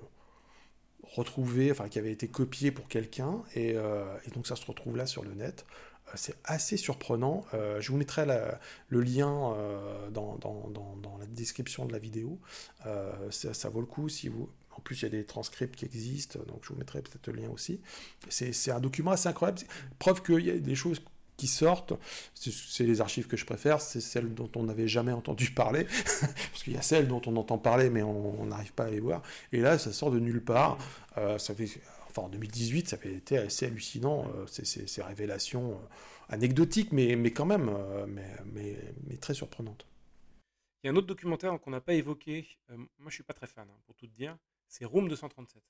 retrouvé, 1.14 1.70
enfin 1.70 1.88
qui 1.88 1.98
avait 1.98 2.12
été 2.12 2.28
copié 2.28 2.70
pour 2.70 2.88
quelqu'un, 2.88 3.42
et, 3.54 3.72
euh, 3.76 4.04
donc 4.34 4.46
ça 4.46 4.56
se 4.56 4.66
retrouve 4.66 4.96
là 4.96 5.06
sur 5.06 5.22
le 5.22 5.34
net. 5.34 5.64
Euh, 6.08 6.12
c'est 6.16 6.36
assez 6.44 6.76
surprenant. 6.76 7.44
Euh, 7.54 7.80
je 7.80 7.90
vous 7.90 7.96
mettrai 7.96 8.26
le 8.88 9.00
lien 9.00 9.56
dans, 10.10 10.38
la 11.18 11.26
description 11.26 11.86
de 11.86 11.92
la 11.92 11.98
vidéo. 11.98 12.38
Ça, 13.30 13.68
vaut 13.68 13.80
le 13.80 13.86
coup 13.86 14.08
si 14.08 14.28
vous. 14.28 14.48
En 14.76 14.80
plus, 14.80 15.02
il 15.02 15.04
y 15.04 15.06
a 15.06 15.10
des 15.10 15.24
transcripts 15.24 15.76
qui 15.76 15.84
existent, 15.84 16.40
donc 16.48 16.58
je 16.62 16.70
vous 16.70 16.74
mettrai 16.74 17.00
peut-être 17.00 17.28
le 17.28 17.34
lien 17.42 17.48
aussi. 17.48 17.80
C'est 18.28 18.72
un 18.72 18.80
document 18.80 19.12
assez 19.12 19.28
incroyable. 19.28 19.60
Preuve 20.00 20.20
qu'il 20.22 20.40
y 20.40 20.50
a 20.50 20.58
des 20.58 20.74
choses 20.74 21.00
qui 21.36 21.46
sortent, 21.46 21.94
c'est 22.34 22.84
les 22.84 23.00
archives 23.00 23.26
que 23.26 23.36
je 23.36 23.44
préfère, 23.44 23.80
c'est 23.80 24.00
celles 24.00 24.34
dont 24.34 24.50
on 24.56 24.64
n'avait 24.64 24.88
jamais 24.88 25.12
entendu 25.12 25.50
parler, 25.50 25.84
parce 26.20 26.62
qu'il 26.62 26.74
y 26.74 26.76
a 26.76 26.82
celles 26.82 27.08
dont 27.08 27.22
on 27.26 27.36
entend 27.36 27.58
parler 27.58 27.90
mais 27.90 28.02
on 28.02 28.46
n'arrive 28.46 28.72
pas 28.72 28.84
à 28.84 28.90
les 28.90 29.00
voir, 29.00 29.22
et 29.52 29.60
là 29.60 29.78
ça 29.78 29.92
sort 29.92 30.10
de 30.10 30.20
nulle 30.20 30.42
part, 30.42 30.78
euh, 31.18 31.38
ça 31.38 31.54
fait, 31.54 31.68
enfin 32.08 32.22
en 32.22 32.28
2018 32.28 32.88
ça 32.88 32.96
avait 32.96 33.14
été 33.14 33.38
assez 33.38 33.66
hallucinant, 33.66 34.26
euh, 34.36 34.46
ces, 34.46 35.02
révélations 35.02 35.72
euh, 35.72 36.34
anecdotiques 36.34 36.92
mais, 36.92 37.16
mais 37.16 37.32
quand 37.32 37.46
même, 37.46 37.70
mais, 38.08 38.30
mais, 38.52 38.76
mais, 39.08 39.16
très 39.16 39.34
surprenantes. 39.34 39.86
Il 40.82 40.88
y 40.88 40.90
a 40.90 40.92
un 40.92 40.96
autre 40.96 41.06
documentaire 41.06 41.58
qu'on 41.60 41.70
n'a 41.70 41.80
pas 41.80 41.94
évoqué, 41.94 42.46
moi 42.68 43.08
je 43.08 43.14
suis 43.14 43.24
pas 43.24 43.34
très 43.34 43.46
fan 43.46 43.66
hein, 43.68 43.80
pour 43.86 43.96
tout 43.96 44.06
te 44.06 44.14
dire, 44.14 44.36
c'est 44.68 44.84
Room 44.84 45.08
237. 45.08 45.62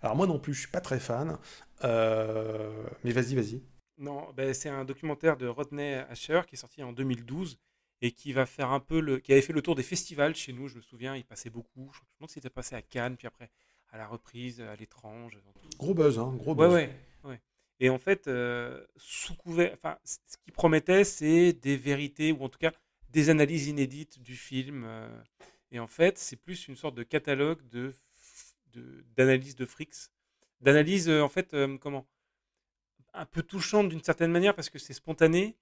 Alors 0.00 0.16
moi 0.16 0.26
non 0.26 0.38
plus 0.38 0.54
je 0.54 0.60
suis 0.60 0.70
pas 0.70 0.80
très 0.80 0.98
fan, 0.98 1.36
mais 1.82 3.12
vas-y 3.12 3.34
vas-y. 3.34 3.62
Non, 4.02 4.32
ben, 4.36 4.52
c'est 4.52 4.68
un 4.68 4.84
documentaire 4.84 5.36
de 5.36 5.46
Rodney 5.46 5.94
Asher 6.10 6.42
qui 6.48 6.56
est 6.56 6.58
sorti 6.58 6.82
en 6.82 6.92
2012 6.92 7.56
et 8.00 8.10
qui 8.10 8.32
va 8.32 8.46
faire 8.46 8.72
un 8.72 8.80
peu 8.80 8.98
le, 8.98 9.20
qui 9.20 9.30
avait 9.30 9.42
fait 9.42 9.52
le 9.52 9.62
tour 9.62 9.76
des 9.76 9.84
festivals 9.84 10.34
chez 10.34 10.52
nous. 10.52 10.66
Je 10.66 10.74
me 10.74 10.82
souviens, 10.82 11.14
il 11.14 11.24
passait 11.24 11.50
beaucoup. 11.50 11.88
Je 11.94 12.00
pense 12.18 12.32
qu'il 12.32 12.40
était 12.40 12.50
passé 12.50 12.74
à 12.74 12.82
Cannes, 12.82 13.16
puis 13.16 13.28
après 13.28 13.48
à 13.90 13.98
la 13.98 14.08
reprise, 14.08 14.60
à 14.60 14.74
l'étrange. 14.74 15.38
Gros 15.78 15.94
buzz, 15.94 16.18
hein, 16.18 16.34
gros 16.36 16.52
buzz. 16.56 16.72
Ouais, 16.72 16.90
ouais, 17.22 17.40
Et 17.78 17.90
en 17.90 17.98
fait, 17.98 18.26
euh, 18.26 18.84
sous 18.96 19.36
couvert, 19.36 19.72
enfin, 19.74 19.96
ce 20.02 20.36
qui 20.44 20.50
promettait, 20.50 21.04
c'est 21.04 21.52
des 21.52 21.76
vérités 21.76 22.32
ou 22.32 22.42
en 22.42 22.48
tout 22.48 22.58
cas 22.58 22.72
des 23.08 23.30
analyses 23.30 23.68
inédites 23.68 24.20
du 24.20 24.34
film. 24.34 24.82
Euh. 24.84 25.22
et 25.70 25.78
en 25.78 25.86
fait, 25.86 26.18
c'est 26.18 26.36
plus 26.36 26.66
une 26.66 26.76
sorte 26.76 26.96
de 26.96 27.04
catalogue 27.04 27.60
de 27.68 27.94
d'analyse 29.16 29.54
de, 29.54 29.64
de 29.64 29.68
frics, 29.68 30.08
d'analyse 30.60 31.08
en 31.08 31.28
fait 31.28 31.54
euh, 31.54 31.76
comment 31.78 32.06
un 33.14 33.26
peu 33.26 33.42
touchante 33.42 33.88
d'une 33.88 34.02
certaine 34.02 34.30
manière 34.30 34.54
parce 34.54 34.70
que 34.70 34.78
c'est 34.78 34.94
spontané, 34.94 35.56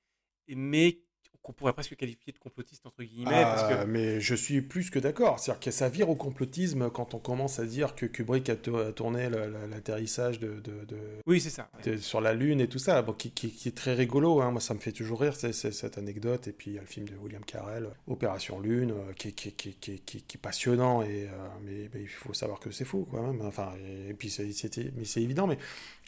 mais 0.49 1.01
qu'on 1.43 1.53
pourrait 1.53 1.73
presque 1.73 1.97
qualifier 1.97 2.33
de 2.33 2.39
complotiste 2.39 2.85
entre 2.87 3.03
guillemets. 3.03 3.43
parce 3.43 3.63
que... 3.69 3.75
Ah, 3.75 3.87
mais 3.87 4.21
je 4.21 4.35
suis 4.35 4.61
plus 4.61 4.91
que 4.91 4.99
d'accord. 4.99 5.39
C'est-à-dire 5.39 5.61
que 5.61 5.71
ça 5.71 5.89
vire 5.89 6.11
au 6.11 6.15
complotisme 6.15 6.91
quand 6.91 7.15
on 7.15 7.19
commence 7.19 7.59
à 7.59 7.65
dire 7.65 7.95
que 7.95 8.07
Kubrick 8.07 8.49
a, 8.51 8.57
tourné 8.57 9.31
l'atterrissage 9.71 10.39
de, 10.41 10.61
de, 10.61 10.71
oui, 11.27 11.41
c'est 11.41 11.51
ça, 11.51 11.71
sur 11.99 12.21
la 12.21 12.35
Lune 12.35 12.61
et 12.61 12.69
tout 12.69 12.79
ça, 12.79 13.03
bon, 13.03 13.13
qui, 13.13 13.31
qui, 13.31 13.69
est 13.69 13.77
très 13.77 13.95
rigolo. 13.95 14.41
Hein. 14.41 14.51
Moi, 14.51 14.61
ça 14.61 14.75
me 14.75 14.81
fait 14.81 14.93
toujours 14.93 15.21
rire 15.21 15.35
cette 15.35 15.99
anecdote. 15.99 16.49
Et 16.49 16.53
puis 16.53 16.73
il 16.73 16.75
y 16.75 16.79
a 16.79 16.83
le 16.83 16.87
film 16.87 17.09
de 17.09 17.17
William 17.17 17.45
Carell, 17.45 17.89
Opération 18.07 18.61
Lune, 18.61 18.93
euh, 18.93 19.13
qui, 19.15 19.33
qui, 19.33 19.53
est 19.59 20.39
passionnant. 20.39 21.03
Et, 21.03 21.25
euh, 21.25 21.89
mais, 21.95 22.01
il 22.01 22.09
faut 22.09 22.35
savoir 22.35 22.61
que 22.61 22.71
c'est 22.71 22.85
faux, 22.85 23.07
quand 23.11 23.23
même. 23.23 23.41
Enfin, 23.43 23.73
et, 24.09 24.15
puis 24.15 24.31
c'est 24.31 25.21
évident, 25.21 25.47
mais 25.47 25.59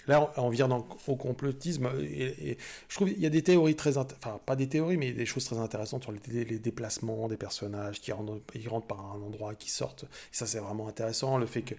Là, 0.08 0.32
on 0.36 0.48
vient 0.48 0.68
dans, 0.68 0.86
au 1.06 1.16
complotisme. 1.16 1.88
Et, 2.00 2.58
je 2.88 2.94
trouve 2.94 3.08
qu'il 3.08 3.20
y 3.20 3.26
a 3.26 3.30
des 3.30 3.42
théories 3.42 3.76
très. 3.76 3.98
Enfin, 3.98 4.40
pas 4.44 4.56
des 4.56 4.68
théories, 4.68 4.96
mais 4.96 5.12
des 5.12 5.21
choses 5.26 5.44
très 5.44 5.58
intéressantes 5.58 6.02
sur 6.02 6.12
les, 6.12 6.44
déplacements 6.58 7.28
des 7.28 7.36
personnages 7.36 8.00
qui 8.00 8.12
rentrent, 8.12 8.40
ils 8.54 8.68
rentrent 8.68 8.86
par 8.86 9.00
un 9.12 9.20
endroit, 9.22 9.54
qui 9.54 9.70
sortent. 9.70 10.04
Et 10.04 10.36
ça, 10.36 10.46
c'est 10.46 10.58
vraiment 10.58 10.88
intéressant. 10.88 11.38
Le 11.38 11.46
fait 11.46 11.62
que 11.62 11.74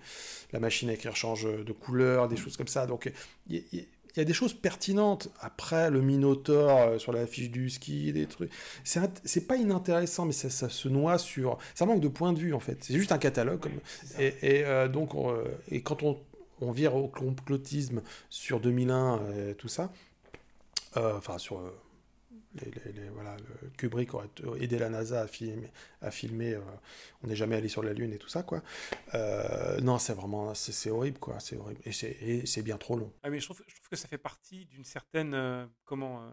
la 0.51 0.59
machine 0.59 0.89
à 0.89 0.93
écrire 0.93 1.15
change 1.15 1.45
de 1.45 1.71
couleur, 1.73 2.27
des 2.27 2.37
choses 2.37 2.57
comme 2.57 2.67
ça. 2.67 2.85
Donc, 2.85 3.11
il 3.49 3.63
y, 3.71 4.19
a 4.19 4.23
des 4.23 4.33
choses 4.33 4.53
pertinentes. 4.53 5.29
Après, 5.39 5.89
le 5.89 6.01
Minotaur 6.01 6.77
euh, 6.77 6.99
sur 6.99 7.11
la 7.11 7.25
fiche 7.25 7.49
du 7.49 7.69
ski, 7.69 8.13
des 8.13 8.27
trucs. 8.27 8.51
C'est 8.83 9.47
pas 9.47 9.57
inintéressant, 9.57 10.25
mais 10.25 10.33
ça, 10.33 10.69
se 10.69 10.87
noie 10.87 11.17
sur. 11.17 11.57
Ça 11.75 11.85
manque 11.85 12.01
de 12.01 12.07
point 12.07 12.33
de 12.33 12.39
vue, 12.39 12.53
en 12.53 12.59
fait. 12.59 12.77
C'est 12.81 12.93
juste 12.93 13.11
un 13.11 13.17
catalogue. 13.17 13.59
Comme... 13.59 13.79
Et, 14.19 14.63
euh, 14.65 14.87
donc, 14.87 15.11
et 15.71 15.81
quand 15.81 16.03
on 16.03 16.19
on 16.63 16.71
vire 16.71 16.95
au 16.95 17.07
complotisme 17.07 18.01
sur 18.29 18.59
2001, 18.59 19.17
et 19.17 19.19
euh, 19.19 19.53
tout 19.53 19.67
ça. 19.67 19.91
Euh, 20.97 21.17
enfin, 21.17 21.37
sur 21.37 21.61
euh, 22.61 22.91
les, 22.93 23.09
voilà, 23.09 23.35
Kubrick 23.77 24.13
aurait 24.13 24.29
aidé 24.59 24.77
la 24.77 24.89
NASA 24.89 25.21
à 25.21 25.27
filmer, 25.27 25.69
filmer 26.11 26.59
on 27.23 27.27
n'est 27.27 27.35
jamais 27.35 27.55
allé 27.55 27.67
sur 27.67 27.83
la 27.83 27.93
Lune 27.93 28.13
et 28.13 28.17
tout 28.17 28.29
ça, 28.29 28.43
quoi. 28.43 28.61
non, 29.81 29.97
c'est 29.99 30.13
vraiment, 30.13 30.53
c'est 30.53 30.89
horrible, 30.89 31.19
quoi. 31.19 31.39
C'est 31.39 31.57
horrible. 31.57 31.81
Et 31.85 32.45
c'est 32.45 32.61
bien 32.61 32.77
trop 32.77 32.97
long. 32.97 33.11
Ah, 33.23 33.29
mais 33.29 33.39
je 33.39 33.45
trouve, 33.45 33.61
que 33.89 33.95
ça 33.95 34.07
fait 34.07 34.17
partie 34.17 34.65
d'une 34.65 34.85
certaine, 34.85 35.69
comment, 35.85 36.31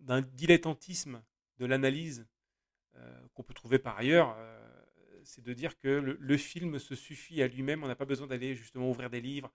d'un 0.00 0.22
dilettantisme 0.22 1.22
de 1.58 1.66
l'analyse 1.66 2.26
qu'on 3.34 3.42
peut 3.42 3.54
trouver 3.54 3.78
par 3.78 3.98
ailleurs 3.98 4.36
c'est 5.24 5.42
de 5.42 5.52
dire 5.52 5.78
que 5.78 5.88
le, 5.88 6.36
film 6.36 6.78
se 6.78 6.94
suffit 6.94 7.42
à 7.42 7.48
lui-même. 7.48 7.82
On 7.84 7.88
n'a 7.88 7.94
pas 7.94 8.04
besoin 8.04 8.26
d'aller 8.26 8.54
justement 8.54 8.90
ouvrir 8.90 9.10
des 9.10 9.20
livres, 9.20 9.52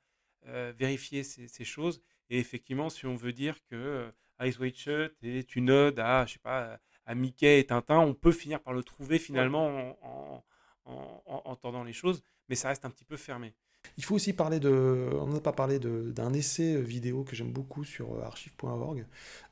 euh, 0.48 0.74
vérifier 0.78 1.24
ces, 1.24 1.66
choses. 1.66 2.02
Et 2.30 2.40
effectivement, 2.40 2.90
si 2.90 3.06
on 3.06 3.16
veut 3.16 3.34
dire 3.34 3.56
que 3.66 3.76
euh, 3.76 4.12
Ice 4.42 4.60
White 4.60 4.78
Shut 4.78 5.16
est 5.24 5.56
une 5.56 5.72
ode 5.72 6.00
à, 6.00 6.26
je 6.26 6.34
sais 6.34 6.40
pas, 6.40 6.80
à 7.06 7.16
Mickey 7.16 7.60
et 7.60 7.66
Tintin, 7.66 8.00
on 8.00 8.14
peut 8.14 8.32
finir 8.32 8.60
par 8.62 8.74
le 8.74 8.84
trouver 8.84 9.18
finalement 9.18 9.96
en, 10.02 10.44
en, 10.86 11.42
entendant 11.46 11.84
les 11.84 11.94
choses, 11.94 12.22
mais 12.50 12.56
ça 12.56 12.68
reste 12.70 12.86
un 12.86 12.90
petit 12.90 13.06
peu 13.06 13.18
fermé. 13.18 13.54
Il 13.98 14.04
faut 14.04 14.16
aussi 14.16 14.34
parler 14.34 14.60
de. 14.60 15.10
On 15.14 15.28
n'a 15.28 15.40
pas 15.40 15.54
parlé 15.54 15.80
d'un 15.80 16.34
essai 16.34 16.82
vidéo 16.82 17.24
que 17.24 17.36
j'aime 17.36 17.52
beaucoup 17.52 17.86
sur 17.86 18.14
euh, 18.14 18.22
archive.org 18.24 19.06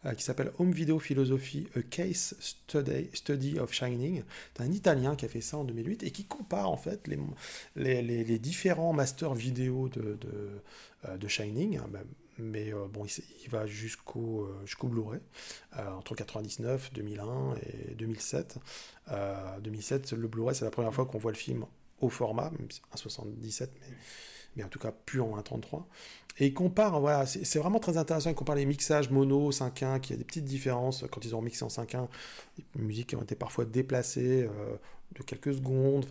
euh, 0.05 0.13
qui 0.13 0.23
s'appelle 0.23 0.51
Home 0.59 0.71
Video 0.71 0.99
Philosophy, 0.99 1.67
A 1.75 1.81
Case 1.81 2.36
Study, 2.39 3.09
Study 3.13 3.59
of 3.59 3.71
Shining. 3.71 4.23
C'est 4.55 4.63
un 4.63 4.71
Italien 4.71 5.15
qui 5.15 5.25
a 5.25 5.29
fait 5.29 5.41
ça 5.41 5.57
en 5.57 5.63
2008 5.63 6.03
et 6.03 6.11
qui 6.11 6.25
compare 6.25 6.69
en 6.69 6.77
fait 6.77 7.07
les, 7.07 8.01
les, 8.01 8.39
différents 8.39 8.91
masters 8.93 9.33
vidéo 9.33 9.88
de, 9.89 10.17
de, 10.19 10.61
euh, 11.07 11.17
de 11.17 11.27
Shining. 11.27 11.79
Mais 12.38 12.71
bon, 12.91 13.05
il, 13.05 13.49
va 13.49 13.65
jusqu'au 13.65 14.49
jusqu'au 14.65 14.88
Blu-ray, 14.88 15.21
entre 15.77 16.15
99, 16.15 16.91
2001 16.93 17.55
et 17.55 17.95
2007. 17.95 18.57
2007, 19.61 20.11
le 20.13 20.27
Blu-ray, 20.27 20.55
c'est 20.55 20.65
la 20.65 20.71
première 20.71 20.93
fois 20.93 21.05
qu'on 21.05 21.17
voit 21.17 21.31
le 21.31 21.38
film 21.38 21.65
au 22.01 22.09
format, 22.09 22.51
même 22.51 22.67
1,77, 22.95 23.69
mais, 23.79 23.95
mais 24.55 24.63
en 24.63 24.67
tout 24.67 24.79
cas 24.79 24.91
plus 24.91 25.21
en 25.21 25.38
1,33. 25.38 25.83
Et 26.38 26.47
il 26.47 26.53
compare, 26.53 26.99
voilà, 26.99 27.25
c'est 27.25 27.59
vraiment 27.59 27.79
très 27.79 27.97
intéressant, 27.97 28.29
il 28.29 28.36
compare 28.36 28.57
les 28.57 28.65
mixages 28.65 29.09
mono, 29.09 29.51
5.1, 29.51 30.01
qui 30.01 30.11
a 30.11 30.17
des 30.17 30.25
petites 30.25 30.43
différences 30.43 31.05
quand 31.09 31.23
ils 31.23 31.33
ont 31.33 31.41
mixé 31.41 31.63
en 31.63 31.69
5.1, 31.69 32.07
les 32.75 32.81
musiques 32.81 33.07
qui 33.07 33.15
ont 33.15 33.21
été 33.21 33.36
parfois 33.36 33.63
déplacées 33.63 34.43
euh, 34.43 34.75
de 35.17 35.23
quelques 35.23 35.53
secondes, 35.53 36.05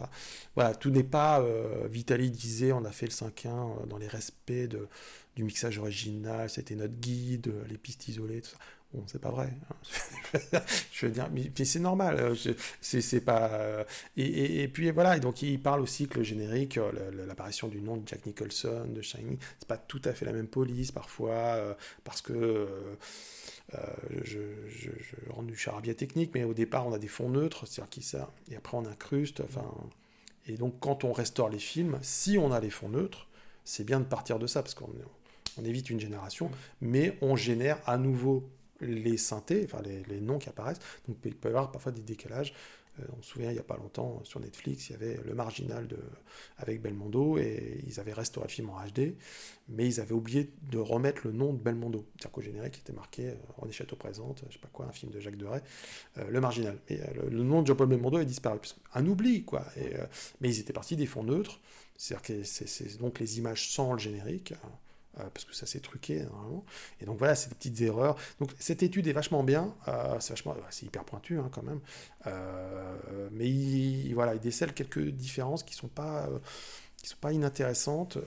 voilà, 0.54 0.74
tout 0.74 0.88
n'est 0.88 1.02
pas 1.04 1.42
euh, 1.42 1.86
vitalisé, 1.90 2.72
on 2.72 2.86
a 2.86 2.90
fait 2.90 3.04
le 3.04 3.12
5.1 3.12 3.48
euh, 3.48 3.86
dans 3.86 3.98
les 3.98 4.08
respects 4.08 4.66
de, 4.66 4.88
du 5.36 5.44
mixage 5.44 5.78
original, 5.78 6.48
c'était 6.50 6.74
notre 6.76 6.94
guide, 6.94 7.52
les 7.68 7.78
pistes 7.78 8.08
isolées, 8.08 8.40
tout 8.42 8.50
ça 8.50 8.58
Bon, 8.92 9.02
c'est 9.08 9.20
pas 9.20 9.30
vrai. 9.30 9.52
hein. 10.52 10.60
je 10.92 11.06
veux 11.06 11.12
dire, 11.12 11.28
mais, 11.32 11.50
c'est 11.64 11.80
normal. 11.80 12.16
euh, 12.20 12.34
C'est 12.80 13.00
c'est 13.00 13.20
pas. 13.20 13.48
euh, 13.54 13.84
Et, 14.16 14.62
et- 14.62 14.68
puis 14.68 14.88
voilà. 14.92 15.16
Et 15.16 15.20
donc 15.20 15.42
il 15.42 15.60
parle 15.60 15.80
aussi 15.80 16.06
que 16.06 16.18
le 16.18 16.22
générique, 16.24 16.78
euh, 16.78 16.92
l'apparition 17.26 17.66
du 17.66 17.80
nom 17.80 17.96
de 17.96 18.06
Jack 18.06 18.24
Nicholson, 18.26 18.86
de 18.88 19.02
Shining, 19.02 19.36
c'est 19.58 19.66
pas 19.66 19.78
tout 19.78 20.00
à 20.04 20.12
fait 20.12 20.24
la 20.24 20.32
même 20.32 20.46
police 20.46 20.92
parfois, 20.92 21.32
euh, 21.34 21.74
parce 22.04 22.22
que. 22.22 22.32
euh, 22.32 22.94
euh, 23.74 23.78
je, 24.22 24.38
je, 24.68 24.90
rentre 25.30 25.46
du 25.48 25.56
charabia 25.56 25.94
technique, 25.94 26.30
mais 26.34 26.44
au 26.44 26.54
départ 26.54 26.86
on 26.86 26.92
a 26.92 26.98
des 26.98 27.08
fonds 27.08 27.28
neutres, 27.30 27.66
c'est-à-dire 27.66 27.90
qui 27.90 28.02
ça, 28.02 28.30
et 28.50 28.56
après 28.56 28.76
on 28.76 28.84
incruste. 28.86 29.40
Enfin, 29.40 29.64
et 30.46 30.56
donc 30.56 30.78
quand 30.80 31.04
on 31.04 31.12
restaure 31.12 31.48
les 31.48 31.58
films, 31.58 31.98
si 32.02 32.38
on 32.38 32.52
a 32.52 32.60
les 32.60 32.70
fonds 32.70 32.88
neutres, 32.88 33.26
c'est 33.64 33.84
bien 33.84 34.00
de 34.00 34.04
partir 34.04 34.38
de 34.38 34.46
ça 34.46 34.62
parce 34.62 34.74
qu'on 34.74 34.90
on 35.58 35.64
évite 35.64 35.90
une 35.90 36.00
génération, 36.00 36.50
mais 36.80 37.16
on 37.20 37.36
génère 37.36 37.78
à 37.86 37.96
nouveau 37.98 38.48
les 38.80 39.16
synthés, 39.16 39.62
enfin 39.64 39.82
les, 39.82 40.02
les 40.04 40.20
noms 40.20 40.38
qui 40.38 40.48
apparaissent. 40.48 40.80
Donc 41.08 41.16
il 41.24 41.34
peut 41.34 41.48
y 41.48 41.52
avoir 41.52 41.70
parfois 41.70 41.92
des 41.92 42.02
décalages. 42.02 42.52
Euh, 43.00 43.04
on 43.18 43.22
se 43.22 43.30
souvient, 43.30 43.50
il 43.50 43.54
n'y 43.54 43.58
a 43.58 43.64
pas 43.64 43.76
longtemps, 43.76 44.20
sur 44.22 44.38
Netflix, 44.38 44.88
il 44.88 44.92
y 44.92 44.94
avait 44.94 45.18
Le 45.24 45.34
Marginal 45.34 45.88
de, 45.88 45.98
avec 46.58 46.80
Belmondo, 46.80 47.38
et 47.38 47.82
ils 47.88 47.98
avaient 47.98 48.12
restauré 48.12 48.46
le 48.46 48.52
film 48.52 48.70
en 48.70 48.76
HD, 48.86 49.16
mais 49.68 49.84
ils 49.84 50.00
avaient 50.00 50.12
oublié 50.12 50.52
de 50.70 50.78
remettre 50.78 51.22
le 51.26 51.32
nom 51.32 51.52
de 51.52 51.58
Belmondo. 51.58 52.06
C'est-à-dire 52.12 52.30
qu'au 52.30 52.40
générique, 52.40 52.76
il 52.76 52.80
était 52.82 52.92
marqué 52.92 53.30
euh, 53.30 53.34
René 53.58 53.72
Château 53.72 53.96
présente, 53.96 54.44
je 54.48 54.52
sais 54.52 54.60
pas 54.60 54.68
quoi, 54.72 54.86
un 54.86 54.92
film 54.92 55.10
de 55.10 55.18
Jacques 55.18 55.36
Deray, 55.36 55.60
euh, 56.18 56.30
Le 56.30 56.40
Marginal. 56.40 56.78
Et 56.88 57.00
euh, 57.00 57.06
le, 57.16 57.30
le 57.30 57.42
nom 57.42 57.62
de 57.62 57.66
Jean-Paul 57.66 57.88
Belmondo 57.88 58.20
est 58.20 58.26
disparu. 58.26 58.60
Un 58.94 59.06
oubli, 59.06 59.42
quoi. 59.42 59.64
Et, 59.76 59.96
euh, 59.96 60.06
mais 60.40 60.50
ils 60.50 60.60
étaient 60.60 60.72
partis 60.72 60.94
des 60.94 61.06
fonds 61.06 61.24
neutres, 61.24 61.58
c'est-à-dire 61.96 62.22
que 62.22 62.44
c'est 62.44 62.68
c'est 62.68 62.98
donc 62.98 63.18
les 63.18 63.38
images 63.38 63.70
sans 63.70 63.92
le 63.92 63.98
générique, 63.98 64.54
euh, 65.20 65.24
parce 65.32 65.44
que 65.44 65.54
ça 65.54 65.66
s'est 65.66 65.80
truqué 65.80 66.22
normalement. 66.22 66.64
Et 67.00 67.04
donc 67.04 67.18
voilà, 67.18 67.34
c'est 67.34 67.48
des 67.48 67.54
petites 67.54 67.80
erreurs. 67.82 68.16
Donc 68.40 68.50
cette 68.58 68.82
étude 68.82 69.06
est 69.06 69.12
vachement 69.12 69.44
bien, 69.44 69.74
euh, 69.88 70.18
c'est 70.20 70.30
vachement, 70.30 70.56
c'est 70.70 70.86
hyper 70.86 71.04
pointu 71.04 71.38
hein, 71.38 71.48
quand 71.52 71.62
même, 71.62 71.80
Euh, 72.26 73.28
mais 73.32 73.48
il, 73.48 74.12
voilà, 74.14 74.34
il 74.34 74.40
décèle 74.40 74.72
quelques 74.72 75.08
différences 75.10 75.62
qui 75.62 75.74
sont 75.74 75.88
pas, 75.88 76.28
qui 76.96 77.08
sont 77.08 77.18
pas 77.20 77.32
inintéressantes, 77.32 78.18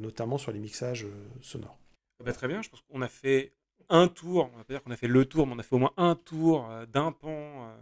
notamment 0.00 0.38
sur 0.38 0.52
les 0.52 0.58
mixages 0.58 1.06
sonores. 1.40 1.78
Eh 2.20 2.24
ben, 2.24 2.32
très 2.32 2.48
bien, 2.48 2.62
je 2.62 2.68
pense 2.68 2.82
qu'on 2.82 3.00
a 3.02 3.08
fait 3.08 3.52
un 3.88 4.08
tour, 4.08 4.50
on 4.52 4.56
va 4.56 4.64
pas 4.64 4.74
dire 4.74 4.82
qu'on 4.82 4.90
a 4.90 4.96
fait 4.96 5.06
le 5.08 5.24
tour, 5.24 5.46
mais 5.46 5.54
on 5.54 5.58
a 5.58 5.62
fait 5.62 5.76
au 5.76 5.78
moins 5.78 5.92
un 5.96 6.16
tour 6.16 6.68
d'un 6.92 7.12
pan 7.12 7.72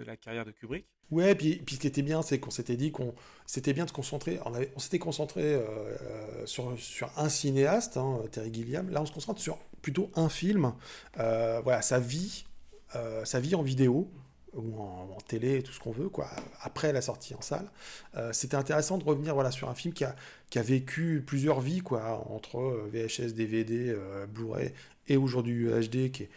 la 0.00 0.16
carrière 0.16 0.44
de 0.44 0.50
Kubrick. 0.50 0.86
Ouais, 1.10 1.34
puis, 1.34 1.62
ce 1.70 1.78
qui 1.78 1.86
était 1.86 2.02
bien, 2.02 2.22
c'est 2.22 2.38
qu'on 2.38 2.50
s'était 2.50 2.76
dit 2.76 2.90
qu'on 2.90 3.14
c'était 3.46 3.72
bien 3.72 3.84
de 3.84 3.90
concentrer. 3.90 4.40
On, 4.44 4.78
s'était 4.78 4.98
concentré 4.98 5.42
euh, 5.42 5.60
euh, 6.02 6.46
sur, 6.46 7.10
un 7.16 7.28
cinéaste, 7.28 7.96
hein, 7.96 8.20
Terry 8.32 8.52
Gilliam. 8.52 8.90
Là, 8.90 9.02
on 9.02 9.06
se 9.06 9.12
concentre 9.12 9.40
sur 9.40 9.58
plutôt 9.82 10.10
un 10.16 10.28
film. 10.28 10.72
Euh, 11.18 11.60
voilà, 11.62 11.82
sa 11.82 11.98
vie, 11.98 12.44
sa 13.24 13.40
vie 13.40 13.54
en 13.54 13.62
vidéo 13.62 14.08
ou 14.54 14.80
en, 14.80 15.10
en 15.16 15.20
télé, 15.26 15.62
tout 15.62 15.72
ce 15.72 15.80
qu'on 15.80 15.90
veut. 15.90 16.10
Après 16.62 16.92
la 16.92 17.02
sortie 17.02 17.34
en 17.34 17.40
salle, 17.40 17.68
c'était 18.32 18.56
intéressant 18.56 18.98
de 18.98 19.04
revenir 19.04 19.34
sur 19.52 19.68
un 19.68 19.74
film 19.74 19.92
qui 19.92 20.04
a, 20.04 20.62
vécu 20.62 21.22
plusieurs 21.26 21.60
vies, 21.60 21.80
quoi, 21.80 22.24
entre 22.30 22.88
VHS, 22.92 23.34
DVD, 23.34 23.96
Blu-ray 24.28 24.72
et 25.08 25.16
aujourd'hui 25.16 25.54
UHD, 25.54 26.12
qui 26.12 26.22
est 26.24 26.30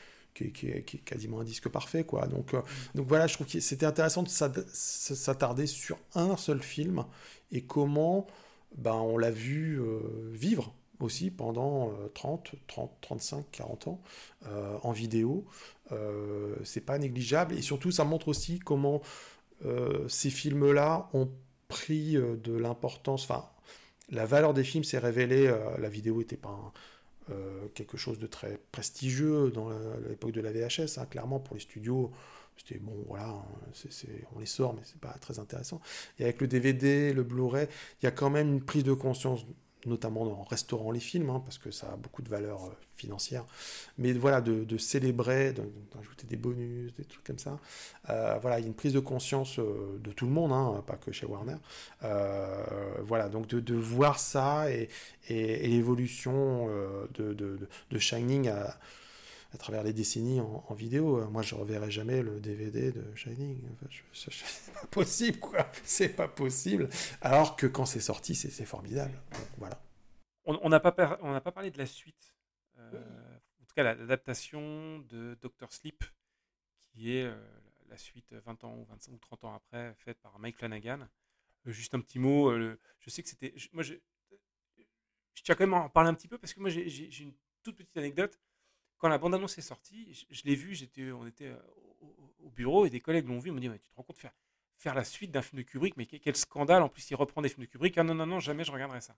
qui 0.44 0.68
est, 0.68 0.84
quasiment 1.06 1.40
un 1.40 1.44
disque 1.44 1.70
parfait, 1.70 2.04
quoi. 2.04 2.28
Donc, 2.28 2.54
euh, 2.54 2.62
donc 2.96 3.08
voilà, 3.08 3.28
je 3.28 3.34
trouve 3.34 3.48
que 3.48 3.60
c'était 3.60 3.86
intéressant 3.86 4.24
de 4.24 4.30
s'attarder 4.30 5.68
sur 5.68 5.98
un 6.16 6.38
seul 6.38 6.62
film 6.62 7.06
et 7.52 7.62
comment 7.62 8.28
ben, 8.76 8.94
on 8.94 9.18
l'a 9.18 9.32
vu 9.32 9.80
euh, 9.80 10.00
vivre 10.32 10.74
aussi 11.00 11.30
pendant 11.30 11.90
euh, 11.92 12.08
30, 12.14 12.56
30, 12.68 12.92
35, 13.02 13.46
40 13.52 13.88
ans 13.88 14.02
euh, 14.48 14.78
en 14.84 14.92
vidéo. 14.92 15.46
C'est 16.66 16.82
pas 16.82 16.98
négligeable 16.98 17.56
et 17.56 17.62
surtout 17.62 17.92
ça 17.92 18.04
montre 18.04 18.28
aussi 18.28 18.60
comment 18.60 19.02
ces 20.10 20.30
films-là 20.30 21.10
ont 21.14 21.30
pris 21.70 22.16
de 22.16 22.54
l'importance. 22.58 23.24
Enfin, 23.24 23.46
la 24.10 24.26
valeur 24.26 24.54
des 24.54 24.66
films 24.66 24.84
s'est 24.84 24.98
révélée. 24.98 25.50
la 25.80 25.88
vidéo 25.88 26.18
n'était 26.18 26.36
pas 26.36 26.50
un- 26.50 26.74
euh, 27.30 27.68
quelque 27.74 27.98
chose 27.98 28.20
de 28.20 28.28
très 28.28 28.60
prestigieux 28.72 29.52
dans 29.52 29.70
l'époque 30.08 30.32
de 30.32 30.42
la 30.42 30.52
VHS. 30.52 30.98
hein. 30.98 31.06
Clairement, 31.10 31.40
pour 31.40 31.56
les 31.56 31.62
studios, 31.62 32.12
c'était 32.58 32.80
bon, 32.80 32.96
voilà, 33.08 33.28
hein, 33.28 33.46
on 34.36 34.40
les 34.40 34.46
sort, 34.46 34.74
mais 34.74 34.82
c'est 34.84 35.00
pas 35.00 35.16
très 35.20 35.40
intéressant. 35.40 35.80
Et 36.20 36.24
avec 36.24 36.42
le 36.42 36.48
DVD, 36.48 37.14
le 37.14 37.24
Blu-ray, 37.24 37.68
il 38.02 38.06
y 38.06 38.08
a 38.08 38.12
quand 38.12 38.30
même 38.30 38.48
une 38.54 38.64
prise 38.64 38.84
de 38.84 38.94
conscience, 38.94 39.46
notamment 39.86 40.24
en 40.24 40.44
restaurant 40.44 40.92
les 40.92 41.00
films, 41.00 41.30
hein, 41.30 41.42
parce 41.46 41.58
que 41.58 41.72
ça 41.72 41.92
a 41.94 41.96
beaucoup 41.96 42.22
de 42.22 42.30
valeur 42.30 42.66
euh, 42.66 42.70
financière. 42.96 43.46
Mais 43.98 44.14
voilà, 44.14 44.42
de, 44.42 44.78
célébrer, 44.78 45.54
d'ajouter 45.54 46.28
des 46.28 46.36
bonus, 46.36 46.94
des 46.96 47.06
trucs 47.06 47.24
comme 47.24 47.40
ça. 47.40 47.60
Euh, 48.10 48.38
voilà, 48.42 48.60
il 48.60 48.64
y 48.64 48.66
a 48.66 48.68
une 48.68 48.74
prise 48.74 48.94
de 48.94 49.00
conscience 49.00 49.60
euh, 49.60 50.00
de 50.04 50.12
tout 50.12 50.26
le 50.26 50.32
monde, 50.32 50.52
hein, 50.52 50.84
pas 50.86 50.96
que 50.96 51.12
chez 51.12 51.26
Warner. 51.26 51.58
Voilà, 53.04 53.30
donc 53.30 53.48
de, 53.48 53.76
voir 53.76 54.20
ça 54.20 54.72
et, 54.72 54.90
et, 55.30 55.68
l'évolution 55.68 56.68
de 57.18 58.00
Shining 58.00 58.50
à, 58.50 58.78
à 59.58 59.60
travers 59.60 59.82
les 59.84 59.92
décennies 59.92 60.40
en, 60.40 60.64
en 60.68 60.74
vidéo. 60.76 61.20
Euh, 61.20 61.28
Moi, 61.30 61.42
je 61.42 61.56
reverrai 61.56 61.90
jamais 61.90 62.22
le 62.22 62.40
DVD 62.40 62.92
de 62.92 63.04
Shining. 63.16 63.60
Enfin, 63.74 63.88
je- 63.90 64.02
je- 64.14 64.30
je- 64.30 64.44
c'est 64.46 64.72
pas 64.74 64.86
possible, 64.88 65.40
quoi. 65.40 65.68
C'est 65.84 66.10
pas 66.10 66.28
possible. 66.28 66.90
Alors 67.22 67.56
que 67.56 67.66
quand 67.66 67.86
c'est 67.88 68.00
sorti, 68.00 68.36
c'est 68.36 68.52
c'est 68.52 68.66
formidable. 68.66 69.14
Donc, 69.32 69.48
voilà. 69.58 69.82
On 70.46 70.60
on 70.62 70.70
n'a 70.70 70.80
pas, 70.80 70.92
par- 70.92 71.18
on 71.24 71.32
n'a 71.32 71.42
pas 71.42 71.52
parlé 71.52 71.72
de 71.72 71.78
la 71.80 71.88
suite, 71.88 72.36
euh, 72.78 73.38
en 73.62 73.66
tout 73.66 73.74
cas 73.76 73.82
la- 73.84 73.96
l'adaptation 73.96 75.00
de 75.00 75.36
Doctor 75.42 75.74
Sleep, 75.74 76.04
qui 76.92 77.18
est 77.18 77.24
euh, 77.26 77.36
la 77.90 77.98
suite 77.98 78.34
20 78.34 78.64
ans 78.64 78.76
ou 78.78 78.86
25 78.86 79.12
ou 79.14 79.18
30 79.18 79.44
ans 79.44 79.56
après, 79.56 79.96
faite 79.98 80.20
par 80.22 80.38
Mike 80.38 80.58
Flanagan. 80.58 81.00
Euh, 81.66 81.72
juste 81.72 81.96
un 81.96 82.00
petit 82.00 82.20
mot, 82.20 82.52
euh, 82.52 82.58
le- 82.60 82.80
je 83.00 83.10
sais 83.10 83.24
que 83.24 83.30
c'était... 83.30 83.54
je- 83.56 83.70
Moi, 83.74 83.82
je, 83.82 83.96
je 85.34 85.42
tiens 85.44 85.56
quand 85.56 85.66
même 85.66 85.74
à 85.74 85.82
en 85.82 85.90
parler 85.90 86.10
un 86.10 86.14
petit 86.14 86.28
peu 86.28 86.38
parce 86.38 86.54
que 86.54 86.60
moi, 86.60 86.70
j'ai 86.70 86.88
j'ai- 86.90 87.10
j'ai 87.10 87.24
une 87.24 87.34
toute 87.64 87.76
petite 87.78 87.98
anecdote. 87.98 88.40
Quand 88.98 89.08
la 89.10 89.18
bande-annonce 89.18 89.58
est 89.58 89.62
sortie, 89.62 90.14
je, 90.14 90.26
je 90.32 90.44
l'ai 90.46 90.56
vue, 90.56 90.74
j'étais, 90.76 91.12
on 91.12 91.26
était 91.28 91.48
euh, 91.48 91.58
au, 92.02 92.16
au 92.46 92.50
bureau 92.50 92.86
et 92.86 92.90
des 92.90 93.00
collègues 93.00 93.28
l'ont 93.28 93.40
vu, 93.40 93.50
ils 93.50 93.54
m'ont 93.54 93.60
dit, 93.60 93.70
tu 93.80 93.90
te 93.90 93.96
rends 93.96 94.04
compte, 94.04 94.18
faire, 94.18 94.34
faire 94.78 94.96
la 94.96 95.04
suite 95.04 95.32
d'un 95.32 95.42
film 95.42 95.62
de 95.62 95.68
Kubrick, 95.68 95.96
mais 95.98 96.06
quel, 96.06 96.20
quel 96.20 96.36
scandale, 96.36 96.82
en 96.84 96.90
plus 96.90 97.10
il 97.12 97.16
reprend 97.16 97.42
des 97.42 97.50
films 97.50 97.66
de 97.66 97.70
Kubrick, 97.72 97.98
ah 97.98 98.04
non, 98.04 98.16
non, 98.16 98.26
non, 98.26 98.40
jamais 98.40 98.64
je 98.64 98.72
regarderai 98.72 99.02
ça. 99.02 99.16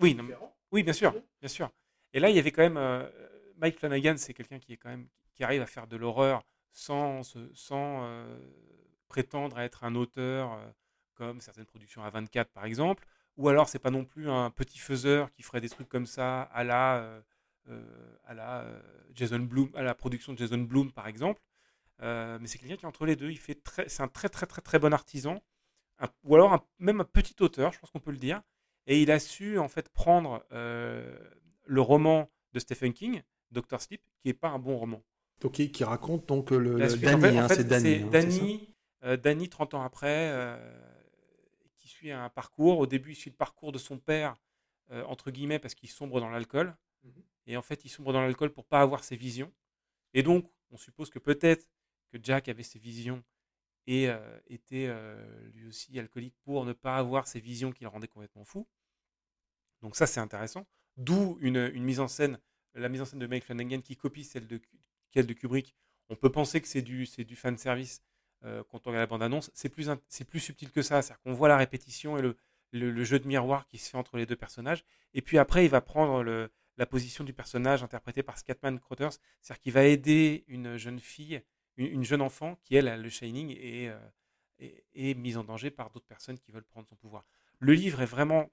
Oui, 0.00 0.14
non, 0.14 0.22
mais- 0.24 0.34
oui, 0.72 0.82
bien 0.82 0.92
sûr, 0.92 1.12
bien 1.40 1.48
sûr. 1.48 1.70
Et 2.12 2.20
là, 2.20 2.28
il 2.30 2.36
y 2.36 2.38
avait 2.38 2.50
quand 2.52 2.62
même 2.62 2.76
euh, 2.76 3.08
Mike 3.56 3.78
Flanagan, 3.78 4.14
c'est 4.18 4.34
quelqu'un 4.34 4.58
qui 4.58 4.72
est 4.72 4.76
quand 4.76 4.90
même 4.90 5.08
qui 5.34 5.44
arrive 5.44 5.62
à 5.62 5.66
faire 5.66 5.86
de 5.86 5.96
l'horreur 5.96 6.42
sans 6.72 7.22
sans 7.54 8.04
euh, 8.04 8.38
prétendre 9.08 9.56
à 9.58 9.64
être 9.64 9.84
un 9.84 9.94
auteur 9.94 10.52
euh, 10.54 10.70
comme 11.14 11.40
certaines 11.40 11.66
productions 11.66 12.02
à 12.02 12.10
24 12.10 12.50
par 12.50 12.64
exemple, 12.64 13.06
ou 13.36 13.48
alors 13.48 13.68
c'est 13.68 13.78
pas 13.78 13.90
non 13.90 14.04
plus 14.04 14.28
un 14.30 14.50
petit 14.50 14.78
faiseur 14.78 15.30
qui 15.32 15.42
ferait 15.42 15.60
des 15.60 15.68
trucs 15.70 15.88
comme 15.88 16.06
ça 16.06 16.42
à 16.42 16.64
la 16.64 16.96
euh, 16.98 17.20
euh, 17.68 18.16
à 18.24 18.34
la 18.34 18.60
euh, 18.62 18.80
Jason 19.14 19.38
Bloom, 19.40 19.70
à 19.74 19.82
la 19.82 19.94
production 19.94 20.32
de 20.32 20.38
Jason 20.38 20.58
Bloom 20.58 20.92
par 20.92 21.06
exemple. 21.08 21.40
Euh, 22.02 22.38
mais 22.40 22.48
c'est 22.48 22.58
quelqu'un 22.58 22.76
qui 22.76 22.84
est 22.84 22.88
entre 22.88 23.06
les 23.06 23.14
deux. 23.16 23.30
Il 23.30 23.38
fait 23.38 23.54
très, 23.54 23.88
c'est 23.88 24.02
un 24.02 24.08
très 24.08 24.28
très 24.28 24.46
très 24.46 24.60
très 24.60 24.78
bon 24.78 24.92
artisan, 24.92 25.40
un- 26.00 26.08
ou 26.24 26.34
alors 26.34 26.52
un- 26.52 26.62
même 26.78 27.00
un 27.00 27.04
petit 27.04 27.36
auteur, 27.40 27.72
je 27.72 27.78
pense 27.78 27.90
qu'on 27.90 28.00
peut 28.00 28.10
le 28.10 28.16
dire. 28.18 28.42
Et 28.88 29.00
il 29.00 29.10
a 29.12 29.20
su 29.20 29.58
en 29.58 29.68
fait 29.68 29.88
prendre 29.90 30.44
euh, 30.52 31.16
le 31.66 31.80
roman 31.80 32.28
de 32.52 32.58
Stephen 32.58 32.92
King, 32.92 33.22
Doctor 33.52 33.80
Sleep, 33.80 34.02
qui 34.20 34.28
est 34.28 34.34
pas 34.34 34.48
un 34.48 34.58
bon 34.58 34.76
roman. 34.76 35.02
Donc, 35.40 35.52
qui, 35.52 35.70
qui 35.70 35.84
raconte 35.84 36.26
donc 36.26 36.50
le, 36.50 36.58
le 36.76 36.96
Danny, 36.96 37.14
en 37.14 37.20
fait- 37.20 37.38
en 37.38 37.42
hein, 37.44 37.48
fait, 37.48 37.54
c'est 37.56 37.64
Danny. 37.64 37.82
c'est 37.82 38.02
hein, 38.02 38.08
Danny, 38.10 38.74
euh, 39.04 39.16
Danny, 39.16 39.48
30 39.48 39.74
ans 39.74 39.82
après, 39.82 40.30
suit 42.02 42.12
un 42.12 42.28
parcours. 42.28 42.78
Au 42.78 42.86
début, 42.86 43.12
il 43.12 43.14
suit 43.14 43.30
le 43.30 43.36
parcours 43.36 43.72
de 43.72 43.78
son 43.78 43.98
père, 43.98 44.36
euh, 44.90 45.04
entre 45.04 45.30
guillemets, 45.30 45.58
parce 45.58 45.74
qu'il 45.74 45.88
sombre 45.88 46.20
dans 46.20 46.30
l'alcool. 46.30 46.76
Mhm. 47.04 47.22
Et 47.46 47.56
en 47.56 47.62
fait, 47.62 47.84
il 47.84 47.88
sombre 47.88 48.12
dans 48.12 48.20
l'alcool 48.20 48.52
pour 48.52 48.64
pas 48.64 48.80
avoir 48.80 49.04
ses 49.04 49.16
visions. 49.16 49.52
Et 50.14 50.22
donc, 50.22 50.50
on 50.70 50.76
suppose 50.76 51.10
que 51.10 51.18
peut-être 51.18 51.68
que 52.10 52.18
Jack 52.22 52.48
avait 52.48 52.62
ses 52.62 52.78
visions 52.78 53.22
et 53.86 54.08
euh, 54.08 54.38
était 54.46 54.86
euh, 54.88 55.50
lui 55.50 55.66
aussi 55.66 55.98
alcoolique 55.98 56.36
pour 56.44 56.64
ne 56.64 56.72
pas 56.72 56.96
avoir 56.96 57.26
ces 57.26 57.40
visions 57.40 57.72
qui 57.72 57.84
le 57.84 57.88
rendaient 57.88 58.08
complètement 58.08 58.44
fou. 58.44 58.66
Donc 59.80 59.96
ça, 59.96 60.06
c'est 60.06 60.20
intéressant. 60.20 60.66
D'où 60.96 61.38
une, 61.40 61.70
une 61.74 61.82
mise 61.82 62.00
en 62.00 62.08
scène, 62.08 62.38
la 62.74 62.88
mise 62.88 63.00
en 63.00 63.04
scène 63.04 63.18
de 63.18 63.26
Mike 63.26 63.44
Flanagan 63.44 63.80
qui 63.80 63.96
copie 63.96 64.24
celle 64.24 64.46
de, 64.46 64.60
celle 65.12 65.26
de 65.26 65.32
Kubrick. 65.32 65.74
On 66.10 66.16
peut 66.16 66.30
penser 66.30 66.60
que 66.60 66.68
c'est 66.68 66.82
du, 66.82 67.06
c'est 67.06 67.24
du 67.24 67.34
fan 67.34 67.56
service 67.56 68.02
euh, 68.44 68.62
quand 68.70 68.86
on 68.86 68.90
regarde 68.90 69.02
la 69.02 69.06
bande-annonce. 69.06 69.50
C'est 69.54 69.68
plus, 69.68 69.90
c'est 70.08 70.24
plus 70.24 70.40
subtil 70.40 70.70
que 70.70 70.82
ça. 70.82 71.02
C'est-à-dire 71.02 71.22
qu'on 71.22 71.32
voit 71.32 71.48
la 71.48 71.56
répétition 71.56 72.16
et 72.18 72.22
le, 72.22 72.36
le, 72.72 73.04
jeu 73.04 73.18
de 73.18 73.26
miroir 73.26 73.66
qui 73.66 73.78
se 73.78 73.90
fait 73.90 73.98
entre 73.98 74.16
les 74.16 74.26
deux 74.26 74.36
personnages. 74.36 74.84
Et 75.14 75.22
puis 75.22 75.38
après, 75.38 75.64
il 75.64 75.70
va 75.70 75.80
prendre 75.80 76.22
le, 76.22 76.50
la 76.76 76.86
position 76.86 77.24
du 77.24 77.32
personnage 77.32 77.82
interprété 77.82 78.22
par 78.22 78.38
Scatman 78.38 78.78
Crothers. 78.80 79.12
C'est-à-dire 79.40 79.62
qu'il 79.62 79.72
va 79.72 79.84
aider 79.84 80.44
une 80.48 80.76
jeune 80.76 81.00
fille, 81.00 81.42
une, 81.76 81.86
une 81.86 82.04
jeune 82.04 82.22
enfant 82.22 82.58
qui, 82.64 82.76
elle, 82.76 82.88
a 82.88 82.96
le 82.96 83.08
Shining 83.08 83.50
et 83.50 83.88
euh, 83.88 83.98
est, 84.58 84.84
est 84.94 85.14
mise 85.14 85.36
en 85.36 85.44
danger 85.44 85.70
par 85.70 85.90
d'autres 85.90 86.06
personnes 86.06 86.38
qui 86.38 86.52
veulent 86.52 86.64
prendre 86.64 86.86
son 86.88 86.96
pouvoir. 86.96 87.24
Le 87.58 87.74
livre 87.74 88.00
est 88.00 88.06
vraiment 88.06 88.50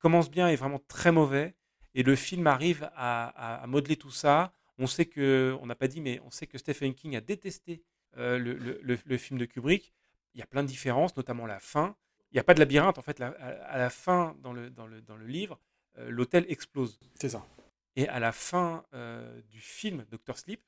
commence 0.00 0.30
bien 0.30 0.48
et 0.48 0.56
vraiment 0.56 0.80
très 0.88 1.12
mauvais 1.12 1.54
Et 1.94 2.02
le 2.02 2.16
film 2.16 2.46
arrive 2.46 2.90
à, 2.94 3.62
à, 3.62 3.66
modeler 3.66 3.96
tout 3.96 4.10
ça. 4.10 4.52
On 4.78 4.86
sait 4.86 5.06
que, 5.06 5.56
on 5.60 5.66
n'a 5.66 5.74
pas 5.74 5.88
dit, 5.88 6.00
mais 6.00 6.20
on 6.24 6.30
sait 6.30 6.46
que 6.46 6.58
Stephen 6.58 6.94
King 6.94 7.16
a 7.16 7.20
détesté 7.20 7.82
le, 8.16 8.38
le, 8.38 8.80
le, 8.82 9.16
film 9.16 9.38
de 9.38 9.44
Kubrick. 9.44 9.92
Il 10.34 10.40
y 10.40 10.42
a 10.42 10.46
plein 10.46 10.62
de 10.62 10.68
différences, 10.68 11.16
notamment 11.16 11.46
la 11.46 11.60
fin. 11.60 11.96
Il 12.30 12.36
n'y 12.36 12.40
a 12.40 12.44
pas 12.44 12.54
de 12.54 12.60
labyrinthe, 12.60 12.98
en 12.98 13.02
fait. 13.02 13.20
à, 13.20 13.78
la 13.78 13.90
fin, 13.90 14.36
dans 14.42 14.52
le, 14.52 14.70
dans 14.70 14.86
le, 14.86 15.00
dans 15.00 15.16
le 15.16 15.26
livre, 15.26 15.58
l'hôtel 15.98 16.44
explose. 16.48 17.00
C'est 17.14 17.30
ça. 17.30 17.44
Et 17.96 18.08
à 18.08 18.20
la 18.20 18.32
fin 18.32 18.84
du 19.48 19.60
film 19.60 20.04
Doctor 20.10 20.38
Sleep, 20.38 20.62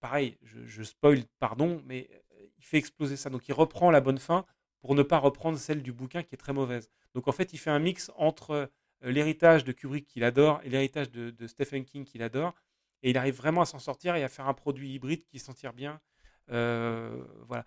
pareil, 0.00 0.38
je, 0.42 0.64
je, 0.64 0.82
spoil, 0.82 1.24
pardon, 1.38 1.82
mais 1.86 2.08
il 2.58 2.64
fait 2.64 2.78
exploser 2.78 3.16
ça. 3.16 3.30
Donc 3.30 3.48
il 3.48 3.52
reprend 3.52 3.90
la 3.90 4.00
bonne 4.00 4.18
fin 4.18 4.46
pour 4.80 4.94
ne 4.94 5.02
pas 5.02 5.18
reprendre 5.18 5.58
celle 5.58 5.82
du 5.82 5.92
bouquin 5.92 6.22
qui 6.22 6.34
est 6.34 6.38
très 6.38 6.52
mauvaise. 6.52 6.90
Donc 7.14 7.28
en 7.28 7.32
fait, 7.32 7.52
il 7.52 7.58
fait 7.58 7.70
un 7.70 7.78
mix 7.78 8.10
entre 8.16 8.70
l'héritage 9.02 9.64
de 9.64 9.72
Kubrick 9.72 10.06
qu'il 10.06 10.24
adore 10.24 10.60
et 10.64 10.70
l'héritage 10.70 11.10
de, 11.10 11.46
Stephen 11.46 11.84
King 11.84 12.04
qu'il 12.04 12.22
adore. 12.22 12.54
Et 13.02 13.10
il 13.10 13.18
arrive 13.18 13.36
vraiment 13.36 13.62
à 13.62 13.66
s'en 13.66 13.78
sortir 13.78 14.14
et 14.16 14.24
à 14.24 14.28
faire 14.28 14.46
un 14.46 14.54
produit 14.54 14.92
hybride 14.92 15.24
qui 15.24 15.38
s'en 15.38 15.54
tire 15.54 15.72
bien. 15.72 16.00
Voilà. 16.50 17.64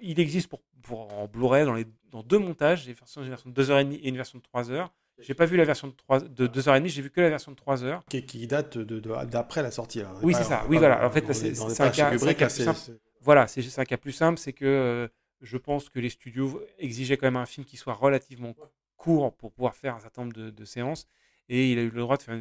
il 0.00 0.20
existe 0.20 0.48
pour, 0.48 0.62
pour 0.82 1.12
en 1.14 1.26
Blu-ray 1.26 1.64
dans, 1.64 1.74
les, 1.74 1.86
dans 2.10 2.22
deux 2.22 2.38
montages, 2.38 2.86
une 2.86 2.94
version 3.28 3.50
de 3.50 3.62
2h30 3.62 3.92
et 3.92 4.08
une 4.08 4.16
version 4.16 4.38
de 4.38 4.44
3h. 4.44 4.88
J'ai 5.18 5.34
pas 5.34 5.46
vu 5.46 5.56
la 5.56 5.64
version 5.64 5.88
de, 5.88 5.94
3, 5.94 6.20
de 6.20 6.46
2h30, 6.46 6.86
j'ai 6.88 7.02
vu 7.02 7.10
que 7.10 7.20
la 7.20 7.30
version 7.30 7.50
de 7.50 7.56
3h. 7.56 8.00
Qui, 8.08 8.24
qui 8.24 8.46
date 8.46 8.76
d'après 8.76 9.60
de, 9.60 9.66
la 9.66 9.70
sortie. 9.70 10.02
Oui, 10.22 10.34
c'est 10.34 10.44
ça. 10.44 10.64
Oui, 10.68 10.76
voilà. 10.76 11.06
En 11.06 11.10
fait, 11.10 11.32
c'est 11.32 11.80
un, 11.80 11.90
cas, 11.90 12.10
plus 12.10 12.50
simple. 12.50 12.98
Voilà, 13.20 13.46
c'est 13.46 13.78
un 13.78 13.84
cas 13.84 13.96
plus 13.96 14.12
simple, 14.12 14.38
c'est 14.38 14.52
que 14.52 14.66
euh, 14.66 15.08
je 15.40 15.56
pense 15.56 15.88
que 15.88 15.98
les 16.00 16.10
studios 16.10 16.62
exigeaient 16.78 17.16
quand 17.16 17.26
même 17.26 17.36
un 17.36 17.46
film 17.46 17.64
qui 17.64 17.76
soit 17.76 17.94
relativement 17.94 18.54
court 18.96 19.34
pour 19.36 19.52
pouvoir 19.52 19.74
faire 19.74 19.94
un 19.94 20.00
certain 20.00 20.22
nombre 20.22 20.34
de, 20.34 20.64
séances. 20.64 21.06
Et 21.48 21.72
il 21.72 21.78
a 21.78 21.82
eu 21.82 21.90
le 21.90 22.00
droit 22.00 22.16
de 22.16 22.22
faire 22.22 22.38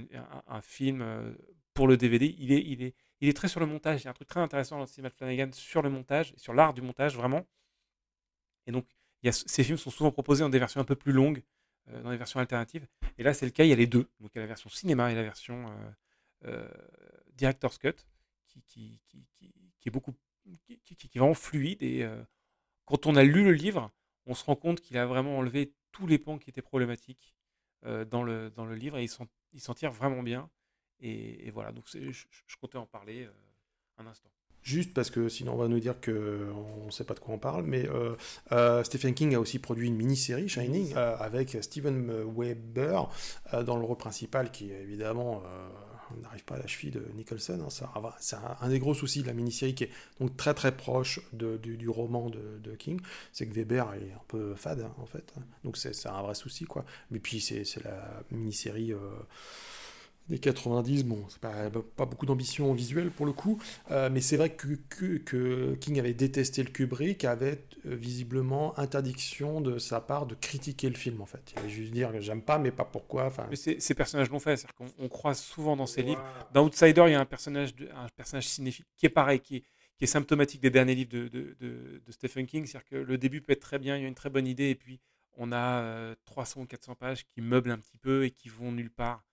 un, 0.48 0.62
film 0.62 1.02
euh, 1.02 1.34
pour 1.74 1.88
le 1.88 1.96
DVD. 1.96 2.36
Il 2.40 2.52
est, 2.52 2.62
il, 2.62 2.84
est, 2.84 2.96
il 3.26 3.30
est 3.30 3.34
très 3.34 3.48
sur 3.48 3.60
le 3.60 3.66
montage. 3.66 4.02
Il 4.02 4.06
y 4.06 4.08
a 4.08 4.12
un 4.12 4.14
truc 4.14 4.28
très 4.28 4.40
intéressant 4.40 4.76
dans 4.76 4.84
le 4.84 4.88
cinéma 4.88 5.10
de 5.10 5.16
Flanagan 5.16 5.50
sur 5.54 5.82
le 5.82 5.90
montage, 5.90 6.34
sur 6.38 6.54
l'art 6.54 6.74
du 6.74 6.82
montage, 6.82 7.16
vraiment. 7.16 7.46
Et 8.68 8.72
donc, 8.72 8.88
ces 9.32 9.64
films 9.64 9.78
sont 9.78 9.92
souvent 9.92 10.12
proposés 10.12 10.44
en 10.44 10.50
des 10.50 10.60
versions 10.60 10.82
un 10.82 10.86
peu 10.86 10.96
plus 10.96 11.12
longues. 11.12 11.44
Euh, 11.92 12.02
dans 12.02 12.10
les 12.10 12.18
versions 12.18 12.40
alternatives. 12.40 12.88
Et 13.20 13.24
là, 13.24 13.34
c'est 13.36 13.46
le 13.46 13.52
cas, 13.52 13.64
il 13.64 13.70
y 13.70 13.74
a 13.74 13.76
les 13.76 13.86
deux. 13.86 14.10
Donc, 14.20 14.32
il 14.34 14.38
y 14.38 14.40
a 14.40 14.42
la 14.42 14.48
version 14.48 14.70
cinéma 14.70 15.12
et 15.12 15.16
la 15.16 15.22
version 15.22 15.70
euh, 15.70 15.92
euh, 16.46 16.68
Director's 17.34 17.78
Cut, 17.78 17.94
qui 18.66 19.00
est 19.86 19.90
beaucoup, 19.92 20.16
qui, 20.66 20.80
est 20.92 21.18
vraiment 21.20 21.36
fluide. 21.36 21.84
Et 21.84 22.08
quand 22.86 23.06
on 23.06 23.16
a 23.16 23.24
lu 23.24 23.44
le 23.44 23.52
livre, 23.52 23.92
on 24.26 24.34
se 24.34 24.44
rend 24.44 24.56
compte 24.56 24.82
qu'il 24.82 24.98
a 24.98 25.06
vraiment 25.06 25.38
enlevé 25.38 25.74
tous 25.92 26.08
les 26.08 26.18
pans 26.18 26.40
qui 26.40 26.50
étaient 26.50 26.62
problématiques 26.62 27.36
dans, 27.84 28.24
le, 28.24 28.50
dans 28.50 28.66
le 28.66 28.76
livre 28.76 28.98
et 28.98 29.04
il 29.04 29.62
s'en 29.62 29.74
tire 29.76 29.92
vraiment 29.92 30.24
bien. 30.24 30.50
Et, 31.02 31.52
voilà, 31.52 31.72
donc 31.72 31.86
je, 31.88 32.12
je, 32.12 32.58
comptais 32.60 32.78
en 32.78 32.86
parler 32.86 33.28
un 33.98 34.08
instant 34.08 34.30
juste 34.66 34.94
parce 34.94 35.12
que 35.12 35.30
sinon 35.30 35.54
on 35.54 35.58
va 35.58 35.68
nous 35.68 35.80
dire 35.80 36.02
qu'on 36.02 36.86
ne 36.86 36.92
sait 36.92 37.06
pas 37.06 37.14
de 37.14 37.20
quoi 37.20 37.36
on 37.36 37.38
parle, 37.38 37.64
mais 37.64 37.88
euh, 37.88 38.16
euh, 38.52 38.84
Stephen 38.84 39.14
King 39.14 39.36
a 39.36 39.40
aussi 39.40 39.60
produit 39.60 39.88
une 39.88 39.96
mini-série, 39.96 40.50
Shining, 40.50 40.94
euh, 40.98 41.16
avec 41.18 41.58
Steven 41.62 42.12
Weber 42.36 43.10
dans 43.66 43.78
le 43.78 43.86
rôle 43.86 43.98
principal, 43.98 44.52
qui 44.52 44.72
évidemment 44.72 45.44
n'arrive 46.22 46.44
pas 46.46 46.56
à 46.56 46.60
la 46.60 46.68
cheville 46.68 46.92
de 46.92 47.06
Nicholson. 47.16 47.60
Hein, 47.64 48.10
c'est 48.20 48.36
un, 48.36 48.70
des 48.70 48.80
gros 48.80 48.96
soucis 48.96 49.22
de 49.22 49.28
la 49.28 49.34
mini-série 49.34 49.76
qui 49.76 49.86
est 49.86 49.92
donc 50.20 50.36
très 50.36 50.56
très 50.56 50.76
proche 50.76 51.20
du, 51.32 51.88
roman 51.88 52.30
de, 52.30 52.76
King, 52.76 53.00
c'est 53.32 53.48
que 53.48 53.54
Weber 53.54 53.94
est 53.94 54.14
un 54.14 54.24
peu 54.28 54.56
fade 54.56 54.82
hein, 54.82 54.94
en 54.98 55.06
fait. 55.06 55.34
Donc 55.64 55.78
c'est 55.78 56.08
un 56.08 56.22
vrai 56.24 56.34
souci 56.34 56.66
quoi. 56.66 56.86
Mais 57.12 57.20
puis 57.20 57.40
c'est 57.40 57.84
la 57.84 58.24
mini-série 58.32 58.94
des 60.30 60.40
90, 60.40 61.06
bon, 61.06 61.24
c'est 61.30 61.40
pas, 61.40 61.70
pas 61.70 62.06
beaucoup 62.06 62.26
d'ambition 62.26 62.74
visuelle 62.74 63.12
pour 63.12 63.28
le 63.28 63.32
coup, 63.32 63.62
euh, 63.92 64.10
mais 64.12 64.22
c'est 64.22 64.38
vrai 64.38 64.50
que, 64.50 64.74
que, 64.90 65.76
King 65.76 66.00
avait 66.00 66.16
détesté 66.16 66.64
le 66.64 66.70
Kubrick, 66.70 67.24
avait 67.26 67.64
euh, 67.86 67.96
visiblement 67.96 68.78
interdiction 68.80 69.62
de 69.62 69.78
sa 69.78 70.02
part 70.02 70.26
de 70.26 70.34
critiquer 70.34 70.90
le 70.90 70.96
film 70.96 71.22
en 71.22 71.28
fait. 71.28 71.54
Il 71.54 71.60
allait 71.60 71.70
juste 71.70 71.92
dire 71.92 72.12
que 72.12 72.22
j'aime 72.22 72.42
pas, 72.42 72.58
mais 72.58 72.72
pas 72.72 72.86
pourquoi. 72.86 73.32
Mais 73.50 73.56
ces 73.56 73.94
personnages 73.94 74.30
l'ont 74.32 74.40
fait, 74.40 74.58
c'est-à-dire 74.58 74.96
qu'on 74.98 75.10
croise 75.10 75.40
souvent 75.40 75.76
dans 75.76 75.86
ses 75.86 76.02
livres. 76.02 76.24
Dans 76.54 76.66
Outsider, 76.66 77.04
il 77.08 77.12
y 77.12 77.16
a 77.16 77.20
un 77.20 77.26
personnage, 77.26 77.76
un 77.96 78.08
personnage 78.16 78.48
cinéphile 78.48 78.86
qui 78.98 79.06
est 79.06 79.10
pareil, 79.10 79.40
qui 79.40 79.58
est, 79.58 79.64
qui 79.98 80.06
est 80.06 80.08
symptomatique 80.08 80.62
des 80.62 80.72
derniers 80.72 80.96
livres 80.96 81.12
de, 81.12 81.28
de, 81.28 81.56
de, 81.60 82.12
Stephen 82.12 82.48
King, 82.48 82.66
c'est-à-dire 82.66 82.90
que 82.90 82.96
le 82.96 83.18
début 83.18 83.42
peut 83.42 83.54
être 83.54 83.62
très 83.62 83.80
bien, 83.80 83.96
il 83.96 84.02
y 84.02 84.06
a 84.06 84.08
une 84.08 84.16
très 84.16 84.32
bonne 84.32 84.48
idée, 84.48 84.70
et 84.70 84.76
puis 84.76 85.00
on 85.38 85.52
a 85.52 86.16
300 86.26 86.62
ou 86.62 86.66
400 86.66 86.96
pages 86.96 87.26
qui 87.28 87.42
meublent 87.42 87.72
un 87.72 87.78
petit 87.78 87.98
peu 87.98 88.26
et 88.26 88.32
qui 88.32 88.50
vont 88.50 88.72
nulle 88.72 88.90
part 88.90 89.24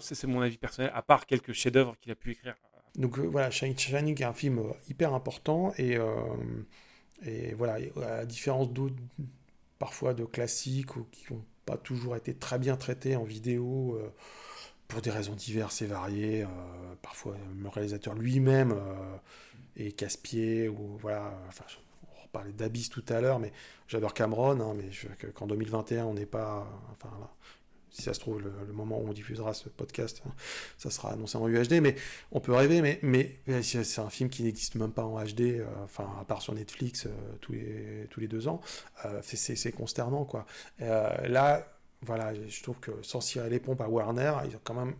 c'est 0.00 0.26
mon 0.26 0.40
avis 0.40 0.58
personnel, 0.58 0.90
à 0.94 1.02
part 1.02 1.26
quelques 1.26 1.52
chefs-d'œuvre 1.52 1.96
qu'il 2.00 2.12
a 2.12 2.14
pu 2.14 2.32
écrire. 2.32 2.54
Donc 2.96 3.18
euh, 3.18 3.22
voilà, 3.22 3.50
Shining 3.50 4.20
est 4.20 4.24
un 4.24 4.32
film 4.32 4.58
euh, 4.58 4.72
hyper 4.88 5.14
important 5.14 5.72
et, 5.76 5.96
euh, 5.96 6.14
et 7.24 7.54
voilà, 7.54 7.78
à 7.96 8.00
la 8.00 8.26
différence 8.26 8.72
d'autres, 8.72 8.94
parfois 9.78 10.14
de 10.14 10.24
classiques 10.24 10.96
ou 10.96 11.06
qui 11.12 11.32
n'ont 11.32 11.44
pas 11.66 11.76
toujours 11.76 12.16
été 12.16 12.34
très 12.34 12.58
bien 12.58 12.76
traités 12.76 13.16
en 13.16 13.24
vidéo 13.24 14.00
pour 14.88 15.02
des 15.02 15.10
raisons 15.10 15.34
diverses 15.34 15.82
et 15.82 15.86
variées. 15.86 16.46
parfois, 17.02 17.36
le 17.60 17.68
réalisateur 17.68 18.14
lui-même 18.14 18.76
est 19.76 19.90
casse-pied 19.92 20.68
ou 20.68 20.96
voilà. 21.00 21.34
Enfin, 21.48 21.64
on 22.22 22.28
parlait 22.28 22.52
d'Abyss 22.52 22.88
tout 22.88 23.04
à 23.08 23.20
l'heure, 23.20 23.40
mais 23.40 23.52
j'adore 23.88 24.14
Cameron, 24.14 24.60
hein, 24.60 24.74
mais 24.76 24.90
qu'en 25.32 25.48
2021 25.48 26.04
on 26.04 26.14
n'est 26.14 26.24
pas, 26.24 26.68
enfin 26.92 27.10
là, 27.18 27.30
si 27.96 28.02
ça 28.02 28.12
se 28.12 28.20
trouve, 28.20 28.42
le, 28.42 28.72
moment 28.74 29.00
où 29.00 29.08
on 29.08 29.12
diffusera 29.14 29.54
ce 29.54 29.70
podcast, 29.70 30.22
hein, 30.26 30.32
ça 30.76 30.90
sera 30.90 31.12
annoncé 31.12 31.38
en 31.38 31.48
UHD, 31.48 31.80
mais 31.80 31.96
on 32.30 32.40
peut 32.40 32.52
rêver, 32.52 32.98
mais, 33.02 33.40
c'est 33.62 34.00
un 34.00 34.10
film 34.10 34.28
qui 34.28 34.42
n'existe 34.42 34.74
même 34.74 34.92
pas 34.92 35.04
en 35.04 35.18
HD, 35.24 35.40
euh, 35.40 35.64
enfin, 35.84 36.06
à 36.20 36.24
part 36.24 36.42
sur 36.42 36.52
Netflix 36.52 37.06
euh, 37.06 37.10
tous, 37.40 37.52
les, 37.52 38.06
tous 38.10 38.20
les 38.20 38.28
deux 38.28 38.48
ans, 38.48 38.60
euh, 39.06 39.20
c'est 39.22 39.72
consternant, 39.72 40.26
quoi. 40.26 40.44
là, 40.78 41.66
voilà, 42.02 42.34
je 42.34 42.62
trouve 42.62 42.78
que 42.80 42.90
sans 43.00 43.22
cirer 43.22 43.48
les 43.48 43.60
pompes 43.60 43.80
à 43.80 43.88
Warner, 43.88 44.34
ils 44.46 44.54
ont 44.54 44.60
quand 44.62 44.74
même 44.74 44.94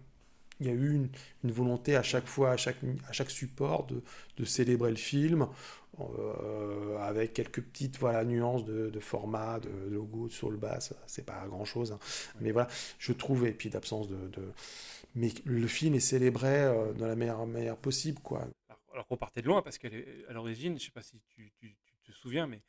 il 0.61 0.67
y 0.67 0.71
a 0.71 0.73
eu 0.73 0.95
une, 0.95 1.09
une, 1.45 1.51
volonté 1.51 1.97
à 1.97 2.03
chaque 2.03 2.27
fois, 2.27 2.53
à 2.53 2.57
chaque, 2.57 2.77
à 3.09 3.13
chaque 3.13 3.31
support, 3.31 3.87
de, 3.87 4.03
de 4.37 4.45
célébrer 4.45 4.91
le 4.91 4.97
film, 4.97 5.49
euh, 5.99 6.99
avec 6.99 7.33
quelques 7.33 7.63
petites 7.63 7.99
voilà, 7.99 8.25
nuances 8.25 8.65
de, 8.65 8.91
de 8.91 9.01
format, 9.01 9.61
de, 9.61 9.71
logo 9.89 10.29
sur 10.29 10.51
le 10.51 10.59
bas, 10.59 10.79
c'est 11.07 11.25
pas 11.25 11.47
grand 11.47 11.65
chose. 11.65 11.93
Hein. 11.93 11.99
Mais 12.41 12.53
voilà, 12.53 12.69
je 12.99 13.13
trouve, 13.13 13.47
et 13.47 13.53
puis 13.53 13.71
d'absence 13.71 14.09
de, 14.09 14.29
de, 14.29 14.53
Mais 15.15 15.31
le 15.45 15.67
film 15.67 15.95
est 15.95 16.01
célébré 16.01 16.65
euh, 16.65 16.93
de 16.93 17.05
la 17.05 17.17
meilleure 17.17 17.47
manière 17.47 17.77
possible. 17.77 18.21
Quoi. 18.21 18.47
Alors, 18.93 19.07
qu'on 19.07 19.17
partait 19.17 19.41
de 19.41 19.47
loin, 19.47 19.63
parce 19.63 19.79
qu'à 19.79 19.89
l'origine, 20.31 20.79
je 20.79 20.85
sais 20.85 20.91
pas 20.91 21.03
si 21.03 21.21
tu, 21.29 21.53
tu, 21.59 21.77
te 22.05 22.13
souviens, 22.13 22.47
mais. 22.47 22.63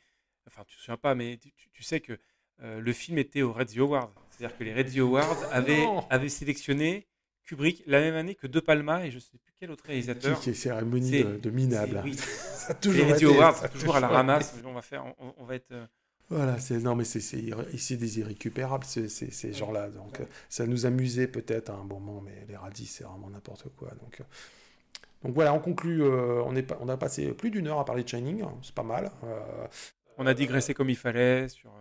Enfin, 0.48 0.64
tu 0.66 0.78
te 0.78 0.82
souviens 0.82 0.98
pas, 0.98 1.14
mais 1.14 1.38
tu, 1.38 1.52
tu 1.74 1.84
sais 1.84 2.00
que 2.00 2.18
euh, 2.62 2.80
le 2.80 2.94
film 2.94 3.18
était 3.18 3.42
au 3.42 3.52
Red 3.52 3.78
Awards. 3.78 4.14
C'est-à-dire 4.30 4.58
que 4.58 4.64
les 4.64 4.74
Red 4.74 4.98
Awards 5.00 5.44
avaient, 5.52 5.86
avaient 6.10 6.30
sélectionné 6.30 7.08
Kubrick 7.48 7.84
la 7.88 8.02
même 8.02 8.16
année 8.16 8.36
que 8.36 8.46
De 8.46 8.60
Palma 8.60 9.06
et 9.06 9.12
je 9.12 9.20
sais 9.20 9.38
plus 9.38 9.54
quel 9.58 9.72
autre 9.72 9.86
réalisateur. 9.86 10.40
Qui 10.40 10.52
est 10.52 10.54
cérémonie 10.54 11.24
de, 11.24 11.38
de, 11.38 11.50
minable. 11.50 12.02
Oui. 12.04 12.14
ça 12.18 12.72
a 12.72 12.74
toujours 12.74 13.10
été, 13.10 13.26
ça 13.26 13.70
toujours 13.70 13.96
à 13.96 14.00
la 14.02 14.10
ramasse. 14.10 14.54
On 14.66 14.74
va 14.74 14.82
faire, 14.82 15.06
on, 15.38 15.46
va 15.46 15.56
être. 15.56 15.72
Euh, 15.72 15.86
voilà, 16.30 16.60
c'est 16.60 16.78
non 16.80 16.96
mais 16.96 17.06
c'est 17.06 17.22
c'est 17.22 17.96
des 17.96 18.20
irrécupérables 18.20 18.84
ces, 18.84 19.08
ces, 19.08 19.32
ces 19.32 19.54
gens-là. 19.54 19.90
Donc 19.90 20.20
euh, 20.20 20.26
ça 20.50 20.68
nous 20.68 20.86
amusait 20.86 21.28
peut-être 21.28 21.70
à 21.70 21.76
un 21.76 21.86
moment, 21.86 22.22
mais 22.22 22.46
les 22.50 22.58
radis 22.58 22.86
c'est 22.86 23.06
vraiment 23.06 23.30
n'importe 23.30 23.70
quoi. 23.78 23.92
Donc 24.02 24.20
euh, 24.20 24.24
donc 25.24 25.34
voilà, 25.34 25.54
on 25.54 25.60
conclut. 25.60 26.04
on 26.04 26.56
est 26.56 26.70
on 26.82 26.90
a 26.90 26.98
passé 26.98 27.32
plus 27.32 27.50
d'une 27.50 27.68
heure 27.68 27.80
à 27.80 27.86
parler 27.86 28.04
de 28.04 28.10
Shining, 28.10 28.44
c'est 28.62 28.76
pas 28.76 28.84
mal. 28.84 29.10
On 30.18 30.26
a 30.26 30.34
digressé 30.34 30.74
comme 30.74 30.90
il 30.90 30.98
fallait 30.98 31.48
sur. 31.48 31.72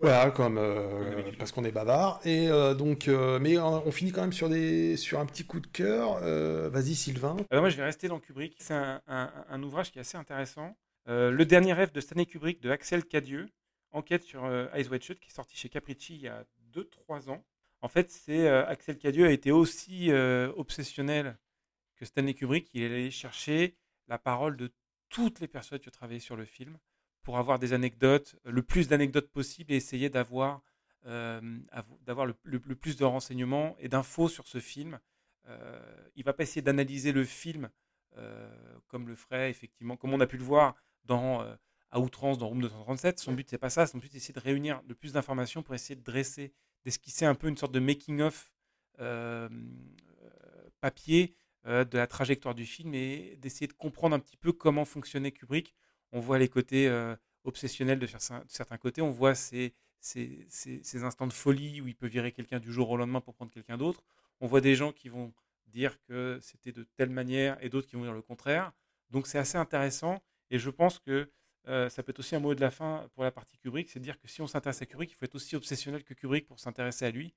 Voilà, 0.00 0.32
comme 0.32 0.58
euh, 0.58 1.30
parce 1.38 1.52
qu'on 1.52 1.64
est 1.64 1.70
bavard. 1.70 2.20
Et 2.24 2.48
euh, 2.48 2.74
donc, 2.74 3.06
euh, 3.06 3.38
mais 3.38 3.56
on 3.58 3.92
finit 3.92 4.10
quand 4.10 4.22
même 4.22 4.32
sur 4.32 4.48
des 4.48 4.96
sur 4.96 5.20
un 5.20 5.26
petit 5.26 5.44
coup 5.44 5.60
de 5.60 5.66
cœur. 5.66 6.18
Vas-y, 6.70 6.94
Sylvain. 6.94 7.36
Alors 7.50 7.62
moi, 7.62 7.70
je 7.70 7.76
vais 7.76 7.84
rester 7.84 8.08
dans 8.08 8.18
Kubrick. 8.18 8.56
C'est 8.58 8.74
un, 8.74 9.62
ouvrage 9.62 9.92
qui 9.92 9.98
est 9.98 10.00
assez 10.00 10.16
intéressant. 10.16 10.76
le 11.06 11.44
dernier 11.44 11.72
rêve 11.72 11.92
de 11.92 12.00
Stanley 12.00 12.26
Kubrick 12.26 12.60
de 12.60 12.70
Axel 12.70 13.04
Cadieux, 13.04 13.48
enquête 13.92 14.24
sur 14.24 14.50
Ice 14.76 14.90
White 14.90 15.04
Shut, 15.04 15.20
qui 15.20 15.28
est 15.28 15.34
sorti 15.34 15.56
chez 15.56 15.68
Capricci 15.68 16.16
il 16.16 16.22
y 16.22 16.28
a 16.28 16.44
2-3 16.74 17.30
ans. 17.30 17.44
En 17.80 17.88
fait, 17.88 18.10
c'est 18.10 18.48
Axel 18.48 18.98
Cadieux 18.98 19.26
a 19.26 19.30
été 19.30 19.52
aussi 19.52 20.10
obsessionnel 20.56 21.36
que 21.96 22.04
Stanley 22.06 22.34
Kubrick. 22.34 22.70
Il 22.74 22.82
est 22.82 22.86
allé 22.86 23.10
chercher 23.10 23.76
la 24.08 24.18
parole 24.18 24.56
de 24.56 24.72
toutes 25.10 25.40
les 25.40 25.48
personnes 25.48 25.78
qui 25.78 25.88
ont 25.88 25.92
travaillé 25.92 26.20
sur 26.20 26.34
le 26.34 26.44
film 26.44 26.76
pour 27.22 27.38
avoir 27.38 27.58
des 27.58 27.72
anecdotes, 27.72 28.36
le 28.44 28.62
plus 28.62 28.88
d'anecdotes 28.88 29.30
possible 29.30 29.72
et 29.72 29.76
essayer 29.76 30.10
d'avoir 30.10 30.62
euh, 31.06 31.40
le, 32.44 32.74
plus 32.74 32.96
de 32.96 33.04
renseignements 33.04 33.76
et 33.78 33.88
d'infos 33.88 34.28
sur 34.28 34.46
ce 34.46 34.60
film. 34.60 34.98
Euh, 35.48 35.80
il 36.14 36.24
va 36.24 36.32
pas 36.32 36.44
essayer 36.44 36.62
d'analyser 36.62 37.12
le 37.12 37.24
film 37.24 37.70
euh, 38.16 38.48
comme 38.88 39.08
le 39.08 39.16
ferait 39.16 39.50
effectivement, 39.50 39.96
comme 39.96 40.12
on 40.12 40.20
a 40.20 40.26
pu 40.26 40.36
le 40.36 40.44
voir 40.44 40.76
dans 41.04 41.42
euh, 41.42 41.54
à 41.90 41.98
outrance 42.00 42.38
dans 42.38 42.48
Room 42.48 42.60
237. 42.60 43.18
Son 43.18 43.32
but 43.32 43.48
c'est 43.48 43.58
pas 43.58 43.70
ça, 43.70 43.86
son 43.86 43.98
but 43.98 44.08
c'est 44.08 44.14
d'essayer 44.14 44.34
de 44.34 44.40
réunir 44.40 44.80
le 44.86 44.94
plus 44.94 45.12
d'informations 45.12 45.62
pour 45.62 45.74
essayer 45.74 45.96
de 45.96 46.04
dresser, 46.04 46.52
d'esquisser 46.84 47.24
un 47.24 47.34
peu 47.34 47.48
une 47.48 47.56
sorte 47.56 47.72
de 47.72 47.80
making 47.80 48.20
of 48.20 48.52
papier 50.80 51.34
de 51.64 51.96
la 51.98 52.06
trajectoire 52.06 52.54
du 52.54 52.66
film 52.66 52.94
et 52.94 53.36
d'essayer 53.40 53.66
de 53.66 53.72
comprendre 53.72 54.14
un 54.14 54.20
petit 54.20 54.36
peu 54.36 54.52
comment 54.52 54.84
fonctionnait 54.84 55.32
Kubrick. 55.32 55.74
On 56.12 56.20
voit 56.20 56.38
les 56.38 56.48
côtés 56.48 56.90
obsessionnels 57.44 57.98
de 57.98 58.06
certains 58.06 58.78
côtés, 58.78 59.02
on 59.02 59.10
voit 59.10 59.34
ces, 59.34 59.74
ces, 59.98 60.46
ces, 60.48 61.04
instants 61.04 61.26
de 61.26 61.32
folie 61.32 61.80
où 61.80 61.88
il 61.88 61.94
peut 61.94 62.06
virer 62.06 62.32
quelqu'un 62.32 62.60
du 62.60 62.72
jour 62.72 62.90
au 62.90 62.96
lendemain 62.96 63.20
pour 63.20 63.34
prendre 63.34 63.50
quelqu'un 63.50 63.76
d'autre. 63.78 64.04
On 64.40 64.46
voit 64.46 64.60
des 64.60 64.74
gens 64.74 64.92
qui 64.92 65.08
vont 65.08 65.32
dire 65.66 65.98
que 66.02 66.38
c'était 66.42 66.72
de 66.72 66.84
telle 66.96 67.10
manière 67.10 67.56
et 67.64 67.68
d'autres 67.68 67.88
qui 67.88 67.96
vont 67.96 68.02
dire 68.02 68.12
le 68.12 68.22
contraire. 68.22 68.72
Donc 69.10 69.26
c'est 69.26 69.38
assez 69.38 69.58
intéressant 69.58 70.22
et 70.50 70.58
je 70.58 70.70
pense 70.70 70.98
que 70.98 71.30
euh, 71.68 71.88
ça 71.88 72.02
peut 72.02 72.10
être 72.10 72.18
aussi 72.18 72.34
un 72.34 72.40
mot 72.40 72.54
de 72.54 72.60
la 72.60 72.70
fin 72.70 73.08
pour 73.14 73.22
la 73.22 73.30
partie 73.30 73.56
Kubrick, 73.56 73.88
c'est 73.88 74.00
de 74.00 74.04
dire 74.04 74.18
que 74.18 74.26
si 74.26 74.42
on 74.42 74.46
s'intéresse 74.46 74.82
à 74.82 74.86
Kubrick, 74.86 75.12
il 75.12 75.14
faut 75.14 75.24
être 75.24 75.34
aussi 75.36 75.54
obsessionnel 75.54 76.02
que 76.02 76.14
Kubrick 76.14 76.46
pour 76.46 76.58
s'intéresser 76.58 77.04
à 77.04 77.10
lui. 77.10 77.34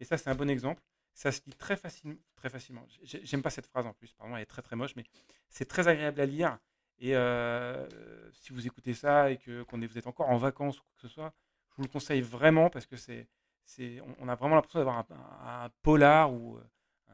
Et 0.00 0.04
ça, 0.04 0.18
c'est 0.18 0.28
un 0.28 0.34
bon 0.34 0.50
exemple. 0.50 0.82
Ça 1.14 1.30
se 1.30 1.40
lit 1.46 1.54
très, 1.54 1.76
facilement. 1.76 2.16
Très 2.34 2.50
facilement. 2.50 2.84
J'aime 3.02 3.42
pas 3.42 3.50
cette 3.50 3.66
phrase 3.66 3.86
en 3.86 3.92
plus, 3.92 4.12
pardon, 4.12 4.36
elle 4.36 4.42
est 4.42 4.46
très 4.46 4.62
très 4.62 4.76
moche, 4.76 4.96
mais 4.96 5.04
c'est 5.48 5.66
très 5.66 5.86
agréable 5.86 6.20
à 6.20 6.26
lire. 6.26 6.58
Et 7.00 7.14
euh, 7.16 7.86
si 8.32 8.52
vous 8.52 8.66
écoutez 8.66 8.94
ça 8.94 9.30
et 9.30 9.36
que 9.36 9.64
vous 9.70 9.98
êtes 9.98 10.06
encore 10.06 10.28
en 10.28 10.36
vacances 10.36 10.78
ou 10.78 10.82
quoi 10.82 10.92
que 10.96 11.02
ce 11.02 11.08
soit, 11.08 11.32
je 11.70 11.76
vous 11.76 11.82
le 11.82 11.88
conseille 11.88 12.20
vraiment 12.20 12.70
parce 12.70 12.86
que 12.86 12.96
c'est, 12.96 13.28
on, 14.20 14.28
a 14.28 14.34
vraiment 14.34 14.56
l'impression 14.56 14.80
d'avoir 14.80 15.04
un, 15.44 15.68
polar 15.82 16.32
ou 16.32 16.56
euh, 16.56 17.12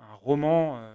un, 0.00 0.14
roman. 0.14 0.94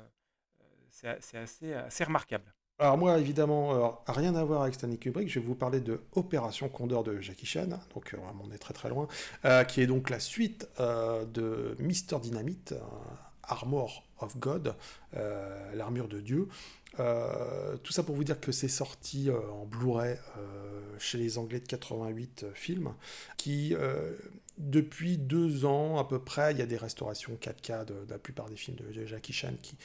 c'est 0.90 1.38
assez, 1.38 1.74
assez 1.74 2.04
remarquable. 2.04 2.54
Alors 2.80 2.96
moi, 2.96 3.18
évidemment, 3.18 4.04
rien 4.08 4.36
à 4.36 4.44
voir 4.44 4.62
avec 4.62 4.76
Stanley 4.76 4.98
Kubrick, 4.98 5.30
je 5.30 5.40
vais 5.40 5.46
vous 5.46 5.56
parler 5.56 5.80
de 5.80 6.00
Opération 6.14 6.70
Condor 6.70 7.04
de 7.04 7.20
Jackie 7.22 7.48
Chan, 7.48 7.70
donc 7.96 8.14
euh, 8.14 8.18
on 8.40 8.52
est 8.52 8.60
très 8.60 8.76
très 8.76 8.90
loin, 8.90 9.08
euh, 9.46 9.64
qui 9.64 9.82
est 9.82 9.88
donc 9.88 10.12
la 10.12 10.20
suite 10.20 10.70
euh, 10.80 11.26
de 11.26 11.76
Mister 11.80 12.20
Dynamite, 12.20 12.76
Armor 13.42 14.04
of 14.20 14.38
God, 14.38 14.76
l'armure 15.74 16.08
de 16.08 16.20
Dieu. 16.20 16.50
Tout 16.98 17.94
ça 17.94 18.04
pour 18.04 18.16
vous 18.16 18.24
dire 18.24 18.40
que 18.40 18.52
c'est 18.52 18.68
sorti 18.68 19.30
en 19.30 19.66
Blu-ray 19.66 20.18
chez 21.00 21.18
les 21.18 21.38
Anglais 21.38 21.60
de 21.60 21.68
88 21.68 22.46
films, 22.54 22.94
qui 23.38 23.76
depuis 24.58 25.18
deux 25.18 25.66
ans 25.66 26.00
à 26.00 26.08
peu 26.08 26.20
près, 26.20 26.52
il 26.52 26.58
y 26.58 26.62
a 26.62 26.66
des 26.66 26.78
restaurations 26.78 27.38
4K 27.40 27.86
de, 27.86 28.06
de 28.06 28.10
la 28.10 28.18
plupart 28.18 28.50
des 28.50 28.56
films 28.56 28.78
de 28.78 29.06
Jackie 29.06 29.34
Chan 29.34 29.54
qui 29.62 29.78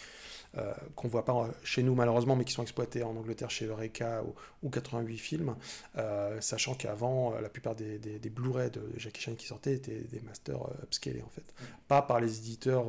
euh, 0.59 0.75
qu'on 0.97 1.09
voit 1.09 1.25
pas 1.25 1.49
chez 1.65 1.83
nous 1.83 1.95
malheureusement, 1.95 2.37
mais 2.37 2.45
qui 2.45 2.53
sont 2.53 2.63
exploités 2.63 3.03
en 3.03 3.17
Angleterre 3.17 3.51
chez 3.51 3.65
Eureka 3.65 4.23
ou, 4.63 4.69
88 4.69 5.17
films, 5.17 5.57
euh, 5.97 6.39
sachant 6.43 6.75
qu'avant, 6.75 7.35
euh, 7.35 7.41
la 7.41 7.49
plupart 7.49 7.75
des, 7.75 7.99
Blu-ray 8.29 8.71
de 8.71 8.83
Jackie 8.99 9.23
Chan 9.23 9.35
qui 9.35 9.47
sortaient 9.47 9.73
étaient 9.73 10.01
des 10.01 10.21
masters 10.21 10.69
upscalés 10.83 11.23
en 11.23 11.31
fait. 11.31 11.45
Pas 11.89 12.03
par 12.03 12.21
les 12.21 12.39
éditeurs 12.39 12.87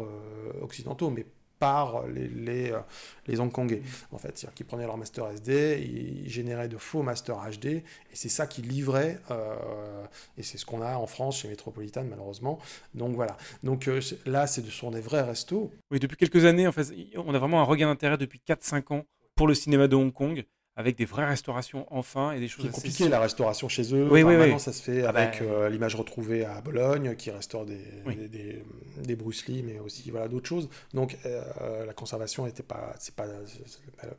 occidentaux, 0.62 1.10
mais 1.10 1.26
par 1.64 2.04
euh, 2.04 2.82
les 3.28 3.40
Hongkongais, 3.40 3.82
en 4.12 4.18
fait. 4.18 4.38
C'est-à-dire 4.38 4.54
qu'ils 4.54 4.66
prenaient 4.66 4.86
leur 4.86 4.98
master 4.98 5.28
SD, 5.28 6.22
ils 6.26 6.30
généraient 6.30 6.68
de 6.68 6.78
faux 6.78 7.04
masters 7.04 7.38
HD, 7.38 7.66
et 7.68 7.84
c'est 8.12 8.28
ça 8.28 8.48
qu'ils 8.48 8.68
livraient, 8.68 9.18
euh, 9.32 10.04
et 10.38 10.44
c'est 10.44 10.58
ce 10.58 10.66
qu'on 10.66 10.82
a 10.82 10.98
en 10.98 11.08
France 11.08 11.38
chez 11.40 11.48
Metropolitan, 11.48 12.04
malheureusement. 12.04 12.60
Donc 12.96 13.16
voilà. 13.16 13.38
Donc 13.64 13.88
euh, 13.88 14.02
là, 14.26 14.46
c'est 14.46 14.70
sont 14.70 14.92
des 14.92 15.00
vrais 15.00 15.22
restos. 15.22 15.72
Oui, 15.90 16.00
depuis 16.00 16.18
quelques 16.18 16.44
années, 16.44 16.68
en 16.68 16.74
fait, 16.74 16.94
on 17.16 17.34
a 17.34 17.40
vraiment 17.40 17.62
un 17.62 17.66
regain 17.66 17.88
d'intérêt 17.88 18.18
depuis 18.18 18.42
4-5 18.46 18.94
ans 18.94 19.04
pour 19.36 19.48
le 19.48 19.54
cinéma 19.54 19.88
de 19.88 19.96
Hong 19.96 20.12
Kong 20.12 20.44
avec 20.76 20.98
des 20.98 21.06
vraies 21.06 21.26
restaurations 21.26 21.86
enfin 21.92 22.32
et 22.32 22.40
des 22.40 22.48
choses. 22.48 22.66
C'est 22.66 22.72
compliqué 22.72 23.10
la 23.10 23.20
restauration 23.20 23.70
chez 23.70 23.94
eux. 23.94 24.08
Oui, 24.10 24.24
oui, 24.24 24.36
maintenant, 24.36 24.58
ça 24.58 24.74
se 24.74 24.82
fait 24.82 25.04
ah 25.04 25.10
avec 25.10 25.40
bah, 25.40 25.46
euh, 25.46 25.70
l'image 25.70 25.96
retrouvée 25.96 26.46
à 26.46 26.62
Bologne, 26.62 27.16
qui 27.16 27.30
restaure 27.30 27.66
des, 27.66 27.80
des, 28.28 28.64
des, 28.98 29.16
Bruce 29.16 29.46
Lee, 29.48 29.62
mais 29.62 29.80
aussi 29.80 30.10
voilà 30.10 30.28
d'autres 30.28 30.48
choses. 30.48 30.70
Donc 30.94 31.18
euh, 31.26 31.86
la 31.86 31.94
conservation 31.94 32.46
n'était 32.46 32.64
pas, 32.64 32.96
c'est 32.98 33.14
pas, 33.14 33.28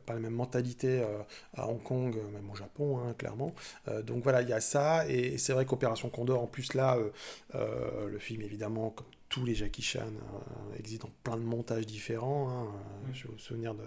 pas 0.05 0.13
la 0.13 0.19
même 0.19 0.33
mentalité 0.33 1.01
euh, 1.01 1.19
à 1.57 1.67
Hong 1.67 1.83
Kong, 1.83 2.15
même 2.33 2.49
au 2.49 2.55
Japon, 2.55 2.99
hein, 2.99 3.13
clairement. 3.17 3.53
donc 4.03 4.23
voilà, 4.23 4.41
il 4.41 4.49
y 4.49 4.53
a 4.53 4.61
ça 4.61 5.07
et 5.09 5.37
c'est 5.37 5.53
vrai 5.53 5.65
qu'Opération 5.65 6.09
Condor, 6.09 6.41
en 6.41 6.47
plus 6.47 6.73
là, 6.73 6.97
le 7.53 8.19
film 8.19 8.41
évidemment 8.41 8.91
comme 8.91 9.07
tous 9.27 9.43
les 9.43 9.55
Jackie 9.55 9.81
Chan 9.81 10.11
existe 10.79 11.03
en 11.03 11.09
plein 11.23 11.35
de 11.35 11.41
montages 11.41 11.85
différents. 11.85 12.49
Hein. 12.49 12.67
Je 13.13 13.27
me 13.27 13.37
souvenir 13.37 13.73
de 13.73 13.83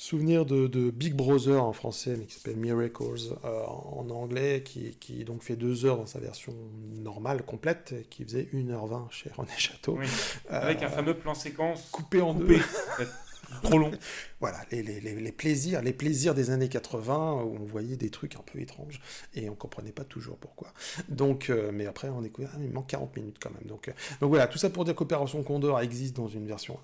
souvenir 0.00 0.46
de, 0.46 0.90
Big 0.90 1.14
Brother 1.14 1.62
en 1.62 1.74
français, 1.74 2.16
mais 2.18 2.24
qui 2.24 2.34
s'appelle 2.34 2.56
Miracles 2.56 3.36
euh, 3.44 3.64
en 3.66 4.08
anglais, 4.08 4.62
qui, 4.64 4.96
qui, 4.98 5.24
donc 5.24 5.42
fait 5.42 5.56
deux 5.56 5.84
heures 5.84 5.98
dans 5.98 6.06
sa 6.06 6.18
version 6.18 6.54
normale, 6.96 7.42
complète, 7.42 7.94
qui 8.08 8.24
faisait 8.24 8.48
1h20 8.54 9.10
chez 9.10 9.30
René 9.36 9.50
Château. 9.58 9.98
Avec 10.48 10.82
un 10.82 10.88
fameux 10.88 11.14
plan 11.14 11.34
séquence 11.34 11.86
coupé 11.92 12.22
en 12.22 12.32
deux. 12.32 12.60
Trop 13.62 13.76
long. 13.76 13.90
voilà, 14.40 14.58
les, 14.70 14.82
les, 14.82 15.00
les, 15.00 15.32
plaisirs, 15.32 15.82
les 15.82 15.92
plaisirs 15.92 16.34
des 16.34 16.50
années 16.50 16.70
80 16.70 17.42
où 17.42 17.58
on 17.60 17.64
voyait 17.64 17.96
des 17.96 18.08
trucs 18.08 18.36
un 18.36 18.42
peu 18.42 18.58
étranges 18.58 19.02
et 19.34 19.50
on 19.50 19.54
comprenait 19.54 19.92
pas 19.92 20.04
toujours 20.04 20.38
pourquoi. 20.38 20.68
Donc, 21.10 21.50
euh, 21.50 21.72
mais 21.74 21.84
après 21.84 22.08
on 22.08 22.22
découvert, 22.22 22.52
ah, 22.54 22.58
il 22.62 22.70
manque 22.70 22.86
40 22.86 23.14
minutes 23.16 23.36
quand 23.38 23.50
même. 23.50 23.68
Donc, 23.68 23.88
euh, 23.88 23.92
donc 24.20 24.30
voilà, 24.30 24.46
tout 24.46 24.56
ça 24.56 24.70
pour 24.70 24.86
dire 24.86 24.94
qu'Opération 24.94 25.42
Condor 25.42 25.78
existe 25.80 26.16
dans 26.16 26.28
une 26.28 26.46
version 26.46 26.78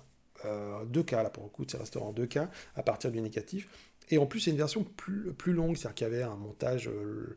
euh, 0.45 0.85
deux 0.85 1.03
là 1.11 1.29
pour 1.29 1.43
le 1.43 1.49
coup, 1.49 1.65
c'est 1.67 1.77
resté 1.77 1.99
en 1.99 2.11
deux 2.11 2.27
à 2.75 2.83
partir 2.83 3.11
du 3.11 3.21
négatif. 3.21 3.67
Et 4.09 4.17
en 4.17 4.25
plus, 4.25 4.39
c'est 4.39 4.51
une 4.51 4.57
version 4.57 4.83
plus, 4.83 5.33
plus 5.33 5.53
longue, 5.53 5.75
c'est-à-dire 5.75 5.95
qu'il 5.95 6.07
y 6.07 6.09
avait 6.09 6.23
un 6.23 6.35
montage 6.35 6.87
euh, 6.87 7.35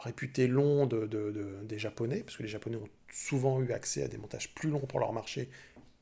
réputé 0.00 0.48
long 0.48 0.86
de, 0.86 1.06
des 1.62 1.78
Japonais, 1.78 2.22
parce 2.22 2.36
que 2.36 2.42
les 2.42 2.48
Japonais 2.48 2.76
ont 2.76 2.88
souvent 3.12 3.60
eu 3.62 3.72
accès 3.72 4.02
à 4.02 4.08
des 4.08 4.18
montages 4.18 4.52
plus 4.54 4.70
longs 4.70 4.80
pour 4.80 5.00
leur 5.00 5.12
marché 5.12 5.48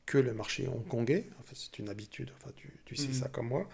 que 0.07 0.17
le 0.17 0.33
marché 0.33 0.67
hongkongais. 0.67 1.29
Enfin, 1.39 1.53
c'est 1.53 1.77
une 1.79 1.89
habitude, 1.89 2.31
enfin, 2.37 2.51
tu, 2.55 2.73
tu 2.85 2.95
sais 2.95 3.09
mm. 3.09 3.13
ça 3.13 3.27
comme 3.27 3.49
moi. 3.49 3.67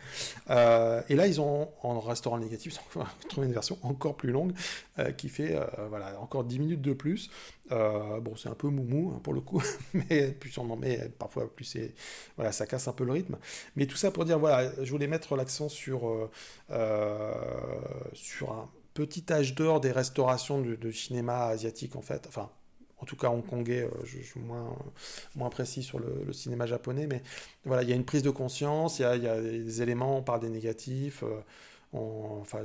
Euh, 0.49 1.01
et 1.07 1.15
là, 1.15 1.27
ils 1.27 1.39
ont, 1.39 1.69
en 1.83 1.99
restaurant 1.99 2.39
négatif, 2.39 2.77
trouvé 3.29 3.47
une 3.47 3.53
version 3.53 3.77
encore 3.83 4.17
plus 4.17 4.31
longue 4.31 4.51
euh, 4.99 5.11
qui 5.11 5.29
fait 5.29 5.55
euh, 5.55 5.65
voilà, 5.89 6.19
encore 6.19 6.43
10 6.43 6.59
minutes 6.59 6.81
de 6.81 6.93
plus. 6.93 7.29
bon, 7.69 8.35
c'est 8.35 8.49
un 8.49 8.55
peu 8.55 8.67
moumou 8.67 9.13
hein, 9.15 9.21
pour 9.23 9.33
le 9.33 9.41
coup, 9.41 9.61
mais 9.93 10.31
plus 10.31 10.57
on 10.57 10.69
en 10.69 10.75
met, 10.75 11.07
parfois 11.19 11.47
plus 11.53 11.65
c'est. 11.65 11.93
Voilà, 12.35 12.51
ça 12.51 12.65
casse 12.65 12.87
un 12.87 12.93
peu 12.93 13.05
le 13.05 13.11
rythme. 13.11 13.37
Mais 13.75 13.85
tout 13.85 13.95
ça 13.95 14.09
pour 14.09 14.25
dire, 14.25 14.39
voilà, 14.39 14.71
je 14.83 14.91
voulais 14.91 15.07
mettre 15.07 15.35
l'accent 15.35 15.69
sur, 15.69 16.29
sur 18.13 18.51
un 18.51 18.69
petit 18.95 19.31
âge 19.31 19.53
d'or 19.53 19.81
des 19.81 19.91
restaurations 19.91 20.61
de, 20.61 20.75
de 20.75 20.91
cinéma 20.91 21.45
asiatique 21.45 21.95
en 21.95 22.01
fait. 22.01 22.25
Enfin, 22.27 22.49
en 23.03 23.05
tout 23.05 23.17
cas 23.17 23.27
hongkongais, 23.27 23.81
euh, 23.83 23.89
je, 24.05 24.19
suis 24.19 24.39
moins, 24.39 24.73
moins 25.35 25.49
précis 25.49 25.83
sur 25.83 25.99
le, 25.99 26.31
cinéma 26.31 26.65
japonais, 26.65 27.05
mais 27.05 27.21
voilà, 27.65 27.83
il 27.83 27.89
y 27.89 27.91
a 27.91 27.95
une 27.97 28.05
prise 28.05 28.23
de 28.23 28.29
conscience, 28.29 28.99
il 28.99 29.01
y 29.01 29.05
a, 29.05 29.41
des 29.41 29.81
éléments, 29.81 30.17
on 30.17 30.23
parle 30.23 30.39
des 30.39 30.49
négatifs. 30.49 31.23
Euh, 31.23 31.41
enfin, 31.93 32.59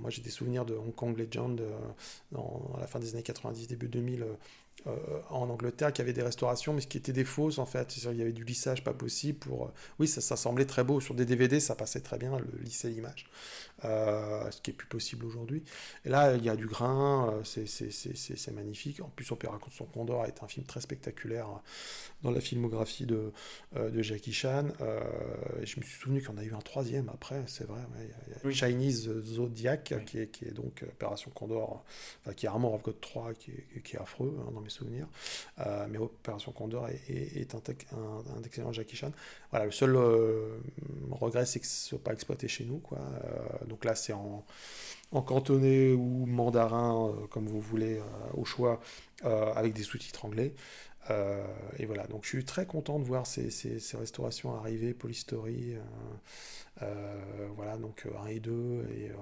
moi 0.00 0.10
j'ai 0.10 0.22
des 0.22 0.30
souvenirs 0.30 0.64
de 0.64 0.74
Hong 0.74 0.94
Kong 0.94 1.16
Legend 1.16 1.60
euh, 1.60 2.38
à 2.76 2.80
la 2.80 2.86
fin 2.88 2.98
des 2.98 3.14
années 3.14 3.22
90, 3.22 3.68
début 3.68 3.88
2000, 3.88 4.22
euh, 4.22 4.26
en 5.30 5.48
Angleterre 5.50 5.92
qui 5.92 6.00
avait 6.00 6.12
des 6.12 6.22
restaurations, 6.22 6.72
mais 6.72 6.80
ce 6.80 6.86
qui 6.86 6.98
était 6.98 7.12
des 7.12 7.24
fausses 7.24 7.58
en 7.58 7.66
fait. 7.66 7.96
Il 7.96 8.16
y 8.16 8.22
avait 8.22 8.32
du 8.32 8.44
lissage 8.44 8.84
pas 8.84 8.92
possible 8.92 9.38
pour. 9.38 9.66
Euh, 9.66 9.72
oui, 9.98 10.08
ça, 10.08 10.20
ça, 10.20 10.36
semblait 10.36 10.66
très 10.66 10.84
beau. 10.84 11.00
Sur 11.00 11.14
des 11.14 11.26
DVD, 11.26 11.60
ça 11.60 11.74
passait 11.74 12.00
très 12.00 12.18
bien, 12.18 12.38
le 12.38 12.46
lisser 12.62 12.88
l'image. 12.88 13.26
Euh, 13.84 14.50
ce 14.50 14.60
qui 14.60 14.70
est 14.70 14.74
plus 14.74 14.88
possible 14.88 15.24
aujourd'hui. 15.24 15.62
Et 16.04 16.08
là, 16.08 16.34
il 16.34 16.44
y 16.44 16.48
a 16.48 16.56
du 16.56 16.66
grain, 16.66 17.40
c'est 17.44 18.52
magnifique. 18.52 19.00
En 19.00 19.08
plus, 19.08 19.30
Opéra 19.30 19.58
contre 19.58 19.76
son 19.76 19.84
Condor 19.84 20.24
est 20.26 20.42
un 20.42 20.48
film 20.48 20.66
très 20.66 20.80
spectaculaire 20.80 21.46
dans 22.22 22.32
la 22.32 22.40
filmographie 22.40 23.06
de, 23.06 23.32
de 23.76 24.02
Jackie 24.02 24.32
Chan. 24.32 24.66
et 25.60 25.66
je 25.66 25.78
me 25.78 25.84
suis 25.84 26.00
souvenu 26.00 26.20
qu'il 26.20 26.30
y 26.30 26.32
en 26.32 26.38
a 26.38 26.42
eu 26.42 26.54
un 26.54 26.60
troisième 26.60 27.08
après, 27.08 27.44
c'est 27.46 27.68
vrai. 27.68 27.80
il 28.44 28.50
y 28.50 28.52
a 28.52 28.68
Chinese 28.68 29.08
Zodiac, 29.22 29.94
qui, 30.06 30.18
est, 30.18 30.28
qui, 30.28 30.46
est, 30.46 30.52
donc 30.52 30.82
Opération 30.82 31.30
Condor, 31.32 31.84
enfin, 32.22 32.34
qui 32.34 32.46
est 32.46 32.48
Armor 32.48 32.74
of 32.74 32.82
God 32.82 33.00
3, 33.00 33.34
qui 33.34 33.52
est, 33.52 33.82
qui 33.82 33.94
est 33.94 34.00
affreux 34.00 34.36
hein, 34.40 34.50
dans 34.52 34.60
souvenirs. 34.70 35.06
Euh, 35.60 35.86
mais 35.90 35.98
Opération 35.98 36.52
Condor 36.52 36.88
est, 36.88 37.54
un, 37.54 37.58
un, 38.36 38.42
excellent 38.44 38.72
Jackie 38.72 38.96
Chan. 38.96 39.12
Voilà, 39.50 39.66
le 39.66 39.72
seul 39.72 39.96
euh, 39.96 40.58
regret, 41.10 41.46
c'est 41.46 41.60
que 41.60 41.66
ce 41.66 41.88
soit 41.88 41.98
pas 41.98 42.12
exploité 42.12 42.48
chez 42.48 42.64
nous. 42.64 42.78
Quoi. 42.78 42.98
Euh, 42.98 43.66
donc 43.66 43.84
là, 43.84 43.94
c'est 43.94 44.12
en, 44.12 44.44
en 45.12 45.22
cantonais 45.22 45.92
ou 45.92 46.26
mandarin, 46.26 47.14
comme 47.30 47.46
vous 47.46 47.60
voulez, 47.60 48.00
au 48.34 48.44
choix, 48.44 48.80
avec 49.22 49.72
des 49.72 49.82
sous-titres 49.82 50.24
anglais. 50.24 50.54
Et 51.78 51.86
voilà, 51.86 52.06
donc 52.06 52.24
je 52.24 52.28
suis 52.28 52.44
très 52.44 52.66
content 52.66 52.98
de 52.98 53.04
voir 53.04 53.26
ces, 53.26 53.50
ces, 53.50 53.78
ces 53.80 53.96
restaurations 53.96 54.54
arriver, 54.54 54.92
Polystory, 54.92 55.74
voilà, 57.56 57.76
donc 57.78 58.06
1 58.24 58.26
et 58.26 58.40
2, 58.40 58.86
et 58.94 59.12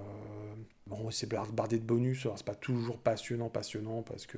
Bon, 0.87 1.11
c'est 1.11 1.27
bardé 1.27 1.79
de 1.79 1.83
bonus, 1.83 2.27
c'est 2.35 2.45
pas 2.45 2.55
toujours 2.55 2.97
passionnant, 2.97 3.49
passionnant, 3.49 4.03
parce 4.03 4.25
que, 4.25 4.37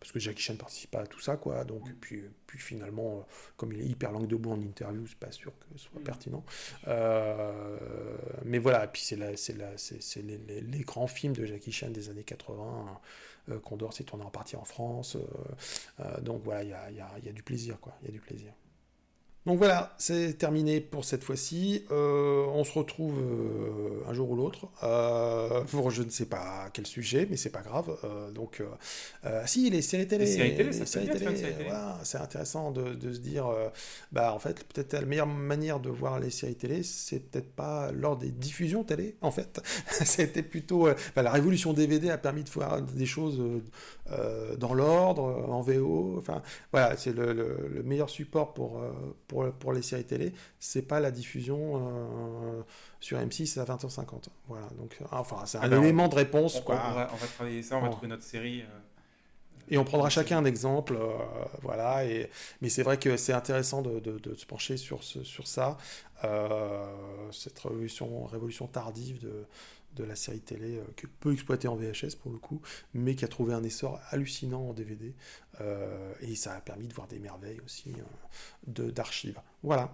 parce 0.00 0.10
que 0.10 0.18
Jackie 0.18 0.42
Chan 0.42 0.56
participe 0.56 0.90
pas 0.90 1.02
à 1.02 1.06
tout 1.06 1.20
ça, 1.20 1.36
quoi. 1.36 1.64
Donc, 1.64 1.88
puis, 2.00 2.22
puis 2.46 2.58
finalement, 2.58 3.24
comme 3.56 3.72
il 3.72 3.82
est 3.82 3.86
hyper 3.86 4.10
langue 4.10 4.26
debout 4.26 4.50
en 4.50 4.60
interview, 4.60 5.06
c'est 5.06 5.18
pas 5.18 5.30
sûr 5.30 5.52
que 5.58 5.78
ce 5.78 5.84
soit 5.84 6.00
mm. 6.00 6.04
pertinent. 6.04 6.44
Euh, 6.88 7.78
mais 8.44 8.58
voilà, 8.58 8.86
puis 8.88 9.02
c'est 9.02 9.16
la, 9.16 9.36
c'est 9.36 9.56
la, 9.56 9.76
c'est, 9.76 10.22
les, 10.22 10.60
les 10.60 10.80
grands 10.80 11.06
films 11.06 11.34
de 11.34 11.44
Jackie 11.44 11.72
Chan 11.72 11.90
des 11.90 12.08
années 12.10 12.24
80. 12.24 13.00
Euh, 13.48 13.58
Condor 13.60 13.92
s'est 13.92 14.04
tourné 14.04 14.24
en 14.24 14.30
partie 14.30 14.56
en 14.56 14.64
France. 14.64 15.16
donc 16.20 16.42
voilà, 16.42 16.62
il 16.62 16.96
y 16.96 17.28
a, 17.28 17.32
du 17.32 17.42
plaisir, 17.42 17.80
quoi. 17.80 17.94
Il 18.02 18.06
y 18.06 18.08
a 18.10 18.12
du 18.12 18.20
plaisir. 18.20 18.52
Donc 19.46 19.58
voilà, 19.58 19.94
c'est 19.96 20.36
terminé 20.38 20.80
pour 20.80 21.04
cette 21.04 21.22
fois-ci. 21.22 21.84
Euh, 21.92 22.44
on 22.48 22.64
se 22.64 22.72
retrouve 22.72 23.16
euh, 23.16 24.10
un 24.10 24.12
jour 24.12 24.30
ou 24.30 24.34
l'autre 24.34 24.66
euh, 24.82 25.62
pour 25.70 25.92
je 25.92 26.02
ne 26.02 26.10
sais 26.10 26.26
pas 26.26 26.68
quel 26.72 26.84
sujet, 26.84 27.28
mais 27.30 27.36
c'est 27.36 27.50
pas 27.50 27.62
grave. 27.62 27.96
donc, 28.34 28.60
si 29.46 29.70
les 29.70 29.82
séries 29.82 30.08
télé, 30.08 30.24
les 30.24 30.32
séries 30.32 30.56
télé, 30.56 30.72
c'est 32.02 32.18
intéressant 32.18 32.72
de, 32.72 33.12
se 33.12 33.20
dire, 33.20 33.46
bah 34.10 34.34
en 34.34 34.40
fait, 34.40 34.64
peut-être 34.64 34.94
la 34.94 35.02
meilleure 35.02 35.28
manière 35.28 35.78
de 35.78 35.90
voir 35.90 36.18
les 36.18 36.30
séries 36.30 36.56
télé, 36.56 36.82
c'est 36.82 37.20
peut-être 37.20 37.52
pas 37.52 37.92
lors 37.92 38.16
des 38.16 38.32
diffusions 38.32 38.82
télé. 38.82 39.14
En 39.20 39.30
fait, 39.30 39.62
c'était 40.04 40.42
plutôt 40.42 40.88
la 41.14 41.30
révolution 41.30 41.72
DVD 41.72 42.10
a 42.10 42.18
permis 42.18 42.42
de 42.42 42.50
voir 42.50 42.82
des 42.82 43.06
choses 43.06 43.40
dans 44.58 44.74
l'ordre, 44.74 45.22
en 45.48 45.60
VO. 45.62 46.16
Enfin, 46.18 46.42
voilà, 46.72 46.96
c'est 46.96 47.12
le, 47.12 47.32
le, 47.32 47.82
meilleur 47.82 48.10
support 48.10 48.54
pour, 48.54 48.80
pour 49.26 49.46
pour, 49.52 49.72
les 49.72 49.82
séries 49.82 50.04
télé, 50.04 50.32
c'est 50.58 50.82
pas 50.82 51.00
la 51.00 51.10
diffusion 51.10 51.76
euh, 51.76 52.62
sur 53.00 53.18
M6 53.18 53.58
à 53.60 53.64
20h50. 53.64 54.28
Voilà, 54.48 54.66
donc 54.78 54.96
euh, 55.00 55.04
enfin 55.10 55.44
c'est 55.46 55.58
un 55.58 55.82
élément 55.82 56.08
de 56.08 56.14
réponse. 56.14 56.58
On, 56.58 56.62
quoi. 56.62 56.82
On, 56.84 56.94
va, 56.94 57.26
travailler 57.34 57.62
ça, 57.62 57.76
on 57.76 57.82
va 57.82 57.88
trouver 57.88 58.08
notre 58.08 58.22
série. 58.22 58.62
Euh, 58.62 58.78
et 59.68 59.78
on 59.78 59.84
prendra 59.84 60.08
chacun 60.10 60.38
un 60.38 60.44
exemple, 60.44 60.96
voilà. 61.62 62.04
Et, 62.04 62.30
mais 62.60 62.68
c'est 62.68 62.84
vrai 62.84 62.98
que 62.98 63.16
c'est 63.16 63.32
intéressant 63.32 63.82
de, 63.82 63.98
de, 63.98 64.34
se 64.36 64.46
pencher 64.46 64.76
sur, 64.76 65.02
ce, 65.02 65.24
sur 65.24 65.48
ça, 65.48 65.76
cette 67.32 67.58
révolution, 67.58 68.26
révolution 68.26 68.68
tardive 68.68 69.18
de, 69.18 69.44
de 69.96 70.04
la 70.04 70.16
série 70.16 70.40
télé, 70.40 70.80
que 70.96 71.06
peu 71.06 71.32
exploitée 71.32 71.68
en 71.68 71.76
VHS 71.76 72.16
pour 72.20 72.30
le 72.30 72.38
coup, 72.38 72.60
mais 72.94 73.14
qui 73.14 73.24
a 73.24 73.28
trouvé 73.28 73.54
un 73.54 73.62
essor 73.62 74.00
hallucinant 74.10 74.68
en 74.68 74.72
DVD. 74.72 75.14
et 76.20 76.36
ça 76.36 76.54
a 76.54 76.60
permis 76.60 76.86
de 76.86 76.94
voir 76.94 77.08
des 77.08 77.18
merveilles 77.18 77.60
aussi 77.64 77.92
d'archives. 78.66 79.40
Voilà. 79.62 79.90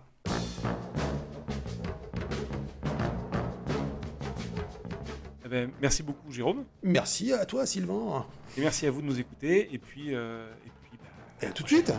Eh 5.44 5.48
ben, 5.48 5.70
merci 5.80 6.02
beaucoup 6.02 6.30
Jérôme. 6.30 6.64
Merci 6.82 7.32
à 7.32 7.44
toi 7.46 7.66
Sylvain. 7.66 8.26
Et 8.56 8.60
merci 8.60 8.86
à 8.86 8.90
vous 8.90 9.02
de 9.02 9.06
nous 9.06 9.18
écouter. 9.18 9.72
Et 9.72 9.78
puis, 9.78 10.14
euh, 10.14 10.50
et 10.66 10.70
puis 10.82 10.98
bah, 10.98 11.46
et 11.46 11.50
à 11.50 11.52
tout 11.52 11.62
de 11.62 11.68
suite. 11.68 11.92